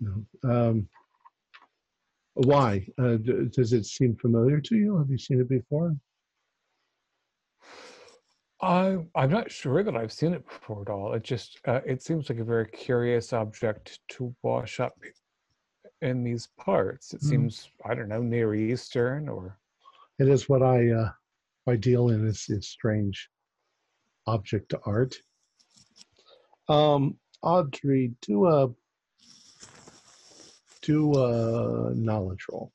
No. 0.00 0.24
Um, 0.44 0.88
why? 2.34 2.86
Uh, 2.98 3.16
does 3.50 3.72
it 3.72 3.86
seem 3.86 4.16
familiar 4.16 4.60
to 4.60 4.76
you? 4.76 4.98
Have 4.98 5.10
you 5.10 5.18
seen 5.18 5.40
it 5.40 5.48
before? 5.48 5.94
I, 8.62 8.98
I'm 9.16 9.30
not 9.30 9.50
sure 9.50 9.82
that 9.82 9.96
I've 9.96 10.12
seen 10.12 10.34
it 10.34 10.46
before 10.46 10.82
at 10.82 10.88
all. 10.88 11.12
It 11.14 11.24
just 11.24 11.58
uh, 11.66 11.80
it 11.84 12.00
seems 12.02 12.30
like 12.30 12.38
a 12.38 12.44
very 12.44 12.68
curious 12.68 13.32
object 13.32 13.98
to 14.10 14.34
wash 14.42 14.78
up 14.78 14.94
in 16.00 16.22
these 16.22 16.48
parts. 16.58 17.12
It 17.12 17.20
Hmm. 17.20 17.28
seems 17.28 17.68
I 17.84 17.94
don't 17.94 18.08
know 18.08 18.22
Near 18.22 18.54
Eastern 18.54 19.28
or 19.28 19.58
It 20.18 20.28
is 20.28 20.48
what 20.48 20.62
I 20.62 20.90
uh, 20.90 21.10
I 21.68 21.76
deal 21.76 22.10
in 22.10 22.26
is, 22.26 22.46
is 22.48 22.68
strange 22.68 23.28
object 24.26 24.68
to 24.70 24.80
art. 24.86 25.16
Um, 26.68 27.16
Audrey, 27.42 28.12
do 28.22 28.46
a 28.46 28.68
do 30.82 31.18
a 31.18 31.92
knowledge 31.94 32.44
roll, 32.50 32.72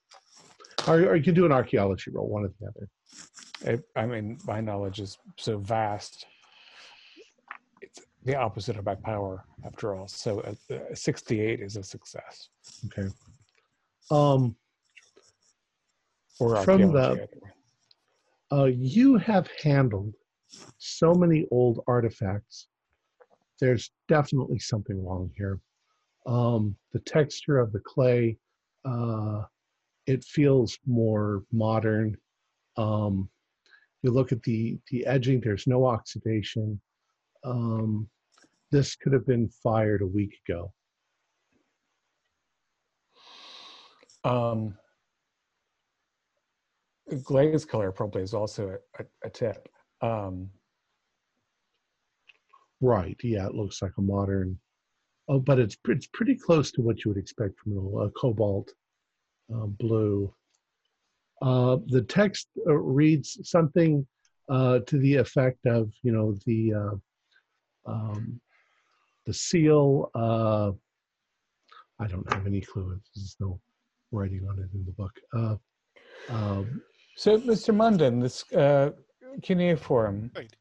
or, 0.88 0.96
or 1.06 1.16
you 1.16 1.24
can 1.24 1.34
do 1.34 1.46
an 1.46 1.52
archaeology 1.52 2.12
roll, 2.12 2.28
one 2.28 2.44
or 2.44 2.52
the 2.60 2.68
other. 2.68 2.90
I, 3.66 3.80
I 3.96 4.06
mean, 4.06 4.38
my 4.46 4.62
knowledge 4.62 5.00
is 5.00 5.18
so 5.38 5.58
vast. 5.58 6.26
It's 7.82 8.00
the 8.24 8.36
opposite 8.36 8.78
of 8.78 8.86
my 8.86 8.96
power, 8.96 9.46
after 9.66 9.96
all. 9.96 10.08
So, 10.08 10.42
uh, 10.42 10.74
uh, 10.74 10.94
68 10.94 11.60
is 11.62 11.76
a 11.78 11.84
success. 11.84 12.50
Okay. 12.86 13.08
Um, 14.12 14.56
Or 16.40 16.62
From 16.64 16.82
the- 16.82 16.86
archaeology, 17.00 17.22
either 17.24 17.40
way. 17.42 17.52
uh, 18.52 18.66
you 18.66 19.18
have 19.18 19.50
handled 19.64 20.14
so 20.78 21.14
many 21.14 21.48
old 21.52 21.84
artifacts. 21.88 22.68
There's 23.60 23.92
definitely 24.08 24.60
something 24.60 25.04
wrong 25.04 25.32
here. 25.36 25.60
Um, 26.28 26.78
the 26.92 27.00
texture 27.00 27.58
of 27.58 27.72
the 27.72 27.80
clay, 27.80 28.38
uh, 28.86 29.46
it 30.06 30.24
feels 30.24 30.78
more 30.86 31.44
modern. 31.52 32.16
Um, 32.78 33.30
you 34.04 34.12
look 34.12 34.32
at 34.32 34.44
the 34.44 34.78
the 34.92 35.06
edging. 35.06 35.40
There's 35.40 35.68
no 35.68 35.86
oxidation. 35.86 36.80
Um, 37.44 38.10
this 38.72 38.96
could 38.96 39.14
have 39.14 39.26
been 39.26 39.50
fired 39.64 40.02
a 40.02 40.08
week 40.08 40.36
ago. 40.48 40.74
Um, 44.24 44.78
glaze 47.24 47.64
color 47.64 47.92
probably 47.92 48.24
is 48.24 48.34
also 48.34 48.78
a, 49.00 49.06
a, 49.26 49.30
tip. 49.30 49.70
Um, 50.02 50.50
Right. 52.82 53.18
Yeah, 53.24 53.48
it 53.48 53.56
looks 53.56 53.82
like 53.82 53.94
a 53.98 54.02
modern. 54.02 54.60
Oh, 55.28 55.40
but 55.40 55.60
it's 55.60 55.76
it's 55.88 56.08
pretty 56.08 56.36
close 56.36 56.72
to 56.72 56.82
what 56.82 57.04
you 57.04 57.10
would 57.12 57.18
expect 57.18 57.60
from 57.60 57.78
a, 57.78 58.06
a 58.06 58.12
cobalt 58.12 58.72
uh, 59.54 59.66
blue. 59.66 60.34
Uh, 61.42 61.78
the 61.88 62.02
text 62.02 62.48
uh, 62.68 62.74
reads 62.74 63.38
something 63.44 64.06
uh, 64.50 64.80
to 64.88 64.98
the 64.98 65.16
effect 65.16 65.66
of, 65.66 65.92
you 66.02 66.12
know, 66.12 66.36
the 66.46 66.74
uh, 66.74 67.92
um, 67.92 68.40
the 69.26 69.34
seal. 69.34 70.10
Uh, 70.16 70.72
I 72.00 72.08
don't 72.08 72.32
have 72.34 72.46
any 72.48 72.62
clue. 72.62 73.00
There's 73.16 73.36
no 73.40 73.60
writing 74.12 74.48
on 74.50 74.60
it 74.60 74.70
in 74.74 74.86
the 74.86 74.92
book. 74.92 75.12
Uh, 75.36 75.56
um, 76.30 76.82
so, 77.16 77.38
Mr. 77.40 77.74
Munden, 77.76 78.20
this 78.20 78.52
uh, 78.54 78.92
cuneiform, 79.42 80.32
Right. 80.36 80.56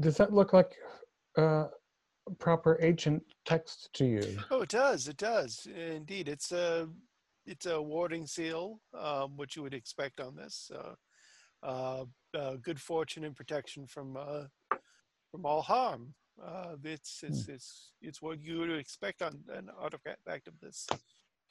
does 0.00 0.16
that 0.16 0.32
look 0.32 0.52
like 0.52 0.72
uh, 1.36 1.66
proper 2.38 2.78
ancient 2.82 3.22
text 3.44 3.90
to 3.94 4.04
you? 4.04 4.36
Oh, 4.50 4.62
it 4.62 4.68
does. 4.68 5.08
It 5.08 5.16
does. 5.16 5.66
Indeed, 5.74 6.28
it's 6.28 6.52
a 6.52 6.88
it's 7.46 7.66
a 7.66 7.80
warding 7.80 8.26
seal, 8.26 8.80
um, 8.98 9.36
which 9.36 9.56
you 9.56 9.62
would 9.62 9.74
expect 9.74 10.20
on 10.20 10.36
this. 10.36 10.70
Uh, 10.74 10.94
uh, 11.62 12.04
uh, 12.36 12.56
good 12.62 12.80
fortune 12.80 13.24
and 13.24 13.36
protection 13.36 13.86
from 13.86 14.16
uh, 14.16 14.44
from 15.30 15.46
all 15.46 15.62
harm. 15.62 16.14
Uh, 16.42 16.74
it's 16.84 17.22
it's 17.22 17.48
it's 17.48 17.92
it's 18.00 18.22
what 18.22 18.40
you 18.40 18.58
would 18.58 18.70
expect 18.70 19.22
on 19.22 19.38
an 19.52 19.70
artifact 19.78 20.48
of 20.48 20.54
this 20.60 20.86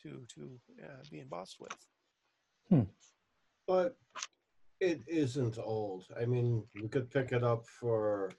to 0.01 0.25
to 0.33 0.59
uh, 0.83 1.03
be 1.09 1.19
embossed 1.19 1.57
with. 1.59 1.75
But 3.67 3.95
it 4.79 5.01
isn't 5.07 5.57
old. 5.59 6.05
I 6.19 6.25
mean, 6.25 6.63
we 6.75 6.87
could 6.87 7.09
pick 7.11 7.31
it 7.31 7.43
up 7.43 7.65
for 7.67 8.31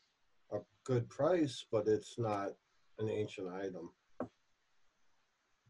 a 0.52 0.58
good 0.84 1.08
price, 1.08 1.64
but 1.70 1.86
it's 1.86 2.18
not 2.18 2.50
an 2.98 3.08
ancient 3.08 3.48
item. 3.48 3.90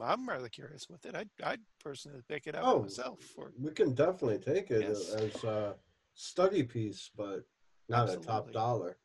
I'm 0.02 0.28
rather 0.28 0.48
curious 0.48 0.88
with 0.88 1.04
it. 1.06 1.14
I'd, 1.14 1.30
I'd 1.44 1.60
personally 1.82 2.22
pick 2.28 2.46
it 2.46 2.54
up 2.54 2.64
Oh. 2.64 2.82
myself. 2.82 3.20
For 3.34 3.52
We 3.60 3.70
can 3.70 3.94
definitely 3.94 4.38
take 4.38 4.70
it 4.70 4.82
Yes. 4.82 5.14
as 5.14 5.44
a 5.44 5.74
study 6.14 6.62
piece, 6.62 7.10
but 7.16 7.44
not 7.88 8.10
a 8.10 8.16
top 8.16 8.52
dollar. 8.52 8.98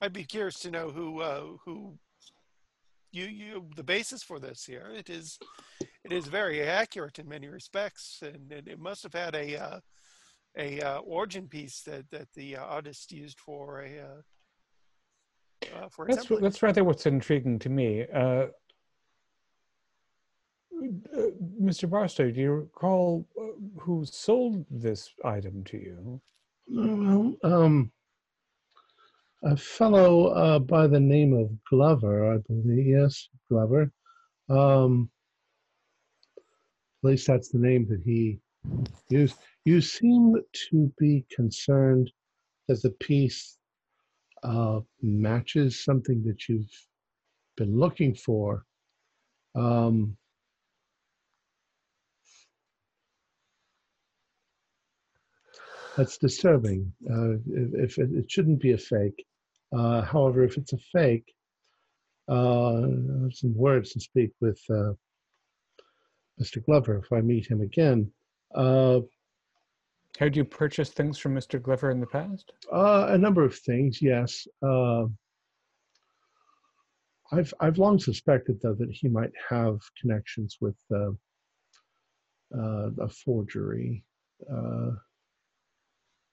I'd 0.00 0.12
be 0.12 0.24
curious 0.24 0.58
to 0.60 0.70
know 0.70 0.88
who 0.88 1.20
uh, 1.20 1.44
who 1.64 1.98
you 3.12 3.24
you 3.24 3.68
the 3.76 3.82
basis 3.82 4.22
for 4.22 4.38
this 4.38 4.64
here. 4.64 4.90
It 4.94 5.10
is 5.10 5.38
it 6.04 6.12
is 6.12 6.26
very 6.26 6.62
accurate 6.62 7.18
in 7.18 7.28
many 7.28 7.48
respects, 7.48 8.22
and 8.22 8.50
it, 8.50 8.68
it 8.68 8.78
must 8.78 9.02
have 9.02 9.12
had 9.14 9.34
a 9.34 9.56
uh, 9.56 9.80
a 10.56 10.80
uh, 10.80 10.98
origin 11.00 11.48
piece 11.48 11.82
that 11.82 12.08
that 12.10 12.28
the 12.34 12.56
uh, 12.56 12.64
artist 12.64 13.12
used 13.12 13.40
for 13.40 13.82
a 13.82 13.98
uh, 13.98 15.76
uh, 15.76 15.88
for 15.90 16.06
a 16.06 16.08
That's 16.08 16.26
template. 16.26 16.40
that's 16.40 16.62
rather 16.62 16.84
what's 16.84 17.06
intriguing 17.06 17.58
to 17.60 17.68
me. 17.68 18.06
Uh, 18.12 18.46
Mr. 20.80 21.88
Barstow, 21.88 22.30
do 22.30 22.40
you 22.40 22.52
recall 22.52 23.26
uh, 23.40 23.80
who 23.80 24.04
sold 24.04 24.64
this 24.70 25.10
item 25.24 25.64
to 25.64 25.76
you? 25.76 26.20
Well, 26.68 27.34
um, 27.42 27.92
a 29.42 29.56
fellow 29.56 30.28
uh, 30.28 30.58
by 30.58 30.86
the 30.86 31.00
name 31.00 31.32
of 31.34 31.50
Glover, 31.68 32.32
I 32.34 32.38
believe. 32.38 32.86
Yes, 32.86 33.28
Glover. 33.50 33.90
Um, 34.48 35.10
at 37.02 37.10
least 37.10 37.26
that's 37.26 37.48
the 37.48 37.58
name 37.58 37.86
that 37.88 38.02
he 38.04 38.40
used. 39.08 39.36
You 39.64 39.80
seem 39.80 40.36
to 40.70 40.92
be 40.98 41.24
concerned 41.34 42.10
that 42.68 42.82
the 42.82 42.90
piece 42.90 43.58
uh, 44.42 44.80
matches 45.02 45.84
something 45.84 46.22
that 46.24 46.48
you've 46.48 46.70
been 47.56 47.78
looking 47.78 48.14
for. 48.14 48.64
Um, 49.54 50.16
that's 55.96 56.18
disturbing. 56.18 56.92
Uh, 57.10 57.32
if, 57.46 57.74
if 57.74 57.98
it, 57.98 58.10
it 58.12 58.30
shouldn't 58.30 58.60
be 58.60 58.72
a 58.72 58.78
fake. 58.78 59.24
Uh, 59.76 60.02
however, 60.02 60.42
if 60.44 60.56
it's 60.56 60.72
a 60.72 60.78
fake, 60.92 61.32
uh, 62.28 62.82
some 63.32 63.54
words 63.54 63.92
to 63.92 64.00
speak 64.00 64.30
with 64.40 64.60
uh, 64.70 64.92
Mr. 66.40 66.64
Glover 66.64 66.98
if 67.04 67.12
I 67.12 67.20
meet 67.20 67.46
him 67.50 67.60
again. 67.60 68.10
Uh, 68.54 69.00
Had 70.18 70.36
you 70.36 70.44
purchased 70.44 70.94
things 70.94 71.18
from 71.18 71.34
Mr. 71.34 71.60
Glover 71.62 71.90
in 71.90 72.00
the 72.00 72.06
past? 72.06 72.52
uh, 72.72 73.06
a 73.10 73.18
number 73.18 73.44
of 73.44 73.56
things, 73.58 74.00
yes. 74.00 74.46
Uh, 74.62 75.06
I've 77.32 77.54
I've 77.60 77.78
long 77.78 78.00
suspected 78.00 78.60
though 78.60 78.74
that 78.74 78.90
he 78.90 79.06
might 79.08 79.30
have 79.48 79.78
connections 80.00 80.56
with 80.60 80.76
uh, 80.92 81.10
uh, 82.56 82.90
a 83.00 83.08
forgery. 83.08 84.04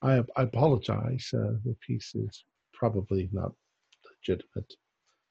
I 0.02 0.24
I 0.36 0.44
apologize. 0.44 1.30
Uh, 1.34 1.54
the 1.66 1.76
piece 1.86 2.14
is 2.16 2.44
probably 2.74 3.30
not 3.32 3.52
legitimate. 4.06 4.74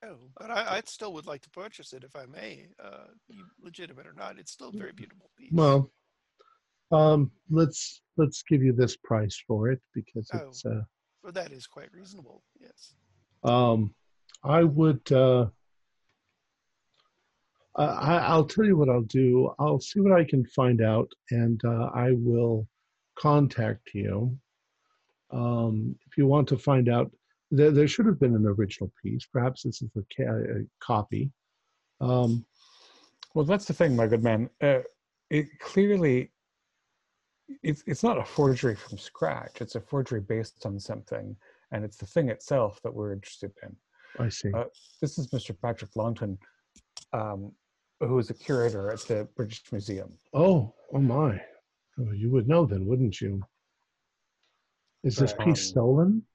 Oh, 0.05 0.17
but 0.39 0.51
I, 0.51 0.77
I 0.77 0.83
still 0.87 1.13
would 1.15 1.27
like 1.27 1.43
to 1.43 1.51
purchase 1.51 1.93
it 1.93 2.05
if 2.05 2.15
I 2.15 2.27
may. 2.27 2.69
Uh, 2.83 3.07
legitimate 3.63 4.07
or 4.07 4.13
not, 4.13 4.39
it's 4.39 4.53
still 4.53 4.69
a 4.69 4.77
very 4.77 4.93
beautiful 4.93 5.31
piece. 5.39 5.51
Well, 5.53 5.91
um, 6.93 7.31
let's 7.51 8.03
let's 8.17 8.43
give 8.43 8.63
you 8.63 8.73
this 8.73 8.97
price 8.97 9.43
for 9.47 9.71
it 9.71 9.81
because 9.95 10.29
Oh. 10.35 10.49
it's. 10.49 10.65
Uh, 10.67 10.83
well, 11.23 11.33
that 11.33 11.51
is 11.53 11.67
quite 11.67 11.93
reasonable. 11.93 12.43
Yes. 12.61 12.95
um, 13.45 13.95
I 14.45 14.63
would. 14.65 15.11
Uh, 15.11 15.47
I- 17.75 18.19
I'll 18.31 18.47
tell 18.47 18.65
you 18.65 18.77
what 18.77 18.89
I'll 18.89 19.03
do. 19.03 19.53
I'll 19.59 19.81
see 19.81 20.01
what 20.01 20.13
I 20.19 20.25
can 20.25 20.45
find 20.47 20.81
out, 20.81 21.11
and 21.31 21.61
uh, 21.65 21.91
I 21.95 22.13
will 22.13 22.67
contact 23.19 23.91
you. 23.95 24.39
Um, 25.31 25.97
if 26.07 26.16
you 26.16 26.27
want 26.27 26.48
to 26.48 26.59
find 26.59 26.89
out, 26.89 27.11
there, 27.51 27.70
there 27.70 27.89
should 27.89 28.07
have 28.07 28.19
been 28.20 28.35
an 28.35 28.47
original 28.47 28.90
piece. 29.03 29.27
Perhaps 29.27 29.62
this 29.62 29.82
is 29.82 29.90
a, 29.97 30.03
ca- 30.16 30.32
a 30.32 30.65
copy. 30.81 31.31
Um, 32.01 32.44
Well, 33.35 33.44
that's 33.44 33.66
the 33.66 33.74
thing, 33.74 33.94
my 33.97 34.07
good 34.07 34.23
man. 34.23 34.48
Uh, 34.62 34.81
it 35.31 35.47
clearly, 35.61 36.32
it's 37.62 37.82
it's 37.86 38.03
not 38.03 38.19
a 38.19 38.24
forgery 38.24 38.74
from 38.74 38.98
scratch. 38.98 39.61
It's 39.61 39.74
a 39.74 39.81
forgery 39.81 40.20
based 40.20 40.65
on 40.66 40.78
something, 40.81 41.36
and 41.73 41.85
it's 41.85 41.97
the 41.97 42.07
thing 42.07 42.28
itself 42.31 42.81
that 42.82 42.93
we're 42.94 43.12
interested 43.12 43.53
in. 43.62 43.77
I 44.19 44.28
see. 44.28 44.53
Uh, 44.53 44.65
This 45.01 45.19
is 45.19 45.28
Mr. 45.28 45.55
Patrick 45.61 45.94
Longton, 45.97 46.39
um, 47.12 47.53
who 48.01 48.19
is 48.19 48.31
a 48.31 48.35
curator 48.35 48.90
at 48.90 49.01
the 49.01 49.28
British 49.36 49.62
Museum. 49.73 50.12
Oh, 50.32 50.74
oh 50.93 50.98
my. 51.01 51.40
Oh, 51.98 52.12
you 52.12 52.31
would 52.31 52.48
know 52.48 52.66
then, 52.66 52.86
wouldn't 52.86 53.20
you? 53.20 53.43
Is 55.07 55.15
this 55.16 55.35
Right. 55.39 55.47
piece 55.47 55.69
Um, 55.69 55.70
stolen? 55.70 56.27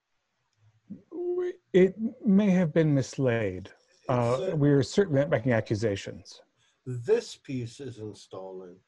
It 1.73 1.95
may 2.25 2.49
have 2.51 2.73
been 2.73 2.93
mislaid. 2.93 3.69
Uh, 4.07 4.37
It's, 4.41 4.55
we 4.55 4.69
are 4.71 4.81
certainly 4.83 5.19
not 5.19 5.29
making 5.29 5.51
accusations. 5.51 6.41
This 6.85 7.35
piece 7.35 7.79
isn't 7.81 8.17
stolen. 8.17 8.79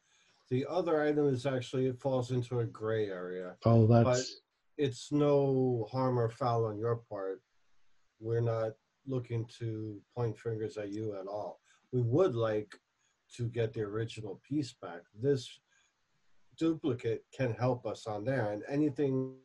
The 0.49 0.65
other 0.69 1.01
item 1.01 1.27
is 1.27 1.45
actually 1.45 1.87
it 1.87 1.99
falls 1.99 2.31
into 2.31 2.59
a 2.59 2.65
gray 2.65 3.09
area. 3.09 3.57
Oh, 3.65 3.85
that's 3.87 4.41
It's 4.77 5.11
no 5.11 5.87
harm 5.91 6.17
or 6.17 6.29
foul 6.29 6.65
on 6.65 6.77
your 6.77 6.95
part. 6.95 7.41
We're 8.19 8.41
not 8.41 8.73
looking 9.05 9.45
to 9.59 10.01
point 10.15 10.37
fingers 10.37 10.77
at 10.77 10.89
you 10.91 11.15
at 11.19 11.27
all. 11.27 11.59
We 11.91 12.01
would 12.01 12.35
like 12.35 12.73
to 13.35 13.47
get 13.49 13.73
the 13.73 13.81
original 13.81 14.39
piece 14.47 14.73
back. 14.73 15.01
This 15.13 15.59
duplicate 16.57 17.23
can 17.35 17.53
help 17.53 17.85
us 17.85 18.07
on 18.07 18.23
there, 18.23 18.51
and 18.51 18.63
anything 18.69 19.35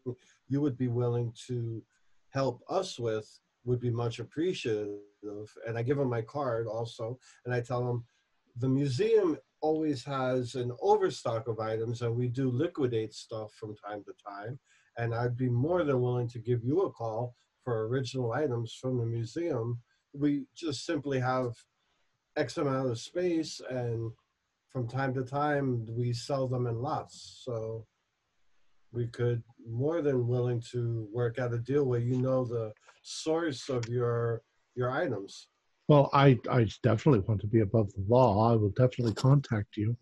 you 0.48 0.60
would 0.60 0.76
be 0.76 0.88
willing 0.88 1.32
to 1.46 1.82
help 2.30 2.62
us 2.68 2.98
with 2.98 3.28
would 3.64 3.80
be 3.80 3.90
much 3.90 4.18
appreciative. 4.18 4.98
And 5.66 5.76
I 5.76 5.82
give 5.82 5.96
them 5.96 6.08
my 6.08 6.22
card 6.22 6.66
also, 6.66 7.18
and 7.44 7.54
I 7.54 7.60
tell 7.60 7.84
them 7.84 8.04
the 8.56 8.68
museum 8.68 9.38
always 9.60 10.04
has 10.04 10.54
an 10.54 10.72
overstock 10.80 11.48
of 11.48 11.60
items, 11.60 12.02
and 12.02 12.14
we 12.14 12.28
do 12.28 12.50
liquidate 12.50 13.12
stuff 13.14 13.52
from 13.54 13.74
time 13.76 14.04
to 14.04 14.12
time. 14.24 14.58
And 14.96 15.14
I'd 15.14 15.36
be 15.36 15.48
more 15.48 15.84
than 15.84 16.00
willing 16.00 16.28
to 16.28 16.38
give 16.38 16.64
you 16.64 16.82
a 16.82 16.90
call 16.90 17.34
for 17.64 17.86
original 17.86 18.32
items 18.32 18.72
from 18.72 18.98
the 18.98 19.06
museum. 19.06 19.80
We 20.12 20.46
just 20.56 20.86
simply 20.86 21.20
have 21.20 21.54
X 22.36 22.56
amount 22.56 22.90
of 22.90 22.98
space, 22.98 23.60
and 23.68 24.10
from 24.70 24.86
time 24.86 25.14
to 25.14 25.24
time 25.24 25.86
we 25.90 26.12
sell 26.12 26.46
them 26.46 26.66
in 26.66 26.80
lots. 26.80 27.42
So 27.44 27.86
we 28.92 29.06
could 29.06 29.42
more 29.68 30.02
than 30.02 30.26
willing 30.26 30.62
to 30.72 31.08
work 31.12 31.38
out 31.38 31.52
a 31.52 31.58
deal 31.58 31.84
where 31.84 32.00
you 32.00 32.16
know 32.16 32.44
the 32.44 32.72
source 33.02 33.68
of 33.68 33.88
your 33.88 34.42
your 34.74 34.90
items. 34.90 35.48
well. 35.88 36.08
I 36.12 36.38
I 36.50 36.68
definitely 36.82 37.20
want 37.20 37.40
to 37.40 37.46
be 37.46 37.60
above 37.60 37.92
the 37.94 38.04
law. 38.08 38.50
I 38.50 38.56
will 38.56 38.70
definitely 38.70 39.14
contact 39.14 39.76
you 39.76 39.96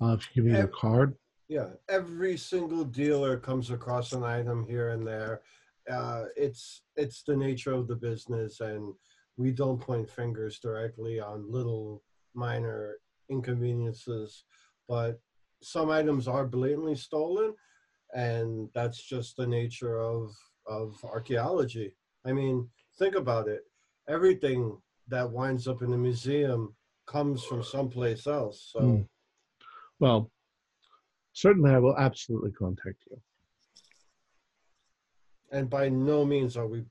uh, 0.00 0.16
if 0.18 0.28
you 0.28 0.42
give 0.42 0.44
me 0.44 0.58
your 0.58 0.68
Ev- 0.68 0.72
card. 0.72 1.14
Yeah, 1.48 1.70
every 1.88 2.36
single 2.36 2.84
dealer 2.84 3.36
comes 3.36 3.70
across 3.70 4.12
an 4.12 4.22
item 4.22 4.66
here 4.68 4.90
and 4.90 5.04
there. 5.06 5.42
Uh, 5.90 6.26
it's 6.36 6.82
it's 6.96 7.22
the 7.24 7.36
nature 7.36 7.72
of 7.72 7.88
the 7.88 7.96
business, 7.96 8.60
and 8.60 8.94
we 9.36 9.50
don't 9.50 9.80
point 9.80 10.08
fingers 10.08 10.60
directly 10.60 11.18
on 11.20 11.50
little 11.50 12.04
minor 12.34 12.98
inconveniences. 13.30 14.44
But 14.88 15.20
some 15.62 15.90
items 15.90 16.28
are 16.28 16.46
blatantly 16.46 16.96
stolen, 16.96 17.54
and 18.14 18.68
that's 18.74 19.02
just 19.02 19.36
the 19.36 19.46
nature 19.46 20.00
of 20.00 20.30
of 20.66 20.94
archaeology. 21.04 21.94
I 22.24 22.32
mean, 22.32 22.68
think 22.98 23.14
about 23.14 23.48
it. 23.48 23.62
Everything 24.08 24.76
that 25.08 25.30
winds 25.30 25.66
up 25.66 25.82
in 25.82 25.90
the 25.90 25.96
museum 25.96 26.74
comes 27.06 27.42
from 27.42 27.62
someplace 27.62 28.26
else. 28.26 28.70
So. 28.72 28.80
Hmm. 28.80 29.00
Well, 29.98 30.30
certainly 31.32 31.70
I 31.70 31.78
will 31.78 31.96
absolutely 31.96 32.52
contact 32.52 33.02
you. 33.10 33.20
And 35.52 35.68
by 35.68 35.88
no 35.88 36.24
means 36.24 36.56
are 36.56 36.66
we 36.66 36.84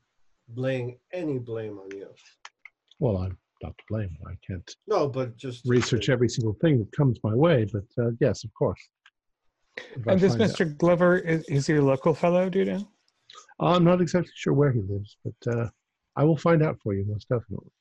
laying 0.56 0.98
any 1.14 1.40
blame 1.40 1.80
on 1.80 1.90
you. 1.96 2.10
Well, 3.00 3.18
I'm 3.18 3.38
not 3.64 3.78
to 3.78 3.84
blame. 3.90 4.16
I 4.28 4.34
can't 4.46 4.76
No, 4.88 5.08
but 5.08 5.36
just 5.38 5.66
research 5.66 6.10
every 6.10 6.30
single 6.30 6.54
thing 6.62 6.80
that 6.80 6.92
comes 6.92 7.20
my 7.24 7.34
way, 7.36 7.66
but 7.72 7.84
uh, 8.04 8.12
yes, 8.20 8.44
of 8.44 8.54
course. 8.54 8.80
If 9.78 10.08
I 10.08 10.12
And 10.14 10.20
this 10.22 10.36
find 10.36 10.44
out- 10.44 10.50
Mr. 10.52 10.78
Glover, 10.78 11.18
is, 11.20 11.44
is 11.50 11.68
he 11.68 11.76
a 11.76 11.82
local 11.82 12.14
fellow, 12.14 12.50
do 12.50 12.60
you 12.60 12.66
know? 12.66 12.88
I'm 13.60 13.84
not 13.84 14.02
exactly 14.02 14.32
sure 14.36 14.54
where 14.54 14.72
he 14.72 14.82
lives, 14.82 15.18
but 15.24 15.54
uh, 15.58 15.70
I 16.16 16.24
will 16.24 16.38
find 16.38 16.64
out 16.64 16.78
for 16.82 16.94
you 16.94 17.06
most 17.06 17.28
definitely. 17.30 17.72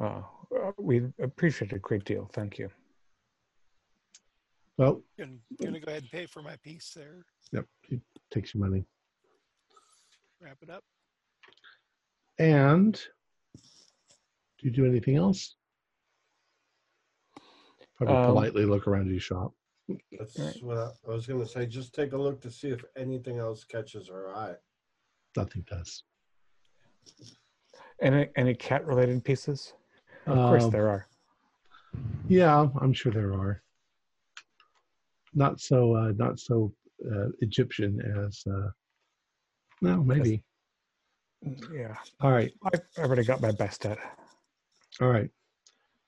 Uh, 0.00 0.22
uh, 0.56 0.72
we 0.78 1.02
appreciate 1.20 1.72
it 1.72 1.76
a 1.76 1.78
great 1.80 2.04
deal. 2.04 2.30
Thank 2.32 2.58
you. 2.58 2.68
Well, 4.76 5.02
You're 5.16 5.26
gonna, 5.26 5.38
you're 5.58 5.70
gonna 5.72 5.80
go 5.80 5.90
ahead 5.90 6.02
and 6.02 6.10
pay 6.12 6.26
for 6.26 6.40
my 6.40 6.56
piece 6.62 6.92
there. 6.94 7.24
yep, 7.52 7.64
he 7.88 8.00
takes 8.30 8.54
your 8.54 8.64
money. 8.64 8.84
Wrap 10.40 10.58
it 10.62 10.70
up. 10.70 10.84
And 12.38 13.00
do 14.58 14.66
you 14.68 14.72
do 14.72 14.84
anything 14.86 15.16
else? 15.16 15.56
Probably 17.96 18.16
Um, 18.16 18.26
politely 18.26 18.64
look 18.64 18.86
around 18.86 19.10
your 19.10 19.20
shop. 19.20 19.54
That's 20.12 20.38
Right. 20.38 20.62
what 20.62 20.76
I, 20.76 20.90
I 21.06 21.10
was 21.14 21.26
going 21.26 21.40
to 21.40 21.48
say. 21.48 21.66
Just 21.66 21.94
take 21.94 22.12
a 22.12 22.16
look 22.16 22.40
to 22.42 22.50
see 22.50 22.68
if 22.68 22.84
anything 22.96 23.38
else 23.38 23.64
catches 23.64 24.08
her 24.08 24.34
eye. 24.34 24.54
Nothing 25.36 25.64
does. 25.68 26.04
Any 28.00 28.28
any 28.36 28.54
cat 28.54 28.86
related 28.86 29.24
pieces? 29.24 29.72
Of 30.26 30.48
course 30.48 30.64
Um, 30.64 30.70
there 30.70 30.88
are. 30.88 31.06
Yeah, 32.28 32.68
I'm 32.80 32.92
sure 32.92 33.10
there 33.12 33.32
are. 33.34 33.62
Not 35.34 35.60
so, 35.60 35.94
uh, 35.94 36.12
not 36.16 36.38
so 36.38 36.72
uh, 37.10 37.28
Egyptian 37.40 38.00
as. 38.26 38.42
Uh, 38.46 38.70
no, 39.80 40.02
maybe. 40.04 40.44
Yeah, 41.72 41.96
All 42.20 42.32
right, 42.32 42.52
I, 42.64 42.78
I 42.98 43.02
already 43.02 43.22
got 43.24 43.40
my 43.40 43.52
best 43.52 43.86
at. 43.86 43.98
All 45.00 45.08
right. 45.08 45.30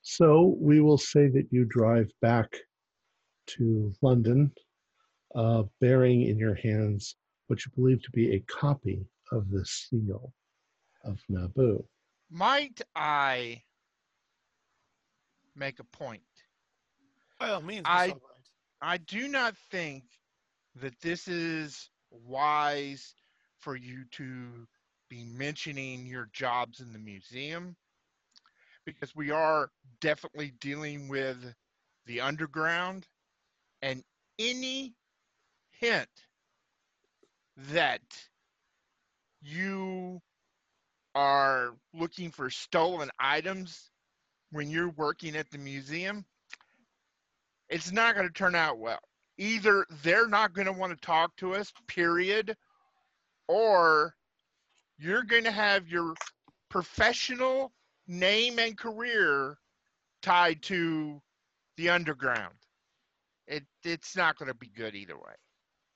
So 0.03 0.57
we 0.59 0.81
will 0.81 0.99
say 0.99 1.29
that 1.29 1.47
you 1.51 1.65
drive 1.65 2.11
back 2.21 2.57
to 3.49 3.93
London, 4.03 4.53
uh, 5.35 5.65
bearing 5.81 6.23
in 6.23 6.39
your 6.39 6.55
hands 6.55 7.17
what 7.47 7.65
you 7.65 7.71
believe 7.77 8.03
to 8.03 8.11
be 8.11 8.35
a 8.35 8.41
copy 8.41 9.05
of 9.33 9.51
the 9.51 9.65
seal 9.65 10.33
of 11.05 11.19
Nabu. 11.29 11.85
Might 12.31 12.81
I 12.95 13.62
make 15.55 15.79
a 15.79 15.85
point? 15.85 16.23
By 17.39 17.51
all 17.51 17.61
means, 17.62 17.83
I- 17.85 18.09
Miss 18.09 18.17
I 18.83 18.97
do 18.97 19.29
not 19.29 19.57
think 19.71 20.05
that 20.77 20.99
this 21.01 21.29
is 21.29 21.91
wise 22.11 23.15
for 23.59 23.77
you 23.77 24.05
to 24.12 24.67
be 25.09 25.25
mentioning 25.25 26.07
your 26.07 26.31
jobs 26.33 26.81
in 26.81 26.93
the 26.93 26.99
museum 26.99 27.77
because 28.86 29.15
we 29.15 29.31
are 29.31 29.70
definitely 30.01 30.52
dealing 30.61 31.09
with 31.09 31.39
the 32.07 32.20
underground 32.20 33.07
and 33.82 34.02
any 34.39 34.94
hint 35.70 36.09
that 37.57 38.01
you 39.43 40.20
are 41.15 41.74
looking 41.94 42.31
for 42.31 42.51
stolen 42.51 43.11
items 43.19 43.90
when 44.52 44.70
you're 44.70 44.90
working 44.90 45.36
at 45.36 45.51
the 45.51 45.59
museum 45.59 46.24
it's 47.70 47.93
not 47.93 48.15
going 48.15 48.27
to 48.27 48.32
turn 48.32 48.55
out 48.55 48.78
well. 48.78 48.98
Either 49.39 49.86
they're 50.02 50.28
not 50.28 50.52
going 50.52 50.66
to 50.66 50.73
want 50.73 50.93
to 50.93 51.07
talk 51.07 51.35
to 51.36 51.55
us, 51.55 51.73
period, 51.86 52.57
or 53.48 54.15
you're 54.98 55.23
going 55.23 55.44
to 55.44 55.51
have 55.52 55.89
your 55.89 56.15
professional 56.69 57.73
name 58.11 58.59
and 58.59 58.77
career 58.77 59.57
tied 60.20 60.61
to 60.62 61.23
the 61.77 61.89
underground. 61.89 62.55
It 63.47 63.65
it's 63.85 64.16
not 64.16 64.37
going 64.37 64.49
to 64.49 64.55
be 64.55 64.70
good 64.77 64.95
either 64.95 65.16
way. 65.16 65.35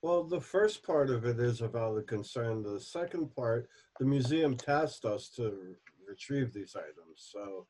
Well, 0.01 0.23
the 0.23 0.41
first 0.41 0.83
part 0.83 1.09
of 1.09 1.25
it 1.25 1.39
is 1.39 1.61
a 1.61 1.67
valid 1.67 2.07
concern. 2.07 2.63
The 2.63 2.79
second 2.79 3.35
part, 3.35 3.69
the 3.99 4.05
museum 4.05 4.55
tasked 4.55 5.03
us 5.03 5.29
to 5.35 5.75
retrieve 6.07 6.53
these 6.53 6.75
items. 6.75 7.31
So, 7.31 7.67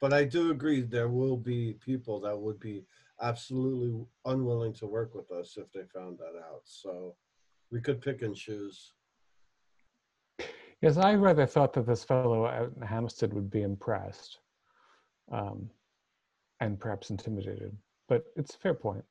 but 0.00 0.12
I 0.12 0.24
do 0.24 0.50
agree 0.50 0.82
there 0.82 1.08
will 1.08 1.36
be 1.36 1.74
people 1.74 2.20
that 2.20 2.38
would 2.38 2.58
be 2.58 2.84
absolutely 3.20 4.04
unwilling 4.24 4.72
to 4.74 4.86
work 4.86 5.14
with 5.14 5.30
us 5.30 5.56
if 5.56 5.70
they 5.72 5.84
found 5.94 6.18
that 6.18 6.38
out. 6.38 6.62
So, 6.64 7.14
we 7.70 7.80
could 7.80 8.00
pick 8.00 8.22
and 8.22 8.34
choose. 8.34 8.92
Yes, 10.82 10.96
I 10.96 11.14
rather 11.14 11.46
thought 11.46 11.72
that 11.74 11.86
this 11.86 12.02
fellow 12.02 12.44
out 12.46 12.72
in 12.74 12.82
Hampstead 12.82 13.32
would 13.32 13.48
be 13.48 13.62
impressed 13.62 14.40
um, 15.30 15.70
and 16.58 16.78
perhaps 16.78 17.10
intimidated, 17.10 17.76
but 18.08 18.24
it's 18.34 18.56
a 18.56 18.58
fair 18.58 18.74
point. 18.74 19.04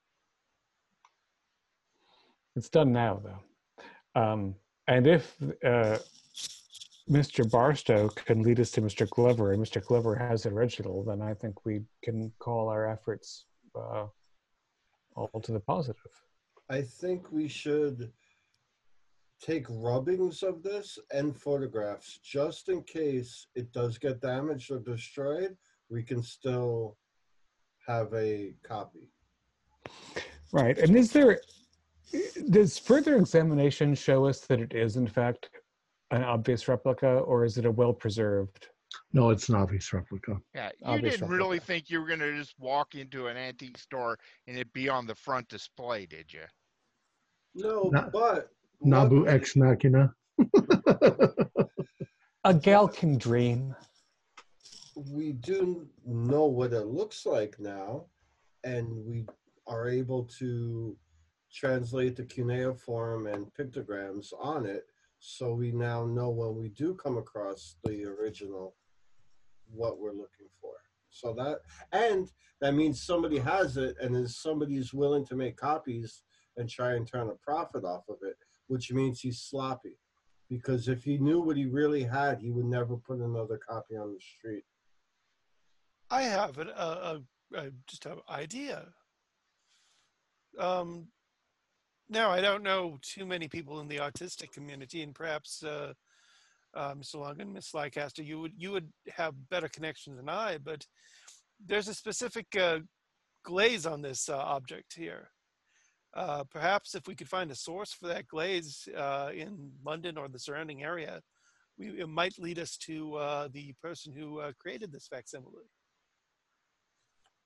It's 2.58 2.68
done 2.68 2.92
now, 2.92 3.22
though. 3.24 4.22
Um, 4.22 4.56
and 4.90 5.08
if 5.08 5.34
uh, 5.66 6.00
Mr. 7.10 7.50
Barstow 7.50 8.10
can 8.10 8.44
lead 8.44 8.60
us 8.60 8.72
to 8.72 8.82
Mr. 8.82 9.10
Glover, 9.10 9.54
and 9.54 9.64
Mr. 9.64 9.82
Glover 9.82 10.14
has 10.14 10.44
the 10.44 10.50
original, 10.50 11.06
then 11.06 11.22
I 11.22 11.34
think 11.34 11.66
we 11.66 11.84
can 12.04 12.34
call 12.40 12.68
our 12.68 12.86
efforts 12.86 13.46
uh, 13.76 14.08
all 15.16 15.42
to 15.42 15.54
the 15.54 15.60
positive. 15.62 16.02
I 16.70 16.82
think 16.82 17.32
we 17.32 17.48
should 17.48 18.12
take 19.42 19.66
rubbings 19.70 20.44
of 20.44 20.62
this 20.62 21.00
and 21.12 21.36
photographs 21.36 22.20
just 22.24 22.70
in 22.70 22.84
case 22.84 23.48
it 23.56 23.72
does 23.74 23.98
get 23.98 24.22
damaged 24.22 24.72
or 24.72 24.80
destroyed. 24.80 25.58
We 25.90 26.04
can 26.04 26.22
still 26.22 26.98
have 27.88 28.14
a 28.14 28.54
copy. 28.64 29.10
Right. 30.54 30.78
And 30.78 30.96
is 30.96 31.12
there, 31.12 31.42
does 32.52 32.78
further 32.78 33.18
examination 33.18 33.96
show 33.96 34.26
us 34.28 34.42
that 34.42 34.60
it 34.62 34.74
is, 34.74 34.96
in 34.96 35.08
fact, 35.08 35.50
an 36.12 36.24
obvious 36.24 36.68
replica, 36.68 37.08
or 37.08 37.46
is 37.46 37.58
it 37.58 37.66
a 37.66 37.72
well 37.72 37.94
preserved? 37.94 38.68
No, 39.14 39.30
it's 39.30 39.48
an 39.48 39.56
obvious 39.56 39.92
replica. 39.94 40.38
Yeah, 40.54 40.70
you 40.80 40.86
Obvious 40.86 41.16
didn't 41.16 41.30
really 41.30 41.60
think 41.60 41.90
you 41.90 42.02
were 42.02 42.08
going 42.08 42.20
to 42.20 42.36
just 42.38 42.56
walk 42.60 42.94
into 42.96 43.28
an 43.28 43.38
antique 43.38 43.78
store 43.78 44.20
and 44.48 44.58
it 44.58 44.72
be 44.74 44.90
on 44.90 45.08
the 45.08 45.16
front 45.16 45.48
display, 45.48 46.06
did 46.06 46.32
you? 46.32 46.44
No, 47.56 47.90
Na- 47.92 48.10
but 48.10 48.50
Nabu 48.82 49.28
ex 49.28 49.56
machina. 49.56 50.14
A 52.44 52.54
gal 52.54 52.88
can 52.88 53.18
dream. 53.18 53.76
we 54.96 55.34
do 55.34 55.88
know 56.06 56.46
what 56.46 56.74
it 56.74 56.88
looks 56.88 57.26
like 57.26 57.60
now, 57.60 58.06
and 58.64 59.06
we 59.06 59.26
are 59.68 59.88
able 59.88 60.24
to 60.40 60.98
translate 61.54 62.16
the 62.16 62.24
cuneiform 62.24 63.28
and 63.28 63.54
pictograms 63.54 64.34
on 64.40 64.66
it. 64.66 64.86
So 65.20 65.54
we 65.54 65.72
now 65.72 66.06
know 66.06 66.30
when 66.30 66.56
we 66.56 66.70
do 66.70 66.96
come 66.96 67.18
across 67.18 67.76
the 67.84 68.06
original 68.06 68.76
what 69.72 70.00
we're 70.00 70.12
looking 70.12 70.50
for. 70.60 70.74
So 71.12 71.34
that 71.34 71.60
and 71.92 72.32
that 72.62 72.74
means 72.74 73.04
somebody 73.04 73.38
has 73.38 73.78
it 73.78 73.98
and 74.02 74.16
is 74.16 74.38
somebody's 74.38 74.94
willing 74.94 75.26
to 75.28 75.36
make 75.36 75.58
copies 75.58 76.24
and 76.58 76.70
try 76.70 76.94
and 76.94 77.08
turn 77.08 77.30
a 77.30 77.36
profit 77.36 77.84
off 77.84 78.04
of 78.10 78.18
it, 78.24 78.36
which 78.72 78.90
means 78.94 79.20
he's 79.20 79.42
sloppy. 79.42 79.98
Because 80.50 80.88
if 80.88 81.04
he 81.04 81.18
knew 81.18 81.42
what 81.42 81.58
he 81.58 81.66
really 81.66 82.04
had, 82.04 82.40
he 82.40 82.52
would 82.52 82.66
never 82.66 82.96
put 82.96 83.20
another 83.20 83.58
copy 83.58 83.98
on 83.98 84.14
the 84.14 84.20
street. 84.22 84.64
I 86.10 86.22
have 86.22 86.58
an, 86.58 86.70
a, 86.70 87.20
a, 87.54 87.72
just 87.86 88.06
an 88.06 88.20
idea. 88.30 88.86
Um, 90.58 91.08
now 92.10 92.30
I 92.32 92.40
don't 92.40 92.64
know 92.64 92.98
too 93.02 93.26
many 93.26 93.50
people 93.50 93.82
in 93.82 93.90
the 93.90 93.98
autistic 93.98 94.54
community, 94.54 95.02
and 95.02 95.14
perhaps 95.14 95.64
uh, 95.64 95.92
uh, 96.74 96.94
Mr. 96.94 97.16
Long 97.16 97.42
and 97.42 97.54
Miss 97.54 97.74
Lycaster, 97.74 98.26
you 98.26 98.40
would 98.40 98.54
you 98.56 98.72
would 98.72 98.90
have 99.18 99.50
better 99.50 99.68
connections 99.68 100.16
than 100.16 100.30
I. 100.30 100.58
But 100.58 100.86
there's 101.66 101.90
a 101.90 101.94
specific 101.94 102.48
uh, 102.58 102.80
glaze 103.44 103.86
on 103.86 104.02
this 104.02 104.30
uh, 104.30 104.38
object 104.38 104.94
here. 104.96 105.30
Uh, 106.14 106.44
perhaps 106.44 106.94
if 106.94 107.08
we 107.08 107.16
could 107.16 107.30
find 107.30 107.52
a 107.52 107.56
source 107.56 107.94
for 107.94 108.08
that 108.08 108.28
glaze 108.28 108.88
uh, 108.98 109.30
in 109.34 109.72
London 109.84 110.18
or 110.18 110.28
the 110.28 110.40
surrounding 110.40 110.84
area, 110.84 111.22
we, 111.78 112.02
it 112.02 112.10
might 112.10 112.38
lead 112.38 112.60
us 112.60 112.76
to 112.78 113.16
uh, 113.16 113.48
the 113.54 113.74
person 113.82 114.12
who 114.12 114.40
uh, 114.40 114.52
created 114.60 114.92
this 114.92 115.08
facsimile. 115.08 115.64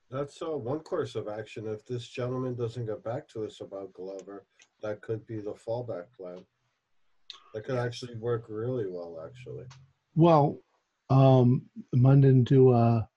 That's 0.09 0.41
uh, 0.41 0.57
one 0.57 0.79
course 0.79 1.15
of 1.15 1.27
action. 1.27 1.67
If 1.67 1.85
this 1.85 2.07
gentleman 2.07 2.55
doesn't 2.55 2.85
get 2.85 3.03
back 3.03 3.27
to 3.29 3.45
us 3.45 3.61
about 3.61 3.93
Glover, 3.93 4.45
that 4.81 5.01
could 5.01 5.25
be 5.25 5.41
the 5.41 5.53
fallback 5.53 6.05
plan. 6.15 6.45
That 7.53 7.65
could 7.65 7.77
actually 7.77 8.15
work 8.15 8.45
really 8.49 8.85
well, 8.87 9.23
actually. 9.25 9.65
Well, 10.15 10.59
um, 11.09 11.63
Munden 11.93 12.43
do 12.43 12.73
a 12.73 13.07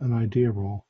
an 0.00 0.12
idea 0.12 0.50
roll. 0.50 0.84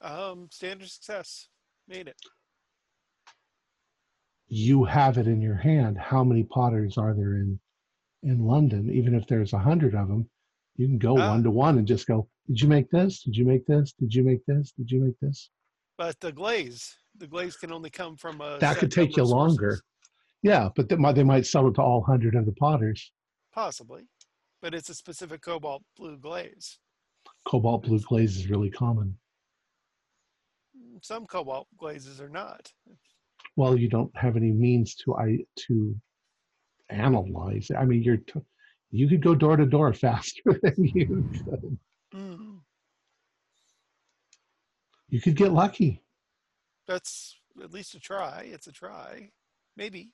Um, 0.00 0.48
standard 0.50 0.88
success. 0.88 1.48
Made 1.88 2.08
it. 2.08 2.16
You 4.48 4.84
have 4.84 5.18
it 5.18 5.26
in 5.26 5.40
your 5.40 5.54
hand. 5.56 5.98
How 5.98 6.24
many 6.24 6.42
potters 6.44 6.98
are 6.98 7.14
there 7.14 7.34
in 7.34 7.58
in 8.22 8.44
London? 8.44 8.90
Even 8.90 9.14
if 9.14 9.26
there's 9.26 9.52
a 9.52 9.58
hundred 9.58 9.94
of 9.94 10.08
them, 10.08 10.28
you 10.76 10.86
can 10.86 10.98
go 10.98 11.16
Ah. 11.18 11.30
one 11.30 11.42
to 11.44 11.50
one 11.50 11.78
and 11.78 11.86
just 11.86 12.06
go. 12.06 12.28
Did 12.46 12.60
you 12.60 12.68
make 12.68 12.90
this? 12.90 13.22
Did 13.22 13.36
you 13.36 13.44
make 13.44 13.64
this? 13.66 13.92
Did 13.92 14.12
you 14.14 14.24
make 14.24 14.44
this? 14.46 14.72
Did 14.72 14.90
you 14.90 15.00
make 15.04 15.18
this? 15.20 15.50
But 15.96 16.18
the 16.20 16.32
glaze, 16.32 16.96
the 17.16 17.26
glaze 17.26 17.56
can 17.56 17.70
only 17.72 17.90
come 17.90 18.16
from 18.16 18.40
a. 18.40 18.58
That 18.58 18.78
could 18.78 18.90
take 18.90 19.16
you 19.16 19.24
longer. 19.24 19.80
Yeah, 20.42 20.70
but 20.74 20.88
they 20.88 20.96
might, 20.96 21.12
they 21.12 21.22
might 21.22 21.46
sell 21.46 21.68
it 21.68 21.74
to 21.74 21.82
all 21.82 22.02
hundred 22.02 22.34
of 22.34 22.46
the 22.46 22.52
potters. 22.52 23.12
Possibly, 23.52 24.08
but 24.62 24.74
it's 24.74 24.88
a 24.88 24.94
specific 24.94 25.42
cobalt 25.42 25.84
blue 25.96 26.16
glaze. 26.16 26.78
Cobalt 27.44 27.82
blue 27.84 28.00
glaze 28.00 28.36
is 28.38 28.48
really 28.48 28.70
common. 28.70 29.18
Some 31.02 31.26
cobalt 31.26 31.66
glazes 31.78 32.20
are 32.20 32.28
not. 32.28 32.70
Well, 33.56 33.76
you 33.76 33.88
don't 33.88 34.14
have 34.16 34.36
any 34.36 34.52
means 34.52 34.94
to 34.96 35.14
I 35.16 35.38
to 35.66 35.94
analyze. 36.88 37.70
it. 37.70 37.76
I 37.76 37.84
mean, 37.84 38.02
you're 38.02 38.18
t- 38.18 38.40
you 38.90 39.08
could 39.08 39.22
go 39.22 39.34
door 39.34 39.56
to 39.56 39.66
door 39.66 39.92
faster 40.06 40.42
than 40.62 40.74
you 40.78 41.28
could. 41.32 41.78
Mm, 42.14 42.58
You 45.08 45.20
could 45.20 45.36
get 45.36 45.52
lucky, 45.52 46.02
that's 46.86 47.36
at 47.62 47.72
least 47.72 47.94
a 47.94 48.00
try. 48.00 48.48
It's 48.52 48.66
a 48.66 48.72
try. 48.72 49.30
Maybe. 49.76 50.10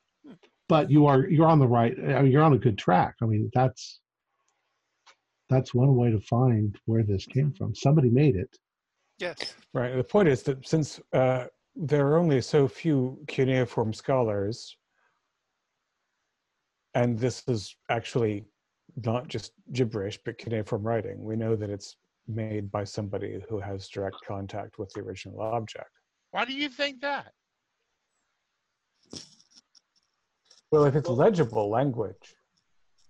but 0.69 0.91
you 0.91 1.07
are 1.07 1.27
you're 1.29 1.47
on 1.47 1.59
the 1.59 1.67
right. 1.67 1.95
I 1.99 2.23
mean, 2.23 2.33
you're 2.33 2.43
on 2.43 2.53
a 2.55 2.59
good 2.59 2.79
track. 2.79 3.15
I 3.23 3.27
mean, 3.27 3.51
that's 3.55 4.01
that's 5.49 5.73
one 5.75 5.95
way 5.97 6.11
to 6.11 6.21
find 6.21 6.77
where 6.87 7.03
this 7.03 7.25
came 7.27 7.53
from. 7.53 7.75
Somebody 7.75 8.11
made 8.11 8.37
it. 8.37 8.57
Yes. 9.19 9.55
Right. 9.73 9.97
The 9.97 10.05
point 10.05 10.29
is 10.29 10.43
that 10.45 10.67
since 10.67 11.01
uh, 11.13 11.45
there 11.75 12.07
are 12.07 12.17
only 12.19 12.41
so 12.41 12.69
few 12.69 13.19
cuneiform 13.29 13.93
scholars, 13.93 14.77
and 16.95 17.19
this 17.19 17.43
is 17.49 17.77
actually 17.91 18.45
not 19.05 19.29
just 19.29 19.53
gibberish, 19.73 20.19
but 20.25 20.39
cuneiform 20.39 20.83
writing. 20.83 21.23
We 21.23 21.37
know 21.37 21.57
that 21.57 21.71
it's 21.71 21.97
made 22.29 22.71
by 22.71 22.85
somebody 22.85 23.41
who 23.49 23.61
has 23.61 23.89
direct 23.89 24.17
contact 24.27 24.79
with 24.79 24.91
the 24.95 25.01
original 25.01 25.41
object. 25.41 25.91
Why 26.31 26.45
do 26.45 26.53
you 26.53 26.69
think 26.69 27.01
that? 27.03 27.33
Well, 30.71 30.85
if 30.85 30.97
it's 30.97 31.09
legible 31.09 31.71
language, 31.71 32.35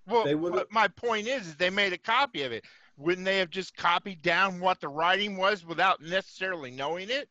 Well, 0.08 0.22
They 0.22 0.36
would've- 0.36 0.66
my 0.70 0.86
point 0.86 1.26
is, 1.26 1.48
is 1.48 1.56
they 1.56 1.68
made 1.68 1.92
a 1.92 1.98
copy 1.98 2.42
of 2.44 2.52
it. 2.52 2.64
Wouldn't 2.96 3.24
they 3.24 3.38
have 3.38 3.50
just 3.50 3.76
copied 3.76 4.22
down 4.22 4.60
what 4.60 4.80
the 4.80 4.88
writing 4.88 5.36
was 5.36 5.64
without 5.64 6.02
necessarily 6.02 6.70
knowing 6.70 7.10
it? 7.10 7.28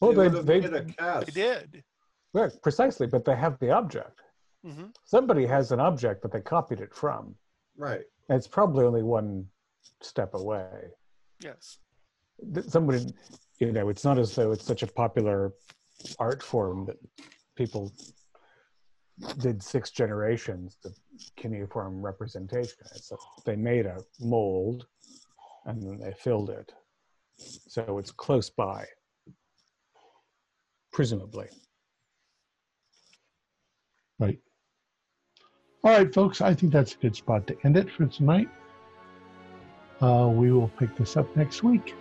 well, 0.00 0.12
they 0.12 0.28
they, 0.28 0.60
they, 0.60 0.78
a 0.78 0.84
cast. 0.84 1.26
They 1.26 1.32
did. 1.32 1.84
right, 2.32 2.52
precisely, 2.62 3.06
but 3.06 3.24
they 3.24 3.36
have 3.36 3.58
the 3.58 3.70
object. 3.70 4.20
hmm 4.64 4.86
Somebody 5.04 5.46
has 5.46 5.72
an 5.72 5.80
object 5.80 6.22
that 6.22 6.32
they 6.32 6.40
copied 6.40 6.80
it 6.80 6.94
from. 6.94 7.34
Right. 7.76 8.02
And 8.28 8.36
it's 8.36 8.48
probably 8.48 8.84
only 8.84 9.02
one 9.02 9.46
step 10.00 10.34
away. 10.34 10.70
Yes. 11.40 11.78
Somebody, 12.68 13.06
you 13.60 13.72
know, 13.72 13.88
it's 13.88 14.04
not 14.04 14.18
as 14.18 14.34
though 14.34 14.52
it's 14.52 14.64
such 14.64 14.82
a 14.82 14.86
popular 14.86 15.52
art 16.18 16.42
form 16.42 16.86
that 16.86 16.96
people 17.56 17.92
did 19.38 19.62
six 19.62 19.90
generations 19.90 20.76
of 20.84 20.94
cuneiform 21.36 22.02
representation. 22.02 22.74
That 22.82 23.18
they 23.44 23.56
made 23.56 23.86
a 23.86 24.02
mold 24.20 24.86
and 25.64 25.82
then 25.82 25.98
they 25.98 26.12
filled 26.12 26.50
it. 26.50 26.72
So 27.38 27.98
it's 27.98 28.10
close 28.10 28.50
by, 28.50 28.86
presumably. 30.92 31.48
Right. 34.18 34.38
All 35.84 35.92
right, 35.92 36.12
folks, 36.12 36.40
I 36.40 36.54
think 36.54 36.72
that's 36.72 36.94
a 36.94 36.96
good 36.96 37.14
spot 37.14 37.46
to 37.46 37.56
end 37.64 37.76
it 37.76 37.90
for 37.90 38.06
tonight. 38.06 38.48
Uh, 40.00 40.30
we 40.32 40.52
will 40.52 40.68
pick 40.68 40.94
this 40.96 41.16
up 41.16 41.34
next 41.36 41.62
week. 41.62 41.94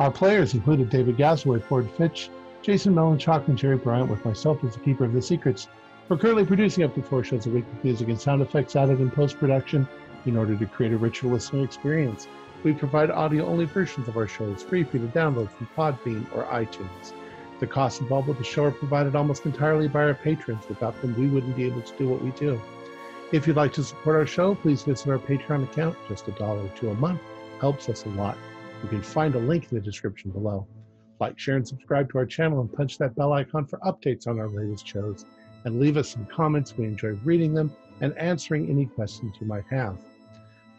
Our 0.00 0.10
players 0.10 0.54
included 0.54 0.90
David 0.90 1.16
Gasaway, 1.16 1.62
Ford 1.64 1.90
Fitch, 1.96 2.30
Jason 2.62 2.94
Melanchok, 2.94 3.48
and 3.48 3.58
Jerry 3.58 3.76
Bryant, 3.76 4.08
with 4.08 4.24
myself 4.24 4.62
as 4.62 4.74
the 4.74 4.80
keeper 4.80 5.04
of 5.04 5.12
the 5.12 5.20
secrets. 5.20 5.66
We're 6.08 6.16
currently 6.16 6.44
producing 6.44 6.84
up 6.84 6.94
to 6.94 7.02
four 7.02 7.24
shows 7.24 7.46
a 7.46 7.50
week 7.50 7.64
with 7.72 7.82
music 7.82 8.08
and 8.08 8.20
sound 8.20 8.40
effects 8.40 8.76
added 8.76 9.00
in 9.00 9.10
post 9.10 9.38
production 9.38 9.88
in 10.26 10.36
order 10.36 10.56
to 10.56 10.66
create 10.66 10.92
a 10.92 10.96
richer 10.96 11.26
listening 11.26 11.64
experience. 11.64 12.28
We 12.62 12.72
provide 12.72 13.10
audio 13.10 13.46
only 13.46 13.64
versions 13.64 14.06
of 14.06 14.16
our 14.16 14.28
shows 14.28 14.62
free 14.62 14.84
for 14.84 14.98
you 14.98 15.06
to 15.08 15.12
download 15.12 15.50
from 15.50 15.68
Podbean 15.76 16.24
or 16.36 16.44
iTunes. 16.44 17.12
The 17.58 17.66
costs 17.66 18.00
involved 18.00 18.28
with 18.28 18.38
the 18.38 18.44
show 18.44 18.64
are 18.64 18.70
provided 18.70 19.16
almost 19.16 19.44
entirely 19.44 19.88
by 19.88 20.04
our 20.04 20.14
patrons. 20.14 20.68
Without 20.68 21.00
them, 21.00 21.16
we 21.18 21.26
wouldn't 21.26 21.56
be 21.56 21.64
able 21.64 21.82
to 21.82 21.98
do 21.98 22.08
what 22.08 22.22
we 22.22 22.30
do. 22.32 22.60
If 23.32 23.46
you'd 23.46 23.56
like 23.56 23.72
to 23.72 23.82
support 23.82 24.16
our 24.16 24.26
show, 24.26 24.54
please 24.54 24.82
visit 24.82 25.08
our 25.08 25.18
Patreon 25.18 25.64
account. 25.64 25.96
Just 26.08 26.28
a 26.28 26.32
dollar 26.32 26.62
or 26.62 26.68
two 26.76 26.90
a 26.90 26.94
month 26.94 27.20
helps 27.60 27.88
us 27.88 28.04
a 28.04 28.10
lot. 28.10 28.36
You 28.84 28.88
can 28.88 29.02
find 29.02 29.34
a 29.34 29.38
link 29.38 29.68
in 29.70 29.78
the 29.78 29.80
description 29.80 30.30
below. 30.30 30.66
Like, 31.22 31.38
share, 31.38 31.54
and 31.54 31.66
subscribe 31.66 32.10
to 32.10 32.18
our 32.18 32.26
channel 32.26 32.60
and 32.60 32.72
punch 32.72 32.98
that 32.98 33.14
bell 33.14 33.32
icon 33.32 33.64
for 33.64 33.78
updates 33.78 34.26
on 34.26 34.40
our 34.40 34.48
latest 34.48 34.84
shows. 34.84 35.24
And 35.64 35.78
leave 35.78 35.96
us 35.96 36.08
some 36.08 36.26
comments. 36.26 36.76
We 36.76 36.84
enjoy 36.84 37.10
reading 37.22 37.54
them 37.54 37.70
and 38.00 38.12
answering 38.18 38.68
any 38.68 38.86
questions 38.86 39.36
you 39.40 39.46
might 39.46 39.62
have. 39.70 39.96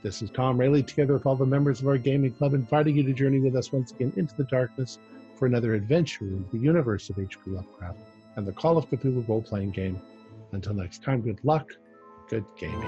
This 0.01 0.21
is 0.21 0.29
Tom 0.31 0.57
Rayleigh, 0.57 0.83
together 0.83 1.13
with 1.13 1.25
all 1.25 1.37
the 1.37 1.45
members 1.45 1.79
of 1.79 1.87
our 1.87 1.97
gaming 1.97 2.33
club, 2.33 2.53
inviting 2.53 2.97
you 2.97 3.03
to 3.03 3.13
journey 3.13 3.39
with 3.39 3.55
us 3.55 3.71
once 3.71 3.91
again 3.91 4.11
into 4.17 4.35
the 4.35 4.43
darkness 4.43 4.99
for 5.39 5.45
another 5.45 5.75
adventure 5.75 6.25
in 6.25 6.45
the 6.51 6.59
universe 6.59 7.09
of 7.09 7.17
H.P. 7.19 7.49
Lovecraft 7.49 7.99
and 8.35 8.45
the 8.45 8.51
Call 8.51 8.77
of 8.77 8.89
Cthulhu 8.89 9.25
role 9.29 9.41
playing 9.41 9.71
game. 9.71 9.97
Until 10.51 10.73
next 10.73 11.03
time, 11.03 11.21
good 11.21 11.39
luck, 11.45 11.71
good 12.29 12.43
gaming. 12.59 12.81